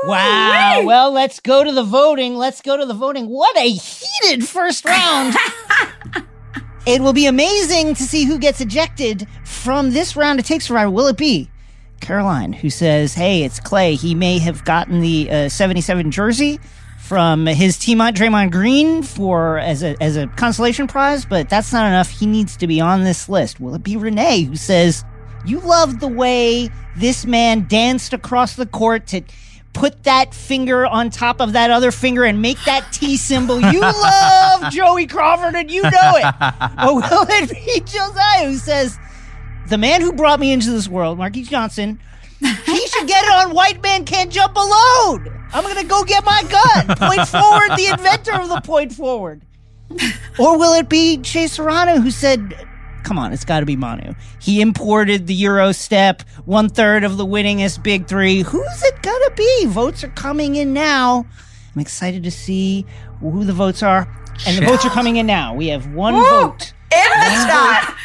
Wow. 0.07 0.83
Well, 0.85 1.13
let's 1.13 1.41
go 1.41 1.65
to 1.65 1.73
the 1.73 1.85
voting. 1.85 2.37
Let's 2.37 2.63
go 2.63 2.77
to 2.77 2.87
the 2.87 2.95
voting. 2.95 3.29
What 3.29 3.57
a 3.57 3.69
heated 3.69 4.47
first 4.47 4.85
round. 4.85 5.35
it 6.87 7.01
will 7.01 7.13
be 7.13 7.27
amazing 7.27 7.95
to 7.95 8.03
see 8.03 8.25
who 8.25 8.39
gets 8.39 8.61
ejected 8.61 9.27
from 9.45 9.91
this 9.93 10.17
round 10.17 10.39
of 10.39 10.47
Take 10.47 10.63
Survivor. 10.63 10.91
Will 10.91 11.07
it 11.09 11.17
be 11.17 11.51
Caroline, 12.01 12.53
who 12.53 12.71
says, 12.71 13.15
hey, 13.15 13.43
it's 13.43 13.59
Klay. 13.59 13.99
He 14.01 14.15
may 14.15 14.39
have 14.39 14.65
gotten 14.65 15.01
the 15.01 15.31
uh, 15.31 15.49
77 15.49 16.11
jersey 16.11 16.61
from 17.01 17.47
his 17.47 17.77
teammate 17.77 18.15
Draymond 18.15 18.51
Green 18.51 19.03
for 19.03 19.59
as 19.59 19.83
a 19.83 20.01
as 20.03 20.17
a 20.17 20.27
consolation 20.29 20.87
prize, 20.89 21.25
but 21.25 21.49
that's 21.49 21.73
not 21.73 21.87
enough. 21.87 22.11
He 22.11 22.27
needs 22.27 22.57
to 22.57 22.67
be 22.67 22.81
on 22.81 23.05
this 23.05 23.29
list. 23.29 23.61
Will 23.61 23.75
it 23.75 23.83
be 23.83 23.97
Renee 23.97 24.43
who 24.43 24.57
says, 24.57 25.05
"You 25.45 25.61
loved 25.61 26.01
the 26.01 26.09
way 26.09 26.69
this 26.97 27.25
man 27.25 27.67
danced 27.69 28.13
across 28.13 28.57
the 28.57 28.67
court 28.67 29.07
to 29.09 29.23
put 29.77 30.05
that 30.05 30.35
finger 30.35 30.87
on 30.87 31.11
top 31.11 31.41
of 31.41 31.53
that 31.53 31.71
other 31.71 31.91
finger 31.91 32.25
and 32.25 32.41
make 32.41 32.59
that 32.65 32.93
T 32.93 33.17
symbol. 33.17 33.61
You 33.61 33.81
love 33.81 34.71
Joey 34.73 35.07
Crawford 35.07 35.55
and 35.55 35.71
you 35.71 35.83
know 35.83 35.91
it. 35.93 36.35
or 36.83 36.95
will 36.97 37.27
it 37.29 37.51
be 37.51 37.81
Josiah 37.81 38.49
who 38.49 38.57
says, 38.57 38.99
the 39.69 39.77
man 39.77 40.01
who 40.01 40.13
brought 40.13 40.41
me 40.41 40.53
into 40.53 40.71
this 40.71 40.89
world, 40.89 41.19
Marques 41.19 41.49
Johnson, 41.49 42.01
he 42.41 42.87
should 42.87 43.07
get 43.07 43.25
it 43.25 43.31
on 43.31 43.55
White 43.55 43.83
Man 43.83 44.05
Can't 44.05 44.33
Jump 44.33 44.57
Alone. 44.57 45.47
I'm 45.53 45.63
going 45.63 45.77
to 45.77 45.87
go 45.87 46.05
get 46.05 46.25
my 46.25 46.43
gun. 46.45 46.97
Point 46.97 47.29
forward, 47.29 47.77
the 47.77 47.89
inventor 47.93 48.41
of 48.41 48.49
the 48.49 48.61
point 48.63 48.93
forward. 48.93 49.43
Or 50.39 50.59
will 50.59 50.75
it 50.75 50.89
be 50.89 51.19
Chase 51.19 51.53
Serrano 51.53 52.01
who 52.01 52.11
said, 52.11 52.55
come 53.07 53.19
on, 53.21 53.33
it's 53.33 53.45
got 53.45 53.61
to 53.61 53.67
be 53.67 53.77
Manu. 53.77 54.15
He 54.41 54.61
imported 54.61 55.29
the 55.29 55.35
Euro 55.35 55.71
step, 55.71 56.23
one 56.45 56.69
third 56.69 57.05
of 57.05 57.17
the 57.17 57.25
winningest 57.25 57.83
big 57.85 58.09
three. 58.09 58.43
Who's 58.43 58.83
it 58.83 59.01
going 59.01 59.23
to 59.27 59.33
be? 59.37 59.67
Votes 59.67 60.03
are 60.03 60.09
coming 60.09 60.57
in 60.57 60.73
now. 60.73 61.25
I'm 61.75 61.81
excited 61.81 62.25
to 62.25 62.33
see 62.33 62.85
who 63.21 63.45
the 63.45 63.53
votes 63.53 63.83
are. 63.85 64.09
And 64.47 64.59
the 64.59 64.67
votes 64.67 64.85
are 64.85 64.91
coming 64.91 65.17
in 65.17 65.27
now. 65.27 65.55
We 65.55 65.69
have 65.69 65.87
one 65.95 66.15
vote. 66.15 66.73
In 66.93 66.99
the 66.99 67.47
chat. 67.47 67.97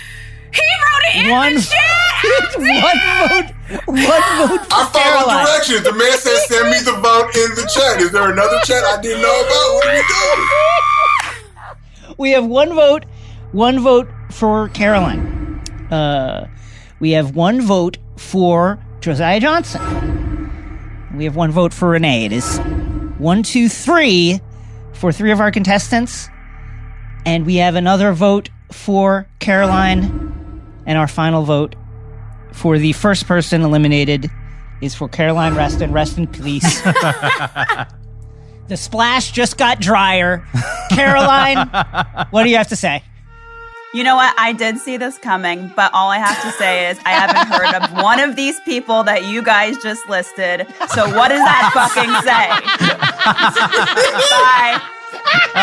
He 0.53 0.61
wrote 0.61 1.03
it 1.15 1.25
in 1.25 1.31
One, 1.31 1.55
the 1.55 1.61
chat. 1.61 2.57
one 2.57 2.99
vote. 3.27 3.87
One 3.87 3.97
vote 3.97 4.65
for 4.65 4.73
I 4.75 4.89
followed 4.91 4.93
Caroline. 4.93 5.45
directions. 5.45 5.83
The 5.83 5.93
man 5.93 6.17
said, 6.17 6.37
"Send 6.47 6.69
me 6.69 6.79
the 6.79 6.93
vote 7.01 7.35
in 7.35 7.55
the 7.55 7.69
chat." 7.73 8.01
Is 8.01 8.11
there 8.11 8.31
another 8.31 8.59
chat 8.65 8.83
I 8.83 9.01
didn't 9.01 9.21
know 9.23 9.41
about? 9.41 9.73
What 9.73 9.87
are 9.87 9.95
we 9.95 10.03
doing? 12.05 12.15
We 12.17 12.31
have 12.31 12.45
one 12.45 12.73
vote, 12.75 13.05
one 13.53 13.79
vote 13.79 14.07
for 14.31 14.69
Caroline. 14.69 15.61
Uh, 15.91 16.47
we 16.99 17.11
have 17.11 17.35
one 17.35 17.61
vote 17.61 17.97
for 18.17 18.83
Josiah 19.01 19.39
Johnson. 19.39 19.81
We 21.15 21.25
have 21.25 21.35
one 21.35 21.51
vote 21.51 21.73
for 21.73 21.89
Renee. 21.89 22.25
It 22.25 22.31
is 22.31 22.59
one, 23.17 23.43
two, 23.43 23.67
three 23.67 24.39
for 24.93 25.11
three 25.11 25.31
of 25.31 25.39
our 25.39 25.51
contestants. 25.51 26.29
And 27.25 27.45
we 27.45 27.55
have 27.57 27.75
another 27.75 28.13
vote 28.13 28.49
for 28.71 29.27
Caroline. 29.39 30.29
And 30.85 30.97
our 30.97 31.07
final 31.07 31.43
vote 31.43 31.75
for 32.53 32.77
the 32.77 32.93
first 32.93 33.27
person 33.27 33.61
eliminated 33.61 34.29
is 34.81 34.95
for 34.95 35.07
Caroline 35.07 35.55
Reston. 35.55 35.91
Rest 35.91 36.17
in 36.17 36.27
peace. 36.27 36.81
the 36.81 37.87
splash 38.75 39.31
just 39.31 39.57
got 39.57 39.79
drier. 39.79 40.45
Caroline, 40.89 41.67
what 42.31 42.43
do 42.43 42.49
you 42.49 42.57
have 42.57 42.69
to 42.69 42.75
say? 42.75 43.03
You 43.93 44.03
know 44.05 44.15
what? 44.15 44.33
I 44.37 44.53
did 44.53 44.77
see 44.77 44.95
this 44.95 45.17
coming, 45.17 45.69
but 45.75 45.93
all 45.93 46.09
I 46.09 46.17
have 46.17 46.41
to 46.43 46.51
say 46.57 46.89
is 46.89 46.97
I 47.05 47.09
haven't 47.09 47.47
heard 47.47 47.75
of 47.75 47.91
one 48.01 48.21
of 48.21 48.37
these 48.37 48.57
people 48.61 49.03
that 49.03 49.25
you 49.25 49.43
guys 49.43 49.77
just 49.83 50.07
listed. 50.07 50.65
So 50.95 51.13
what 51.13 51.27
does 51.27 51.43
that 51.43 51.71
fucking 51.75 52.15
say? 52.23 52.47
Bye. 54.31 54.79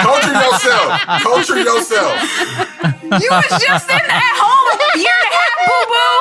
Culture 0.05 0.33
yourself. 0.37 1.01
Culture 1.23 1.59
yourself. 1.59 2.21
You 3.19 3.31
was 3.31 3.49
just 3.65 3.87
sitting 3.87 4.11
at 4.11 4.37
home 4.37 4.77
a 4.77 4.99
year 4.99 5.19
and 5.25 5.33
a 5.33 5.37
half, 5.39 5.53
boo 5.65 5.85
boo. 5.89 6.21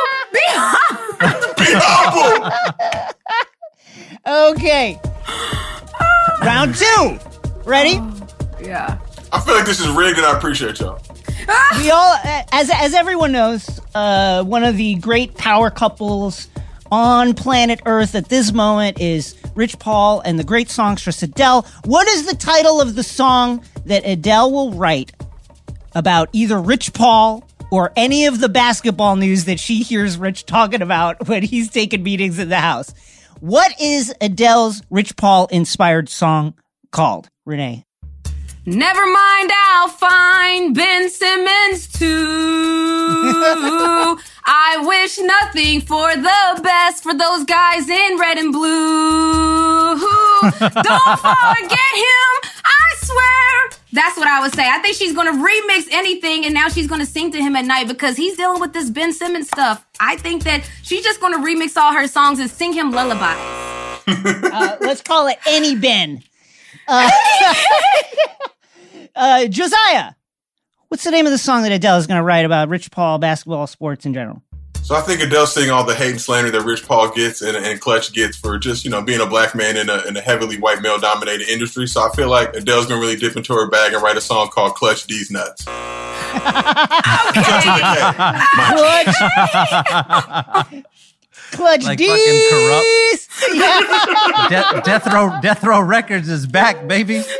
Be 1.58 1.72
humble. 1.84 2.47
Okay. 4.55 4.88
Round 6.41 6.74
two. 6.74 7.20
Ready? 7.66 7.99
Oh, 7.99 8.14
yeah. 8.62 8.97
I 9.34 9.41
feel 9.41 9.55
like 9.55 9.66
this 9.66 9.82
is 9.82 9.89
rigged, 9.89 10.18
and 10.18 10.26
I 10.26 10.38
appreciate 10.38 10.80
y'all. 10.80 11.01
We 11.77 11.91
all, 11.91 12.15
as 12.51 12.69
as 12.69 12.93
everyone 12.93 13.31
knows, 13.31 13.79
uh, 13.93 14.43
one 14.43 14.63
of 14.63 14.77
the 14.77 14.95
great 14.95 15.35
power 15.35 15.69
couples 15.69 16.47
on 16.91 17.33
planet 17.33 17.81
Earth 17.85 18.15
at 18.15 18.29
this 18.29 18.53
moment 18.53 18.99
is 18.99 19.35
Rich 19.55 19.79
Paul 19.79 20.21
and 20.21 20.39
the 20.39 20.43
great 20.43 20.69
songstress 20.69 21.21
Adele. 21.23 21.63
What 21.85 22.07
is 22.07 22.25
the 22.25 22.35
title 22.35 22.81
of 22.81 22.95
the 22.95 23.03
song 23.03 23.63
that 23.85 24.05
Adele 24.05 24.51
will 24.51 24.71
write 24.73 25.11
about 25.95 26.29
either 26.33 26.59
Rich 26.59 26.93
Paul 26.93 27.43
or 27.71 27.91
any 27.95 28.25
of 28.25 28.39
the 28.39 28.49
basketball 28.49 29.15
news 29.15 29.45
that 29.45 29.59
she 29.59 29.81
hears 29.81 30.17
Rich 30.17 30.45
talking 30.45 30.81
about 30.81 31.27
when 31.27 31.43
he's 31.43 31.69
taking 31.69 32.03
meetings 32.03 32.39
in 32.39 32.49
the 32.49 32.59
house? 32.59 32.93
What 33.39 33.79
is 33.79 34.13
Adele's 34.21 34.81
Rich 34.89 35.15
Paul 35.15 35.47
inspired 35.47 36.09
song 36.09 36.55
called? 36.91 37.29
Renee. 37.45 37.86
Never 38.70 39.05
mind, 39.05 39.49
I'll 39.55 39.88
find 39.88 40.76
Ben 40.76 41.09
Simmons 41.09 41.88
too. 41.88 42.05
I 44.45 44.84
wish 44.86 45.18
nothing 45.20 45.80
for 45.80 46.13
the 46.13 46.61
best 46.61 47.01
for 47.01 47.13
those 47.13 47.45
guys 47.45 47.88
in 47.88 48.18
red 48.20 48.38
and 48.38 48.51
blue. 48.51 49.97
Don't 50.41 50.59
forget 50.59 51.93
him, 51.95 52.51
I 52.65 52.95
swear. 52.97 53.70
That's 53.93 54.18
what 54.18 54.28
I 54.28 54.41
would 54.41 54.53
say. 54.53 54.68
I 54.68 54.80
think 54.80 54.97
she's 54.97 55.13
going 55.13 55.34
to 55.34 55.41
remix 55.41 55.88
anything 55.93 56.43
and 56.43 56.53
now 56.53 56.68
she's 56.68 56.88
going 56.88 56.99
to 56.99 57.07
sing 57.07 57.32
to 57.32 57.41
him 57.41 57.55
at 57.55 57.63
night 57.63 57.88
because 57.88 58.18
he's 58.18 58.36
dealing 58.36 58.59
with 58.59 58.74
this 58.74 58.89
Ben 58.89 59.13
Simmons 59.13 59.47
stuff. 59.47 59.88
I 60.01 60.18
think 60.18 60.43
that 60.43 60.70
she's 60.84 61.05
just 61.05 61.22
going 61.22 61.32
to 61.32 61.39
remix 61.39 61.78
all 61.78 61.93
her 61.93 62.05
songs 62.09 62.39
and 62.39 62.51
sing 62.51 62.74
him 62.74 62.91
lullabies. 62.91 63.63
Uh, 64.09 64.78
let's 64.82 65.01
call 65.01 65.28
it 65.28 65.38
any 65.45 65.76
Ben. 65.76 66.24
Uh, 66.88 67.09
uh, 69.18 69.47
Josiah, 69.47 70.13
what's 70.88 71.03
the 71.03 71.11
name 71.11 71.26
of 71.26 71.32
the 71.32 71.38
song 71.38 71.63
that 71.63 71.72
Adele 71.72 71.97
is 71.97 72.07
going 72.07 72.20
to 72.20 72.24
write 72.24 72.45
about 72.45 72.70
Rich 72.70 72.91
Paul, 72.91 73.18
basketball, 73.18 73.68
sports 73.68 74.05
in 74.05 74.13
general? 74.13 74.41
So 74.84 74.95
I 74.95 75.01
think 75.01 75.20
Adele's 75.20 75.53
seeing 75.53 75.70
all 75.70 75.84
the 75.84 75.93
hate 75.93 76.11
and 76.11 76.22
slander 76.22 76.49
that 76.49 76.61
Rich 76.61 76.86
Paul 76.88 77.11
gets 77.11 77.41
and, 77.41 77.57
and 77.57 77.82
Klutch 77.82 78.13
gets 78.13 78.38
for 78.38 78.57
just 78.57 78.86
you 78.86 78.89
know 78.89 79.01
being 79.01 79.20
a 79.20 79.26
black 79.26 79.53
man 79.53 79.76
in 79.76 79.89
a, 79.89 79.97
in 80.07 80.15
a 80.15 80.22
heavily 80.22 80.57
white 80.57 80.82
male 80.82 80.97
dominated 80.97 81.49
industry. 81.49 81.88
So 81.88 82.07
I 82.07 82.15
feel 82.15 82.30
like 82.30 82.55
Adele's 82.55 82.86
gonna 82.86 83.01
really 83.01 83.18
dip 83.18 83.36
into 83.36 83.53
her 83.53 83.70
bag 83.70 83.91
and 83.93 84.01
write 84.01 84.15
a 84.15 84.22
song 84.22 84.47
called 84.47 84.76
"Clutch 84.76 85.05
These 85.07 85.30
Nuts." 85.30 85.65
Clutch, 90.53 90.86
Clutch 91.52 91.84
Like 91.84 91.98
D's. 91.98 92.10
fucking 92.10 92.50
corrupt. 92.50 92.88
Yeah. 93.54 94.72
De- 94.76 94.82
Death 94.82 95.08
Row 95.14 95.39
Death 95.41 95.64
Row 95.64 95.82
Records 95.82 96.28
is 96.30 96.45
back, 96.48 96.88
baby. 96.88 97.24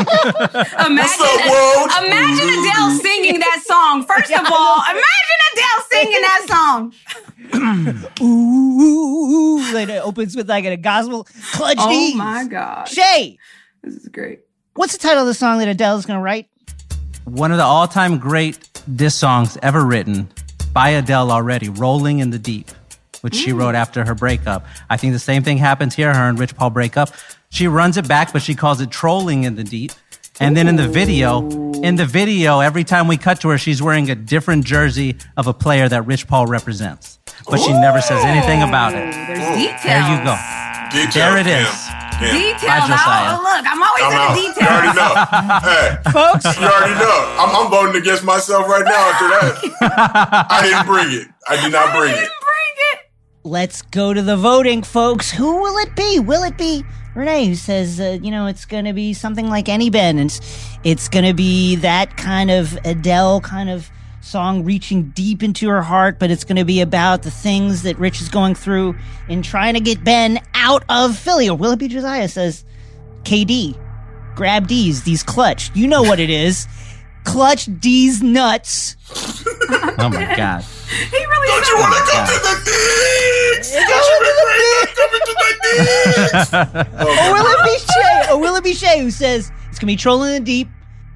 Oh 0.00 0.86
imagine, 0.86 1.20
up, 1.20 1.50
world? 1.50 2.06
imagine 2.06 2.48
Adele 2.48 2.90
singing 3.02 3.40
that 3.40 3.62
song. 3.66 4.04
First 4.06 4.30
of 4.30 4.46
all, 4.50 4.80
imagine 4.88 5.38
Adele 5.52 5.82
singing 5.90 6.22
that 6.22 6.46
song. 6.48 6.92
Ooh, 8.22 8.80
ooh, 8.80 9.58
ooh. 9.60 9.72
Like 9.74 9.88
it 9.88 10.02
opens 10.02 10.36
with 10.36 10.48
like 10.48 10.64
a 10.64 10.76
gospel. 10.76 11.26
Clutch 11.52 11.76
Oh 11.78 11.88
D's. 11.90 12.14
my 12.14 12.44
god, 12.44 12.88
Shea, 12.88 13.38
this 13.82 13.94
is 13.94 14.08
great. 14.08 14.40
what's 14.74 14.92
the 14.92 14.98
title 14.98 15.22
of 15.22 15.26
the 15.26 15.34
song 15.34 15.58
that 15.58 15.68
Adele 15.68 15.96
is 15.98 16.06
going 16.06 16.18
to 16.18 16.22
write? 16.22 16.48
One 17.24 17.50
of 17.52 17.58
the 17.58 17.64
all-time 17.64 18.18
great 18.18 18.58
diss 18.94 19.14
songs 19.14 19.58
ever 19.62 19.84
written 19.84 20.28
by 20.72 20.90
Adele 20.90 21.30
already, 21.32 21.68
"Rolling 21.68 22.20
in 22.20 22.30
the 22.30 22.38
Deep," 22.38 22.70
which 23.22 23.34
she 23.34 23.50
mm. 23.50 23.58
wrote 23.58 23.74
after 23.74 24.04
her 24.04 24.14
breakup. 24.14 24.66
I 24.88 24.96
think 24.96 25.12
the 25.12 25.18
same 25.18 25.42
thing 25.42 25.58
happens 25.58 25.94
here. 25.94 26.12
Her 26.12 26.28
and 26.28 26.38
Rich 26.38 26.56
Paul 26.56 26.70
break 26.70 26.96
up. 26.96 27.10
She 27.50 27.66
runs 27.66 27.96
it 27.96 28.06
back, 28.06 28.32
but 28.32 28.42
she 28.42 28.54
calls 28.54 28.80
it 28.80 28.90
"Trolling 28.90 29.44
in 29.44 29.56
the 29.56 29.64
Deep." 29.64 29.92
And 30.40 30.56
then 30.56 30.68
in 30.68 30.76
the 30.76 30.86
video, 30.86 31.48
in 31.82 31.96
the 31.96 32.06
video, 32.06 32.60
every 32.60 32.84
time 32.84 33.08
we 33.08 33.16
cut 33.16 33.40
to 33.40 33.48
her, 33.48 33.58
she's 33.58 33.82
wearing 33.82 34.08
a 34.08 34.14
different 34.14 34.64
jersey 34.64 35.16
of 35.36 35.48
a 35.48 35.52
player 35.52 35.88
that 35.88 36.06
Rich 36.06 36.28
Paul 36.28 36.46
represents. 36.46 37.18
But 37.50 37.58
she 37.58 37.72
never 37.72 38.00
says 38.00 38.22
anything 38.24 38.62
about 38.62 38.94
it. 38.94 39.10
There's 39.12 39.58
details. 39.58 39.82
There 39.82 40.14
you 40.14 40.24
go. 40.24 40.36
Details, 40.94 41.14
There 41.14 41.36
it 41.38 41.46
is. 41.46 41.66
Kim. 41.66 41.66
is. 41.66 41.98
Kim. 42.18 42.34
Details. 42.38 42.86
Josiah. 42.86 43.34
Oh, 43.34 43.42
look, 43.42 43.64
I'm 43.66 43.82
always 43.82 44.04
I'm 44.06 44.12
in 44.12 44.18
out. 44.18 44.34
the 44.34 44.42
You 44.42 44.48
details. 44.54 44.70
already 44.70 44.94
know. 44.94 45.12
Hey, 45.66 45.86
Folks, 46.14 46.46
you 46.58 46.66
already 46.66 46.94
know. 47.02 47.18
I'm, 47.38 47.50
I'm 47.54 47.70
voting 47.70 48.00
against 48.00 48.22
myself 48.24 48.66
right 48.68 48.84
now 48.84 49.02
after 49.10 49.26
that. 49.28 50.46
I 50.50 50.62
didn't 50.62 50.86
bring 50.86 51.10
it. 51.18 51.26
I 51.48 51.60
did 51.62 51.72
not 51.72 51.94
bring 51.98 52.14
it. 52.14 52.30
Let's 53.48 53.80
go 53.80 54.12
to 54.12 54.20
the 54.20 54.36
voting, 54.36 54.82
folks. 54.82 55.30
Who 55.30 55.62
will 55.62 55.78
it 55.78 55.96
be? 55.96 56.20
Will 56.20 56.42
it 56.42 56.58
be 56.58 56.84
Renee 57.14 57.46
who 57.46 57.54
says, 57.54 57.98
uh, 57.98 58.18
you 58.20 58.30
know, 58.30 58.46
it's 58.46 58.66
going 58.66 58.84
to 58.84 58.92
be 58.92 59.14
something 59.14 59.48
like 59.48 59.70
Any 59.70 59.88
Ben, 59.88 60.18
it's, 60.18 60.38
it's 60.84 61.08
going 61.08 61.24
to 61.24 61.32
be 61.32 61.76
that 61.76 62.18
kind 62.18 62.50
of 62.50 62.78
Adele 62.84 63.40
kind 63.40 63.70
of 63.70 63.90
song 64.20 64.64
reaching 64.64 65.04
deep 65.12 65.42
into 65.42 65.66
her 65.70 65.80
heart, 65.80 66.18
but 66.18 66.30
it's 66.30 66.44
going 66.44 66.56
to 66.56 66.66
be 66.66 66.82
about 66.82 67.22
the 67.22 67.30
things 67.30 67.84
that 67.84 67.98
Rich 67.98 68.20
is 68.20 68.28
going 68.28 68.54
through 68.54 68.96
in 69.30 69.40
trying 69.40 69.72
to 69.72 69.80
get 69.80 70.04
Ben 70.04 70.40
out 70.52 70.84
of 70.90 71.16
Philly. 71.16 71.48
Or 71.48 71.56
will 71.56 71.70
it 71.70 71.78
be 71.78 71.88
Josiah 71.88 72.28
says, 72.28 72.66
KD, 73.22 73.80
grab 74.36 74.66
D's, 74.66 75.04
these 75.04 75.22
clutch. 75.22 75.74
You 75.74 75.86
know 75.86 76.02
what 76.02 76.20
it 76.20 76.28
is. 76.28 76.66
Clutch 77.28 77.68
D's 77.80 78.22
nuts. 78.22 78.96
Oh 80.00 80.08
my 80.08 80.24
god. 80.36 80.62
He 80.62 81.16
really 81.16 81.48
Don't 81.48 81.68
you 81.68 81.76
want 81.78 81.92
to 81.94 82.12
come 82.12 82.26
to 82.26 82.38
the 82.40 82.54
digs? 82.64 83.72
Don't 83.72 84.06
you 84.08 84.16
regret 84.28 84.88
coming 84.96 85.24
to 85.26 85.34
the 85.38 85.50
digs? 85.62 86.94
Or 87.00 87.32
will 87.34 87.46
it 87.46 87.64
be 87.64 87.78
Shea? 87.92 88.32
Or 88.32 88.38
will 88.40 88.54
it 88.56 88.64
be 88.64 88.74
Shea 88.74 89.00
who 89.00 89.10
says 89.10 89.50
it's 89.68 89.78
gonna 89.80 89.90
be 89.92 89.96
trolling 89.96 90.32
the 90.34 90.40
deep 90.40 90.68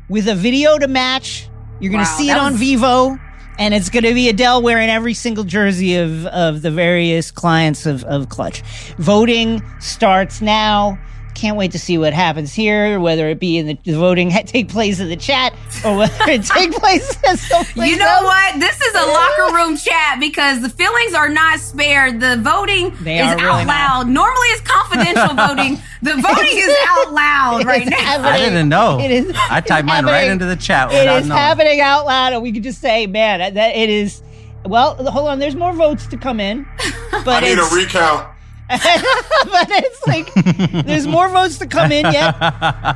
with 0.08 0.26
a 0.28 0.34
video 0.34 0.78
to 0.78 0.88
match? 0.88 1.48
You're 1.80 1.92
gonna 1.92 2.02
Wow, 2.04 2.16
see 2.18 2.28
it 2.30 2.34
that 2.34 2.40
on 2.40 2.52
was- 2.52 2.60
Vivo. 2.60 3.18
And 3.58 3.72
it's 3.74 3.90
going 3.90 4.04
to 4.04 4.14
be 4.14 4.30
Adele 4.30 4.62
wearing 4.62 4.88
every 4.88 5.12
single 5.12 5.44
jersey 5.44 5.96
of, 5.96 6.24
of 6.26 6.62
the 6.62 6.70
various 6.70 7.30
clients 7.30 7.84
of, 7.84 8.02
of 8.04 8.30
Klutch. 8.30 8.62
Voting 8.96 9.62
starts 9.78 10.40
now. 10.40 10.98
Can't 11.34 11.56
wait 11.56 11.72
to 11.72 11.78
see 11.78 11.98
what 11.98 12.12
happens 12.12 12.52
here, 12.52 13.00
whether 13.00 13.28
it 13.28 13.40
be 13.40 13.56
in 13.58 13.66
the, 13.66 13.78
the 13.84 13.94
voting 13.98 14.30
ha- 14.30 14.42
take 14.46 14.68
place 14.68 15.00
in 15.00 15.08
the 15.08 15.16
chat 15.16 15.52
or 15.84 15.96
whether 15.96 16.30
it 16.30 16.44
take 16.44 16.72
place 16.78 17.16
someplace 17.40 17.90
You 17.90 17.96
know 17.96 18.06
else. 18.06 18.24
what? 18.24 18.60
This 18.60 18.80
is 18.80 18.94
a 18.94 19.06
locker 19.06 19.54
room 19.56 19.76
chat 19.76 20.18
because 20.20 20.60
the 20.60 20.68
feelings 20.68 21.14
are 21.14 21.28
not 21.28 21.58
spared. 21.58 22.20
The 22.20 22.36
voting 22.36 22.94
They 23.00 23.18
is 23.18 23.26
are 23.26 23.30
out 23.32 23.40
really 23.40 23.64
not. 23.64 23.66
loud. 23.66 24.08
Normally 24.08 24.46
it's 24.48 24.60
confidential 24.60 25.34
voting. 25.46 25.78
The 26.02 26.12
voting 26.20 26.58
is 26.58 26.76
out 26.88 27.12
loud 27.12 27.64
right 27.64 27.86
now. 27.88 27.96
happening. 27.96 28.30
I 28.32 28.38
didn't 28.38 28.68
know. 28.68 29.00
It 29.00 29.10
is. 29.10 29.32
I 29.50 29.60
typed 29.62 29.88
mine 29.88 30.04
right 30.04 30.30
into 30.30 30.44
the 30.44 30.56
chat 30.56 30.92
It 30.92 30.98
without 30.98 31.22
is 31.22 31.28
knowing. 31.28 31.38
happening 31.40 31.80
out 31.80 32.04
loud, 32.06 32.34
and 32.34 32.42
we 32.42 32.52
could 32.52 32.62
just 32.62 32.80
say, 32.80 33.06
"Man, 33.06 33.54
that 33.54 33.74
it 33.74 33.88
is." 33.90 34.22
Well, 34.64 34.94
hold 34.96 35.28
on. 35.28 35.38
There's 35.40 35.56
more 35.56 35.72
votes 35.72 36.06
to 36.08 36.16
come 36.16 36.38
in, 36.40 36.66
But 37.24 37.42
I 37.42 37.48
need 37.48 37.58
a 37.58 37.64
recount. 37.74 38.28
but 39.50 39.68
it's 39.70 40.06
like 40.06 40.84
there's 40.86 41.06
more 41.06 41.28
votes 41.28 41.58
to 41.58 41.66
come 41.66 41.92
in 41.92 42.10
yet. 42.12 42.34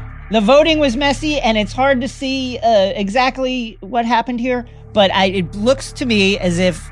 The 0.29 0.41
voting 0.41 0.81
was 0.81 0.97
messy, 0.97 1.39
and 1.39 1.57
it's 1.57 1.73
hard 1.73 2.01
to 2.01 2.09
see 2.09 2.59
uh, 2.59 2.93
exactly 2.97 3.79
what 3.79 4.05
happened 4.05 4.41
here. 4.41 4.67
But 4.93 5.15
I, 5.15 5.27
it 5.27 5.55
looks 5.55 5.93
to 5.93 6.05
me 6.05 6.37
as 6.37 6.59
if 6.59 6.85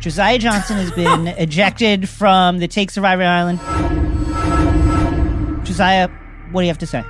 Josiah 0.00 0.38
Johnson 0.38 0.76
has 0.76 0.92
been 0.92 1.26
ejected 1.36 2.08
from 2.08 2.58
the 2.58 2.68
Take 2.68 2.92
Survivor 2.92 3.24
Island. 3.24 3.58
Josiah, 5.66 6.08
what 6.52 6.60
do 6.60 6.66
you 6.66 6.70
have 6.70 6.78
to 6.78 6.86
say? 6.86 7.02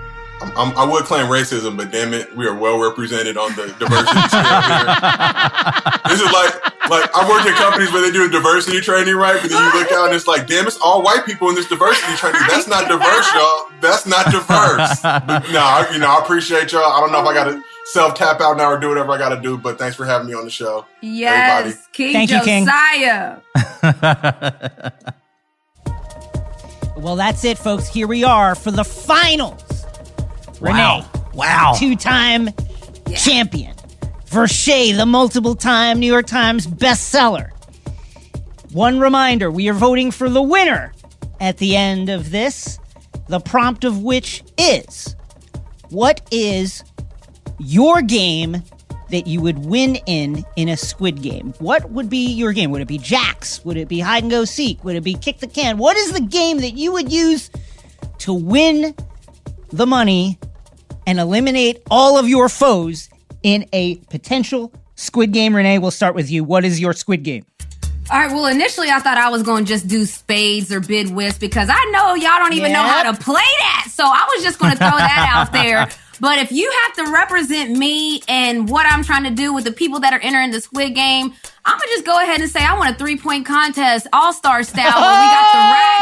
I'm, 0.56 0.76
I'm, 0.76 0.90
would 0.90 1.04
claim 1.04 1.26
racism, 1.26 1.76
but 1.76 1.90
damn 1.90 2.14
it, 2.14 2.34
we 2.36 2.46
are 2.46 2.54
well 2.54 2.78
represented 2.78 3.36
on 3.36 3.54
the 3.56 3.66
diversity 3.78 4.20
scale 4.28 4.62
here. 4.62 4.86
This 6.06 6.20
is 6.20 6.30
like, 6.32 6.54
like 6.88 7.10
I 7.16 7.28
worked 7.28 7.48
at 7.48 7.56
companies 7.56 7.92
where 7.92 8.00
they 8.00 8.12
do 8.12 8.26
a 8.26 8.28
diversity 8.28 8.80
training, 8.80 9.16
right? 9.16 9.40
But 9.42 9.50
then 9.50 9.60
you 9.60 9.72
look 9.80 9.90
out 9.90 10.06
and 10.06 10.14
it's 10.14 10.28
like, 10.28 10.46
damn, 10.46 10.64
it's 10.66 10.78
all 10.80 11.02
white 11.02 11.26
people 11.26 11.48
in 11.48 11.56
this 11.56 11.68
diversity 11.68 12.14
training. 12.14 12.40
That's 12.48 12.68
not 12.68 12.88
diverse, 12.88 13.28
y'all. 13.34 13.66
That's 13.80 14.06
not 14.06 14.26
diverse. 14.26 15.00
But 15.02 15.50
no, 15.50 15.58
I, 15.58 15.88
you 15.92 15.98
know, 15.98 16.06
I 16.06 16.20
appreciate 16.22 16.70
y'all. 16.70 16.84
I 16.84 17.00
don't 17.00 17.10
know 17.10 17.20
if 17.20 17.26
I 17.26 17.34
got 17.34 17.44
to 17.50 17.60
self 17.86 18.14
tap 18.14 18.40
out 18.40 18.56
now 18.56 18.70
or 18.70 18.78
do 18.78 18.88
whatever 18.88 19.10
I 19.12 19.18
got 19.18 19.30
to 19.30 19.40
do, 19.40 19.58
but 19.58 19.78
thanks 19.78 19.96
for 19.96 20.06
having 20.06 20.28
me 20.28 20.34
on 20.34 20.44
the 20.44 20.50
show. 20.50 20.86
Yes, 21.02 21.66
Everybody. 21.66 21.82
King 21.92 22.12
Thank 22.12 22.30
you, 22.30 22.40
King. 22.42 22.66
Josiah. 22.66 23.38
Well, 26.96 27.14
that's 27.14 27.44
it, 27.44 27.58
folks. 27.58 27.86
Here 27.86 28.06
we 28.06 28.24
are 28.24 28.54
for 28.54 28.70
the 28.70 28.82
finals. 28.82 29.62
Wow. 30.60 30.70
Renee, 30.70 31.04
Wow. 31.34 31.74
two-time 31.78 32.48
champion. 33.16 33.74
Vershay, 34.30 34.96
the 34.96 35.06
multiple-time 35.06 35.98
New 36.00 36.10
York 36.10 36.26
Times 36.26 36.66
bestseller. 36.66 37.50
One 38.72 38.98
reminder, 38.98 39.50
we 39.50 39.68
are 39.68 39.72
voting 39.74 40.10
for 40.10 40.28
the 40.28 40.42
winner 40.42 40.92
at 41.40 41.58
the 41.58 41.76
end 41.76 42.08
of 42.08 42.30
this, 42.30 42.78
the 43.28 43.40
prompt 43.40 43.84
of 43.84 44.02
which 44.02 44.42
is, 44.58 45.14
what 45.90 46.20
is 46.30 46.82
your 47.58 48.02
game 48.02 48.62
that 49.10 49.26
you 49.26 49.40
would 49.40 49.64
win 49.64 49.96
in 50.06 50.44
in 50.56 50.68
a 50.68 50.76
squid 50.76 51.22
game? 51.22 51.54
What 51.60 51.90
would 51.90 52.10
be 52.10 52.26
your 52.32 52.52
game? 52.52 52.70
Would 52.72 52.82
it 52.82 52.88
be 52.88 52.98
jacks? 52.98 53.64
Would 53.64 53.76
it 53.76 53.88
be 53.88 54.00
hide 54.00 54.24
and 54.24 54.30
go 54.30 54.44
seek? 54.44 54.82
Would 54.84 54.96
it 54.96 55.04
be 55.04 55.14
kick 55.14 55.38
the 55.38 55.46
can? 55.46 55.78
What 55.78 55.96
is 55.96 56.12
the 56.12 56.20
game 56.20 56.58
that 56.58 56.72
you 56.72 56.92
would 56.92 57.12
use 57.12 57.50
to 58.18 58.34
win 58.34 58.94
the 59.70 59.86
money 59.86 60.38
and 61.06 61.18
eliminate 61.18 61.82
all 61.90 62.18
of 62.18 62.28
your 62.28 62.48
foes 62.48 63.08
in 63.42 63.68
a 63.72 63.96
potential 64.10 64.72
squid 64.94 65.32
game? 65.32 65.54
Renee, 65.54 65.78
we'll 65.78 65.90
start 65.90 66.14
with 66.14 66.30
you. 66.30 66.44
What 66.44 66.64
is 66.64 66.80
your 66.80 66.92
squid 66.92 67.22
game? 67.22 67.44
All 68.10 68.20
right. 68.20 68.30
Well, 68.30 68.46
initially 68.46 68.88
I 68.88 69.00
thought 69.00 69.18
I 69.18 69.30
was 69.30 69.42
going 69.42 69.64
to 69.64 69.68
just 69.68 69.88
do 69.88 70.04
spades 70.04 70.72
or 70.72 70.80
bid 70.80 71.10
whist 71.10 71.40
because 71.40 71.68
I 71.70 71.90
know 71.90 72.14
y'all 72.14 72.38
don't 72.38 72.52
even 72.52 72.72
know 72.72 72.82
how 72.82 73.10
to 73.10 73.20
play 73.20 73.34
that. 73.60 73.88
So 73.90 74.04
I 74.04 74.28
was 74.34 74.44
just 74.44 74.58
going 74.60 74.72
to 74.72 74.78
throw 74.78 74.90
that 74.90 75.32
out 75.34 75.52
there. 75.52 75.88
But 76.20 76.38
if 76.38 76.52
you 76.52 76.70
have 76.84 77.06
to 77.06 77.12
represent 77.12 77.76
me 77.76 78.22
and 78.28 78.68
what 78.68 78.86
I'm 78.86 79.04
trying 79.04 79.24
to 79.24 79.30
do 79.30 79.52
with 79.52 79.64
the 79.64 79.72
people 79.72 80.00
that 80.00 80.12
are 80.12 80.20
entering 80.20 80.50
the 80.50 80.60
Squid 80.60 80.94
Game, 80.94 81.34
I'm 81.64 81.78
gonna 81.78 81.90
just 81.90 82.06
go 82.06 82.18
ahead 82.22 82.40
and 82.40 82.50
say 82.50 82.60
I 82.64 82.76
want 82.78 82.94
a 82.94 82.98
three 82.98 83.18
point 83.18 83.44
contest, 83.44 84.06
all 84.12 84.32
star 84.32 84.62
style, 84.62 84.84
where 84.84 85.20
we 85.20 85.28
got 85.28 85.52
the 85.52 85.58
racks, 85.76 85.95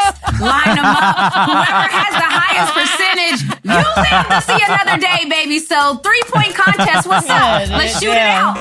line 0.45 0.77
them 0.77 0.85
up. 0.85 1.33
Whoever 1.49 1.89
has 1.91 2.12
the 2.15 2.31
highest 2.31 2.73
percentage, 2.77 3.41
you 3.65 3.75
live 3.75 4.27
to 4.29 4.41
see 4.47 4.62
another 4.65 5.01
day, 5.01 5.29
baby. 5.29 5.59
So 5.59 5.97
three 5.97 6.23
point 6.29 6.55
contest, 6.55 7.07
what's 7.09 7.29
up? 7.29 7.69
Let's 7.71 7.99
shoot 8.01 8.11
it 8.11 8.19
out. 8.19 8.57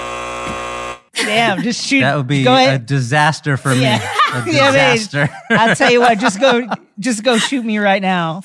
Damn, 1.15 1.61
just 1.61 1.85
shoot. 1.85 2.01
That 2.01 2.18
would 2.18 2.27
be 2.27 2.43
Go 2.43 2.55
a 2.55 2.80
disaster 2.80 3.55
for 3.55 3.69
me. 3.69 3.81
Yeah, 3.81 3.99
I 4.31 4.45
mean, 4.45 4.55
disaster. 4.55 5.30
I'll 5.51 5.76
tell 5.76 5.91
you 5.91 5.99
what, 5.99 6.18
just 6.18 6.39
go, 6.39 6.68
just 6.99 7.23
go 7.23 7.38
shoot 7.38 7.64
me 7.64 7.77
right 7.77 8.01
now. 8.01 8.41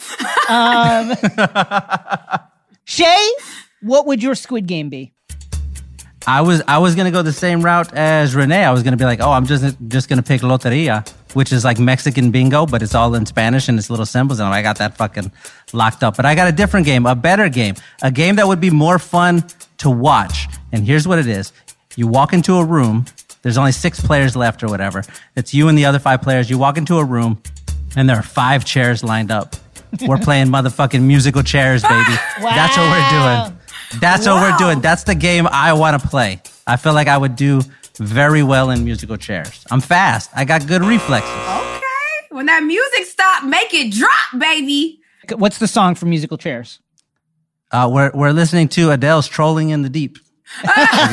Um, 0.48 1.14
Shea, 2.84 3.28
what 3.80 4.06
would 4.06 4.22
your 4.22 4.34
Squid 4.34 4.66
Game 4.66 4.90
be? 4.90 5.12
I 6.26 6.42
was 6.42 6.62
I 6.68 6.76
was 6.78 6.94
gonna 6.94 7.10
go 7.10 7.22
the 7.22 7.32
same 7.32 7.62
route 7.62 7.94
as 7.94 8.34
Renee. 8.34 8.62
I 8.62 8.70
was 8.70 8.82
gonna 8.82 8.98
be 8.98 9.04
like, 9.04 9.20
oh, 9.22 9.30
I'm 9.30 9.46
just 9.46 9.76
just 9.88 10.10
gonna 10.10 10.22
pick 10.22 10.42
loteria, 10.42 11.06
which 11.38 11.52
is 11.52 11.64
like 11.64 11.78
Mexican 11.78 12.32
bingo, 12.32 12.66
but 12.66 12.82
it's 12.82 12.96
all 12.96 13.14
in 13.14 13.24
Spanish 13.24 13.68
and 13.68 13.78
it's 13.78 13.90
little 13.90 14.04
symbols, 14.04 14.40
and 14.40 14.48
I 14.48 14.60
got 14.60 14.78
that 14.78 14.96
fucking 14.96 15.30
locked 15.72 16.02
up. 16.02 16.16
But 16.16 16.26
I 16.26 16.34
got 16.34 16.48
a 16.48 16.52
different 16.52 16.84
game, 16.84 17.06
a 17.06 17.14
better 17.14 17.48
game, 17.48 17.76
a 18.02 18.10
game 18.10 18.34
that 18.36 18.48
would 18.48 18.60
be 18.60 18.70
more 18.70 18.98
fun 18.98 19.44
to 19.76 19.88
watch. 19.88 20.48
And 20.72 20.84
here's 20.84 21.06
what 21.06 21.20
it 21.20 21.28
is: 21.28 21.52
you 21.94 22.08
walk 22.08 22.32
into 22.32 22.54
a 22.54 22.64
room. 22.64 23.04
There's 23.42 23.56
only 23.56 23.70
six 23.70 24.00
players 24.00 24.34
left, 24.34 24.64
or 24.64 24.66
whatever. 24.66 25.04
It's 25.36 25.54
you 25.54 25.68
and 25.68 25.78
the 25.78 25.84
other 25.84 26.00
five 26.00 26.22
players. 26.22 26.50
You 26.50 26.58
walk 26.58 26.76
into 26.76 26.98
a 26.98 27.04
room, 27.04 27.40
and 27.94 28.08
there 28.08 28.16
are 28.16 28.22
five 28.22 28.64
chairs 28.64 29.04
lined 29.04 29.30
up. 29.30 29.54
We're 30.08 30.18
playing 30.18 30.46
motherfucking 30.56 31.02
musical 31.02 31.44
chairs, 31.44 31.84
ah, 31.84 31.88
baby. 31.88 32.18
That's 32.42 32.76
what 32.76 32.90
we're 32.90 33.10
doing. 33.14 34.00
That's 34.00 34.26
what 34.26 34.42
we're 34.42 34.58
doing. 34.58 34.80
That's 34.80 35.04
the 35.04 35.14
game 35.14 35.46
I 35.46 35.74
want 35.74 36.02
to 36.02 36.08
play. 36.08 36.42
I 36.66 36.74
feel 36.74 36.94
like 36.94 37.06
I 37.06 37.16
would 37.16 37.36
do 37.36 37.62
very 37.98 38.42
well 38.42 38.70
in 38.70 38.84
musical 38.84 39.16
chairs. 39.16 39.64
I'm 39.70 39.80
fast. 39.80 40.30
I 40.34 40.44
got 40.44 40.66
good 40.66 40.82
reflexes. 40.82 41.30
Okay. 41.30 41.84
When 42.30 42.46
that 42.46 42.62
music 42.62 43.04
stop, 43.06 43.44
make 43.44 43.72
it 43.74 43.92
drop, 43.92 44.38
baby. 44.38 45.00
What's 45.36 45.58
the 45.58 45.68
song 45.68 45.94
for 45.94 46.06
musical 46.06 46.38
chairs? 46.38 46.80
Uh, 47.70 47.88
we're 47.92 48.10
we're 48.14 48.30
listening 48.32 48.68
to 48.68 48.90
Adele's 48.92 49.28
"Trolling 49.28 49.70
in 49.70 49.82
the 49.82 49.90
Deep." 49.90 50.18
We're 50.64 50.74
gonna 50.74 50.86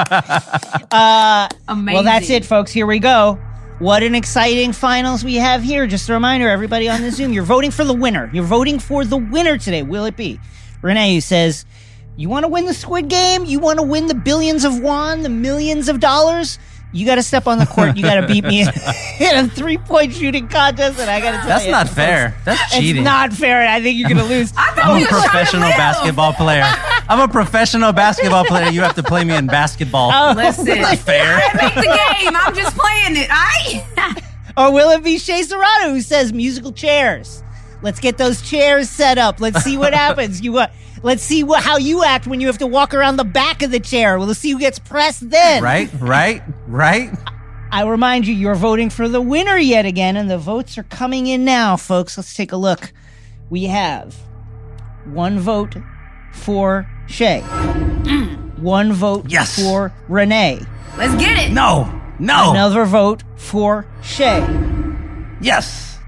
it 0.00 0.90
back. 0.90 1.52
Amazing. 1.68 1.94
Well, 1.94 2.02
that's 2.02 2.30
it, 2.30 2.46
folks. 2.46 2.70
Here 2.72 2.86
we 2.86 2.98
go. 2.98 3.38
What 3.78 4.02
an 4.02 4.14
exciting 4.14 4.72
finals 4.72 5.22
we 5.24 5.34
have 5.36 5.62
here. 5.62 5.86
Just 5.86 6.08
a 6.08 6.14
reminder, 6.14 6.48
everybody 6.48 6.88
on 6.88 7.02
the 7.02 7.10
Zoom, 7.10 7.32
you're 7.32 7.44
voting 7.44 7.70
for 7.70 7.84
the 7.84 7.92
winner. 7.94 8.30
You're 8.32 8.44
voting 8.44 8.78
for 8.78 9.04
the 9.04 9.16
winner 9.18 9.58
today. 9.58 9.82
Will 9.82 10.04
it 10.06 10.16
be? 10.16 10.40
Renee 10.82 11.20
says, 11.20 11.64
You 12.16 12.28
want 12.28 12.44
to 12.44 12.48
win 12.48 12.66
the 12.66 12.74
Squid 12.74 13.08
Game? 13.08 13.44
You 13.44 13.60
want 13.60 13.78
to 13.78 13.82
win 13.84 14.06
the 14.06 14.14
billions 14.14 14.64
of 14.64 14.78
won, 14.80 15.22
the 15.22 15.28
millions 15.28 15.88
of 15.88 16.00
dollars? 16.00 16.58
You 16.92 17.06
got 17.06 17.14
to 17.14 17.22
step 17.22 17.46
on 17.46 17.58
the 17.58 17.66
court. 17.66 17.96
You 17.96 18.02
got 18.02 18.20
to 18.20 18.26
beat 18.26 18.44
me 18.44 18.62
in, 18.62 18.68
in 19.20 19.44
a 19.44 19.48
three 19.48 19.78
point 19.78 20.12
shooting 20.12 20.48
contest. 20.48 20.98
And 20.98 21.08
I 21.08 21.20
got 21.20 21.32
to 21.32 21.36
tell 21.38 21.48
That's 21.48 21.64
you, 21.64 21.70
not 21.70 21.88
fair. 21.88 22.36
That's 22.44 22.72
cheating. 22.72 23.02
It's 23.02 23.04
not 23.04 23.32
fair. 23.32 23.60
And 23.60 23.70
I 23.70 23.80
think 23.80 23.96
you're 23.96 24.08
going 24.08 24.20
to 24.20 24.24
lose. 24.24 24.52
I 24.56 24.72
thought 24.72 24.84
I'm 24.84 24.90
a 24.90 24.94
was 25.00 25.08
trying 25.08 25.22
to 25.22 25.28
professional 25.28 25.68
basketball 25.70 26.32
player. 26.32 26.64
I'm 27.08 27.20
a 27.20 27.28
professional 27.28 27.92
basketball 27.92 28.44
player. 28.44 28.70
You 28.70 28.80
have 28.80 28.96
to 28.96 29.04
play 29.04 29.24
me 29.24 29.36
in 29.36 29.46
basketball. 29.46 30.10
Oh, 30.12 30.34
Listen, 30.36 30.64
That's 30.64 31.00
fair. 31.00 31.40
I 31.42 31.54
make 31.54 31.74
the 31.74 31.82
game. 31.82 32.36
I'm 32.36 32.54
just 32.54 32.76
playing 32.76 33.16
it. 33.16 33.28
I. 33.30 34.16
Or 34.56 34.72
will 34.72 34.90
it 34.90 35.04
be 35.04 35.16
Shea 35.16 35.42
Serrano 35.44 35.90
who 35.94 36.00
says 36.00 36.32
musical 36.32 36.72
chairs? 36.72 37.42
Let's 37.82 38.00
get 38.00 38.18
those 38.18 38.42
chairs 38.42 38.90
set 38.90 39.16
up. 39.16 39.40
Let's 39.40 39.62
see 39.62 39.76
what 39.78 39.94
happens. 39.94 40.40
You 40.40 40.58
uh, 40.58 40.66
let's 41.02 41.22
see 41.22 41.42
what 41.44 41.62
how 41.62 41.76
you 41.78 42.04
act 42.04 42.26
when 42.26 42.40
you 42.40 42.46
have 42.46 42.58
to 42.58 42.66
walk 42.66 42.94
around 42.94 43.16
the 43.16 43.24
back 43.24 43.62
of 43.62 43.70
the 43.70 43.80
chair. 43.80 44.18
We'll 44.18 44.32
see 44.34 44.50
who 44.52 44.58
gets 44.58 44.78
pressed 44.78 45.28
then. 45.30 45.62
Right, 45.62 45.90
right, 46.00 46.42
right. 46.66 47.10
I 47.72 47.84
remind 47.84 48.26
you, 48.26 48.34
you're 48.34 48.56
voting 48.56 48.90
for 48.90 49.08
the 49.08 49.20
winner 49.20 49.56
yet 49.56 49.86
again, 49.86 50.16
and 50.16 50.28
the 50.28 50.38
votes 50.38 50.76
are 50.76 50.82
coming 50.84 51.26
in 51.28 51.44
now, 51.44 51.76
folks. 51.76 52.16
Let's 52.18 52.34
take 52.34 52.50
a 52.52 52.56
look. 52.56 52.92
We 53.48 53.64
have 53.64 54.14
one 55.04 55.38
vote 55.38 55.76
for 56.32 56.88
Shea, 57.06 57.40
mm. 57.42 58.58
one 58.58 58.92
vote 58.92 59.26
Yes. 59.28 59.56
for 59.60 59.92
Renee, 60.08 60.60
Let's 60.96 61.14
get 61.20 61.38
it. 61.48 61.52
No, 61.52 61.84
no. 62.18 62.50
another 62.50 62.84
vote 62.84 63.22
for 63.36 63.86
Shea. 64.02 64.38
Yes. 65.40 65.98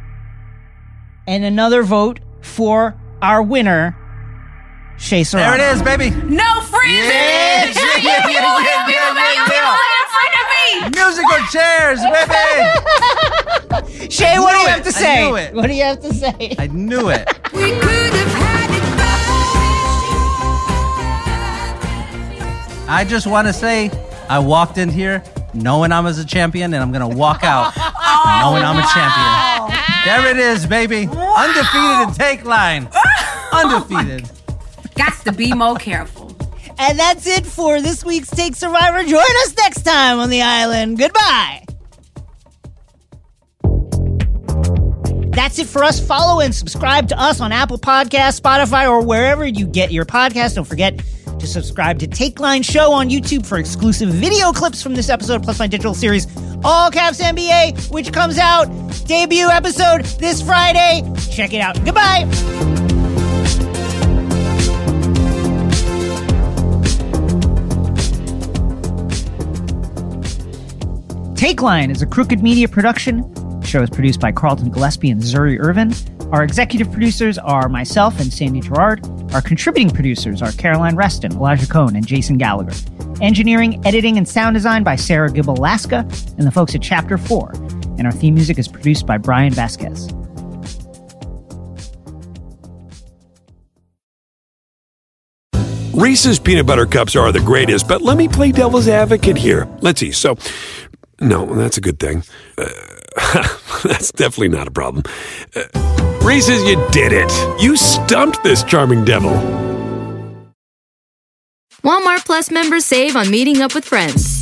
and 1.27 1.45
another 1.45 1.83
vote 1.85 2.21
for 2.41 2.97
our 3.21 3.41
winner, 3.43 3.97
Shea 4.99 5.25
Serrano. 5.25 5.57
There 5.57 5.69
it 5.69 5.75
is, 5.75 5.83
baby. 5.83 6.11
No 6.11 6.61
friends. 6.63 6.93
Yeah, 6.93 7.65
in 7.65 7.75
yeah, 7.75 7.83
yeah, 7.97 8.03
yeah, 8.03 8.33
yeah, 8.33 8.87
yeah, 8.89 8.89
yeah, 8.89 9.47
yeah. 9.49 9.65
won't 9.67 9.93
have 9.93 10.09
friend 10.15 10.35
of 10.41 10.47
me. 10.57 10.67
Musical 10.97 11.41
chairs, 11.51 12.01
baby. 12.13 14.11
Shea, 14.11 14.39
what 14.39 14.53
do 14.53 14.59
you 14.59 14.65
knew 14.65 14.69
have 14.69 14.81
it. 14.81 14.85
to 14.85 14.93
I 14.93 15.29
knew 15.29 15.37
it. 15.37 15.55
What 15.55 15.67
do 15.67 15.75
you 15.75 15.85
have 15.85 16.01
to 16.01 16.15
say? 16.15 16.57
I 16.59 16.67
knew 16.69 17.09
it. 17.09 17.29
We 17.53 17.71
could 17.71 18.15
have 18.15 18.33
had 18.33 18.71
it 18.71 18.83
I 22.89 23.05
just 23.05 23.27
want 23.27 23.47
to 23.47 23.53
say 23.53 23.91
I 24.29 24.39
walked 24.39 24.79
in 24.79 24.89
here 24.89 25.23
knowing 25.55 25.93
I'm 25.93 26.07
as 26.07 26.19
a 26.19 26.25
champion, 26.25 26.73
and 26.75 26.83
I'm 26.83 26.93
gonna 26.93 27.09
walk 27.09 27.45
out 27.45 27.73
oh, 27.77 28.41
knowing 28.43 28.63
I'm 28.65 28.79
a 28.79 28.87
champion. 28.93 29.53
There 30.05 30.31
it 30.31 30.39
is, 30.39 30.67
baby. 30.67 31.09
Undefeated 31.09 32.09
in 32.09 32.15
take 32.15 32.45
line. 32.45 32.89
Undefeated. 33.53 34.31
Got 34.95 35.25
to 35.25 35.33
be 35.33 35.53
more 35.53 35.77
careful. 35.77 36.37
And 36.79 36.99
that's 36.99 37.27
it 37.27 37.47
for 37.47 37.81
this 37.81 38.05
week's 38.05 38.31
Take 38.31 38.57
Survivor. 38.57 39.03
Join 39.05 39.21
us 39.21 39.57
next 39.57 39.83
time 39.83 40.19
on 40.19 40.31
the 40.31 40.43
island. 40.43 40.99
Goodbye. 40.99 41.65
That's 45.33 45.59
it 45.59 45.67
for 45.67 45.83
us. 45.83 45.99
Follow 45.99 46.41
and 46.41 46.55
subscribe 46.55 47.09
to 47.09 47.19
us 47.19 47.41
on 47.41 47.53
Apple 47.53 47.79
Podcasts, 47.79 48.41
Spotify, 48.41 48.89
or 48.89 49.03
wherever 49.03 49.47
you 49.47 49.67
get 49.67 49.91
your 49.91 50.05
podcast. 50.05 50.57
Don't 50.57 50.67
forget 50.67 51.01
to 51.39 51.47
subscribe 51.47 51.99
to 52.01 52.07
Take 52.07 52.39
Line 52.39 52.63
Show 52.63 52.93
on 52.93 53.09
YouTube 53.09 53.47
for 53.47 53.59
exclusive 53.59 54.11
video 54.11 54.53
clips 54.53 54.83
from 54.83 54.95
this 54.95 55.09
episode, 55.09 55.43
plus 55.43 55.59
my 55.59 55.67
digital 55.67 55.95
series, 55.95 56.27
All 56.65 56.91
Caps 56.91 57.21
NBA, 57.21 57.91
which 57.91 58.13
comes 58.13 58.39
out 58.39 58.67
debut 59.07 59.49
episode 59.49 60.05
this 60.19 60.43
Friday. 60.43 61.03
Check 61.31 61.55
it 61.55 61.61
out. 61.61 61.83
Goodbye. 61.85 62.82
Take 71.43 71.61
Line 71.61 71.91
is 71.91 72.03
a 72.03 72.07
crooked 72.07 72.41
media 72.41 72.69
production. 72.69 73.29
The 73.59 73.67
show 73.67 73.83
is 73.83 73.91
produced 73.91 74.21
by 74.21 74.31
Carlton 74.31 74.71
Gillespie 74.71 75.11
and 75.11 75.21
Zuri 75.21 75.59
Irvin. 75.59 75.93
Our 76.31 76.45
executive 76.45 76.93
producers 76.93 77.37
are 77.37 77.69
myself 77.69 78.21
and 78.21 78.33
Sandy 78.33 78.61
Gerard. 78.61 79.05
Our 79.35 79.43
contributing 79.43 79.91
producers 79.91 80.41
are 80.41 80.53
Caroline 80.53 80.95
Reston, 80.95 81.33
Elijah 81.33 81.67
Cohn, 81.67 81.97
and 81.97 82.07
Jason 82.07 82.39
Gallagher. 82.39 82.71
Engineering, 83.21 83.85
editing, 83.85 84.19
and 84.19 84.29
sound 84.29 84.55
design 84.55 84.85
by 84.85 84.95
Sarah 84.95 85.33
Gibble 85.33 85.57
Laska 85.57 86.09
and 86.39 86.47
the 86.47 86.53
folks 86.53 86.77
at 86.77 86.81
Chapter 86.81 87.19
4. 87.19 87.51
And 87.99 88.07
our 88.07 88.13
theme 88.13 88.35
music 88.35 88.57
is 88.57 88.69
produced 88.69 89.05
by 89.05 89.19
Brian 89.19 89.53
Vasquez. 89.53 90.13
Reese's 95.93 96.39
peanut 96.39 96.67
butter 96.67 96.87
cups 96.87 97.15
are 97.17 97.31
the 97.33 97.41
greatest, 97.41 97.87
but 97.87 98.01
let 98.01 98.17
me 98.17 98.27
play 98.27 98.51
devil's 98.51 98.89
advocate 98.89 99.37
here. 99.37 99.69
Let's 99.83 100.01
see. 100.01 100.11
So, 100.11 100.37
no, 101.23 101.47
that's 101.55 101.79
a 101.79 101.81
good 101.81 101.99
thing. 101.99 102.25
Uh, 102.59 102.69
that's 103.85 104.13
definitely 104.13 104.49
not 104.49 104.69
a 104.69 104.71
problem. 104.71 105.05
Uh, 105.55 105.63
Reese's, 106.23 106.63
you 106.65 106.77
did 106.91 107.13
it. 107.13 107.33
You 107.61 107.77
stumped 107.77 108.43
this 108.45 108.63
charming 108.63 109.05
devil. 109.05 109.33
Walmart 111.83 112.25
Plus 112.25 112.51
members 112.51 112.85
save 112.85 113.17
on 113.17 113.31
meeting 113.31 113.61
up 113.61 113.75
with 113.75 113.85
friends. 113.85 114.42